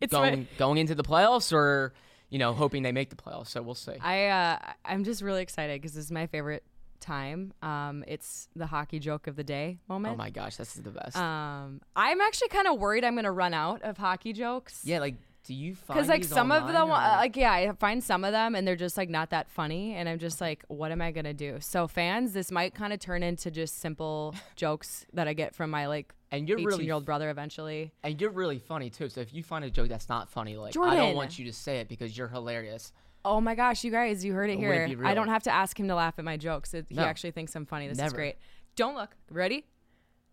It's 0.00 0.12
going 0.12 0.40
my- 0.40 0.46
going 0.58 0.78
into 0.78 0.94
the 0.94 1.02
playoffs, 1.04 1.52
or 1.52 1.92
you 2.30 2.38
know, 2.38 2.52
hoping 2.52 2.82
they 2.82 2.92
make 2.92 3.10
the 3.10 3.16
playoffs. 3.16 3.48
So 3.48 3.62
we'll 3.62 3.74
see. 3.74 3.92
I 4.00 4.26
uh, 4.26 4.58
I'm 4.84 5.04
just 5.04 5.22
really 5.22 5.42
excited 5.42 5.80
because 5.80 5.94
this 5.94 6.04
is 6.06 6.12
my 6.12 6.26
favorite 6.26 6.64
time. 6.98 7.52
Um, 7.62 8.02
it's 8.08 8.48
the 8.56 8.66
hockey 8.66 8.98
joke 8.98 9.26
of 9.26 9.36
the 9.36 9.44
day 9.44 9.78
moment. 9.88 10.14
oh 10.14 10.16
my 10.16 10.30
gosh, 10.30 10.56
this 10.56 10.76
is 10.76 10.82
the 10.82 10.90
best. 10.90 11.16
Um, 11.16 11.80
I'm 11.94 12.20
actually 12.20 12.48
kind 12.48 12.66
of 12.66 12.78
worried 12.78 13.04
I'm 13.04 13.14
gonna 13.14 13.30
run 13.32 13.54
out 13.54 13.82
of 13.82 13.96
hockey 13.98 14.32
jokes. 14.32 14.80
yeah, 14.84 14.98
like, 14.98 15.14
do 15.46 15.54
you 15.54 15.74
find 15.74 15.96
Because 15.96 16.08
like 16.08 16.24
some 16.24 16.50
of 16.50 16.66
them, 16.66 16.88
or- 16.90 16.94
uh, 16.94 17.16
like 17.18 17.36
yeah, 17.36 17.52
I 17.52 17.72
find 17.72 18.02
some 18.02 18.24
of 18.24 18.32
them 18.32 18.54
and 18.54 18.66
they're 18.66 18.76
just 18.76 18.96
like 18.96 19.08
not 19.08 19.30
that 19.30 19.48
funny, 19.48 19.94
and 19.94 20.08
I'm 20.08 20.18
just 20.18 20.40
like, 20.40 20.64
what 20.68 20.90
am 20.90 21.00
I 21.00 21.12
gonna 21.12 21.34
do? 21.34 21.58
So 21.60 21.86
fans, 21.86 22.32
this 22.32 22.50
might 22.50 22.74
kind 22.74 22.92
of 22.92 22.98
turn 22.98 23.22
into 23.22 23.50
just 23.50 23.78
simple 23.80 24.34
jokes 24.56 25.06
that 25.12 25.28
I 25.28 25.32
get 25.34 25.54
from 25.54 25.70
my 25.70 25.86
like 25.86 26.12
and 26.32 26.48
you're 26.48 26.58
18 26.58 26.66
really 26.66 26.84
year 26.86 26.94
old 26.94 27.04
brother 27.04 27.30
eventually. 27.30 27.92
and 28.02 28.20
you're 28.20 28.30
really 28.30 28.58
funny 28.58 28.90
too. 28.90 29.08
So 29.08 29.20
if 29.20 29.32
you 29.32 29.42
find 29.42 29.64
a 29.64 29.70
joke 29.70 29.88
that's 29.88 30.08
not 30.08 30.28
funny, 30.30 30.56
like 30.56 30.76
I 30.76 30.96
don't 30.96 31.14
want 31.14 31.38
you 31.38 31.44
to 31.46 31.52
say 31.52 31.78
it 31.78 31.88
because 31.88 32.16
you're 32.18 32.28
hilarious. 32.28 32.92
Oh 33.24 33.40
my 33.40 33.54
gosh, 33.54 33.82
you 33.84 33.90
guys, 33.90 34.24
you 34.24 34.32
heard 34.34 34.50
it 34.50 34.58
here. 34.58 34.88
I 35.04 35.14
don't 35.14 35.28
have 35.28 35.42
to 35.44 35.50
ask 35.52 35.78
him 35.78 35.88
to 35.88 35.94
laugh 35.94 36.14
at 36.18 36.24
my 36.24 36.36
jokes. 36.36 36.74
It, 36.74 36.86
No. 36.90 37.02
He 37.02 37.08
actually 37.08 37.32
thinks 37.32 37.54
I'm 37.56 37.66
funny. 37.66 37.88
This 37.88 38.00
is 38.00 38.12
great. 38.12 38.36
Don't 38.76 38.94
look. 38.94 39.16
Ready? 39.30 39.64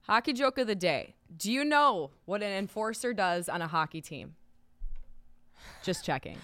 Hockey 0.01 0.33
joke 0.33 0.57
of 0.57 0.67
the 0.67 0.75
day. 0.75 1.15
Do 1.35 1.51
you 1.51 1.63
know 1.63 2.11
what 2.25 2.43
an 2.43 2.51
enforcer 2.51 3.13
does 3.13 3.47
on 3.49 3.61
a 3.61 3.67
hockey 3.67 4.01
team? 4.01 4.35
Just 5.83 6.05
checking. 6.05 6.37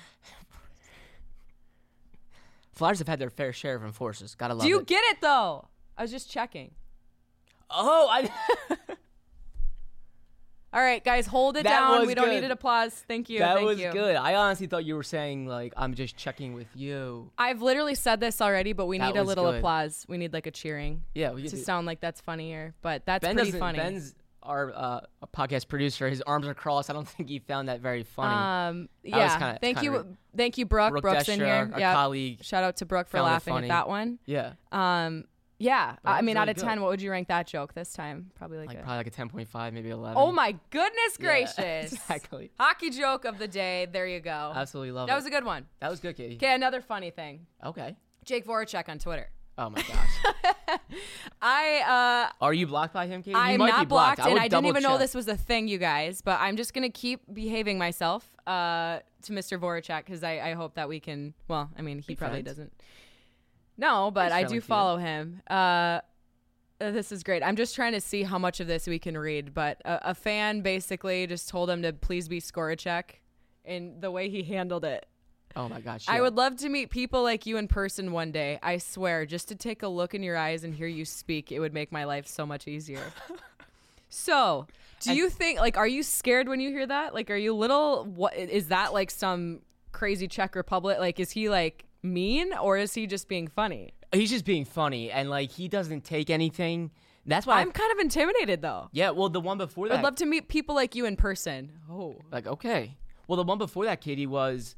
Flyers 2.73 2.99
have 2.99 3.07
had 3.07 3.19
their 3.19 3.29
fair 3.29 3.51
share 3.53 3.75
of 3.75 3.83
enforcers. 3.83 4.35
Gotta 4.35 4.53
love 4.53 4.63
it. 4.63 4.67
Do 4.67 4.69
you 4.69 4.79
it. 4.79 4.87
get 4.87 5.03
it 5.05 5.17
though? 5.21 5.67
I 5.97 6.01
was 6.03 6.11
just 6.11 6.29
checking. 6.31 6.71
oh, 7.69 8.07
I. 8.09 8.29
All 10.71 10.79
right, 10.81 11.03
guys, 11.03 11.25
hold 11.25 11.57
it 11.57 11.63
That 11.63 11.79
down. 11.79 11.99
was 12.01 12.07
We 12.07 12.13
don't 12.13 12.25
good. 12.25 12.35
need 12.35 12.43
an 12.43 12.51
applause. 12.51 12.93
Thank 13.07 13.27
you. 13.27 13.39
that 13.39 13.55
Thank 13.55 13.65
was 13.65 13.79
you. 13.79 13.91
good. 13.91 14.15
I 14.15 14.35
honestly 14.35 14.67
thought 14.67 14.85
you 14.85 14.93
were 14.95 15.01
saying 15.03 15.47
like 15.47 15.73
I'm 15.75 15.95
just 15.95 16.15
checking 16.15 16.53
with 16.53 16.67
you. 16.75 17.31
I've 17.39 17.63
literally 17.63 17.95
said 17.95 18.19
this 18.19 18.39
already, 18.39 18.73
but 18.73 18.85
we 18.85 18.99
That 18.99 19.07
need 19.13 19.17
a 19.19 19.21
was 19.21 19.27
little 19.29 19.45
good. 19.45 19.57
applause. 19.57 20.05
We 20.07 20.17
need 20.19 20.31
like 20.31 20.45
a 20.45 20.51
cheering 20.51 21.01
Yeah, 21.15 21.31
we 21.31 21.41
to 21.47 21.57
sound 21.57 21.87
like 21.87 22.01
that's 22.01 22.21
funnier, 22.21 22.75
but 22.83 23.03
that's 23.05 23.23
Ben 23.25 23.33
pretty 23.33 23.49
doesn't. 23.49 23.59
funny. 23.59 23.79
Ben's 23.79 24.13
our 24.49 24.73
uh, 24.75 24.99
podcast 25.33 25.67
producer, 25.67 26.09
his 26.09 26.21
arms 26.21 26.47
are 26.47 26.53
crossed. 26.53 26.89
I 26.89 26.93
don't 26.93 27.07
think 27.17 27.29
he 27.29 27.39
found 27.39 27.69
that 27.69 27.79
very 27.81 28.03
funny. 28.03 28.33
Um, 28.33 28.89
That 29.03 29.09
yeah. 29.17 29.29
kinda- 29.37 29.59
thank 29.61 29.77
kinda 29.77 29.83
you, 29.83 29.91
rude. 29.97 30.17
thank 30.35 30.57
you, 30.57 30.65
Brooke. 30.65 30.91
Brooke 30.91 31.01
Brooks 31.03 31.29
in 31.29 31.39
here. 31.39 31.69
our 31.73 31.79
Yeah. 31.79 31.93
colleague, 31.93 32.43
Shout 32.43 32.63
out 32.63 32.77
to 32.77 32.85
Brooke 32.85 33.07
for 33.07 33.21
laughing 33.21 33.55
at 33.55 33.67
that 33.67 33.87
one. 33.87 34.19
yeah, 34.25 34.53
Um, 34.71 35.25
yeah. 35.59 35.95
That 36.03 36.11
I 36.11 36.21
mean, 36.21 36.37
out 36.37 36.49
of 36.49 36.55
good. 36.55 36.63
ten, 36.63 36.81
what 36.81 36.89
would 36.89 37.01
you 37.01 37.11
rank 37.11 37.27
that 37.27 37.45
joke 37.47 37.73
this 37.73 37.91
time? 37.93 38.31
Probably 38.35 38.57
like, 38.57 38.67
like 38.69 38.77
a. 38.77 38.81
probably 38.81 38.97
like 38.97 39.07
a 39.07 39.11
ten 39.11 39.29
point 39.29 39.47
five, 39.49 39.73
maybe 39.73 39.89
eleven. 39.89 40.17
Oh 40.17 40.31
my 40.31 40.55
goodness 40.71 41.17
Yeah, 41.19 41.25
gracious! 41.25 41.93
exactly. 41.93 42.51
Hockey 42.59 42.89
joke 42.89 43.25
of 43.25 43.37
the 43.39 43.47
day. 43.47 43.87
There 43.91 44.07
you 44.07 44.19
go. 44.21 44.51
Absolutely 44.55 44.91
love 44.93 45.07
that 45.07 45.13
it. 45.13 45.17
was 45.17 45.25
a 45.25 45.29
good 45.31 45.43
one. 45.45 45.65
that 45.79 45.89
was 45.91 45.99
good, 45.99 46.15
Katie. 46.17 46.35
Okay, 46.35 46.53
another 46.55 46.81
funny 46.81 47.11
thing. 47.11 47.45
Okay. 47.65 47.95
Jake 48.25 48.45
Voracek 48.45 48.87
on 48.89 48.99
Twitter. 48.99 49.29
Oh 49.57 49.69
my 49.69 49.81
gosh. 49.81 50.53
I 51.41 52.29
uh, 52.29 52.43
Are 52.43 52.53
you 52.53 52.67
blocked 52.67 52.93
by 52.93 53.07
him, 53.07 53.21
Katie? 53.21 53.31
You 53.31 53.37
I'm 53.37 53.57
might 53.59 53.67
be 53.67 53.71
not 53.71 53.87
blocked, 53.89 54.19
I 54.19 54.25
and 54.25 54.33
would 54.33 54.41
I 54.41 54.47
didn't 54.47 54.65
even 54.67 54.83
know 54.83 54.97
this 54.97 55.15
was 55.15 55.27
a 55.27 55.37
thing, 55.37 55.67
you 55.67 55.77
guys. 55.77 56.21
But 56.21 56.39
I'm 56.39 56.57
just 56.57 56.73
gonna 56.73 56.89
keep 56.89 57.21
behaving 57.33 57.77
myself 57.77 58.25
uh, 58.47 58.99
to 59.23 59.31
Mr. 59.33 59.59
Voracek 59.59 60.05
because 60.05 60.23
I, 60.23 60.39
I 60.39 60.53
hope 60.53 60.75
that 60.75 60.89
we 60.89 60.99
can. 60.99 61.33
Well, 61.47 61.69
I 61.77 61.81
mean, 61.81 61.99
he 61.99 62.07
Be 62.07 62.15
probably 62.15 62.37
friends. 62.43 62.57
doesn't. 62.57 62.73
No, 63.77 64.11
but 64.11 64.31
I 64.31 64.43
do 64.43 64.49
to 64.49 64.55
you. 64.55 64.61
follow 64.61 64.97
him. 64.97 65.41
Uh, 65.49 65.53
uh, 66.81 66.91
this 66.91 67.11
is 67.11 67.23
great. 67.23 67.43
I'm 67.43 67.55
just 67.55 67.75
trying 67.75 67.93
to 67.93 68.01
see 68.01 68.23
how 68.23 68.37
much 68.37 68.59
of 68.59 68.67
this 68.67 68.87
we 68.87 68.99
can 68.99 69.17
read. 69.17 69.53
But 69.53 69.81
a, 69.85 70.09
a 70.11 70.15
fan 70.15 70.61
basically 70.61 71.25
just 71.27 71.49
told 71.49 71.69
him 71.69 71.81
to 71.83 71.93
please 71.93 72.27
be 72.27 72.39
Skoracek, 72.41 73.03
and 73.65 74.01
the 74.01 74.11
way 74.11 74.29
he 74.29 74.43
handled 74.43 74.83
it. 74.85 75.05
Oh 75.55 75.67
my 75.67 75.81
gosh. 75.81 76.05
I 76.07 76.21
would 76.21 76.35
love 76.35 76.57
to 76.57 76.69
meet 76.69 76.89
people 76.89 77.23
like 77.23 77.45
you 77.45 77.57
in 77.57 77.67
person 77.67 78.11
one 78.11 78.31
day. 78.31 78.59
I 78.61 78.77
swear, 78.77 79.25
just 79.25 79.47
to 79.49 79.55
take 79.55 79.83
a 79.83 79.87
look 79.87 80.13
in 80.13 80.23
your 80.23 80.37
eyes 80.37 80.63
and 80.63 80.73
hear 80.73 80.87
you 80.87 81.05
speak, 81.05 81.51
it 81.51 81.59
would 81.59 81.73
make 81.73 81.91
my 81.91 82.03
life 82.03 82.27
so 82.27 82.45
much 82.45 82.67
easier. 82.67 83.01
so, 84.09 84.67
do 85.01 85.13
you 85.13 85.29
think 85.29 85.59
like 85.59 85.77
are 85.77 85.87
you 85.87 86.03
scared 86.03 86.47
when 86.47 86.59
you 86.59 86.69
hear 86.69 86.85
that? 86.85 87.13
Like 87.13 87.29
are 87.31 87.35
you 87.35 87.53
little 87.53 88.05
what 88.05 88.35
is 88.35 88.67
that 88.67 88.93
like 88.93 89.11
some 89.11 89.61
crazy 89.91 90.27
Czech 90.27 90.55
Republic 90.55 90.99
like 90.99 91.19
is 91.19 91.31
he 91.31 91.49
like 91.49 91.85
mean 92.03 92.53
or 92.53 92.77
is 92.77 92.93
he 92.93 93.07
just 93.07 93.27
being 93.27 93.47
funny? 93.47 93.93
He's 94.11 94.31
just 94.31 94.45
being 94.45 94.65
funny, 94.65 95.11
and 95.11 95.29
like 95.29 95.51
he 95.51 95.67
doesn't 95.67 96.03
take 96.03 96.29
anything. 96.29 96.89
That's 97.25 97.45
why. 97.45 97.61
I'm 97.61 97.71
kind 97.71 97.91
of 97.91 97.99
intimidated 97.99 98.61
though. 98.61 98.89
yeah. 98.91 99.11
Well, 99.11 99.29
the 99.29 99.39
one 99.39 99.59
before 99.59 99.87
that. 99.87 99.99
I'd 99.99 100.03
love 100.03 100.15
to 100.15 100.25
meet 100.25 100.47
people 100.47 100.73
like 100.73 100.95
you 100.95 101.05
in 101.05 101.15
person. 101.15 101.71
Oh. 101.91 102.15
Like 102.31 102.47
okay. 102.47 102.97
Well, 103.27 103.37
the 103.37 103.43
one 103.43 103.59
before 103.59 103.85
that, 103.85 104.01
Katie, 104.01 104.25
was 104.25 104.75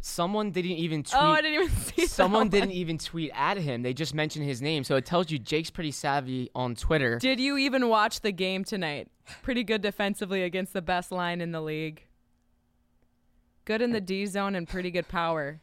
someone 0.00 0.50
didn't 0.50 0.72
even 0.72 1.02
tweet. 1.02 1.20
Oh, 1.20 1.30
I 1.32 1.40
didn't 1.42 1.64
even 1.64 1.76
see 1.96 2.06
Someone 2.06 2.40
one. 2.40 2.48
didn't 2.48 2.72
even 2.72 2.98
tweet 2.98 3.30
at 3.34 3.56
him. 3.58 3.82
They 3.82 3.92
just 3.94 4.14
mentioned 4.14 4.44
his 4.46 4.60
name, 4.62 4.84
so 4.84 4.96
it 4.96 5.04
tells 5.06 5.30
you 5.30 5.38
Jake's 5.38 5.70
pretty 5.70 5.90
savvy 5.90 6.50
on 6.54 6.74
Twitter. 6.74 7.18
Did 7.18 7.40
you 7.40 7.56
even 7.58 7.88
watch 7.88 8.20
the 8.20 8.32
game 8.32 8.64
tonight? 8.64 9.08
Pretty 9.42 9.64
good 9.64 9.82
defensively 9.82 10.42
against 10.42 10.72
the 10.72 10.82
best 10.82 11.10
line 11.12 11.40
in 11.40 11.52
the 11.52 11.60
league. 11.60 12.02
Good 13.64 13.82
in 13.82 13.92
the 13.92 14.00
D 14.00 14.24
zone 14.26 14.54
and 14.54 14.66
pretty 14.66 14.90
good 14.90 15.08
power. 15.08 15.60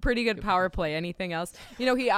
Pretty 0.00 0.24
good 0.24 0.40
power 0.42 0.68
play. 0.70 0.94
Anything 0.94 1.32
else? 1.32 1.52
You 1.78 1.86
know, 1.86 1.94
he 1.94 2.10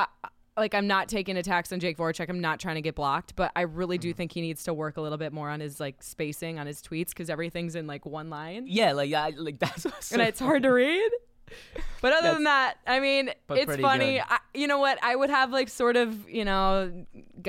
like 0.57 0.75
I'm 0.75 0.87
not 0.87 1.09
taking 1.09 1.37
attacks 1.37 1.73
on 1.73 1.81
Jake 1.81 1.97
Voracek. 1.97 2.29
I'm 2.29 2.41
not 2.41 2.61
trying 2.61 2.75
to 2.77 2.83
get 2.83 2.95
blocked, 2.95 3.35
but 3.37 3.53
I 3.57 3.63
really 3.63 3.99
do 3.99 4.11
mm-hmm. 4.11 4.17
think 4.17 4.33
he 4.33 4.41
needs 4.41 4.65
to 4.65 4.75
work 4.75 4.97
a 4.97 5.01
little 5.01 5.19
bit 5.19 5.33
more 5.33 5.49
on 5.49 5.61
his 5.61 5.81
like 5.81 6.03
spacing 6.03 6.59
on 6.59 6.67
his 6.67 6.83
tweets 6.83 7.09
because 7.09 7.31
everything's 7.31 7.75
in 7.75 7.87
like 7.87 8.05
one 8.05 8.31
line 8.31 8.65
yeah, 8.67 8.93
like 8.93 9.13
I, 9.13 9.31
like 9.31 9.59
that's 9.61 9.85
what's 9.85 10.09
so 10.09 10.15
and 10.15 10.23
it's 10.23 10.41
hard 10.41 10.63
to 10.65 10.71
read. 10.71 11.11
But 12.01 12.13
other 12.15 12.33
than 12.33 12.45
that, 12.45 12.77
I 12.87 12.99
mean, 12.99 13.31
it's 13.51 13.77
funny. 13.77 14.21
I, 14.21 14.39
you 14.55 14.67
know 14.67 14.79
what? 14.79 14.99
I 15.03 15.15
would 15.15 15.29
have 15.29 15.51
like 15.51 15.69
sort 15.69 15.97
of, 15.97 16.29
you 16.29 16.45
know, 16.47 17.05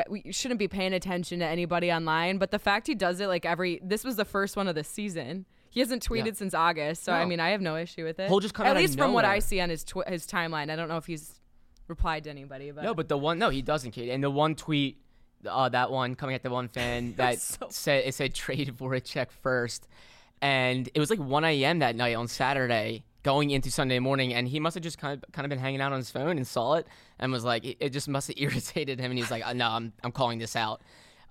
we 0.10 0.32
shouldn't 0.32 0.60
be 0.60 0.68
paying 0.68 0.94
attention 0.94 1.40
to 1.40 1.46
anybody 1.46 1.92
online, 1.92 2.38
but 2.38 2.52
the 2.52 2.60
fact 2.60 2.88
he 2.88 2.96
does 2.96 3.22
it 3.22 3.28
like 3.28 3.46
every, 3.46 3.80
this 3.82 4.04
was 4.04 4.18
the 4.18 4.26
first 4.26 4.58
one 4.58 4.68
of 4.68 4.76
the 4.76 4.84
season. 4.84 5.46
He 5.70 5.80
hasn't 5.80 6.08
tweeted 6.08 6.26
Yeah. 6.26 6.34
since 6.34 6.54
August, 6.54 7.04
so 7.04 7.14
I 7.14 7.26
mean, 7.26 7.40
I 7.40 7.50
have 7.50 7.62
no 7.62 7.78
issue 7.78 8.04
with 8.04 8.20
it. 8.20 8.28
He'll 8.28 8.40
just 8.40 8.54
come 8.54 8.68
at 8.68 8.76
least 8.76 8.96
from 8.96 9.12
what 9.12 9.26
I 9.26 9.40
see 9.40 9.60
on 9.60 9.70
his 9.70 9.84
tw- 9.84 10.08
his 10.08 10.28
timeline. 10.28 10.70
I 10.70 10.76
don't 10.76 10.88
know 10.88 10.98
if 10.98 11.08
he's 11.08 11.40
replied 11.88 12.24
to 12.26 12.30
anybody, 12.30 12.72
but 12.72 12.84
No, 12.84 12.94
but 12.94 13.08
the 13.10 13.18
one 13.18 13.40
no, 13.40 13.50
he 13.50 13.62
doesn't, 13.62 13.92
Kate. 13.92 14.10
And 14.10 14.24
the 14.24 14.30
one 14.30 14.56
tweet, 14.56 14.98
uh, 15.48 15.70
that 15.70 15.92
one 15.92 16.16
coming 16.16 16.36
at 16.36 16.44
the 16.44 16.50
one 16.50 16.68
fan 16.68 17.14
that 17.18 17.40
So- 17.40 17.68
said 17.70 18.06
it 18.06 18.14
said 18.16 18.34
trade 18.34 18.74
Voracek 18.80 19.32
first, 19.32 19.88
and 20.42 20.90
it 20.94 21.00
was 21.00 21.10
like 21.10 21.20
1 21.20 21.44
a.m. 21.46 21.80
that 21.80 21.96
night 21.96 22.16
on 22.16 22.28
Saturday, 22.28 23.04
going 23.24 23.52
into 23.52 23.72
Sunday 23.72 24.00
morning, 24.00 24.34
and 24.34 24.48
he 24.48 24.60
must 24.60 24.74
have 24.74 24.84
just 24.84 24.98
kind 24.98 25.22
of 25.24 25.32
kind 25.32 25.46
of 25.46 25.50
been 25.50 25.60
hanging 25.60 25.82
out 25.82 25.92
on 25.94 25.98
his 26.00 26.12
phone 26.12 26.38
and 26.38 26.46
saw 26.48 26.74
it 26.76 26.88
and 27.20 27.32
was 27.32 27.44
like, 27.46 27.64
it, 27.66 27.78
it 27.80 27.90
just 27.90 28.08
must 28.10 28.28
have 28.28 28.38
irritated 28.40 29.00
him, 29.00 29.12
and 29.12 29.18
he's 29.20 29.32
like, 29.32 29.46
uh, 29.46 29.54
no, 29.54 29.68
I'm 29.70 29.94
I'm 30.04 30.12
calling 30.12 30.40
this 30.40 30.56
out. 30.56 30.82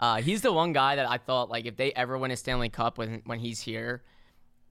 Uh, 0.00 0.16
he's 0.20 0.42
the 0.42 0.52
one 0.52 0.72
guy 0.72 0.96
that 0.96 1.08
I 1.08 1.18
thought 1.18 1.48
like 1.48 1.64
if 1.66 1.76
they 1.76 1.92
ever 1.92 2.18
win 2.18 2.30
a 2.32 2.36
Stanley 2.36 2.68
Cup 2.70 2.98
when 2.98 3.22
when 3.24 3.38
he's 3.38 3.60
here, 3.60 4.02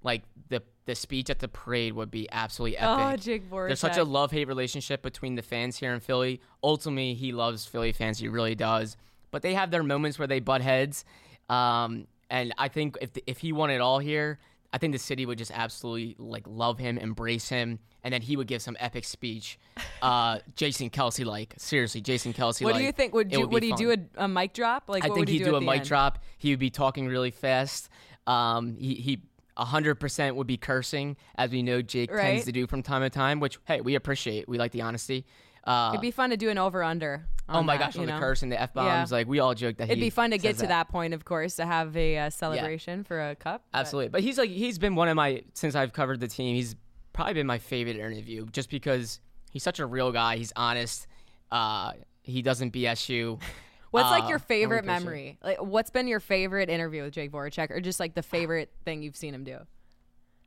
like 0.04 0.24
the 0.50 0.62
the 0.86 0.96
speech 0.96 1.30
at 1.30 1.40
the 1.40 1.48
parade 1.48 1.94
would 1.94 2.12
be 2.12 2.28
absolutely 2.32 2.78
epic. 2.78 3.06
oh, 3.06 3.16
Jake 3.18 3.50
Voracek. 3.50 3.68
There's 3.68 3.80
such 3.80 3.98
a 3.98 4.04
love 4.04 4.32
hate 4.32 4.48
relationship 4.48 5.02
between 5.02 5.36
the 5.36 5.42
fans 5.42 5.78
here 5.78 5.94
in 5.94 6.00
Philly. 6.00 6.42
Ultimately, 6.64 7.14
he 7.14 7.32
loves 7.32 7.66
Philly 7.66 7.92
fans. 7.92 8.20
He 8.20 8.28
really 8.28 8.56
does. 8.56 8.98
But 9.30 9.42
they 9.44 9.54
have 9.54 9.72
their 9.72 9.84
moments 9.84 10.20
where 10.20 10.28
they 10.28 10.40
butt 10.40 10.62
heads. 10.62 11.06
Um, 11.50 12.08
and 12.30 12.54
I 12.58 12.70
think 12.70 12.98
if 13.02 13.12
if 13.28 13.40
he 13.40 13.52
won 13.52 13.70
it 13.70 13.82
all 13.82 14.00
here, 14.00 14.40
I 14.74 14.78
think 14.78 14.94
the 14.94 15.00
city 15.00 15.26
would 15.26 15.38
just 15.38 15.52
absolutely 15.52 16.16
like 16.18 16.46
love 16.48 16.80
him, 16.80 16.98
embrace 16.98 17.50
him, 17.50 17.80
and 18.04 18.14
then 18.14 18.22
he 18.22 18.38
would 18.38 18.48
give 18.48 18.62
some 18.62 18.78
epic 18.80 19.04
speech. 19.04 19.60
Uh, 20.02 20.40
Jason 20.56 20.90
Kelce 20.90 21.26
like 21.26 21.54
seriously, 21.58 22.00
Jason 22.00 22.34
Kelce. 22.34 22.64
what 22.64 22.76
do 22.76 22.84
you 22.84 22.94
think? 22.94 23.14
Would 23.14 23.32
you 23.32 23.48
be 23.48 23.54
would 23.54 23.64
he 23.64 23.74
do 23.74 23.92
a, 23.92 23.98
a 24.16 24.28
mic 24.28 24.54
drop? 24.54 24.86
Like 24.88 25.04
I 25.04 25.08
think 25.08 25.20
would 25.20 25.28
he 25.28 25.40
he'd 25.40 25.44
do, 25.44 25.52
do, 25.52 25.56
a 25.58 25.62
mic 25.62 25.80
end? 25.80 25.88
drop. 25.88 26.20
He 26.38 26.52
would 26.52 26.60
be 26.60 26.70
talking 26.70 27.08
really 27.08 27.32
fast. 27.32 27.90
Um, 28.28 28.78
he 28.78 28.96
he. 28.96 29.22
100% 29.58 30.36
would 30.36 30.48
be 30.48 30.58
cursing, 30.58 31.18
as 31.36 31.52
we 31.52 31.64
know 31.64 31.82
Jake 31.82 32.12
Right. 32.12 32.22
tends 32.32 32.46
to 32.46 32.52
do 32.52 32.68
from 32.68 32.84
time 32.84 33.02
to 33.02 33.10
time, 33.10 33.40
which, 33.40 33.60
hey, 33.66 33.82
we 33.82 33.96
appreciate. 33.96 34.48
We 34.48 34.58
like 34.58 34.72
the 34.72 34.82
honesty. 34.82 35.26
Uh, 35.64 35.90
It'd 35.94 36.02
be 36.02 36.12
fun 36.12 36.32
to 36.32 36.38
do 36.38 36.50
an 36.50 36.58
over 36.58 36.84
under. 36.84 37.26
oh 37.50 37.62
my 37.62 37.76
gosh, 37.78 37.98
on 37.98 38.06
the 38.06 38.14
curse 38.14 38.44
and 38.44 38.52
the 38.52 38.60
F 38.60 38.74
bombs. 38.74 39.12
Yeah. 39.12 39.18
Like, 39.18 39.28
we 39.28 39.40
all 39.40 39.54
joke 39.54 39.78
that 39.78 39.90
It'd 39.90 40.00
be 40.00 40.10
fun 40.10 40.32
to 40.32 40.38
get 40.38 40.58
to 40.60 40.68
that. 40.68 40.88
point, 40.90 41.14
of 41.14 41.26
course, 41.26 41.58
to 41.58 41.66
have 41.66 41.96
a 41.98 42.18
uh, 42.18 42.30
celebration 42.30 43.04
for 43.04 43.22
a 43.30 43.36
cup. 43.36 43.64
but- 43.72 43.80
Absolutely. 43.80 44.10
But 44.10 44.22
he's 44.22 44.38
like, 44.38 44.50
he's 44.50 44.80
been 44.80 44.96
one 44.96 45.08
of 45.10 45.16
my, 45.16 45.44
since 45.54 45.76
I've 45.76 45.92
covered 45.94 46.20
the 46.22 46.28
team, 46.30 46.56
he's 46.56 46.76
probably 47.14 47.34
been 47.34 47.48
my 47.48 47.58
favorite 47.60 47.98
interview 47.98 48.46
just 48.52 48.70
because 48.70 49.20
he's 49.52 49.64
such 49.64 49.80
a 49.80 49.86
real 49.86 50.12
guy. 50.14 50.38
He's 50.38 50.54
honest. 50.56 51.08
Uh, 51.52 51.92
he 52.24 52.42
doesn't 52.42 52.72
BS 52.74 53.10
you. 53.10 53.38
What's 53.92 54.10
like 54.10 54.24
Uh, 54.26 54.30
your 54.30 54.40
favorite 54.40 54.80
appreciate 54.80 54.96
it. 54.98 55.04
memory? 55.06 55.40
Like, 55.44 55.58
what's 55.62 55.90
been 55.90 56.08
your 56.08 56.20
favorite 56.20 56.70
interview 56.70 57.04
with 57.04 57.14
Jake 57.14 57.32
Voracek, 57.32 57.70
or 57.72 57.80
just 57.82 58.00
like 58.00 58.16
the 58.16 58.24
favorite 58.24 58.72
thing 58.86 59.04
you've 59.04 59.16
seen 59.16 59.34
him 59.34 59.44
do? 59.44 59.60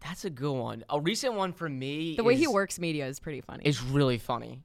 That's 0.00 0.24
a 0.24 0.30
good 0.30 0.52
one. 0.52 0.84
A 0.90 1.00
recent 1.00 1.34
one 1.34 1.52
for 1.52 1.68
me 1.68 2.14
The 2.16 2.24
way 2.24 2.36
he 2.36 2.46
works 2.46 2.78
media 2.78 3.06
is 3.06 3.20
pretty 3.20 3.40
funny. 3.40 3.62
It's 3.64 3.82
really 3.82 4.18
funny. 4.18 4.62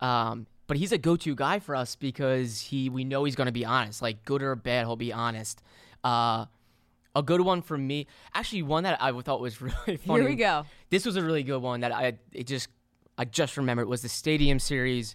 Um, 0.00 0.46
but 0.66 0.76
he's 0.76 0.92
a 0.92 0.98
go-to 0.98 1.34
guy 1.34 1.58
for 1.58 1.74
us 1.76 1.96
because 1.96 2.60
he 2.60 2.88
we 2.90 3.04
know 3.04 3.24
he's 3.24 3.34
going 3.36 3.46
to 3.46 3.52
be 3.52 3.64
honest. 3.64 4.02
Like 4.02 4.24
good 4.24 4.42
or 4.42 4.54
bad, 4.56 4.86
he'll 4.86 4.96
be 4.96 5.12
honest. 5.12 5.62
Uh, 6.02 6.46
a 7.16 7.22
good 7.22 7.40
one 7.42 7.62
for 7.62 7.78
me, 7.78 8.06
actually, 8.34 8.62
one 8.62 8.84
that 8.84 9.00
I 9.02 9.12
thought 9.20 9.40
was 9.40 9.60
really 9.62 9.96
funny. 9.98 10.20
Here 10.20 10.28
we 10.28 10.36
go. 10.36 10.64
This 10.90 11.06
was 11.06 11.16
a 11.16 11.22
really 11.22 11.42
good 11.44 11.60
one 11.62 11.80
that 11.80 11.92
I 11.92 12.18
it 12.32 12.46
just 12.46 12.68
I 13.16 13.24
just 13.24 13.56
remembered 13.56 13.88
was 13.88 14.02
the 14.02 14.08
Stadium 14.08 14.58
Series. 14.58 15.14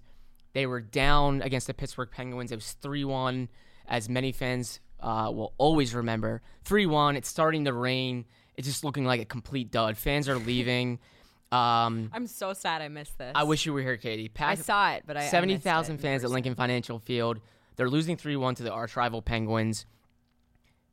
They 0.60 0.66
were 0.66 0.82
down 0.82 1.42
against 1.42 1.68
the 1.68 1.74
Pittsburgh 1.74 2.10
Penguins. 2.12 2.52
It 2.52 2.56
was 2.56 2.74
three 2.74 3.06
one, 3.06 3.48
as 3.88 4.10
many 4.10 4.34
fans 4.34 4.82
uh, 5.00 5.32
will 5.34 5.54
always 5.58 5.96
remember. 5.96 6.42
Three 6.66 6.86
one. 6.86 7.16
It's 7.16 7.30
starting 7.30 7.64
to 7.64 7.72
rain. 7.72 8.26
It's 8.58 8.68
just 8.68 8.84
looking 8.84 9.06
like 9.06 9.22
a 9.22 9.26
complete 9.26 9.72
dud. 9.72 9.96
Fans 9.98 10.28
are 10.28 10.38
leaving. 10.38 11.00
Um, 11.52 12.12
I'm 12.14 12.28
so 12.28 12.54
sad 12.54 12.84
I 12.84 12.90
missed 12.90 13.18
this. 13.18 13.32
I 13.34 13.42
wish 13.42 13.66
you 13.66 13.74
were 13.74 13.82
here, 13.82 13.98
Katie. 13.98 14.30
I 14.40 14.54
saw 14.54 14.92
it, 14.92 15.04
but 15.08 15.18
I 15.18 15.22
I 15.22 15.24
missed 15.24 15.32
seventy 15.32 15.54
it 15.56 15.64
thousand 15.64 15.96
in 15.96 16.02
fans 16.02 16.24
at. 16.24 16.30
Lincoln 16.30 16.54
Financial 16.54 17.00
Field. 17.00 17.40
They're 17.76 17.90
losing 17.90 18.18
three 18.18 18.36
one 18.36 18.54
to 18.54 18.62
the 18.62 18.72
arch 18.72 18.96
rival 18.96 19.24
Penguins. 19.24 19.88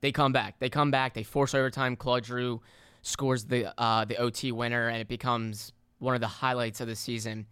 They 0.01 0.13
come 0.13 0.33
back. 0.33 0.59
They 0.59 0.71
come 0.71 0.91
back. 0.91 1.13
They 1.13 1.25
force 1.25 1.55
overtime. 1.55 1.95
Claude 1.95 2.25
Giroux 2.25 2.63
scores 3.03 3.45
the 3.45 3.79
uh, 3.79 4.07
the 4.07 4.17
OT 4.17 4.51
winner, 4.51 4.89
and 4.89 4.99
it 4.99 5.09
becomes 5.09 5.75
one 5.99 6.15
of 6.15 6.23
the 6.23 6.27
highlights 6.27 6.81
of 6.81 6.87
the 6.87 6.97
season. 6.97 7.45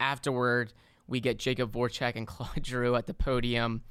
Afterward, 0.00 0.72
we 1.08 1.20
get 1.20 1.38
Jacob 1.38 1.72
Voracek 1.72 2.14
and 2.14 2.26
Claude 2.28 2.64
Giroux 2.64 2.94
at 2.94 3.06
the 3.06 3.14
podium, 3.14 3.82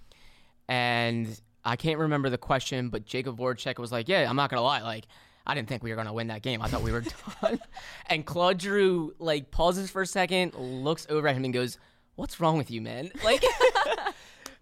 and 0.70 1.40
I 1.66 1.76
can't 1.76 2.00
remember 2.00 2.30
the 2.30 2.38
question, 2.38 2.90
but 2.90 3.06
Jacob 3.06 3.38
Voracek 3.38 3.78
was 3.80 3.92
like, 3.92 4.08
"Yeah, 4.08 4.30
I'm 4.30 4.36
not 4.36 4.50
gonna 4.50 4.62
lie, 4.62 4.82
like." 4.82 5.06
I 5.50 5.56
didn't 5.56 5.70
think 5.70 5.82
we 5.82 5.92
were 5.92 5.96
gonna 5.96 6.12
win 6.12 6.28
that 6.28 6.42
game. 6.42 6.62
I 6.62 6.68
thought 6.68 6.82
we 6.84 6.92
were 6.92 7.06
done. 7.42 7.60
and 8.08 8.26
Claude 8.26 8.62
Giroux 8.62 9.14
like 9.18 9.50
pauses 9.50 9.90
for 9.90 10.02
a 10.02 10.06
second, 10.06 10.54
looks 10.56 11.08
over 11.10 11.26
at 11.26 11.38
him, 11.38 11.46
and 11.46 11.54
goes, 11.54 11.78
"What's 12.16 12.42
wrong 12.42 12.58
with 12.58 12.70
you, 12.70 12.82
man?" 12.82 13.12
Like, 13.24 13.42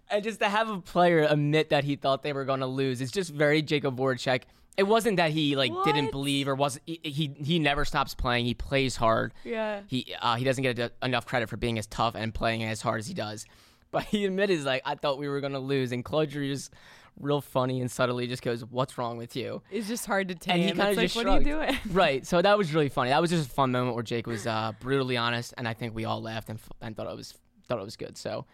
and 0.08 0.22
just 0.22 0.38
to 0.38 0.48
have 0.48 0.68
a 0.68 0.80
player 0.80 1.26
admit 1.28 1.70
that 1.70 1.82
he 1.82 1.96
thought 1.96 2.22
they 2.22 2.32
were 2.32 2.44
gonna 2.44 2.68
lose, 2.68 3.00
it's 3.00 3.10
just 3.10 3.32
very 3.32 3.62
Jacob 3.62 3.98
Voracek. 3.98 4.42
It 4.76 4.86
wasn't 4.86 5.16
that 5.16 5.30
he 5.30 5.56
like 5.56 5.72
didn't 5.84 6.10
believe 6.10 6.48
or 6.48 6.54
wasn't. 6.54 6.84
He, 6.86 7.00
he 7.02 7.34
he 7.42 7.58
never 7.58 7.84
stops 7.84 8.14
playing. 8.14 8.44
He 8.44 8.54
plays 8.54 8.96
hard. 8.96 9.32
Yeah. 9.44 9.80
He 9.86 10.14
uh, 10.20 10.36
he 10.36 10.44
doesn't 10.44 10.62
get 10.62 10.78
a, 10.78 10.92
enough 11.02 11.26
credit 11.26 11.48
for 11.48 11.56
being 11.56 11.78
as 11.78 11.86
tough 11.86 12.14
and 12.14 12.34
playing 12.34 12.62
as 12.64 12.82
hard 12.82 13.00
as 13.00 13.06
he 13.06 13.14
does. 13.14 13.46
but 13.90 14.04
he 14.04 14.24
admitted, 14.26 14.62
like, 14.64 14.82
I 14.84 14.94
thought 14.96 15.18
we 15.18 15.28
were 15.28 15.40
going 15.40 15.54
to 15.54 15.58
lose. 15.58 15.92
And 15.92 16.04
Claude 16.04 16.30
Giroux 16.30 16.52
just 16.52 16.72
real 17.18 17.40
funny 17.40 17.80
and 17.80 17.90
subtly 17.90 18.26
just 18.26 18.42
goes, 18.42 18.64
What's 18.64 18.98
wrong 18.98 19.16
with 19.16 19.36
you? 19.36 19.62
It's 19.70 19.88
just 19.88 20.04
hard 20.04 20.28
to 20.28 20.34
tame. 20.34 20.56
And 20.56 20.62
he 20.64 20.70
kind 20.72 20.90
of 20.90 20.96
like, 20.96 21.04
just 21.06 21.16
what 21.16 21.22
shrugged. 21.22 21.46
are 21.46 21.48
you 21.48 21.54
doing? 21.56 21.78
right. 21.92 22.26
So 22.26 22.42
that 22.42 22.58
was 22.58 22.74
really 22.74 22.88
funny. 22.88 23.10
That 23.10 23.20
was 23.20 23.30
just 23.30 23.48
a 23.48 23.52
fun 23.52 23.72
moment 23.72 23.94
where 23.94 24.02
Jake 24.02 24.26
was 24.26 24.46
uh, 24.46 24.72
brutally 24.80 25.16
honest, 25.16 25.54
and 25.56 25.66
I 25.66 25.72
think 25.72 25.94
we 25.94 26.04
all 26.04 26.20
laughed 26.20 26.50
and, 26.50 26.58
f- 26.58 26.72
and 26.82 26.96
thought 26.96 27.10
it 27.10 27.16
was 27.16 27.34
thought 27.68 27.78
it 27.78 27.84
was 27.84 27.96
good. 27.96 28.16
So 28.16 28.46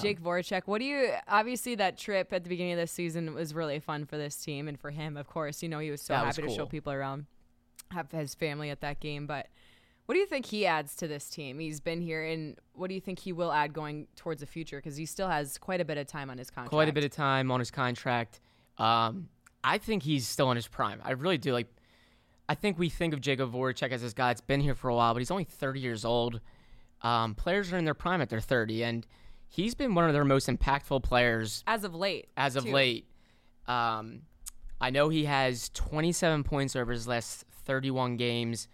Jake 0.00 0.20
Voracek, 0.20 0.62
what 0.66 0.78
do 0.80 0.84
you? 0.84 1.12
Obviously, 1.28 1.74
that 1.76 1.96
trip 1.96 2.32
at 2.32 2.44
the 2.44 2.48
beginning 2.48 2.74
of 2.74 2.78
the 2.78 2.86
season 2.86 3.34
was 3.34 3.54
really 3.54 3.80
fun 3.80 4.04
for 4.04 4.16
this 4.16 4.36
team 4.36 4.68
and 4.68 4.78
for 4.78 4.90
him. 4.90 5.16
Of 5.16 5.26
course, 5.28 5.62
you 5.62 5.68
know 5.68 5.78
he 5.78 5.90
was 5.90 6.02
so 6.02 6.14
That 6.14 6.26
was 6.26 6.36
happy 6.36 6.48
to 6.48 6.54
show 6.54 6.66
people 6.66 6.92
around, 6.92 7.26
have 7.90 8.10
his 8.10 8.34
family 8.34 8.70
at 8.70 8.80
that 8.80 9.00
game. 9.00 9.26
But 9.26 9.46
what 10.06 10.14
do 10.14 10.20
you 10.20 10.26
think 10.26 10.46
he 10.46 10.66
adds 10.66 10.96
to 10.96 11.08
this 11.08 11.28
team? 11.28 11.58
He's 11.58 11.80
been 11.80 12.00
here, 12.00 12.24
and 12.24 12.56
what 12.72 12.88
do 12.88 12.94
you 12.94 13.00
think 13.00 13.18
he 13.18 13.32
will 13.32 13.52
add 13.52 13.72
going 13.72 14.06
towards 14.16 14.40
the 14.40 14.46
future? 14.46 14.78
Because 14.78 14.96
he 14.96 15.06
still 15.06 15.28
has 15.28 15.58
quite 15.58 15.80
a 15.80 15.84
bit 15.84 15.98
of 15.98 16.06
time 16.06 16.30
on 16.30 16.38
his 16.38 16.50
contract. 16.50 16.70
quite 16.70 16.88
a 16.88 16.92
bit 16.92 17.04
of 17.04 17.10
time 17.10 17.50
on 17.50 17.60
his 17.60 17.70
contract. 17.70 18.40
Um, 18.78 19.28
I 19.64 19.78
think 19.78 20.02
he's 20.02 20.26
still 20.26 20.50
in 20.50 20.56
his 20.56 20.68
prime. 20.68 21.00
I 21.04 21.10
really 21.10 21.38
do. 21.38 21.52
Like, 21.52 21.66
I 22.48 22.54
think 22.54 22.78
we 22.78 22.88
think 22.88 23.12
of 23.12 23.20
Jacob 23.20 23.52
Voracek 23.52 23.90
as 23.90 24.02
this 24.02 24.14
guy 24.14 24.28
that's 24.28 24.40
been 24.40 24.60
here 24.60 24.74
for 24.74 24.88
a 24.88 24.94
while, 24.94 25.12
but 25.12 25.18
he's 25.18 25.30
only 25.30 25.44
30 25.44 25.80
years 25.80 26.04
old. 26.04 26.40
Um, 27.02 27.34
players 27.34 27.72
are 27.72 27.78
in 27.78 27.84
their 27.84 27.94
prime 27.94 28.20
at 28.20 28.28
their 28.28 28.40
30, 28.40 28.82
and 28.84 29.06
he's 29.48 29.74
been 29.74 29.94
one 29.94 30.04
of 30.06 30.12
their 30.12 30.24
most 30.24 30.48
impactful 30.48 31.02
players 31.02 31.62
as 31.66 31.84
of 31.84 31.94
late. 31.94 32.28
as 32.36 32.56
of 32.56 32.64
too. 32.64 32.72
late. 32.72 33.06
Um, 33.66 34.22
I 34.80 34.90
know 34.90 35.08
he 35.08 35.24
has 35.24 35.68
27 35.70 36.44
points 36.44 36.76
over 36.76 36.92
his 36.92 37.06
last 37.06 37.44
31 37.64 38.16
games. 38.16 38.68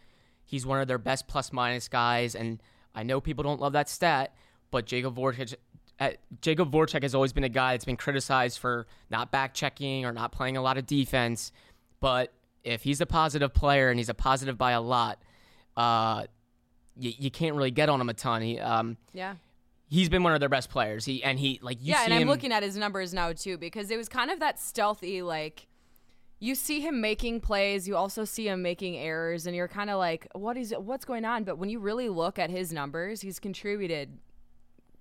He's 0.45 0.65
one 0.67 0.81
of 0.81 0.89
their 0.89 0.99
best 0.99 1.27
plus 1.27 1.53
minus 1.53 1.89
guys, 1.89 2.35
and 2.35 2.63
I 2.95 3.03
know 3.03 3.21
people 3.21 3.43
don't 3.43 3.61
love 3.61 3.73
that 3.73 3.89
stat, 3.89 4.35
but 4.71 4.87
Jacob 4.87 5.17
Voracek, 5.17 5.55
uh, 5.99 6.11
Jacob 6.41 6.71
Voracek 6.71 7.03
has 7.03 7.15
always 7.15 7.33
been 7.33 7.45
a 7.45 7.49
guy 7.49 7.73
that's 7.73 7.85
been 7.85 7.97
criticized 7.97 8.59
for 8.59 8.87
not 9.11 9.31
back 9.31 9.55
checking 9.55 10.05
or 10.05 10.13
not 10.13 10.33
playing 10.33 10.57
a 10.57 10.63
lot 10.63 10.77
of 10.79 10.87
defense. 10.87 11.53
But 12.01 12.33
if 12.63 12.83
he's 12.83 13.01
a 13.01 13.07
positive 13.07 13.53
player 13.55 13.91
and 13.91 13.99
he's 13.99 14.09
a 14.09 14.15
positive 14.15 14.59
by 14.59 14.73
a 14.73 14.81
lot, 14.81 15.23
uh, 15.77 16.25
you, 16.97 17.13
you 17.19 17.31
can't 17.31 17.55
really 17.57 17.71
get 17.71 17.89
on 17.89 18.01
him 18.01 18.09
a 18.09 18.15
ton. 18.15 18.43
He, 18.43 18.59
um, 18.59 18.97
Yeah. 19.13 19.35
he's 19.89 20.09
been 20.09 20.23
one 20.23 20.33
of 20.35 20.41
their 20.41 20.49
best 20.49 20.71
players. 20.71 21.05
He 21.05 21.23
and 21.23 21.39
he 21.39 21.59
like 21.63 21.79
you 21.81 21.93
yeah, 21.93 22.05
and 22.05 22.13
I'm 22.15 22.23
him, 22.23 22.29
looking 22.29 22.53
at 22.53 22.63
his 22.63 22.77
numbers 22.77 23.13
now 23.15 23.33
too 23.33 23.59
because 23.59 23.91
it 23.91 23.97
was 23.97 24.09
kind 24.09 24.31
of 24.31 24.41
that 24.41 24.59
stealthy 24.61 25.23
like 25.23 25.67
you 26.41 26.55
see 26.55 26.81
him 26.81 27.01
making 27.01 27.41
plays, 27.41 27.89
you 27.89 27.97
also 27.97 28.25
see 28.25 28.49
him 28.49 28.61
making 28.61 28.97
errors 28.97 29.47
and 29.47 29.57
you're 29.57 29.69
kind 29.69 29.89
of 29.89 29.99
like 29.99 30.27
what 30.35 30.57
is 30.57 30.75
what's 30.79 31.05
going 31.05 31.25
on? 31.25 31.45
But 31.45 31.59
when 31.59 31.69
you 31.71 31.79
really 31.79 32.09
look 32.09 32.39
at 32.39 32.51
his 32.51 32.73
numbers, 32.73 33.21
he's 33.23 33.39
contributed 33.39 34.19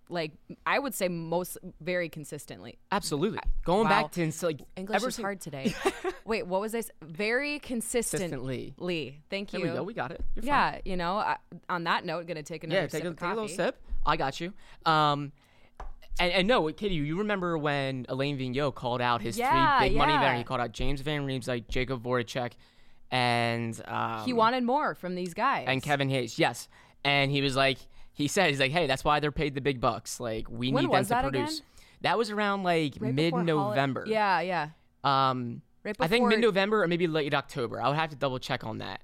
like 0.10 0.32
I 0.66 0.80
would 0.80 0.94
say 0.94 1.08
most 1.08 1.58
very 1.82 2.10
consistently. 2.10 2.78
Absolutely. 2.92 3.40
Going 3.66 3.86
wow. 3.86 4.04
back 4.04 4.12
to 4.14 4.24
ins- 4.24 4.44
like 4.44 4.62
English 4.76 4.96
ever 4.96 5.08
is 5.10 5.18
hard 5.18 5.42
today. 5.42 5.74
Wait, 6.26 6.46
what 6.46 6.62
was 6.62 6.72
this? 6.72 6.92
Very 7.02 7.60
consistently. 7.60 8.74
Lee, 8.78 9.20
Thank 9.30 9.52
There 9.52 9.62
you. 9.62 9.68
we 9.68 9.74
go. 9.74 9.84
We 9.84 9.94
got 9.94 10.12
it. 10.12 10.22
You're 10.36 10.44
fine. 10.44 10.48
yeah, 10.48 10.80
you 10.86 10.98
know. 10.98 11.16
I, 11.18 11.38
on 11.70 11.86
that 11.86 12.06
note, 12.06 12.28
gonna 12.28 12.44
take 12.44 12.64
another 12.64 12.82
Yeah. 12.82 12.88
Take, 12.88 13.02
sip 13.02 13.06
a, 13.06 13.08
of 13.08 13.16
take 13.18 13.30
a 13.30 13.34
little 13.34 13.48
sip. 13.48 13.78
I 14.06 14.18
got 14.18 14.40
you. 14.40 14.54
Um, 14.86 15.32
and, 16.20 16.32
and 16.32 16.48
no, 16.48 16.72
Katie, 16.74 16.96
you 16.96 17.18
remember 17.18 17.58
when 17.58 18.06
Alain 18.10 18.38
Vigneault 18.38 18.76
called 18.76 19.02
out 19.02 19.22
his 19.22 19.38
Yeah, 19.38 19.80
three 19.80 19.90
big 19.90 19.98
money 19.98 20.14
yeah. 20.14 20.20
event? 20.20 20.38
He 20.38 20.44
called 20.44 20.62
out 20.62 20.72
James 20.72 21.02
Van 21.02 21.26
Riemsdyk, 21.26 21.68
Jacob 21.70 22.04
Voracek, 22.04 22.52
and 23.10 23.80
um, 23.88 24.24
He 24.26 24.34
wanted 24.34 24.64
more 24.64 24.94
from 24.96 25.16
these 25.16 25.34
guys. 25.34 25.66
and 25.68 25.82
Kevin 25.82 26.10
Hayes. 26.10 26.38
Yes, 26.38 26.68
and 27.04 27.32
he 27.32 27.42
was 27.42 27.56
like, 27.56 27.78
he 28.14 28.28
said, 28.28 28.50
he's 28.50 28.60
like, 28.60 28.72
hey, 28.72 28.88
that's 28.88 29.04
why 29.04 29.20
they're 29.20 29.32
paid 29.32 29.56
the 29.56 29.62
big 29.62 29.82
bucks. 29.82 30.20
Like 30.20 30.50
we 30.50 30.72
When 30.72 30.86
need 30.86 30.92
them 30.94 31.06
to 31.06 31.22
produce. 31.22 31.58
again? 31.60 31.66
That 32.02 32.18
was 32.18 32.30
around 32.30 32.64
like 32.64 32.96
Right 33.00 33.14
mid 33.14 33.34
November. 33.34 34.04
Yeah, 34.08 34.40
yeah. 34.42 34.70
Um, 35.04 35.62
Right 35.84 35.96
I 36.00 36.08
think 36.08 36.28
mid 36.28 36.40
November 36.40 36.84
or 36.84 36.88
maybe 36.88 37.08
late 37.08 37.34
October. 37.34 37.82
I 37.82 37.90
would 37.90 37.98
have 37.98 38.10
to 38.12 38.16
double 38.16 38.40
check 38.40 38.64
on 38.64 38.78
that. 38.78 39.02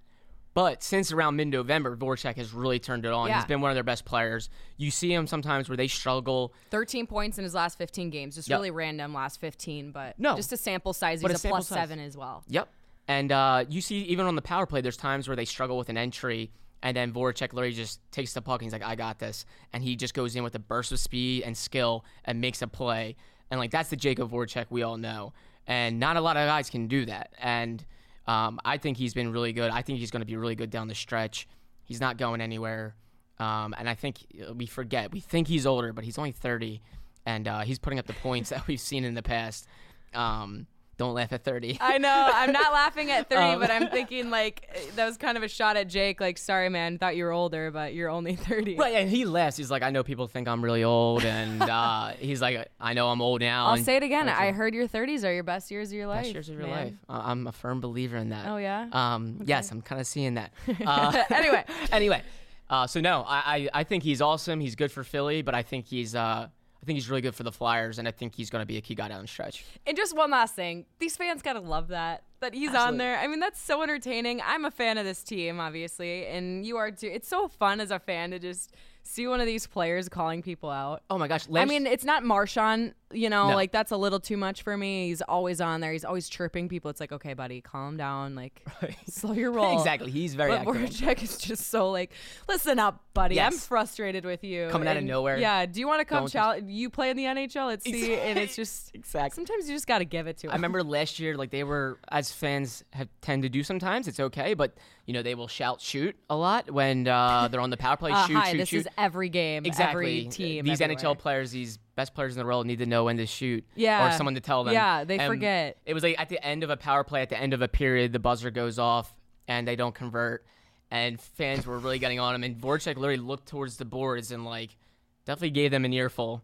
But 0.54 0.82
since 0.82 1.12
around 1.12 1.36
mid 1.36 1.48
November, 1.50 1.96
Voracek 1.96 2.36
has 2.38 2.54
really 2.54 2.80
turned 2.80 3.06
it 3.06 3.12
on. 3.12 3.28
Yeah. 3.28 3.36
He's 3.36 3.46
been 3.46 3.62
one 3.62 3.70
of 3.72 3.76
their 3.76 3.84
best 3.84 4.04
players. 4.06 4.50
You 4.78 4.90
see 4.92 5.14
him 5.14 5.28
sometimes 5.28 5.70
where 5.70 5.76
they 5.78 5.88
struggle. 5.88 6.54
13 6.72 7.06
points 7.06 7.38
in 7.38 7.44
his 7.44 7.54
last 7.54 7.78
15 7.78 8.10
games. 8.10 8.36
Just 8.36 8.50
Yep. 8.50 8.58
really 8.58 8.72
random 8.72 9.14
last 9.14 9.40
15, 9.42 9.92
but 9.92 10.18
No. 10.20 10.36
just 10.36 10.52
a 10.54 10.58
sample 10.58 10.94
size. 10.94 11.22
But 11.22 11.32
He's 11.32 11.44
a 11.46 11.48
a, 11.48 11.52
plus 11.52 11.68
size. 11.68 11.78
seven 11.78 12.00
as 12.00 12.18
well. 12.18 12.44
Yep. 12.48 12.70
And 13.08 13.32
uh, 13.32 13.66
you 13.70 13.82
see, 13.82 14.00
even 14.04 14.26
on 14.26 14.36
the 14.36 14.42
power 14.42 14.66
play, 14.66 14.82
there's 14.82 14.98
times 14.98 15.28
where 15.28 15.36
they 15.36 15.46
struggle 15.46 15.78
with 15.78 15.90
an 15.90 15.98
entry, 15.98 16.52
and 16.82 16.96
then 16.96 17.12
Voracek 17.12 17.54
literally 17.54 17.74
just 17.74 18.00
takes 18.12 18.34
the 18.34 18.42
puck 18.42 18.62
and 18.62 18.66
he's 18.66 18.74
like, 18.74 18.84
I 18.84 18.96
got 18.96 19.20
this. 19.20 19.46
And 19.74 19.84
he 19.84 19.96
just 19.96 20.14
goes 20.14 20.36
in 20.36 20.44
with 20.44 20.56
a 20.56 20.60
burst 20.60 20.92
of 20.92 21.00
speed 21.00 21.44
and 21.44 21.56
skill 21.58 22.06
and 22.24 22.40
makes 22.40 22.62
a 22.62 22.68
play. 22.68 23.16
And, 23.52 23.60
like, 23.60 23.72
that's 23.72 23.90
the 23.90 23.96
Jacob 23.96 24.32
Voracek 24.32 24.66
we 24.70 24.84
all 24.84 24.98
know. 24.98 25.34
And 25.68 26.00
not 26.00 26.18
a 26.18 26.22
lot 26.22 26.38
of 26.38 26.48
guys 26.48 26.70
can 26.70 26.88
do 26.88 27.06
that. 27.06 27.34
And 27.40 27.84
um, 28.28 28.60
I 28.64 28.78
think 28.78 28.98
he's 28.98 29.14
been 29.14 29.32
really 29.32 29.54
good. 29.54 29.72
I 29.72 29.82
think 29.82 30.00
he's 30.00 30.12
going 30.12 30.22
to 30.22 30.26
be 30.26 30.38
really 30.38 30.56
good 30.56 30.70
down 30.70 30.88
the 30.88 30.96
stretch. 30.96 31.48
He's 31.84 32.00
not 32.00 32.18
going 32.18 32.42
anywhere. 32.42 32.96
Um, 33.40 33.74
and 33.78 33.90
I 33.90 33.96
think 33.96 34.20
uh, 34.48 34.54
we 34.54 34.66
forget. 34.66 35.12
We 35.12 35.20
think 35.20 35.48
he's 35.48 35.66
older, 35.66 35.92
but 35.94 36.04
he's 36.04 36.18
only 36.18 36.32
30. 36.32 36.82
And 37.26 37.48
uh, 37.48 37.62
he's 37.62 37.80
putting 37.80 38.00
up 38.00 38.08
the 38.08 38.14
points 38.14 38.50
that 38.52 38.68
we've 38.68 38.80
seen 38.80 39.04
in 39.04 39.16
the 39.16 39.24
past. 39.24 39.68
Um, 40.14 40.68
don't 41.00 41.16
laugh 41.16 41.34
at 41.34 41.44
30. 41.44 41.80
I 41.82 41.98
know. 41.98 42.30
I'm 42.32 42.52
not 42.52 42.72
laughing 42.74 43.10
at 43.10 43.28
30, 43.30 43.42
Um, 43.42 43.60
but 43.60 43.72
I'm 43.72 43.88
thinking 43.90 44.30
like 44.30 44.70
that 44.96 45.06
was 45.08 45.18
kind 45.18 45.36
of 45.38 45.44
a 45.44 45.48
shot 45.48 45.78
at 45.78 45.88
Jake. 45.88 46.22
Like, 46.22 46.38
sorry, 46.38 46.70
man, 46.70 47.00
thought 47.00 47.16
you 47.16 47.24
were 47.24 47.32
older, 47.32 47.72
but 47.72 47.96
you're 47.96 48.10
only 48.10 48.36
30. 48.36 48.76
Right, 48.76 48.96
and 48.96 49.10
he 49.10 49.26
laughs. 49.26 49.58
He's 49.58 49.72
like, 49.72 49.82
I 49.82 49.90
know 49.90 50.04
people 50.04 50.28
think 50.28 50.48
I'm 50.48 50.64
really 50.64 50.84
old, 50.84 51.24
and 51.26 51.62
uh, 51.70 52.10
he's 52.20 52.42
like, 52.42 52.68
I 52.80 52.94
know 52.94 53.10
I'm 53.10 53.22
old 53.22 53.42
now. 53.42 53.68
I'll 53.68 53.74
and 53.76 53.86
say 53.86 53.96
it 53.96 54.04
again. 54.04 54.30
I 54.30 54.52
heard 54.52 54.76
your 54.76 54.88
30s 54.88 55.24
are 55.28 55.34
your 55.34 55.44
best 55.44 55.72
years 55.72 55.90
of 55.90 55.94
your 55.96 56.08
life. 56.08 56.24
best 56.26 56.34
years 56.34 56.50
of 56.50 56.56
your 56.60 56.68
man. 56.68 56.86
life. 56.86 56.94
Uh, 57.10 57.22
I'm 57.26 57.48
a 57.48 57.52
firm 57.52 57.80
believer 57.82 58.18
in 58.18 58.30
that. 58.30 58.46
Oh, 58.48 58.58
yeah? 58.58 58.88
Um, 58.92 59.40
yes, 59.46 59.72
I'm 59.72 59.82
kind 59.82 60.00
of 60.02 60.06
seeing 60.06 60.36
that. 60.36 60.52
Uh, 60.86 61.24
Anyway. 61.32 61.64
anyway, 61.92 62.22
uh, 62.70 62.86
so 62.88 63.00
no, 63.02 63.24
I, 63.28 63.70
I 63.74 63.80
I 63.80 63.84
think 63.84 64.04
he's 64.04 64.22
awesome. 64.22 64.60
He's 64.60 64.76
good 64.76 64.92
for 64.92 65.04
Philly, 65.04 65.42
but 65.42 65.56
I 65.56 65.62
think 65.64 65.86
he's 65.86 66.14
uh, 66.14 66.48
I 66.82 66.86
think 66.86 66.96
he's 66.96 67.10
really 67.10 67.22
good 67.22 67.36
for 67.36 67.44
the 67.44 67.52
Flyers, 67.52 68.00
and 68.00 68.08
I 68.08 68.12
think 68.12 68.36
he's 68.36 68.50
going 68.50 68.62
to 68.62 68.66
be 68.66 68.78
a 68.78 68.82
key 68.82 68.96
guy 68.96 69.10
down 69.10 69.22
the 69.22 69.28
stretch. 69.28 69.66
And 69.86 69.98
just 69.98 70.16
one 70.16 70.32
last 70.32 70.56
thing. 70.56 70.86
These 71.00 71.18
fans 71.18 71.42
gotta 71.42 71.60
love 71.60 71.90
that. 71.90 72.24
That 72.40 72.54
he's 72.54 72.74
on 72.74 72.98
there. 72.98 73.18
I 73.20 73.28
mean, 73.28 73.42
that's 73.42 73.60
so 73.60 73.84
entertaining. 73.84 74.42
I'm 74.46 74.64
a 74.64 74.72
fan 74.72 74.98
of 74.98 75.04
this 75.04 75.22
team, 75.24 75.60
obviously, 75.60 76.26
and 76.28 76.66
you 76.66 76.78
are 76.78 76.90
too. 76.90 77.10
It's 77.14 77.28
so 77.28 77.50
fun 77.50 77.82
as 77.82 77.92
a 77.92 78.00
fan 78.00 78.32
to 78.32 78.40
just 78.40 78.74
see 79.10 79.28
one 79.28 79.40
of 79.42 79.46
these 79.48 79.66
players 79.68 80.08
calling 80.08 80.42
people 80.42 80.70
out. 80.70 81.02
Oh 81.10 81.18
my 81.18 81.28
gosh, 81.28 81.46
I 81.54 81.66
mean, 81.66 81.88
it's 81.88 82.04
not 82.06 82.24
Marchand, 82.24 82.94
you 83.12 83.30
know, 83.30 83.50
No. 83.50 83.56
like 83.56 83.72
that's 83.72 83.92
a 83.92 83.98
little 83.98 84.20
too 84.20 84.38
much 84.38 84.62
for 84.62 84.78
me. 84.78 85.08
He's 85.08 85.22
always 85.24 85.60
on 85.60 85.82
there. 85.82 85.92
He's 85.92 86.06
always 86.06 86.30
chirping 86.30 86.70
people. 86.70 86.92
It's 86.92 87.00
like, 87.00 87.12
okay, 87.12 87.34
buddy, 87.34 87.60
calm 87.62 87.98
down. 87.98 88.36
Like, 88.36 88.62
slow 89.10 89.34
your 89.34 89.52
roll. 89.52 89.78
exactly. 89.78 90.12
He's 90.12 90.36
very 90.36 90.52
But 90.52 90.60
active. 90.68 90.76
Voracek 90.76 91.24
is 91.24 91.38
just 91.40 91.70
so 91.70 91.90
like, 91.90 92.12
listen 92.48 92.78
up, 92.78 93.04
buddy. 93.16 93.42
I'm 93.42 93.54
frustrated 93.54 94.26
with 94.26 94.44
you. 94.44 94.68
Coming 94.70 94.88
out 94.88 94.98
of 94.98 95.04
nowhere. 95.04 95.38
Yeah. 95.40 95.66
Do 95.66 95.80
you 95.80 95.88
want 95.88 96.02
to 96.02 96.06
come 96.06 96.28
challenge? 96.28 96.70
You 96.70 96.90
play 96.92 97.10
in 97.10 97.18
the 97.18 97.24
NHL. 97.26 97.68
Let's 97.68 97.86
see. 97.86 98.14
And 98.14 98.38
it's 98.38 98.56
just 98.56 98.92
Exactly. 98.94 99.36
sometimes 99.36 99.68
you 99.68 99.76
just 99.76 99.88
got 99.88 100.00
to 100.00 100.06
give 100.06 100.28
it 100.28 100.38
to 100.40 100.48
him. 100.48 100.52
I 100.52 100.56
remember 100.56 100.84
last 100.84 101.20
year, 101.20 101.36
like 101.36 101.50
they 101.50 101.64
were, 101.64 101.98
as 102.12 102.32
fans 102.32 102.84
have 102.94 103.08
tend 103.22 103.42
to 103.44 103.50
do 103.50 103.64
sometimes. 103.64 104.08
It's 104.08 104.20
okay, 104.20 104.54
but 104.54 104.76
you 105.10 105.14
know 105.14 105.24
they 105.24 105.34
will 105.34 105.48
shout 105.48 105.82
shoot 105.82 106.16
a 106.30 106.36
lot 106.36 106.70
when 106.70 107.08
uh, 107.08 107.48
they're 107.48 107.62
on 107.62 107.72
the 107.72 107.78
power 107.78 107.98
play. 107.98 108.12
Uh, 108.20 108.28
shoot, 108.28 108.36
hi, 108.36 108.52
shoot, 108.52 108.58
this 108.60 108.70
shoot. 108.70 108.78
is 108.82 108.88
every 108.96 109.28
game, 109.28 109.66
exactly. 109.66 110.20
every 110.20 110.30
team. 110.30 110.66
These 110.66 110.82
everywhere. 110.82 111.04
NHL 111.04 111.18
players, 111.18 111.50
these 111.50 111.80
best 111.96 112.14
players 112.14 112.36
in 112.36 112.40
the 112.40 112.46
world, 112.46 112.68
need 112.68 112.78
to 112.78 112.86
know 112.86 113.06
when 113.06 113.18
to 113.18 113.26
shoot. 113.26 113.66
Yeah. 113.74 114.08
Or 114.08 114.16
someone 114.16 114.36
to 114.36 114.40
tell 114.40 114.64
them. 114.64 114.76
Yeah, 114.76 115.06
they 115.06 115.18
And 115.18 115.28
forget. 115.28 115.78
It 115.88 115.96
was 115.96 116.04
like 116.04 116.20
at 116.20 116.30
the 116.30 116.44
end 116.46 116.64
of 116.64 116.70
a 116.70 116.78
power 116.78 117.04
play, 117.04 117.24
at 117.24 117.30
the 117.30 117.40
end 117.40 117.56
of 117.56 117.64
a 117.64 117.68
period, 117.68 118.14
the 118.14 118.20
buzzer 118.20 118.52
goes 118.52 118.78
off 118.78 119.12
and 119.48 119.68
they 119.68 119.76
don't 119.76 119.96
convert, 119.96 120.46
and 120.92 121.20
fans 121.20 121.66
were 121.66 121.80
really 121.80 121.98
getting 121.98 122.20
on 122.20 122.36
him. 122.36 122.44
And 122.44 122.56
Voracek 122.56 122.96
literally 122.96 123.18
looked 123.18 123.48
towards 123.48 123.78
the 123.78 123.86
boards 123.86 124.32
and 124.32 124.46
like 124.46 124.78
definitely 125.26 125.52
gave 125.52 125.72
them 125.72 125.86
an 125.86 125.94
earful. 125.94 126.44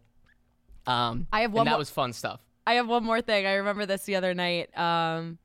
Um, 0.88 1.28
I 1.32 1.42
have 1.42 1.52
one 1.52 1.60
and 1.60 1.66
that 1.68 1.70
more- 1.72 1.78
was 1.78 1.90
fun 1.90 2.12
stuff. 2.12 2.40
I 2.66 2.74
have 2.74 2.88
one 2.88 3.04
more 3.04 3.20
thing. 3.20 3.46
I 3.46 3.54
remember 3.54 3.86
this 3.86 4.02
the 4.02 4.16
other 4.16 4.34
night. 4.34 4.76
Um, 4.76 5.38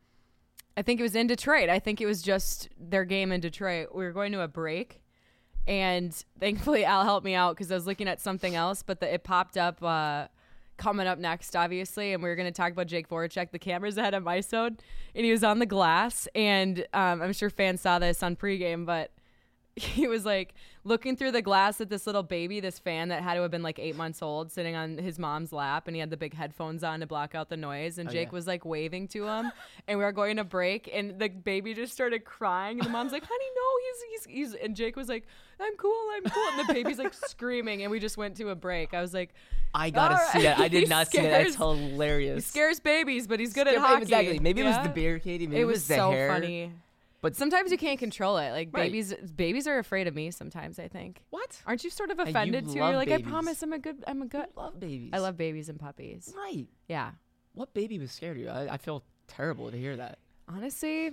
I 0.77 0.81
think 0.81 0.99
it 0.99 1.03
was 1.03 1.15
in 1.15 1.27
Detroit. 1.27 1.69
I 1.69 1.79
think 1.79 2.01
it 2.01 2.05
was 2.05 2.21
just 2.21 2.69
their 2.79 3.05
game 3.05 3.31
in 3.31 3.41
Detroit. 3.41 3.89
We 3.93 4.03
were 4.03 4.11
going 4.11 4.31
to 4.31 4.41
a 4.41 4.47
break, 4.47 5.01
and 5.67 6.13
thankfully 6.39 6.85
Al 6.85 7.03
helped 7.03 7.25
me 7.25 7.35
out 7.35 7.55
because 7.55 7.71
I 7.71 7.75
was 7.75 7.87
looking 7.87 8.07
at 8.07 8.21
something 8.21 8.55
else, 8.55 8.83
but 8.83 8.99
the, 8.99 9.13
it 9.13 9.23
popped 9.23 9.57
up. 9.57 9.83
Uh, 9.83 10.27
coming 10.77 11.05
up 11.05 11.19
next, 11.19 11.55
obviously, 11.55 12.11
and 12.11 12.23
we 12.23 12.29
were 12.29 12.35
going 12.35 12.47
to 12.47 12.51
talk 12.51 12.71
about 12.71 12.87
Jake 12.87 13.07
Voracek. 13.07 13.51
The 13.51 13.59
cameras 13.59 13.97
ahead 13.97 14.15
of 14.15 14.23
my 14.23 14.39
son 14.39 14.79
and 15.13 15.25
he 15.25 15.31
was 15.31 15.43
on 15.43 15.59
the 15.59 15.65
glass, 15.65 16.27
and 16.33 16.79
um, 16.93 17.21
I'm 17.21 17.33
sure 17.33 17.49
fans 17.49 17.81
saw 17.81 17.99
this 17.99 18.23
on 18.23 18.35
pregame, 18.35 18.85
but 18.85 19.11
he 19.75 20.07
was 20.07 20.25
like 20.25 20.53
looking 20.83 21.15
through 21.15 21.31
the 21.31 21.41
glass 21.41 21.79
at 21.79 21.89
this 21.89 22.05
little 22.07 22.23
baby, 22.23 22.59
this 22.59 22.79
fan 22.79 23.09
that 23.09 23.21
had 23.21 23.35
to 23.35 23.41
have 23.43 23.51
been 23.51 23.61
like 23.61 23.77
eight 23.79 23.95
months 23.95 24.21
old, 24.21 24.51
sitting 24.51 24.75
on 24.75 24.97
his 24.97 25.19
mom's 25.19 25.53
lap, 25.53 25.87
and 25.87 25.95
he 25.95 25.99
had 25.99 26.09
the 26.09 26.17
big 26.17 26.33
headphones 26.33 26.83
on 26.83 26.99
to 27.01 27.07
block 27.07 27.35
out 27.35 27.49
the 27.49 27.57
noise. 27.57 27.97
And 27.97 28.09
oh, 28.09 28.11
Jake 28.11 28.29
yeah. 28.29 28.33
was 28.33 28.47
like 28.47 28.65
waving 28.65 29.07
to 29.09 29.27
him, 29.27 29.51
and 29.87 29.99
we 29.99 30.03
were 30.05 30.11
going 30.11 30.37
to 30.37 30.43
break, 30.43 30.89
and 30.91 31.19
the 31.19 31.29
baby 31.29 31.73
just 31.73 31.93
started 31.93 32.25
crying, 32.25 32.79
and 32.79 32.87
the 32.87 32.91
mom's 32.91 33.11
like, 33.11 33.23
"Honey, 33.23 33.45
no, 33.55 33.61
he's 33.83 34.25
he's 34.25 34.51
he's," 34.53 34.61
and 34.63 34.75
Jake 34.75 34.95
was 34.95 35.07
like, 35.09 35.25
"I'm 35.59 35.75
cool, 35.77 35.93
I'm 36.15 36.23
cool," 36.23 36.47
and 36.57 36.67
the 36.67 36.73
baby's 36.73 36.97
like 36.97 37.13
screaming, 37.27 37.83
and 37.83 37.91
we 37.91 37.99
just 37.99 38.17
went 38.17 38.35
to 38.37 38.49
a 38.49 38.55
break. 38.55 38.93
I 38.93 39.01
was 39.01 39.13
like. 39.13 39.33
I 39.73 39.89
gotta 39.89 40.15
All 40.15 40.27
see 40.33 40.41
that. 40.41 40.59
I 40.59 40.67
did 40.67 40.89
not 40.89 41.07
see 41.07 41.21
that. 41.21 41.29
That's 41.29 41.55
hilarious. 41.55 42.43
He 42.43 42.49
scares 42.49 42.81
babies, 42.81 43.25
but 43.25 43.39
he's 43.39 43.53
good 43.53 43.67
at 43.69 43.75
Scare- 43.75 43.85
hockey. 43.87 44.01
Exactly. 44.01 44.39
Maybe 44.39 44.59
it 44.59 44.65
was 44.65 44.75
the 44.75 44.81
Yeah. 44.83 44.87
barricade. 44.89 45.41
Maybe 45.47 45.61
It 45.61 45.63
was 45.63 45.87
the 45.87 45.95
so 45.95 46.11
hair. 46.11 46.27
funny. 46.29 46.73
But 47.21 47.35
Sometimes 47.35 47.71
you 47.71 47.77
can't 47.77 47.99
control 47.99 48.37
it. 48.37 48.51
Like 48.51 48.69
Right. 48.73 48.85
babies, 48.91 49.13
babies 49.13 49.67
are 49.67 49.77
afraid 49.77 50.07
of 50.07 50.15
me. 50.15 50.31
Sometimes 50.31 50.79
I 50.79 50.87
think. 50.87 51.23
what? 51.29 51.61
Aren't 51.67 51.83
you 51.83 51.89
sort 51.91 52.09
of 52.11 52.17
you 52.17 52.23
offended 52.23 52.63
too? 52.65 52.79
love 52.79 52.89
You're 52.89 52.97
like, 52.97 53.09
I 53.09 53.17
babies. 53.17 53.27
promise, 53.31 53.61
I'm 53.63 53.73
a 53.73 53.79
good, 53.79 54.03
I'm 54.07 54.21
a 54.23 54.25
good. 54.25 54.47
love 54.55 54.79
babies. 54.79 55.11
I 55.13 55.19
love 55.19 55.37
babies 55.37 55.69
and 55.69 55.79
puppies. 55.79 56.33
Right. 56.35 56.67
Yeah. 56.87 57.11
What 57.53 57.73
baby 57.73 57.99
was 57.99 58.11
scared 58.11 58.37
of 58.37 58.43
you? 58.43 58.49
I, 58.49 58.73
I 58.73 58.77
feel 58.77 59.03
terrible 59.27 59.69
to 59.71 59.77
hear 59.77 59.95
that. 59.97 60.17
Honestly, 60.47 61.11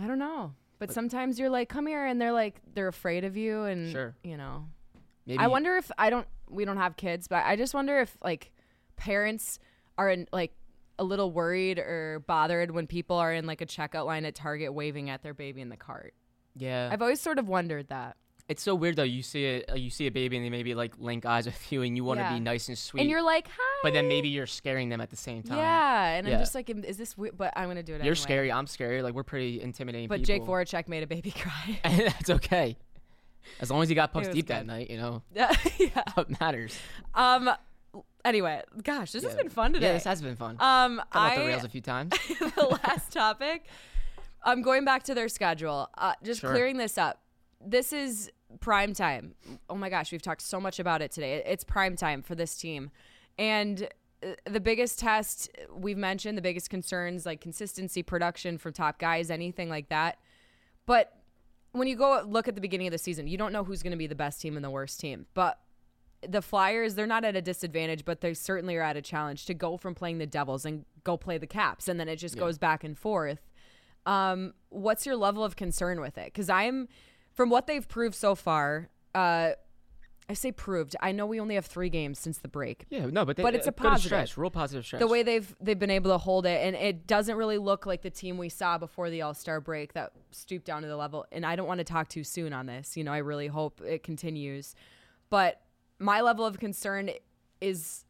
I 0.00 0.06
don't 0.06 0.18
know. 0.18 0.54
But 0.78 0.90
sometimes 0.92 1.38
you're 1.38 1.50
like, 1.50 1.68
come 1.68 1.86
here, 1.86 2.04
and 2.06 2.20
they're 2.20 2.32
like, 2.32 2.60
they're 2.74 2.88
afraid 2.88 3.24
of 3.24 3.36
you, 3.36 3.62
and 3.64 3.92
Sure. 3.92 4.14
you 4.24 4.36
know. 4.36 4.66
Maybe 5.26 5.38
I 5.38 5.46
wonder 5.46 5.76
if 5.76 5.90
I 5.98 6.10
don't. 6.10 6.26
We 6.48 6.64
don't 6.64 6.76
have 6.78 6.96
kids, 6.96 7.28
but 7.28 7.44
I 7.44 7.54
just 7.56 7.72
wonder 7.74 8.00
if 8.00 8.16
like 8.22 8.50
parents 8.96 9.58
are 9.96 10.08
in, 10.10 10.26
like 10.32 10.54
a 11.02 11.04
little 11.04 11.30
worried 11.30 11.78
or 11.78 12.22
bothered 12.26 12.70
when 12.70 12.86
people 12.86 13.16
are 13.16 13.32
in 13.32 13.44
like 13.46 13.60
a 13.60 13.66
checkout 13.66 14.06
line 14.06 14.24
at 14.24 14.34
Target 14.34 14.72
waving 14.72 15.10
at 15.10 15.22
their 15.22 15.34
baby 15.34 15.60
in 15.60 15.68
the 15.68 15.76
cart. 15.76 16.14
Yeah. 16.56 16.88
I've 16.90 17.02
always 17.02 17.20
sort 17.20 17.38
of 17.38 17.48
wondered 17.48 17.88
that. 17.88 18.16
it's 18.48 18.62
so 18.62 18.74
weird 18.74 18.96
though. 18.96 19.02
You 19.02 19.22
see 19.22 19.44
it. 19.44 19.70
Uh, 19.70 19.74
you 19.74 19.88
see 19.90 20.06
a 20.06 20.10
baby 20.10 20.36
and 20.36 20.44
they 20.44 20.50
maybe 20.50 20.74
like 20.74 20.92
link 20.98 21.24
eyes 21.26 21.46
with 21.46 21.72
you, 21.72 21.82
and 21.82 21.96
you 21.96 22.04
want 22.04 22.18
to 22.20 22.24
Yeah. 22.24 22.34
be 22.34 22.40
nice 22.40 22.68
and 22.68 22.76
sweet. 22.78 23.00
And 23.00 23.08
you're 23.10 23.22
like, 23.22 23.46
hi. 23.48 23.80
but 23.82 23.92
then 23.94 24.08
maybe 24.08 24.28
you're 24.28 24.46
scaring 24.46 24.88
them 24.90 25.00
at 25.00 25.10
the 25.10 25.16
same 25.16 25.42
time. 25.42 25.58
Yeah, 25.58 26.06
and 26.16 26.26
Yeah. 26.26 26.34
I'm 26.34 26.40
just 26.40 26.54
like, 26.54 26.68
is 26.68 26.96
this 26.96 27.16
weird? 27.16 27.36
But 27.38 27.52
I'm 27.56 27.68
gonna 27.68 27.82
do 27.82 27.92
it. 27.94 27.98
You're 27.98 28.12
anyway. 28.12 28.14
scary. 28.14 28.52
I'm 28.52 28.66
scary. 28.66 29.00
Like 29.02 29.14
we're 29.14 29.22
pretty 29.22 29.60
intimidating. 29.62 30.08
But 30.08 30.22
Jake 30.22 30.42
people. 30.42 30.54
Voracek 30.54 30.86
made 30.88 31.02
a 31.02 31.06
baby 31.06 31.30
cry. 31.42 31.80
and 31.84 32.00
that's 32.08 32.30
okay. 32.30 32.76
As 33.60 33.70
long 33.70 33.82
as 33.82 33.88
he 33.88 33.94
got 33.94 34.14
was 34.14 34.28
deep 34.28 34.46
that 34.48 34.60
good. 34.60 34.66
night, 34.68 34.90
you 34.90 34.98
know 34.98 35.22
yeah. 35.34 35.52
what 36.14 36.38
matters. 36.40 36.78
Um. 37.14 37.48
Anyway, 38.24 38.62
gosh, 38.84 39.10
this 39.12 39.24
has 39.24 39.34
been 39.34 39.48
fun 39.48 39.72
today. 39.72 39.86
Yeah, 39.86 39.92
this 39.94 40.04
has 40.04 40.22
been 40.22 40.36
fun. 40.36 40.56
um, 40.60 40.96
Got 41.12 41.32
off 41.32 41.34
the 41.36 41.44
rails 41.46 41.64
a 41.64 41.68
few 41.68 41.80
times. 41.80 42.12
the 42.38 42.78
last 42.84 43.12
topic. 43.12 43.66
I'm 44.44 44.62
going 44.62 44.84
back 44.84 45.02
to 45.04 45.14
their 45.14 45.28
schedule. 45.28 45.88
Uh, 45.98 46.14
just 46.22 46.40
Sure. 46.40 46.50
clearing 46.50 46.76
this 46.76 46.98
up. 46.98 47.20
This 47.64 47.92
is 47.92 48.30
prime 48.60 48.92
time. 48.92 49.34
Oh 49.68 49.74
my 49.74 49.88
gosh, 49.88 50.12
we've 50.12 50.22
talked 50.22 50.42
so 50.42 50.60
much 50.60 50.78
about 50.78 51.02
it 51.02 51.10
today. 51.12 51.42
It's 51.46 51.64
prime 51.64 51.96
time 51.96 52.22
for 52.22 52.34
this 52.34 52.56
team, 52.56 52.90
and 53.38 53.88
uh, 54.24 54.32
the 54.50 54.60
biggest 54.60 54.98
test 54.98 55.48
we've 55.72 55.96
mentioned, 55.98 56.36
the 56.38 56.42
biggest 56.42 56.70
concerns 56.70 57.24
like 57.26 57.40
consistency, 57.40 58.02
production 58.02 58.58
from 58.58 58.72
top 58.72 58.98
guys, 58.98 59.30
anything 59.30 59.68
like 59.68 59.88
that. 59.90 60.18
But 60.86 61.12
when 61.72 61.86
you 61.88 61.96
go 61.96 62.22
look 62.26 62.48
at 62.48 62.54
the 62.56 62.60
beginning 62.60 62.88
of 62.88 62.92
the 62.92 62.98
season, 62.98 63.26
you 63.28 63.38
don't 63.38 63.52
know 63.52 63.64
who's 63.64 63.82
going 63.82 63.92
to 63.92 63.96
be 63.96 64.06
the 64.08 64.14
best 64.16 64.40
team 64.40 64.56
and 64.56 64.64
the 64.64 64.70
worst 64.70 64.98
team. 65.00 65.26
But 65.34 65.58
the 66.28 66.42
Flyers, 66.42 66.94
they're 66.94 67.06
not 67.06 67.24
at 67.24 67.36
a 67.36 67.42
disadvantage, 67.42 68.04
but 68.04 68.20
they 68.20 68.34
certainly 68.34 68.76
are 68.76 68.82
at 68.82 68.96
a 68.96 69.02
challenge 69.02 69.46
to 69.46 69.54
go 69.54 69.76
from 69.76 69.94
playing 69.94 70.18
the 70.18 70.26
Devils 70.26 70.64
and 70.64 70.84
go 71.04 71.16
play 71.16 71.38
the 71.38 71.46
Caps, 71.46 71.88
and 71.88 71.98
then 71.98 72.08
it 72.08 72.16
just 72.16 72.36
goes 72.38 72.58
back 72.58 72.84
and 72.84 72.96
forth. 72.98 73.50
Um, 74.06 74.54
what's 74.68 75.06
your 75.06 75.16
level 75.16 75.44
of 75.44 75.56
concern 75.56 76.00
with 76.00 76.18
it? 76.18 76.26
Because 76.26 76.48
I'm, 76.48 76.88
from 77.32 77.50
what 77.50 77.66
they've 77.66 77.86
proved 77.86 78.14
so 78.16 78.34
far, 78.34 78.88
uh, 79.14 79.52
I 80.28 80.34
say 80.34 80.52
proved. 80.52 80.96
I 81.00 81.12
know 81.12 81.26
we 81.26 81.40
only 81.40 81.56
have 81.56 81.66
three 81.66 81.90
games 81.90 82.18
since 82.18 82.38
the 82.38 82.48
break. 82.48 82.86
Yeah, 82.88 83.06
no, 83.06 83.24
but 83.24 83.36
they, 83.36 83.42
But 83.42 83.54
it's 83.54 83.66
a 83.66 83.72
positive. 83.72 84.08
stretch, 84.08 84.36
real 84.36 84.50
positive 84.50 84.86
stretch. 84.86 85.00
The 85.00 85.06
way 85.08 85.22
they've 85.22 85.54
they've 85.60 85.78
been 85.78 85.90
able 85.90 86.10
to 86.12 86.18
hold 86.18 86.46
it, 86.46 86.64
and 86.64 86.76
it 86.76 87.06
doesn't 87.06 87.36
really 87.36 87.58
look 87.58 87.86
like 87.86 88.02
the 88.02 88.10
team 88.10 88.38
we 88.38 88.48
saw 88.48 88.78
before 88.78 89.10
the 89.10 89.22
All 89.22 89.34
Star 89.34 89.60
break 89.60 89.92
that 89.94 90.12
stooped 90.30 90.64
down 90.64 90.82
to 90.82 90.88
the 90.88 90.96
level. 90.96 91.26
And 91.32 91.44
I 91.44 91.56
don't 91.56 91.66
want 91.66 91.78
to 91.78 91.84
talk 91.84 92.08
too 92.08 92.24
soon 92.24 92.52
on 92.52 92.66
this. 92.66 92.96
You 92.96 93.04
know, 93.04 93.12
I 93.12 93.18
really 93.18 93.48
hope 93.48 93.80
it 93.82 94.04
continues. 94.04 94.74
But 95.28 95.60
my 96.02 96.20
level 96.20 96.44
of 96.44 96.58
concern 96.58 97.10
is 97.60 98.04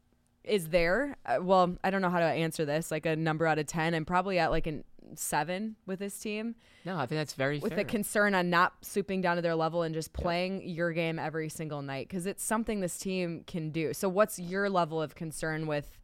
is 0.44 0.70
there. 0.70 1.16
Uh, 1.24 1.38
well, 1.40 1.76
I 1.84 1.90
don't 1.90 2.02
know 2.02 2.10
how 2.10 2.18
to 2.18 2.24
answer 2.24 2.64
this. 2.64 2.90
Like 2.90 3.06
a 3.06 3.14
number 3.14 3.46
out 3.46 3.58
of 3.58 3.66
ten, 3.66 3.94
I'm 3.94 4.04
probably 4.04 4.38
at 4.38 4.50
like 4.50 4.66
an 4.66 4.84
seven 5.14 5.76
with 5.86 5.98
this 5.98 6.18
team 6.18 6.54
no, 6.84 6.96
I 6.96 7.06
think 7.06 7.20
that's 7.20 7.34
very 7.34 7.58
with 7.58 7.74
fair. 7.74 7.84
the 7.84 7.84
concern 7.84 8.34
on 8.34 8.50
not 8.50 8.72
stooping 8.82 9.20
down 9.20 9.36
to 9.36 9.42
their 9.42 9.54
level 9.54 9.82
and 9.82 9.94
just 9.94 10.12
playing 10.12 10.68
your 10.68 10.92
game 10.92 11.18
every 11.18 11.48
single 11.48 11.80
night 11.80 12.08
because 12.08 12.26
it's 12.26 12.42
something 12.42 12.80
this 12.80 12.98
team 12.98 13.44
can 13.46 13.70
do. 13.70 13.94
So, 13.94 14.08
what's 14.08 14.38
your 14.38 14.68
level 14.68 15.00
of 15.00 15.14
concern 15.14 15.66
with 15.66 16.00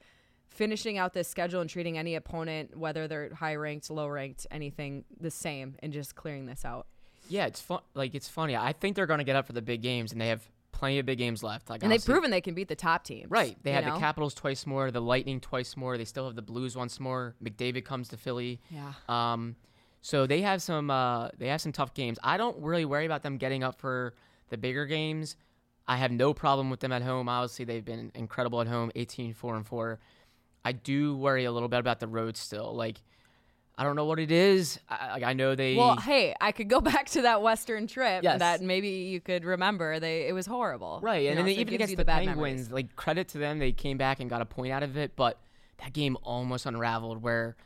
finishing 0.48 0.96
out 0.96 1.14
this 1.14 1.26
schedule 1.26 1.60
and 1.60 1.68
treating 1.68 1.98
any 1.98 2.14
opponent, 2.14 2.76
whether 2.76 3.08
they're 3.08 3.34
high 3.34 3.56
ranked, 3.56 3.90
low 3.90 4.06
ranked, 4.06 4.46
anything, 4.50 5.04
the 5.20 5.30
same, 5.30 5.74
and 5.80 5.92
just 5.92 6.14
clearing 6.14 6.46
this 6.46 6.64
out? 6.64 6.86
yeah, 7.28 7.46
it's 7.46 7.60
fun. 7.60 7.80
Like 7.94 8.14
it's 8.14 8.28
funny. 8.28 8.56
I 8.56 8.72
think 8.72 8.94
they're 8.94 9.06
going 9.06 9.18
to 9.18 9.24
get 9.24 9.36
up 9.36 9.46
for 9.46 9.52
the 9.52 9.62
big 9.62 9.82
games, 9.82 10.12
and 10.12 10.20
they 10.20 10.28
have 10.28 10.48
plenty 10.78 10.98
of 10.98 11.06
big 11.06 11.18
games 11.18 11.42
left. 11.42 11.68
Like 11.68 11.82
And 11.82 11.90
they've 11.90 12.04
proven 12.04 12.30
they 12.30 12.40
can 12.40 12.54
beat 12.54 12.68
the 12.68 12.76
top 12.76 13.04
teams. 13.04 13.30
Right. 13.30 13.56
They 13.62 13.72
had 13.72 13.84
know? 13.84 13.94
the 13.94 14.00
Capitals 14.00 14.32
twice 14.32 14.64
more, 14.64 14.90
the 14.90 15.00
Lightning 15.00 15.40
twice 15.40 15.76
more. 15.76 15.98
They 15.98 16.04
still 16.04 16.24
have 16.26 16.36
the 16.36 16.42
Blues 16.42 16.76
once 16.76 17.00
more. 17.00 17.34
McDavid 17.42 17.84
comes 17.84 18.08
to 18.08 18.16
Philly. 18.16 18.60
Yeah. 18.70 18.92
Um, 19.08 19.56
so 20.00 20.26
they 20.26 20.40
have 20.42 20.62
some 20.62 20.90
uh, 20.90 21.30
they 21.36 21.48
have 21.48 21.60
some 21.60 21.72
tough 21.72 21.92
games. 21.94 22.18
I 22.22 22.36
don't 22.36 22.56
really 22.62 22.84
worry 22.84 23.04
about 23.04 23.22
them 23.22 23.36
getting 23.36 23.64
up 23.64 23.80
for 23.80 24.14
the 24.48 24.56
bigger 24.56 24.86
games. 24.86 25.36
I 25.86 25.96
have 25.96 26.12
no 26.12 26.32
problem 26.32 26.70
with 26.70 26.80
them 26.80 26.92
at 26.92 27.02
home. 27.02 27.28
Obviously, 27.28 27.64
they've 27.64 27.84
been 27.84 28.12
incredible 28.14 28.60
at 28.60 28.68
home, 28.68 28.92
18 28.94 29.34
4 29.34 29.56
and 29.56 29.66
4. 29.66 29.98
I 30.64 30.72
do 30.72 31.16
worry 31.16 31.44
a 31.44 31.52
little 31.52 31.68
bit 31.68 31.80
about 31.80 31.98
the 31.98 32.06
road 32.06 32.36
still. 32.36 32.74
Like 32.74 32.98
I 33.80 33.84
don't 33.84 33.94
know 33.94 34.06
what 34.06 34.18
it 34.18 34.32
is. 34.32 34.80
I, 34.88 35.12
like, 35.12 35.22
I 35.22 35.32
know 35.34 35.54
they 35.54 35.76
Well, 35.76 35.96
hey, 35.96 36.34
I 36.40 36.50
could 36.50 36.68
go 36.68 36.80
back 36.92 37.08
to 37.10 37.22
that 37.22 37.40
Western 37.42 37.86
trip 37.86 38.24
Yes. 38.24 38.40
that 38.40 38.60
maybe 38.60 38.88
you 38.88 39.20
could 39.20 39.44
remember. 39.44 40.00
They 40.00 40.26
it 40.26 40.32
was 40.32 40.46
horrible. 40.46 40.98
Right, 41.00 41.28
and 41.28 41.36
know, 41.38 41.44
then 41.44 41.54
so 41.54 41.60
even 41.60 41.74
against 41.74 41.96
the, 41.96 42.04
bad 42.04 42.24
Penguins, 42.26 42.36
memories. 42.68 42.72
like 42.72 42.96
credit 42.96 43.28
to 43.28 43.38
them, 43.38 43.60
they 43.60 43.70
came 43.72 43.96
back 43.96 44.18
and 44.18 44.28
got 44.28 44.42
a 44.42 44.44
point 44.44 44.72
out 44.72 44.82
of 44.82 44.96
it. 44.96 45.14
But 45.14 45.38
that 45.78 45.92
game 45.92 46.16
almost 46.24 46.66
unraveled 46.66 47.22
where 47.22 47.56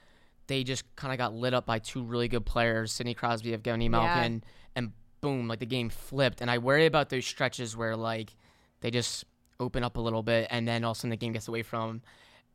they 0.48 0.64
just 0.64 0.84
kind 0.96 1.12
of 1.14 1.18
got 1.18 1.32
lit 1.32 1.54
up 1.54 1.64
by 1.64 1.78
two 1.78 2.02
really 2.02 2.28
good 2.28 2.44
players, 2.44 2.92
Sidney 2.92 3.14
Crosby, 3.14 3.54
of 3.54 3.62
Evgeny 3.62 3.88
Malkin, 3.88 4.44
and 4.76 4.92
boom, 5.22 5.48
like 5.48 5.60
the 5.60 5.66
game 5.66 5.88
flipped. 5.88 6.42
And 6.42 6.50
I 6.50 6.58
worry 6.58 6.84
about 6.84 7.08
those 7.08 7.24
stretches 7.24 7.74
where 7.74 7.96
like 7.96 8.34
they 8.82 8.90
just 8.90 9.24
open 9.58 9.82
up 9.82 9.96
a 9.96 10.00
little 10.00 10.22
bit, 10.22 10.46
and 10.50 10.68
then 10.68 10.84
all 10.84 10.90
of 10.90 10.96
a 10.96 11.00
sudden 11.00 11.10
the 11.10 11.16
game 11.16 11.32
gets 11.32 11.48
away 11.48 11.62
from. 11.62 11.88
'em. 11.88 12.02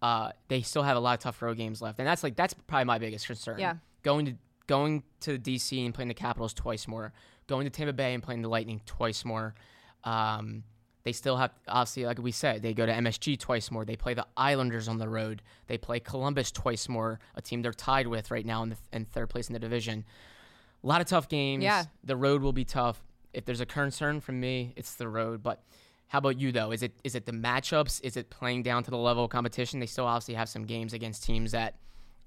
Uh, 0.01 0.31
they 0.47 0.61
still 0.61 0.83
have 0.83 0.95
a 0.97 0.99
lot 0.99 1.13
of 1.17 1.19
tough 1.19 1.41
road 1.41 1.57
games 1.57 1.81
left, 1.81 1.99
and 1.99 2.07
that's 2.07 2.23
like 2.23 2.35
that's 2.35 2.53
probably 2.53 2.85
my 2.85 2.99
biggest 2.99 3.25
concern. 3.27 3.59
Yeah. 3.59 3.75
going 4.03 4.25
to 4.27 4.33
going 4.67 5.03
to 5.21 5.39
DC 5.39 5.83
and 5.85 5.93
playing 5.93 6.09
the 6.09 6.13
Capitals 6.13 6.53
twice 6.53 6.87
more, 6.87 7.13
going 7.47 7.65
to 7.65 7.69
Tampa 7.69 7.93
Bay 7.93 8.13
and 8.13 8.21
playing 8.21 8.41
the 8.41 8.49
Lightning 8.49 8.81
twice 8.85 9.25
more. 9.25 9.55
Um, 10.03 10.63
they 11.03 11.13
still 11.13 11.37
have 11.37 11.51
obviously, 11.67 12.05
like 12.05 12.19
we 12.19 12.31
said, 12.31 12.61
they 12.61 12.73
go 12.73 12.85
to 12.85 12.91
MSG 12.91 13.39
twice 13.39 13.71
more. 13.71 13.85
They 13.85 13.95
play 13.95 14.13
the 14.13 14.27
Islanders 14.35 14.87
on 14.89 14.97
the 14.97 15.07
road. 15.07 15.41
They 15.67 15.77
play 15.77 15.99
Columbus 16.01 16.51
twice 16.51 16.89
more, 16.89 17.19
a 17.33 17.41
team 17.41 17.61
they're 17.61 17.71
tied 17.71 18.07
with 18.07 18.29
right 18.29 18.45
now 18.45 18.61
in 18.63 18.69
the 18.69 18.77
in 18.91 19.05
third 19.05 19.29
place 19.29 19.47
in 19.47 19.53
the 19.53 19.59
division. 19.59 20.03
A 20.83 20.87
lot 20.87 20.99
of 21.01 21.07
tough 21.07 21.29
games. 21.29 21.63
Yeah. 21.63 21.85
the 22.03 22.17
road 22.17 22.41
will 22.41 22.53
be 22.53 22.65
tough. 22.65 23.01
If 23.33 23.45
there's 23.45 23.61
a 23.61 23.65
concern 23.65 24.19
from 24.19 24.39
me, 24.39 24.73
it's 24.75 24.95
the 24.95 25.07
road. 25.07 25.41
But 25.41 25.63
how 26.07 26.19
about 26.19 26.39
you 26.39 26.51
though? 26.51 26.71
Is 26.71 26.83
it 26.83 26.93
is 27.03 27.15
it 27.15 27.25
the 27.25 27.31
matchups? 27.31 28.01
Is 28.03 28.17
it 28.17 28.29
playing 28.29 28.63
down 28.63 28.83
to 28.83 28.91
the 28.91 28.97
level 28.97 29.25
of 29.25 29.29
competition? 29.29 29.79
They 29.79 29.85
still 29.85 30.05
obviously 30.05 30.35
have 30.35 30.49
some 30.49 30.63
games 30.63 30.93
against 30.93 31.23
teams 31.23 31.51
that 31.51 31.75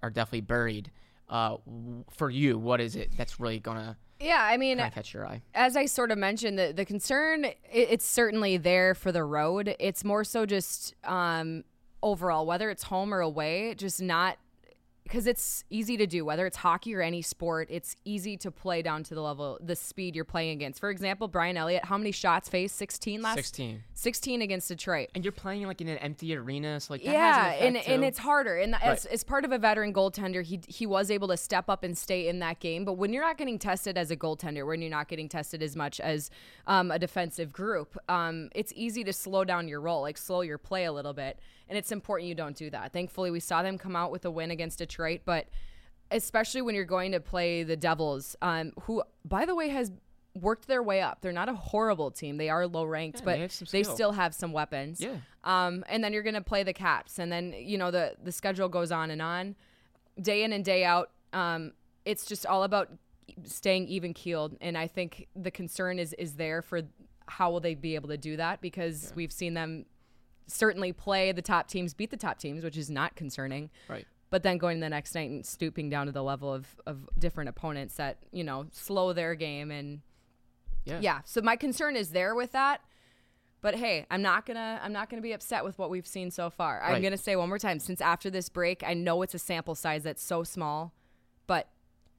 are 0.03 0.11
definitely 0.11 0.43
buried. 0.43 0.91
Uh, 1.28 1.57
for 2.11 2.28
you, 2.28 2.59
what 2.59 2.81
is 2.81 2.97
it 2.97 3.12
that's 3.16 3.39
really 3.39 3.61
gonna 3.61 3.97
yeah, 4.18 4.43
I 4.43 4.57
mean, 4.59 4.78
catch 4.78 5.14
your 5.14 5.26
eye? 5.26 5.41
as 5.55 5.76
I 5.76 5.87
sort 5.87 6.11
of 6.11 6.18
mentioned, 6.18 6.59
the 6.59 6.72
the 6.74 6.85
concern 6.85 7.45
it, 7.45 7.59
it's 7.72 8.05
certainly 8.05 8.57
there 8.57 8.95
for 8.95 9.12
the 9.12 9.24
road. 9.24 9.74
It's 9.78 10.05
more 10.05 10.24
so 10.24 10.45
just 10.45 10.95
um, 11.05 11.64
overall, 12.03 12.47
whether 12.47 12.68
it's 12.68 12.83
home 12.83 13.14
or 13.14 13.20
away, 13.20 13.74
just 13.76 14.03
not 14.03 14.39
because 15.11 15.26
it's 15.26 15.64
easy 15.70 15.96
to 15.96 16.06
do. 16.06 16.24
Whether 16.24 16.46
it's 16.46 16.58
hockey 16.58 16.94
or 16.94 17.02
any 17.02 17.20
sport, 17.20 17.66
it's 17.68 17.96
easy 18.04 18.36
to 18.36 18.50
play 18.52 18.80
down 18.80 19.02
to 19.04 19.14
the 19.14 19.20
level, 19.20 19.58
the 19.61 19.74
speed 19.74 20.14
you're 20.14 20.24
playing 20.24 20.52
against. 20.52 20.78
For 20.78 20.88
example, 20.88 21.26
Brian 21.26 21.56
Elliott, 21.56 21.84
how 21.84 21.98
many 21.98 22.12
shots 22.12 22.48
faced? 22.48 22.76
Sixteen 22.76 23.20
last. 23.20 23.34
16. 23.34 23.82
16 23.92 24.40
against 24.40 24.68
Detroit. 24.68 25.08
And 25.14 25.24
you're 25.24 25.32
playing 25.32 25.66
like 25.66 25.80
in 25.80 25.88
an 25.88 25.98
empty 25.98 26.34
arena, 26.36 26.78
so 26.78 26.94
like 26.94 27.02
that 27.04 27.12
yeah, 27.12 27.52
an 27.52 27.66
and 27.66 27.76
effect 27.76 27.88
and 27.88 28.04
it's 28.04 28.18
harder. 28.18 28.56
And 28.56 28.76
as, 28.80 29.04
as 29.04 29.24
part 29.24 29.44
of 29.44 29.50
a 29.50 29.58
veteran 29.58 29.92
goaltender, 29.92 30.44
he 30.44 30.61
he 30.68 30.86
was 30.86 31.11
able 31.11 31.26
to 31.28 31.36
step 31.36 31.68
up 31.68 31.82
and 31.82 31.98
stay 31.98 32.28
in 32.28 32.38
that 32.38 32.61
game. 32.61 32.84
But 32.84 32.92
when 32.92 33.12
you're 33.12 33.24
not 33.24 33.36
getting 33.36 33.58
tested 33.58 33.98
as 33.98 34.12
a 34.12 34.16
goaltender, 34.16 34.64
when 34.64 34.80
you're 34.80 34.90
not 34.90 35.08
getting 35.08 35.28
tested 35.28 35.61
as 35.61 35.74
much 35.74 35.98
as 35.98 36.30
um, 36.68 36.92
a 36.92 36.98
defensive 37.00 37.52
group, 37.52 37.98
um, 38.08 38.48
it's 38.54 38.72
easy 38.76 39.02
to 39.04 39.12
slow 39.12 39.44
down 39.44 39.66
your 39.66 39.80
role, 39.80 40.02
like 40.02 40.16
slow 40.16 40.42
your 40.42 40.58
play 40.58 40.84
a 40.84 40.92
little 40.92 41.12
bit. 41.12 41.40
And 41.70 41.78
it's 41.78 41.92
important 41.92 42.28
you 42.28 42.34
don't 42.34 42.56
do 42.56 42.68
that. 42.70 42.92
Thankfully, 42.92 43.30
we 43.30 43.38
saw 43.38 43.62
them 43.62 43.78
come 43.78 43.94
out 43.94 44.10
with 44.10 44.24
a 44.24 44.30
win 44.30 44.50
against 44.50 44.78
Detroit, 44.78 45.20
but 45.24 45.46
especially 46.10 46.62
when 46.62 46.74
you're 46.74 46.84
going 46.84 47.12
to 47.12 47.20
play 47.20 47.62
the 47.62 47.76
Devils, 47.76 48.34
um, 48.42 48.72
who, 48.82 49.04
by 49.24 49.46
the 49.46 49.54
way, 49.54 49.68
has 49.68 49.92
worked 50.34 50.66
their 50.66 50.82
way 50.82 51.00
up. 51.00 51.20
They're 51.20 51.30
not 51.30 51.48
a 51.48 51.54
horrible 51.54 52.10
team. 52.10 52.38
They 52.38 52.48
are 52.48 52.66
low 52.66 52.84
ranked, 52.84 53.20
Yeah, 53.20 53.24
but 53.24 53.50
they 53.70 53.78
they 53.78 53.82
still 53.84 54.12
have 54.12 54.34
some 54.34 54.52
weapons. 54.52 55.00
Yeah. 55.00 55.16
Um, 55.44 55.84
and 55.88 56.02
then 56.02 56.12
you're 56.12 56.24
gonna 56.24 56.42
play 56.42 56.64
the 56.64 56.72
Caps, 56.72 57.18
and 57.20 57.30
then 57.30 57.54
you 57.56 57.78
know 57.78 57.90
the 57.90 58.16
the 58.22 58.32
schedule 58.32 58.68
goes 58.68 58.90
on 58.92 59.10
and 59.10 59.22
on, 59.22 59.54
day 60.20 60.42
in 60.42 60.52
and 60.52 60.64
day 60.64 60.84
out. 60.84 61.10
Um, 61.32 61.72
it's 62.04 62.26
just 62.26 62.46
all 62.46 62.64
about 62.64 62.90
staying 63.44 63.86
even 63.88 64.12
keeled, 64.12 64.56
and 64.60 64.76
I 64.76 64.86
think 64.86 65.28
the 65.36 65.50
concern 65.50 65.98
is 65.98 66.12
is 66.14 66.34
there 66.34 66.62
for 66.62 66.82
how 67.26 67.52
will 67.52 67.60
they 67.60 67.74
be 67.76 67.94
able 67.94 68.08
to 68.08 68.18
do 68.18 68.36
that 68.36 68.60
because 68.60 69.12
we've 69.14 69.30
seen 69.32 69.54
them 69.54 69.86
certainly 70.51 70.92
play 70.92 71.32
the 71.32 71.42
top 71.42 71.68
teams, 71.68 71.94
beat 71.94 72.11
the 72.11 72.16
top 72.16 72.38
teams, 72.38 72.64
which 72.64 72.76
is 72.76 72.90
not 72.90 73.16
concerning. 73.16 73.70
Right. 73.88 74.07
But 74.30 74.42
then 74.42 74.59
going 74.59 74.80
the 74.80 74.88
next 74.88 75.14
night 75.14 75.30
and 75.30 75.44
stooping 75.44 75.90
down 75.90 76.07
to 76.07 76.12
the 76.12 76.22
level 76.22 76.53
of, 76.53 76.66
of 76.86 77.09
different 77.18 77.48
opponents 77.48 77.96
that, 77.96 78.18
you 78.32 78.44
know, 78.44 78.66
slow 78.72 79.12
their 79.12 79.34
game 79.34 79.70
and 79.70 80.01
Yeah. 80.84 81.01
yeah. 81.01 81.20
So 81.24 81.40
my 81.40 81.57
concern 81.57 81.96
is 81.96 82.11
there 82.11 82.34
with 82.34 82.53
that. 82.53 82.80
But 83.62 83.74
hey, 83.74 84.07
I'm 84.11 84.22
not 84.22 84.46
gonna 84.46 84.80
I'm 84.82 84.92
not 84.92 85.11
gonna 85.11 85.20
be 85.20 85.32
upset 85.32 85.64
with 85.64 85.78
what 85.78 85.90
we've 85.90 86.07
seen 86.07 86.30
so 86.30 86.48
far. 86.48 86.82
I'm 86.82 87.03
gonna 87.03 87.18
say 87.18 87.36
one 87.36 87.48
more 87.51 87.59
time, 87.59 87.78
since 87.78 88.01
after 88.01 88.30
this 88.30 88.48
break, 88.48 88.82
I 88.82 88.94
know 88.94 89.20
it's 89.20 89.34
a 89.34 89.38
sample 89.38 89.74
size 89.74 90.03
that's 90.03 90.22
so 90.22 90.42
small, 90.44 90.94
but 91.46 91.68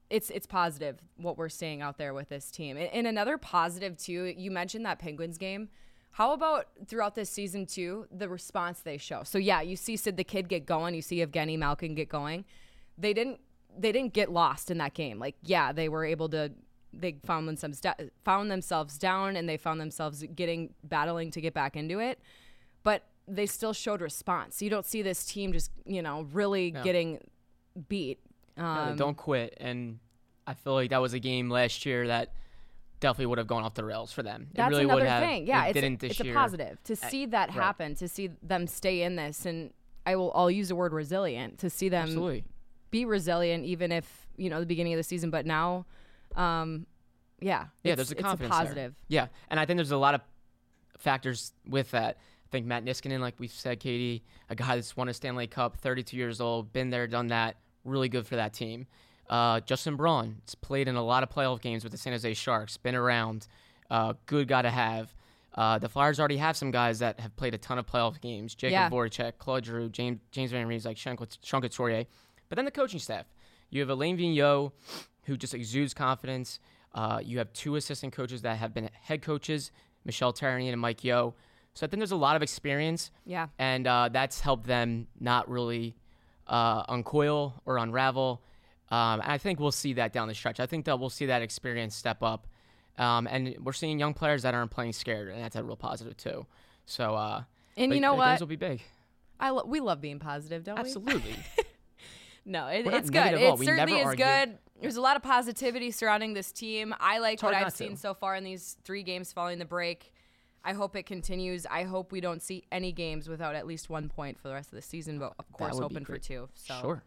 it's 0.08 0.30
it's 0.30 0.46
positive 0.46 1.00
what 1.16 1.36
we're 1.36 1.48
seeing 1.48 1.82
out 1.82 1.98
there 1.98 2.14
with 2.14 2.28
this 2.28 2.50
team. 2.52 2.76
And, 2.76 2.88
and 2.92 3.06
another 3.08 3.38
positive 3.38 3.96
too, 3.96 4.32
you 4.36 4.52
mentioned 4.52 4.86
that 4.86 5.00
Penguins 5.00 5.36
game. 5.36 5.68
How 6.12 6.32
about 6.32 6.66
throughout 6.86 7.14
this 7.14 7.30
season 7.30 7.66
too, 7.66 8.06
the 8.10 8.28
response 8.28 8.80
they 8.80 8.98
show? 8.98 9.22
So 9.24 9.38
yeah, 9.38 9.62
you 9.62 9.76
see 9.76 9.96
Sid 9.96 10.16
the 10.16 10.24
Kid 10.24 10.48
get 10.48 10.66
going, 10.66 10.94
you 10.94 11.02
see 11.02 11.24
Evgeny 11.24 11.58
Malkin 11.58 11.94
get 11.94 12.08
going. 12.08 12.44
They 12.98 13.12
didn't 13.12 13.40
they 13.76 13.92
didn't 13.92 14.12
get 14.12 14.30
lost 14.30 14.70
in 14.70 14.78
that 14.78 14.94
game. 14.94 15.18
Like 15.18 15.36
yeah, 15.42 15.72
they 15.72 15.88
were 15.88 16.04
able 16.04 16.28
to 16.30 16.52
they 16.92 17.16
found 17.24 17.48
themselves 17.48 17.80
da- 17.80 17.94
found 18.24 18.50
themselves 18.50 18.98
down 18.98 19.36
and 19.36 19.48
they 19.48 19.56
found 19.56 19.80
themselves 19.80 20.22
getting 20.34 20.74
battling 20.84 21.30
to 21.30 21.40
get 21.40 21.54
back 21.54 21.76
into 21.76 21.98
it. 21.98 22.18
But 22.82 23.04
they 23.26 23.46
still 23.46 23.72
showed 23.72 24.00
response. 24.00 24.60
You 24.60 24.70
don't 24.70 24.84
see 24.84 25.02
this 25.02 25.24
team 25.24 25.52
just, 25.52 25.70
you 25.86 26.02
know, 26.02 26.26
really 26.32 26.72
getting 26.72 27.20
beat. 27.88 28.18
Um, 28.56 28.90
they 28.90 28.96
don't 28.96 29.16
quit. 29.16 29.56
And 29.60 29.98
I 30.46 30.54
feel 30.54 30.74
like 30.74 30.90
that 30.90 31.00
was 31.00 31.14
a 31.14 31.18
game 31.18 31.48
last 31.48 31.86
year 31.86 32.08
that 32.08 32.34
definitely 33.02 33.26
would 33.26 33.38
have 33.38 33.46
gone 33.46 33.64
off 33.64 33.74
the 33.74 33.84
rails 33.84 34.12
for 34.12 34.22
them. 34.22 34.46
That's 34.54 34.68
it 34.68 34.70
really 34.70 34.84
another 34.84 35.02
would 35.02 35.08
have. 35.10 35.22
thing. 35.22 35.46
Yeah, 35.46 35.66
it 35.66 35.70
it's, 35.70 35.80
didn't 35.80 36.02
a, 36.02 36.06
it's 36.06 36.20
a 36.20 36.32
positive 36.32 36.82
to 36.84 36.96
see 36.96 37.26
that 37.26 37.48
right. 37.50 37.54
happen, 37.54 37.94
to 37.96 38.08
see 38.08 38.30
them 38.42 38.66
stay 38.66 39.02
in 39.02 39.16
this, 39.16 39.44
and 39.44 39.72
I 40.06 40.16
will. 40.16 40.32
I'll 40.34 40.50
use 40.50 40.68
the 40.68 40.76
word 40.76 40.94
resilient 40.94 41.58
to 41.58 41.68
see 41.68 41.90
them 41.90 42.04
Absolutely. 42.04 42.44
be 42.90 43.04
resilient, 43.04 43.64
even 43.66 43.92
if 43.92 44.26
you 44.36 44.48
know 44.48 44.60
the 44.60 44.66
beginning 44.66 44.94
of 44.94 44.96
the 44.96 45.02
season. 45.02 45.28
But 45.30 45.44
now, 45.44 45.84
um, 46.36 46.86
yeah, 47.40 47.66
Yeah, 47.82 47.92
it's- 47.92 47.96
there's 47.96 48.12
a 48.12 48.14
it's 48.14 48.22
confidence 48.22 48.54
there. 48.56 48.64
positive. 48.64 48.94
Yeah, 49.08 49.26
and 49.50 49.60
I 49.60 49.66
think 49.66 49.76
there's 49.76 49.90
a 49.90 49.96
lot 49.98 50.14
of 50.14 50.22
factors 50.98 51.52
with 51.68 51.90
that. 51.90 52.16
I 52.46 52.48
think 52.50 52.66
Matt 52.66 52.84
Niskanen, 52.84 53.20
like 53.20 53.34
we've 53.38 53.50
said, 53.50 53.80
Katie, 53.80 54.22
a 54.48 54.54
guy 54.54 54.76
that's 54.76 54.96
won 54.96 55.08
a 55.08 55.14
Stanley 55.14 55.46
Cup, 55.46 55.76
32 55.78 56.16
years 56.16 56.40
old, 56.40 56.72
been 56.72 56.90
there, 56.90 57.06
done 57.06 57.28
that, 57.28 57.56
really 57.84 58.08
good 58.08 58.26
for 58.26 58.36
that 58.36 58.52
team. 58.52 58.86
Uh, 59.32 59.60
Justin 59.60 59.96
Braun 59.96 60.36
has 60.44 60.54
played 60.54 60.88
in 60.88 60.94
a 60.96 61.02
lot 61.02 61.22
of 61.22 61.30
playoff 61.30 61.62
games 61.62 61.84
with 61.84 61.90
the 61.92 61.96
San 61.96 62.12
Jose 62.12 62.34
Sharks, 62.34 62.76
been 62.76 62.94
around, 62.94 63.48
uh, 63.90 64.12
good 64.26 64.46
guy 64.46 64.60
to 64.60 64.68
have. 64.70 65.14
Uh, 65.54 65.78
the 65.78 65.88
Flyers 65.88 66.18
already 66.20 66.36
have 66.36 66.54
some 66.54 66.70
guys 66.70 66.98
that 66.98 67.18
have 67.18 67.34
played 67.36 67.54
a 67.54 67.58
ton 67.58 67.78
of 67.78 67.86
playoff 67.86 68.20
games: 68.20 68.54
Jakub 68.54 68.70
Yeah. 68.72 68.90
Voracek, 68.90 69.38
Claude 69.38 69.64
Giroux, 69.64 69.88
James 69.88 70.18
James 70.32 70.50
Van 70.50 70.66
Riemsdyk, 70.66 70.84
like 70.86 70.96
Sean 71.42 71.62
Couturier. 71.62 72.04
But 72.50 72.56
then 72.56 72.66
the 72.66 72.70
coaching 72.70 73.00
staff, 73.00 73.24
you 73.70 73.80
have 73.80 73.88
Alain 73.88 74.18
Vigneault, 74.18 74.72
who 75.24 75.36
just 75.38 75.54
exudes 75.54 75.94
confidence. 75.94 76.58
Uh, 76.94 77.20
you 77.24 77.38
have 77.38 77.50
two 77.54 77.76
assistant 77.76 78.12
coaches 78.12 78.42
that 78.42 78.58
have 78.58 78.74
been 78.74 78.90
head 79.00 79.22
coaches, 79.22 79.72
Michel 80.04 80.34
Therrien 80.34 80.72
and 80.72 80.80
Mike 80.80 81.02
Yeo. 81.04 81.34
So 81.72 81.86
I 81.86 81.88
think 81.88 82.00
there's 82.00 82.12
a 82.12 82.16
lot 82.16 82.36
of 82.36 82.42
experience, 82.42 83.10
Yeah, 83.24 83.46
and 83.58 83.86
uh, 83.86 84.10
that's 84.12 84.40
helped 84.40 84.66
them 84.66 85.06
not 85.18 85.48
really 85.48 85.96
uh, 86.46 86.82
uncoil 86.86 87.54
or 87.64 87.78
unravel. 87.78 88.42
Um, 88.92 89.20
and 89.20 89.32
I 89.32 89.38
think 89.38 89.58
we'll 89.58 89.72
see 89.72 89.94
that 89.94 90.12
down 90.12 90.28
the 90.28 90.34
stretch. 90.34 90.60
I 90.60 90.66
think 90.66 90.84
that 90.84 91.00
we'll 91.00 91.08
see 91.10 91.26
that 91.26 91.40
experience 91.42 91.96
step 91.96 92.22
up, 92.22 92.46
um, 92.98 93.26
and 93.26 93.56
we're 93.64 93.72
seeing 93.72 93.98
young 93.98 94.12
players 94.14 94.42
that 94.42 94.54
aren't 94.54 94.70
playing 94.70 94.92
scared, 94.92 95.28
and 95.28 95.42
that's 95.42 95.56
a 95.56 95.64
real 95.64 95.76
positive 95.76 96.16
too. 96.16 96.46
So, 96.84 97.14
uh, 97.14 97.42
and 97.76 97.90
but 97.90 97.94
you 97.94 98.00
know 98.02 98.12
the 98.12 98.18
what? 98.18 98.26
games 98.28 98.40
will 98.40 98.46
be 98.48 98.56
big. 98.56 98.82
I 99.40 99.50
lo- 99.50 99.64
we 99.66 99.80
love 99.80 100.00
being 100.00 100.18
positive, 100.18 100.62
don't 100.62 100.76
we? 100.76 100.80
Absolutely. 100.80 101.34
No, 102.44 102.66
it, 102.66 102.86
it's 102.88 103.08
good. 103.08 103.18
negative 103.20 103.40
at 103.42 103.46
all. 103.50 103.54
It 103.54 103.60
We 103.60 103.66
certainly 103.66 104.00
is 104.00 104.04
argue. 104.06 104.24
good. 104.24 104.58
There's 104.80 104.96
a 104.96 105.00
lot 105.00 105.14
of 105.16 105.22
positivity 105.22 105.92
surrounding 105.92 106.34
this 106.34 106.50
team. 106.50 106.92
I 106.98 107.18
like 107.18 107.40
what 107.40 107.54
I've 107.54 107.62
not 107.62 107.70
to. 107.70 107.76
seen 107.76 107.96
so 107.96 108.14
far 108.14 108.34
in 108.34 108.42
these 108.42 108.76
three 108.84 109.04
games 109.04 109.32
following 109.32 109.60
the 109.60 109.64
break. 109.64 110.12
I 110.64 110.72
hope 110.72 110.96
it 110.96 111.04
continues. 111.06 111.66
I 111.70 111.84
hope 111.84 112.10
we 112.10 112.20
don't 112.20 112.42
see 112.42 112.64
any 112.72 112.90
games 112.90 113.28
without 113.28 113.54
at 113.54 113.64
least 113.64 113.88
one 113.90 114.08
point 114.08 114.40
for 114.40 114.48
the 114.48 114.54
rest 114.54 114.70
of 114.72 114.74
the 114.76 114.82
season, 114.82 115.20
but 115.20 115.34
of 115.38 115.52
course, 115.52 115.78
hoping 115.78 116.04
for 116.04 116.18
two. 116.18 116.48
So, 116.54 116.74
Sure. 116.80 117.02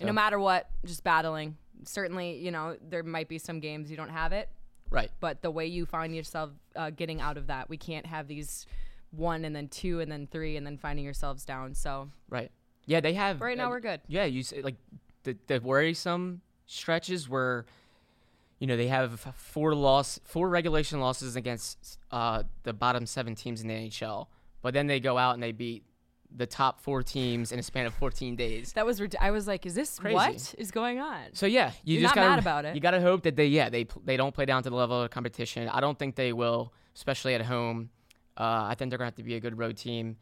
And 0.00 0.06
no 0.06 0.12
matter 0.12 0.38
what, 0.38 0.68
just 0.84 1.04
battling. 1.04 1.56
Certainly, 1.84 2.36
you 2.38 2.50
know, 2.50 2.76
there 2.88 3.02
might 3.02 3.28
be 3.28 3.38
some 3.38 3.58
games 3.60 3.90
you 3.90 3.96
don't 3.96 4.08
have 4.10 4.32
it, 4.32 4.48
Right. 4.90 5.10
but 5.20 5.42
the 5.42 5.50
way 5.50 5.66
you 5.66 5.84
find 5.86 6.14
yourself 6.14 6.50
uh, 6.76 6.90
getting 6.90 7.20
out 7.20 7.36
of 7.36 7.48
that, 7.48 7.68
we 7.68 7.76
can't 7.76 8.06
have 8.06 8.28
these 8.28 8.66
one 9.10 9.44
and 9.44 9.54
then 9.54 9.68
two 9.68 10.00
and 10.00 10.10
then 10.10 10.26
three 10.26 10.56
and 10.56 10.64
then 10.66 10.78
finding 10.78 11.04
yourselves 11.04 11.44
down. 11.44 11.74
So, 11.74 12.10
Right. 12.30 12.50
Yeah, 12.86 13.00
they 13.00 13.14
have. 13.14 13.40
Right 13.40 13.56
now 13.56 13.66
uh, 13.66 13.70
we're 13.70 13.80
good. 13.80 14.00
Yeah, 14.08 14.24
you 14.24 14.42
say, 14.42 14.60
like 14.62 14.76
the 15.24 15.36
the 15.46 15.60
worrisome 15.60 16.40
stretches 16.66 17.28
where, 17.28 17.64
you 18.58 18.66
know, 18.66 18.76
they 18.76 18.88
have 18.88 19.20
four 19.36 19.74
loss, 19.74 20.18
four 20.24 20.48
regulation 20.48 21.00
losses 21.00 21.36
against 21.36 21.98
uh, 22.10 22.42
the 22.64 22.72
bottom 22.72 23.06
seven 23.06 23.34
teams 23.34 23.60
in 23.60 23.68
the 23.68 23.74
NHL, 23.74 24.26
but 24.62 24.72
then 24.74 24.86
they 24.88 24.98
go 25.00 25.16
out 25.18 25.34
and 25.34 25.42
they 25.42 25.52
beat 25.52 25.84
the 26.34 26.46
top 26.46 26.80
four 26.80 27.02
teams 27.02 27.52
in 27.52 27.58
a 27.58 27.62
span 27.62 27.86
of 27.86 27.94
14 27.94 28.36
days. 28.36 28.72
that 28.72 28.86
was, 28.86 29.00
rid- 29.00 29.16
I 29.20 29.30
was 29.30 29.46
like, 29.46 29.66
is 29.66 29.74
this 29.74 29.98
Crazy. 29.98 30.14
what 30.14 30.54
is 30.58 30.70
going 30.70 30.98
on? 30.98 31.20
So 31.32 31.46
yeah, 31.46 31.72
you 31.84 31.94
You're 31.94 32.02
just 32.02 32.14
gotta, 32.14 32.30
mad 32.30 32.38
about 32.38 32.64
it. 32.64 32.74
You 32.74 32.80
gotta 32.80 33.00
hope 33.00 33.22
that 33.22 33.36
they 33.36 33.46
yeah 33.46 33.68
they 33.68 33.86
they 34.04 34.16
don't 34.16 34.34
play 34.34 34.44
down 34.44 34.62
to 34.62 34.70
the 34.70 34.76
level 34.76 35.02
of 35.02 35.10
competition. 35.10 35.68
I 35.68 35.80
don't 35.80 35.98
think 35.98 36.16
they 36.16 36.32
will, 36.32 36.72
especially 36.94 37.34
at 37.34 37.42
home. 37.42 37.90
Uh, 38.36 38.66
I 38.68 38.74
think 38.74 38.90
they're 38.90 38.98
gonna 38.98 39.08
have 39.08 39.16
to 39.16 39.22
be 39.22 39.34
a 39.34 39.40
good 39.40 39.58
road 39.58 39.76
team, 39.76 40.16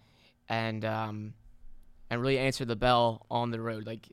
and 0.49 0.85
um, 0.85 1.35
and 2.11 2.21
really 2.21 2.39
answer 2.39 2.65
the 2.65 2.77
bell 2.77 3.27
on 3.31 3.51
the 3.51 3.61
road. 3.61 3.87
Like 3.87 4.09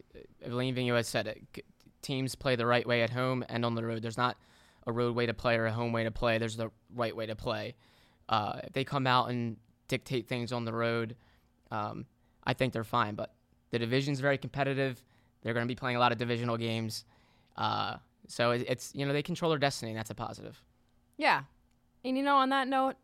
Alain 0.45 0.75
Vigneault 0.75 0.97
has 0.97 1.07
said, 1.07 1.27
it 1.27 1.65
teams 2.01 2.35
play 2.35 2.55
the 2.55 2.65
right 2.65 2.87
way 2.87 3.01
at 3.01 3.09
home 3.09 3.43
and 3.49 3.65
on 3.65 3.75
the 3.75 3.83
road. 3.83 4.01
There's 4.01 4.17
not 4.17 4.37
a 4.85 4.91
road 4.91 5.15
way 5.15 5.25
to 5.25 5.33
play 5.33 5.57
or 5.57 5.65
a 5.65 5.71
home 5.71 5.91
way 5.91 6.03
to 6.03 6.11
play. 6.11 6.37
There's 6.37 6.55
the 6.55 6.69
right 6.95 7.15
way 7.15 7.25
to 7.25 7.35
play. 7.35 7.75
Uh, 8.29 8.61
if 8.63 8.73
they 8.73 8.83
come 8.83 9.07
out 9.07 9.29
and 9.29 9.57
dictate 9.87 10.27
things 10.27 10.51
on 10.51 10.65
the 10.65 10.73
road, 10.73 11.15
um, 11.71 12.05
I 12.43 12.53
think 12.53 12.73
they're 12.73 12.83
fine. 12.83 13.15
But 13.15 13.33
the 13.71 13.79
division's 13.79 14.19
very 14.19 14.37
competitive. 14.37 15.03
They're 15.41 15.53
going 15.53 15.65
to 15.65 15.71
be 15.71 15.75
playing 15.75 15.97
a 15.97 15.99
lot 15.99 16.11
of 16.11 16.17
divisional 16.17 16.57
games. 16.57 17.05
Uh, 17.55 17.97
so 18.27 18.51
it, 18.51 18.65
it's 18.67 18.91
you 18.93 19.05
know 19.05 19.13
they 19.13 19.23
control 19.23 19.49
their 19.49 19.59
destiny, 19.59 19.91
and 19.91 19.97
that's 19.97 20.09
a 20.09 20.15
positive. 20.15 20.61
Yeah. 21.17 21.43
And 22.03 22.17
you 22.17 22.23
know, 22.23 22.35
on 22.37 22.49
that 22.49 22.67
note, 22.67 22.95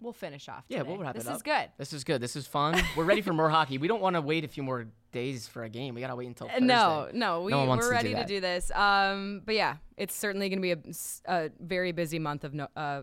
we'll 0.00 0.12
finish 0.12 0.48
off. 0.48 0.64
Yeah, 0.68 0.78
today. 0.78 0.90
we'll 0.90 1.00
wrap 1.00 1.14
this 1.14 1.24
it 1.24 1.28
up. 1.28 1.34
This 1.34 1.38
is 1.38 1.42
good. 1.42 1.68
This 1.78 1.92
is 1.92 2.04
good. 2.04 2.20
This 2.20 2.36
is 2.36 2.46
fun. 2.46 2.80
We're 2.96 3.04
ready 3.04 3.22
for 3.22 3.32
more 3.32 3.48
hockey. 3.50 3.78
We 3.78 3.88
don't 3.88 4.00
want 4.00 4.16
to 4.16 4.20
wait 4.20 4.44
a 4.44 4.48
few 4.48 4.62
more 4.62 4.86
days 5.12 5.46
for 5.46 5.64
a 5.64 5.68
game. 5.68 5.94
We 5.94 6.00
gotta 6.00 6.16
wait 6.16 6.26
until 6.26 6.46
Uh, 6.46 6.50
Thursday. 6.50 6.66
No, 6.66 7.08
no, 7.12 7.42
we, 7.42 7.52
wants 7.52 7.86
we're 7.86 7.96
to 7.96 8.02
do 8.02 8.08
ready 8.08 8.14
to 8.14 8.26
do 8.26 8.40
this. 8.40 8.70
Um, 8.72 9.42
but 9.44 9.54
yeah, 9.54 9.76
it's 9.96 10.14
certainly 10.14 10.48
going 10.48 10.62
to 10.62 10.76
be 10.76 10.92
a 11.26 11.50
very 11.60 11.92
busy 11.92 12.18
month 12.18 12.44
of 12.44 12.54
no. 12.54 12.68
Uh, 12.76 13.02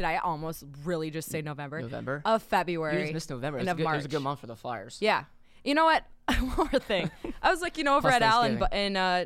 did 0.00 0.06
I 0.06 0.16
almost 0.16 0.64
really 0.84 1.10
just 1.10 1.28
say 1.28 1.42
November? 1.42 1.82
November? 1.82 2.22
of 2.24 2.40
You 2.40 2.46
February. 2.48 3.02
just 3.02 3.12
missed 3.12 3.30
November. 3.30 3.58
And 3.58 3.66
was, 3.66 3.68
a 3.68 3.72
of 3.72 3.76
good, 3.76 3.86
it 3.92 3.96
was 3.96 4.04
a 4.06 4.08
good 4.08 4.22
month 4.22 4.40
for 4.40 4.46
the 4.46 4.56
Flyers. 4.56 4.96
Yeah. 5.02 5.24
You 5.62 5.74
know 5.74 5.84
what? 5.84 6.04
One 6.38 6.56
more 6.56 6.68
thing. 6.80 7.10
I 7.42 7.50
was 7.50 7.60
looking 7.60 7.86
over 7.86 8.08
Plus 8.08 8.14
at 8.14 8.22
Al 8.22 8.42
and, 8.44 8.58
Bu- 8.58 8.64
Thanksgiving. 8.64 8.96
uh, 8.96 9.24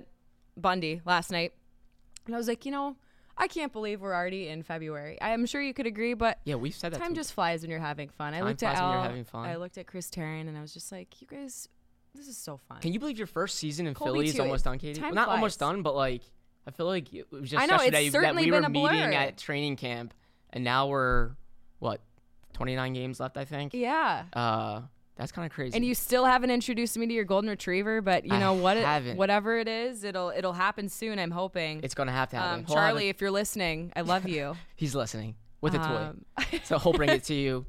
Bundy 0.57 1.01
last 1.05 1.31
night, 1.31 1.53
and 2.27 2.35
I 2.35 2.39
was 2.39 2.49
like, 2.49 2.67
you 2.67 2.73
know, 2.73 2.97
I 3.39 3.47
can't 3.47 3.73
believe 3.73 4.01
we're 4.01 4.15
already 4.15 4.49
in 4.49 4.65
February. 4.65 5.17
I'm 5.23 5.47
sure 5.47 5.63
you 5.63 5.73
could 5.75 5.87
agree, 5.87 6.15
but 6.15 6.41
Yeah, 6.45 6.57
we've 6.57 6.75
said 6.75 6.93
that. 6.93 7.01
time 7.01 7.11
too. 7.11 7.15
just 7.21 7.33
flies 7.35 7.63
when 7.63 7.71
you're 7.71 7.79
having 7.79 8.09
fun. 8.09 8.35
I 8.35 8.39
Time 8.39 8.49
looked 8.49 8.63
at 8.65 8.77
flies 8.77 8.81
when 8.83 8.91
you're 8.91 8.99
Al. 8.99 9.03
having 9.05 9.25
fun. 9.25 9.49
I 9.49 9.57
looked 9.57 9.79
at 9.79 9.87
Chris 9.87 10.11
Therien, 10.11 10.49
and 10.49 10.59
I 10.59 10.61
was 10.61 10.75
just 10.75 10.91
like, 10.91 11.21
you 11.21 11.29
guys, 11.29 11.69
this 12.17 12.27
is 12.27 12.37
so 12.37 12.57
fun. 12.69 12.81
Can 12.81 12.93
you 12.93 12.99
believe 12.99 13.19
your 13.19 13.27
first 13.29 13.59
season 13.59 13.87
in 13.87 13.95
Colby 13.95 14.11
Philly 14.13 14.27
is 14.29 14.41
almost 14.41 14.65
done, 14.65 14.79
Katie? 14.79 15.01
Well, 15.01 15.13
not 15.15 15.29
almost 15.29 15.61
done, 15.61 15.83
but 15.83 15.95
like 15.95 16.23
I 16.67 16.71
feel 16.73 16.87
like 16.87 17.13
it 17.15 17.31
was 17.31 17.51
just 17.51 17.63
I 17.63 17.67
know, 17.67 17.77
it's 17.77 17.93
yesterday 17.93 18.09
that 18.27 18.35
we 18.35 18.51
were 18.51 18.69
meeting 18.69 19.15
at 19.15 19.37
training 19.39 19.77
camp, 19.77 20.15
and 20.55 20.65
now 20.65 20.87
we're 20.87 21.33
what 21.81 22.01
29 22.55 22.95
games 22.95 23.21
left, 23.21 23.37
I 23.37 23.45
think. 23.45 23.75
Yeah. 23.75 24.25
Uh, 24.33 24.83
that's 25.17 25.31
kind 25.31 25.47
of 25.47 25.53
crazy. 25.53 25.77
And 25.77 25.85
you 25.85 25.95
still 25.95 26.25
haven't 26.25 26.51
introduced 26.51 26.97
me 26.97 27.07
to 27.07 27.13
your 27.13 27.25
golden 27.25 27.51
retriever, 27.51 28.01
but 28.01 28.25
you 28.25 28.33
I 28.35 28.41
know 28.41 28.55
what? 28.55 28.77
It, 28.77 28.85
haven't. 28.85 29.17
whatever 29.17 29.59
it 29.59 29.69
is, 29.69 30.03
it'll 30.03 30.31
it'll 30.31 30.53
happen 30.55 30.89
soon. 30.89 31.19
I'm 31.19 31.31
hoping. 31.31 31.81
it's 31.85 31.95
gonna 31.95 32.11
have 32.13 32.31
to 32.31 32.37
happen. 32.37 32.61
um, 32.61 32.67
Charlie, 32.67 33.09
if 33.11 33.21
you're 33.21 33.31
listening, 33.31 33.93
I 33.95 34.01
love 34.01 34.27
you. 34.27 34.57
he's 34.77 34.95
listening 34.95 35.37
with 35.61 35.75
a 35.75 35.79
toy, 35.79 35.85
Um, 35.85 36.25
so 36.65 36.79
he'll 36.79 36.93
bring 36.95 37.11
it 37.11 37.25
to 37.25 37.35
you. 37.35 37.67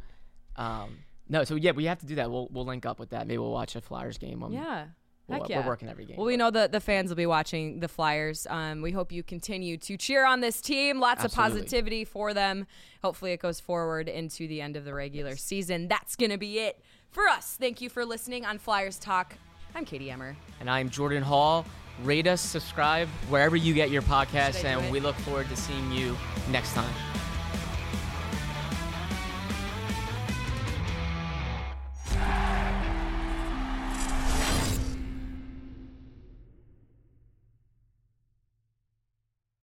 Um, 0.56 0.98
no, 1.30 1.44
so 1.44 1.56
yeah, 1.56 1.72
we 1.72 1.86
have 1.86 1.99
to 1.99 2.06
do 2.06 2.16
that. 2.16 2.32
We'll 2.32 2.48
we'll 2.52 2.66
link 2.66 2.86
up 2.86 2.99
with 2.99 3.12
that. 3.12 3.28
Maybe 3.28 3.38
we'll 3.38 3.52
watch 3.52 3.76
a 3.76 3.82
Flyers 3.82 4.18
game. 4.18 4.41
Um, 4.41 4.52
yeah. 4.52 4.86
We'll- 5.27 5.39
Heck 5.47 5.49
we're 5.64 5.68
working 5.68 5.89
every 5.89 6.06
game, 6.06 6.18
Well, 6.18 6.26
we 6.26 6.38
know 6.38 6.52
that 6.52 6.72
the 6.72 6.80
fans 6.80 7.10
will 7.10 7.15
be 7.15 7.26
watching 7.26 7.80
the 7.80 7.88
Flyers. 7.88 8.45
Um, 8.49 8.81
we 8.81 8.91
hope 8.91 9.11
you 9.11 9.23
continue 9.23 9.77
to 9.77 9.97
cheer 9.97 10.26
on 10.26 10.39
this 10.41 10.61
team. 10.61 10.99
Lots 10.99 11.23
Absolutely. 11.23 11.52
of 11.53 11.64
positivity 11.64 12.06
for 12.06 12.34
them. 12.34 12.68
Hopefully, 13.03 13.31
it 13.34 13.39
goes 13.39 13.60
forward 13.60 14.07
into 14.07 14.47
the 14.47 14.61
end 14.61 14.76
of 14.76 14.85
the 14.85 14.93
regular 14.93 15.35
season. 15.35 15.88
That's 15.88 16.15
going 16.15 16.31
to 16.31 16.38
be 16.38 16.60
it 16.60 16.80
for 17.11 17.27
us. 17.27 17.57
Thank 17.60 17.81
you 17.81 17.89
for 17.89 18.06
listening 18.06 18.45
on 18.45 18.57
Flyers 18.57 18.99
Talk. 18.99 19.35
I'm 19.73 19.85
Katie 19.85 20.10
Emmer. 20.11 20.35
And 20.60 20.69
I'm 20.69 20.89
Jordan 20.89 21.23
Hall. 21.23 21.65
Rate 22.03 22.27
us, 22.27 22.41
subscribe 22.41 23.07
wherever 23.30 23.56
you 23.56 23.73
get 23.73 23.89
your 23.89 24.02
podcasts, 24.02 24.57
Should 24.57 24.65
I 24.65 24.73
do 24.73 24.80
and 24.81 24.91
we 24.91 24.99
look 24.99 25.15
forward 25.18 25.47
to 25.49 25.56
seeing 25.56 25.91
you 25.93 26.18
next 26.52 26.73
time. 26.73 26.93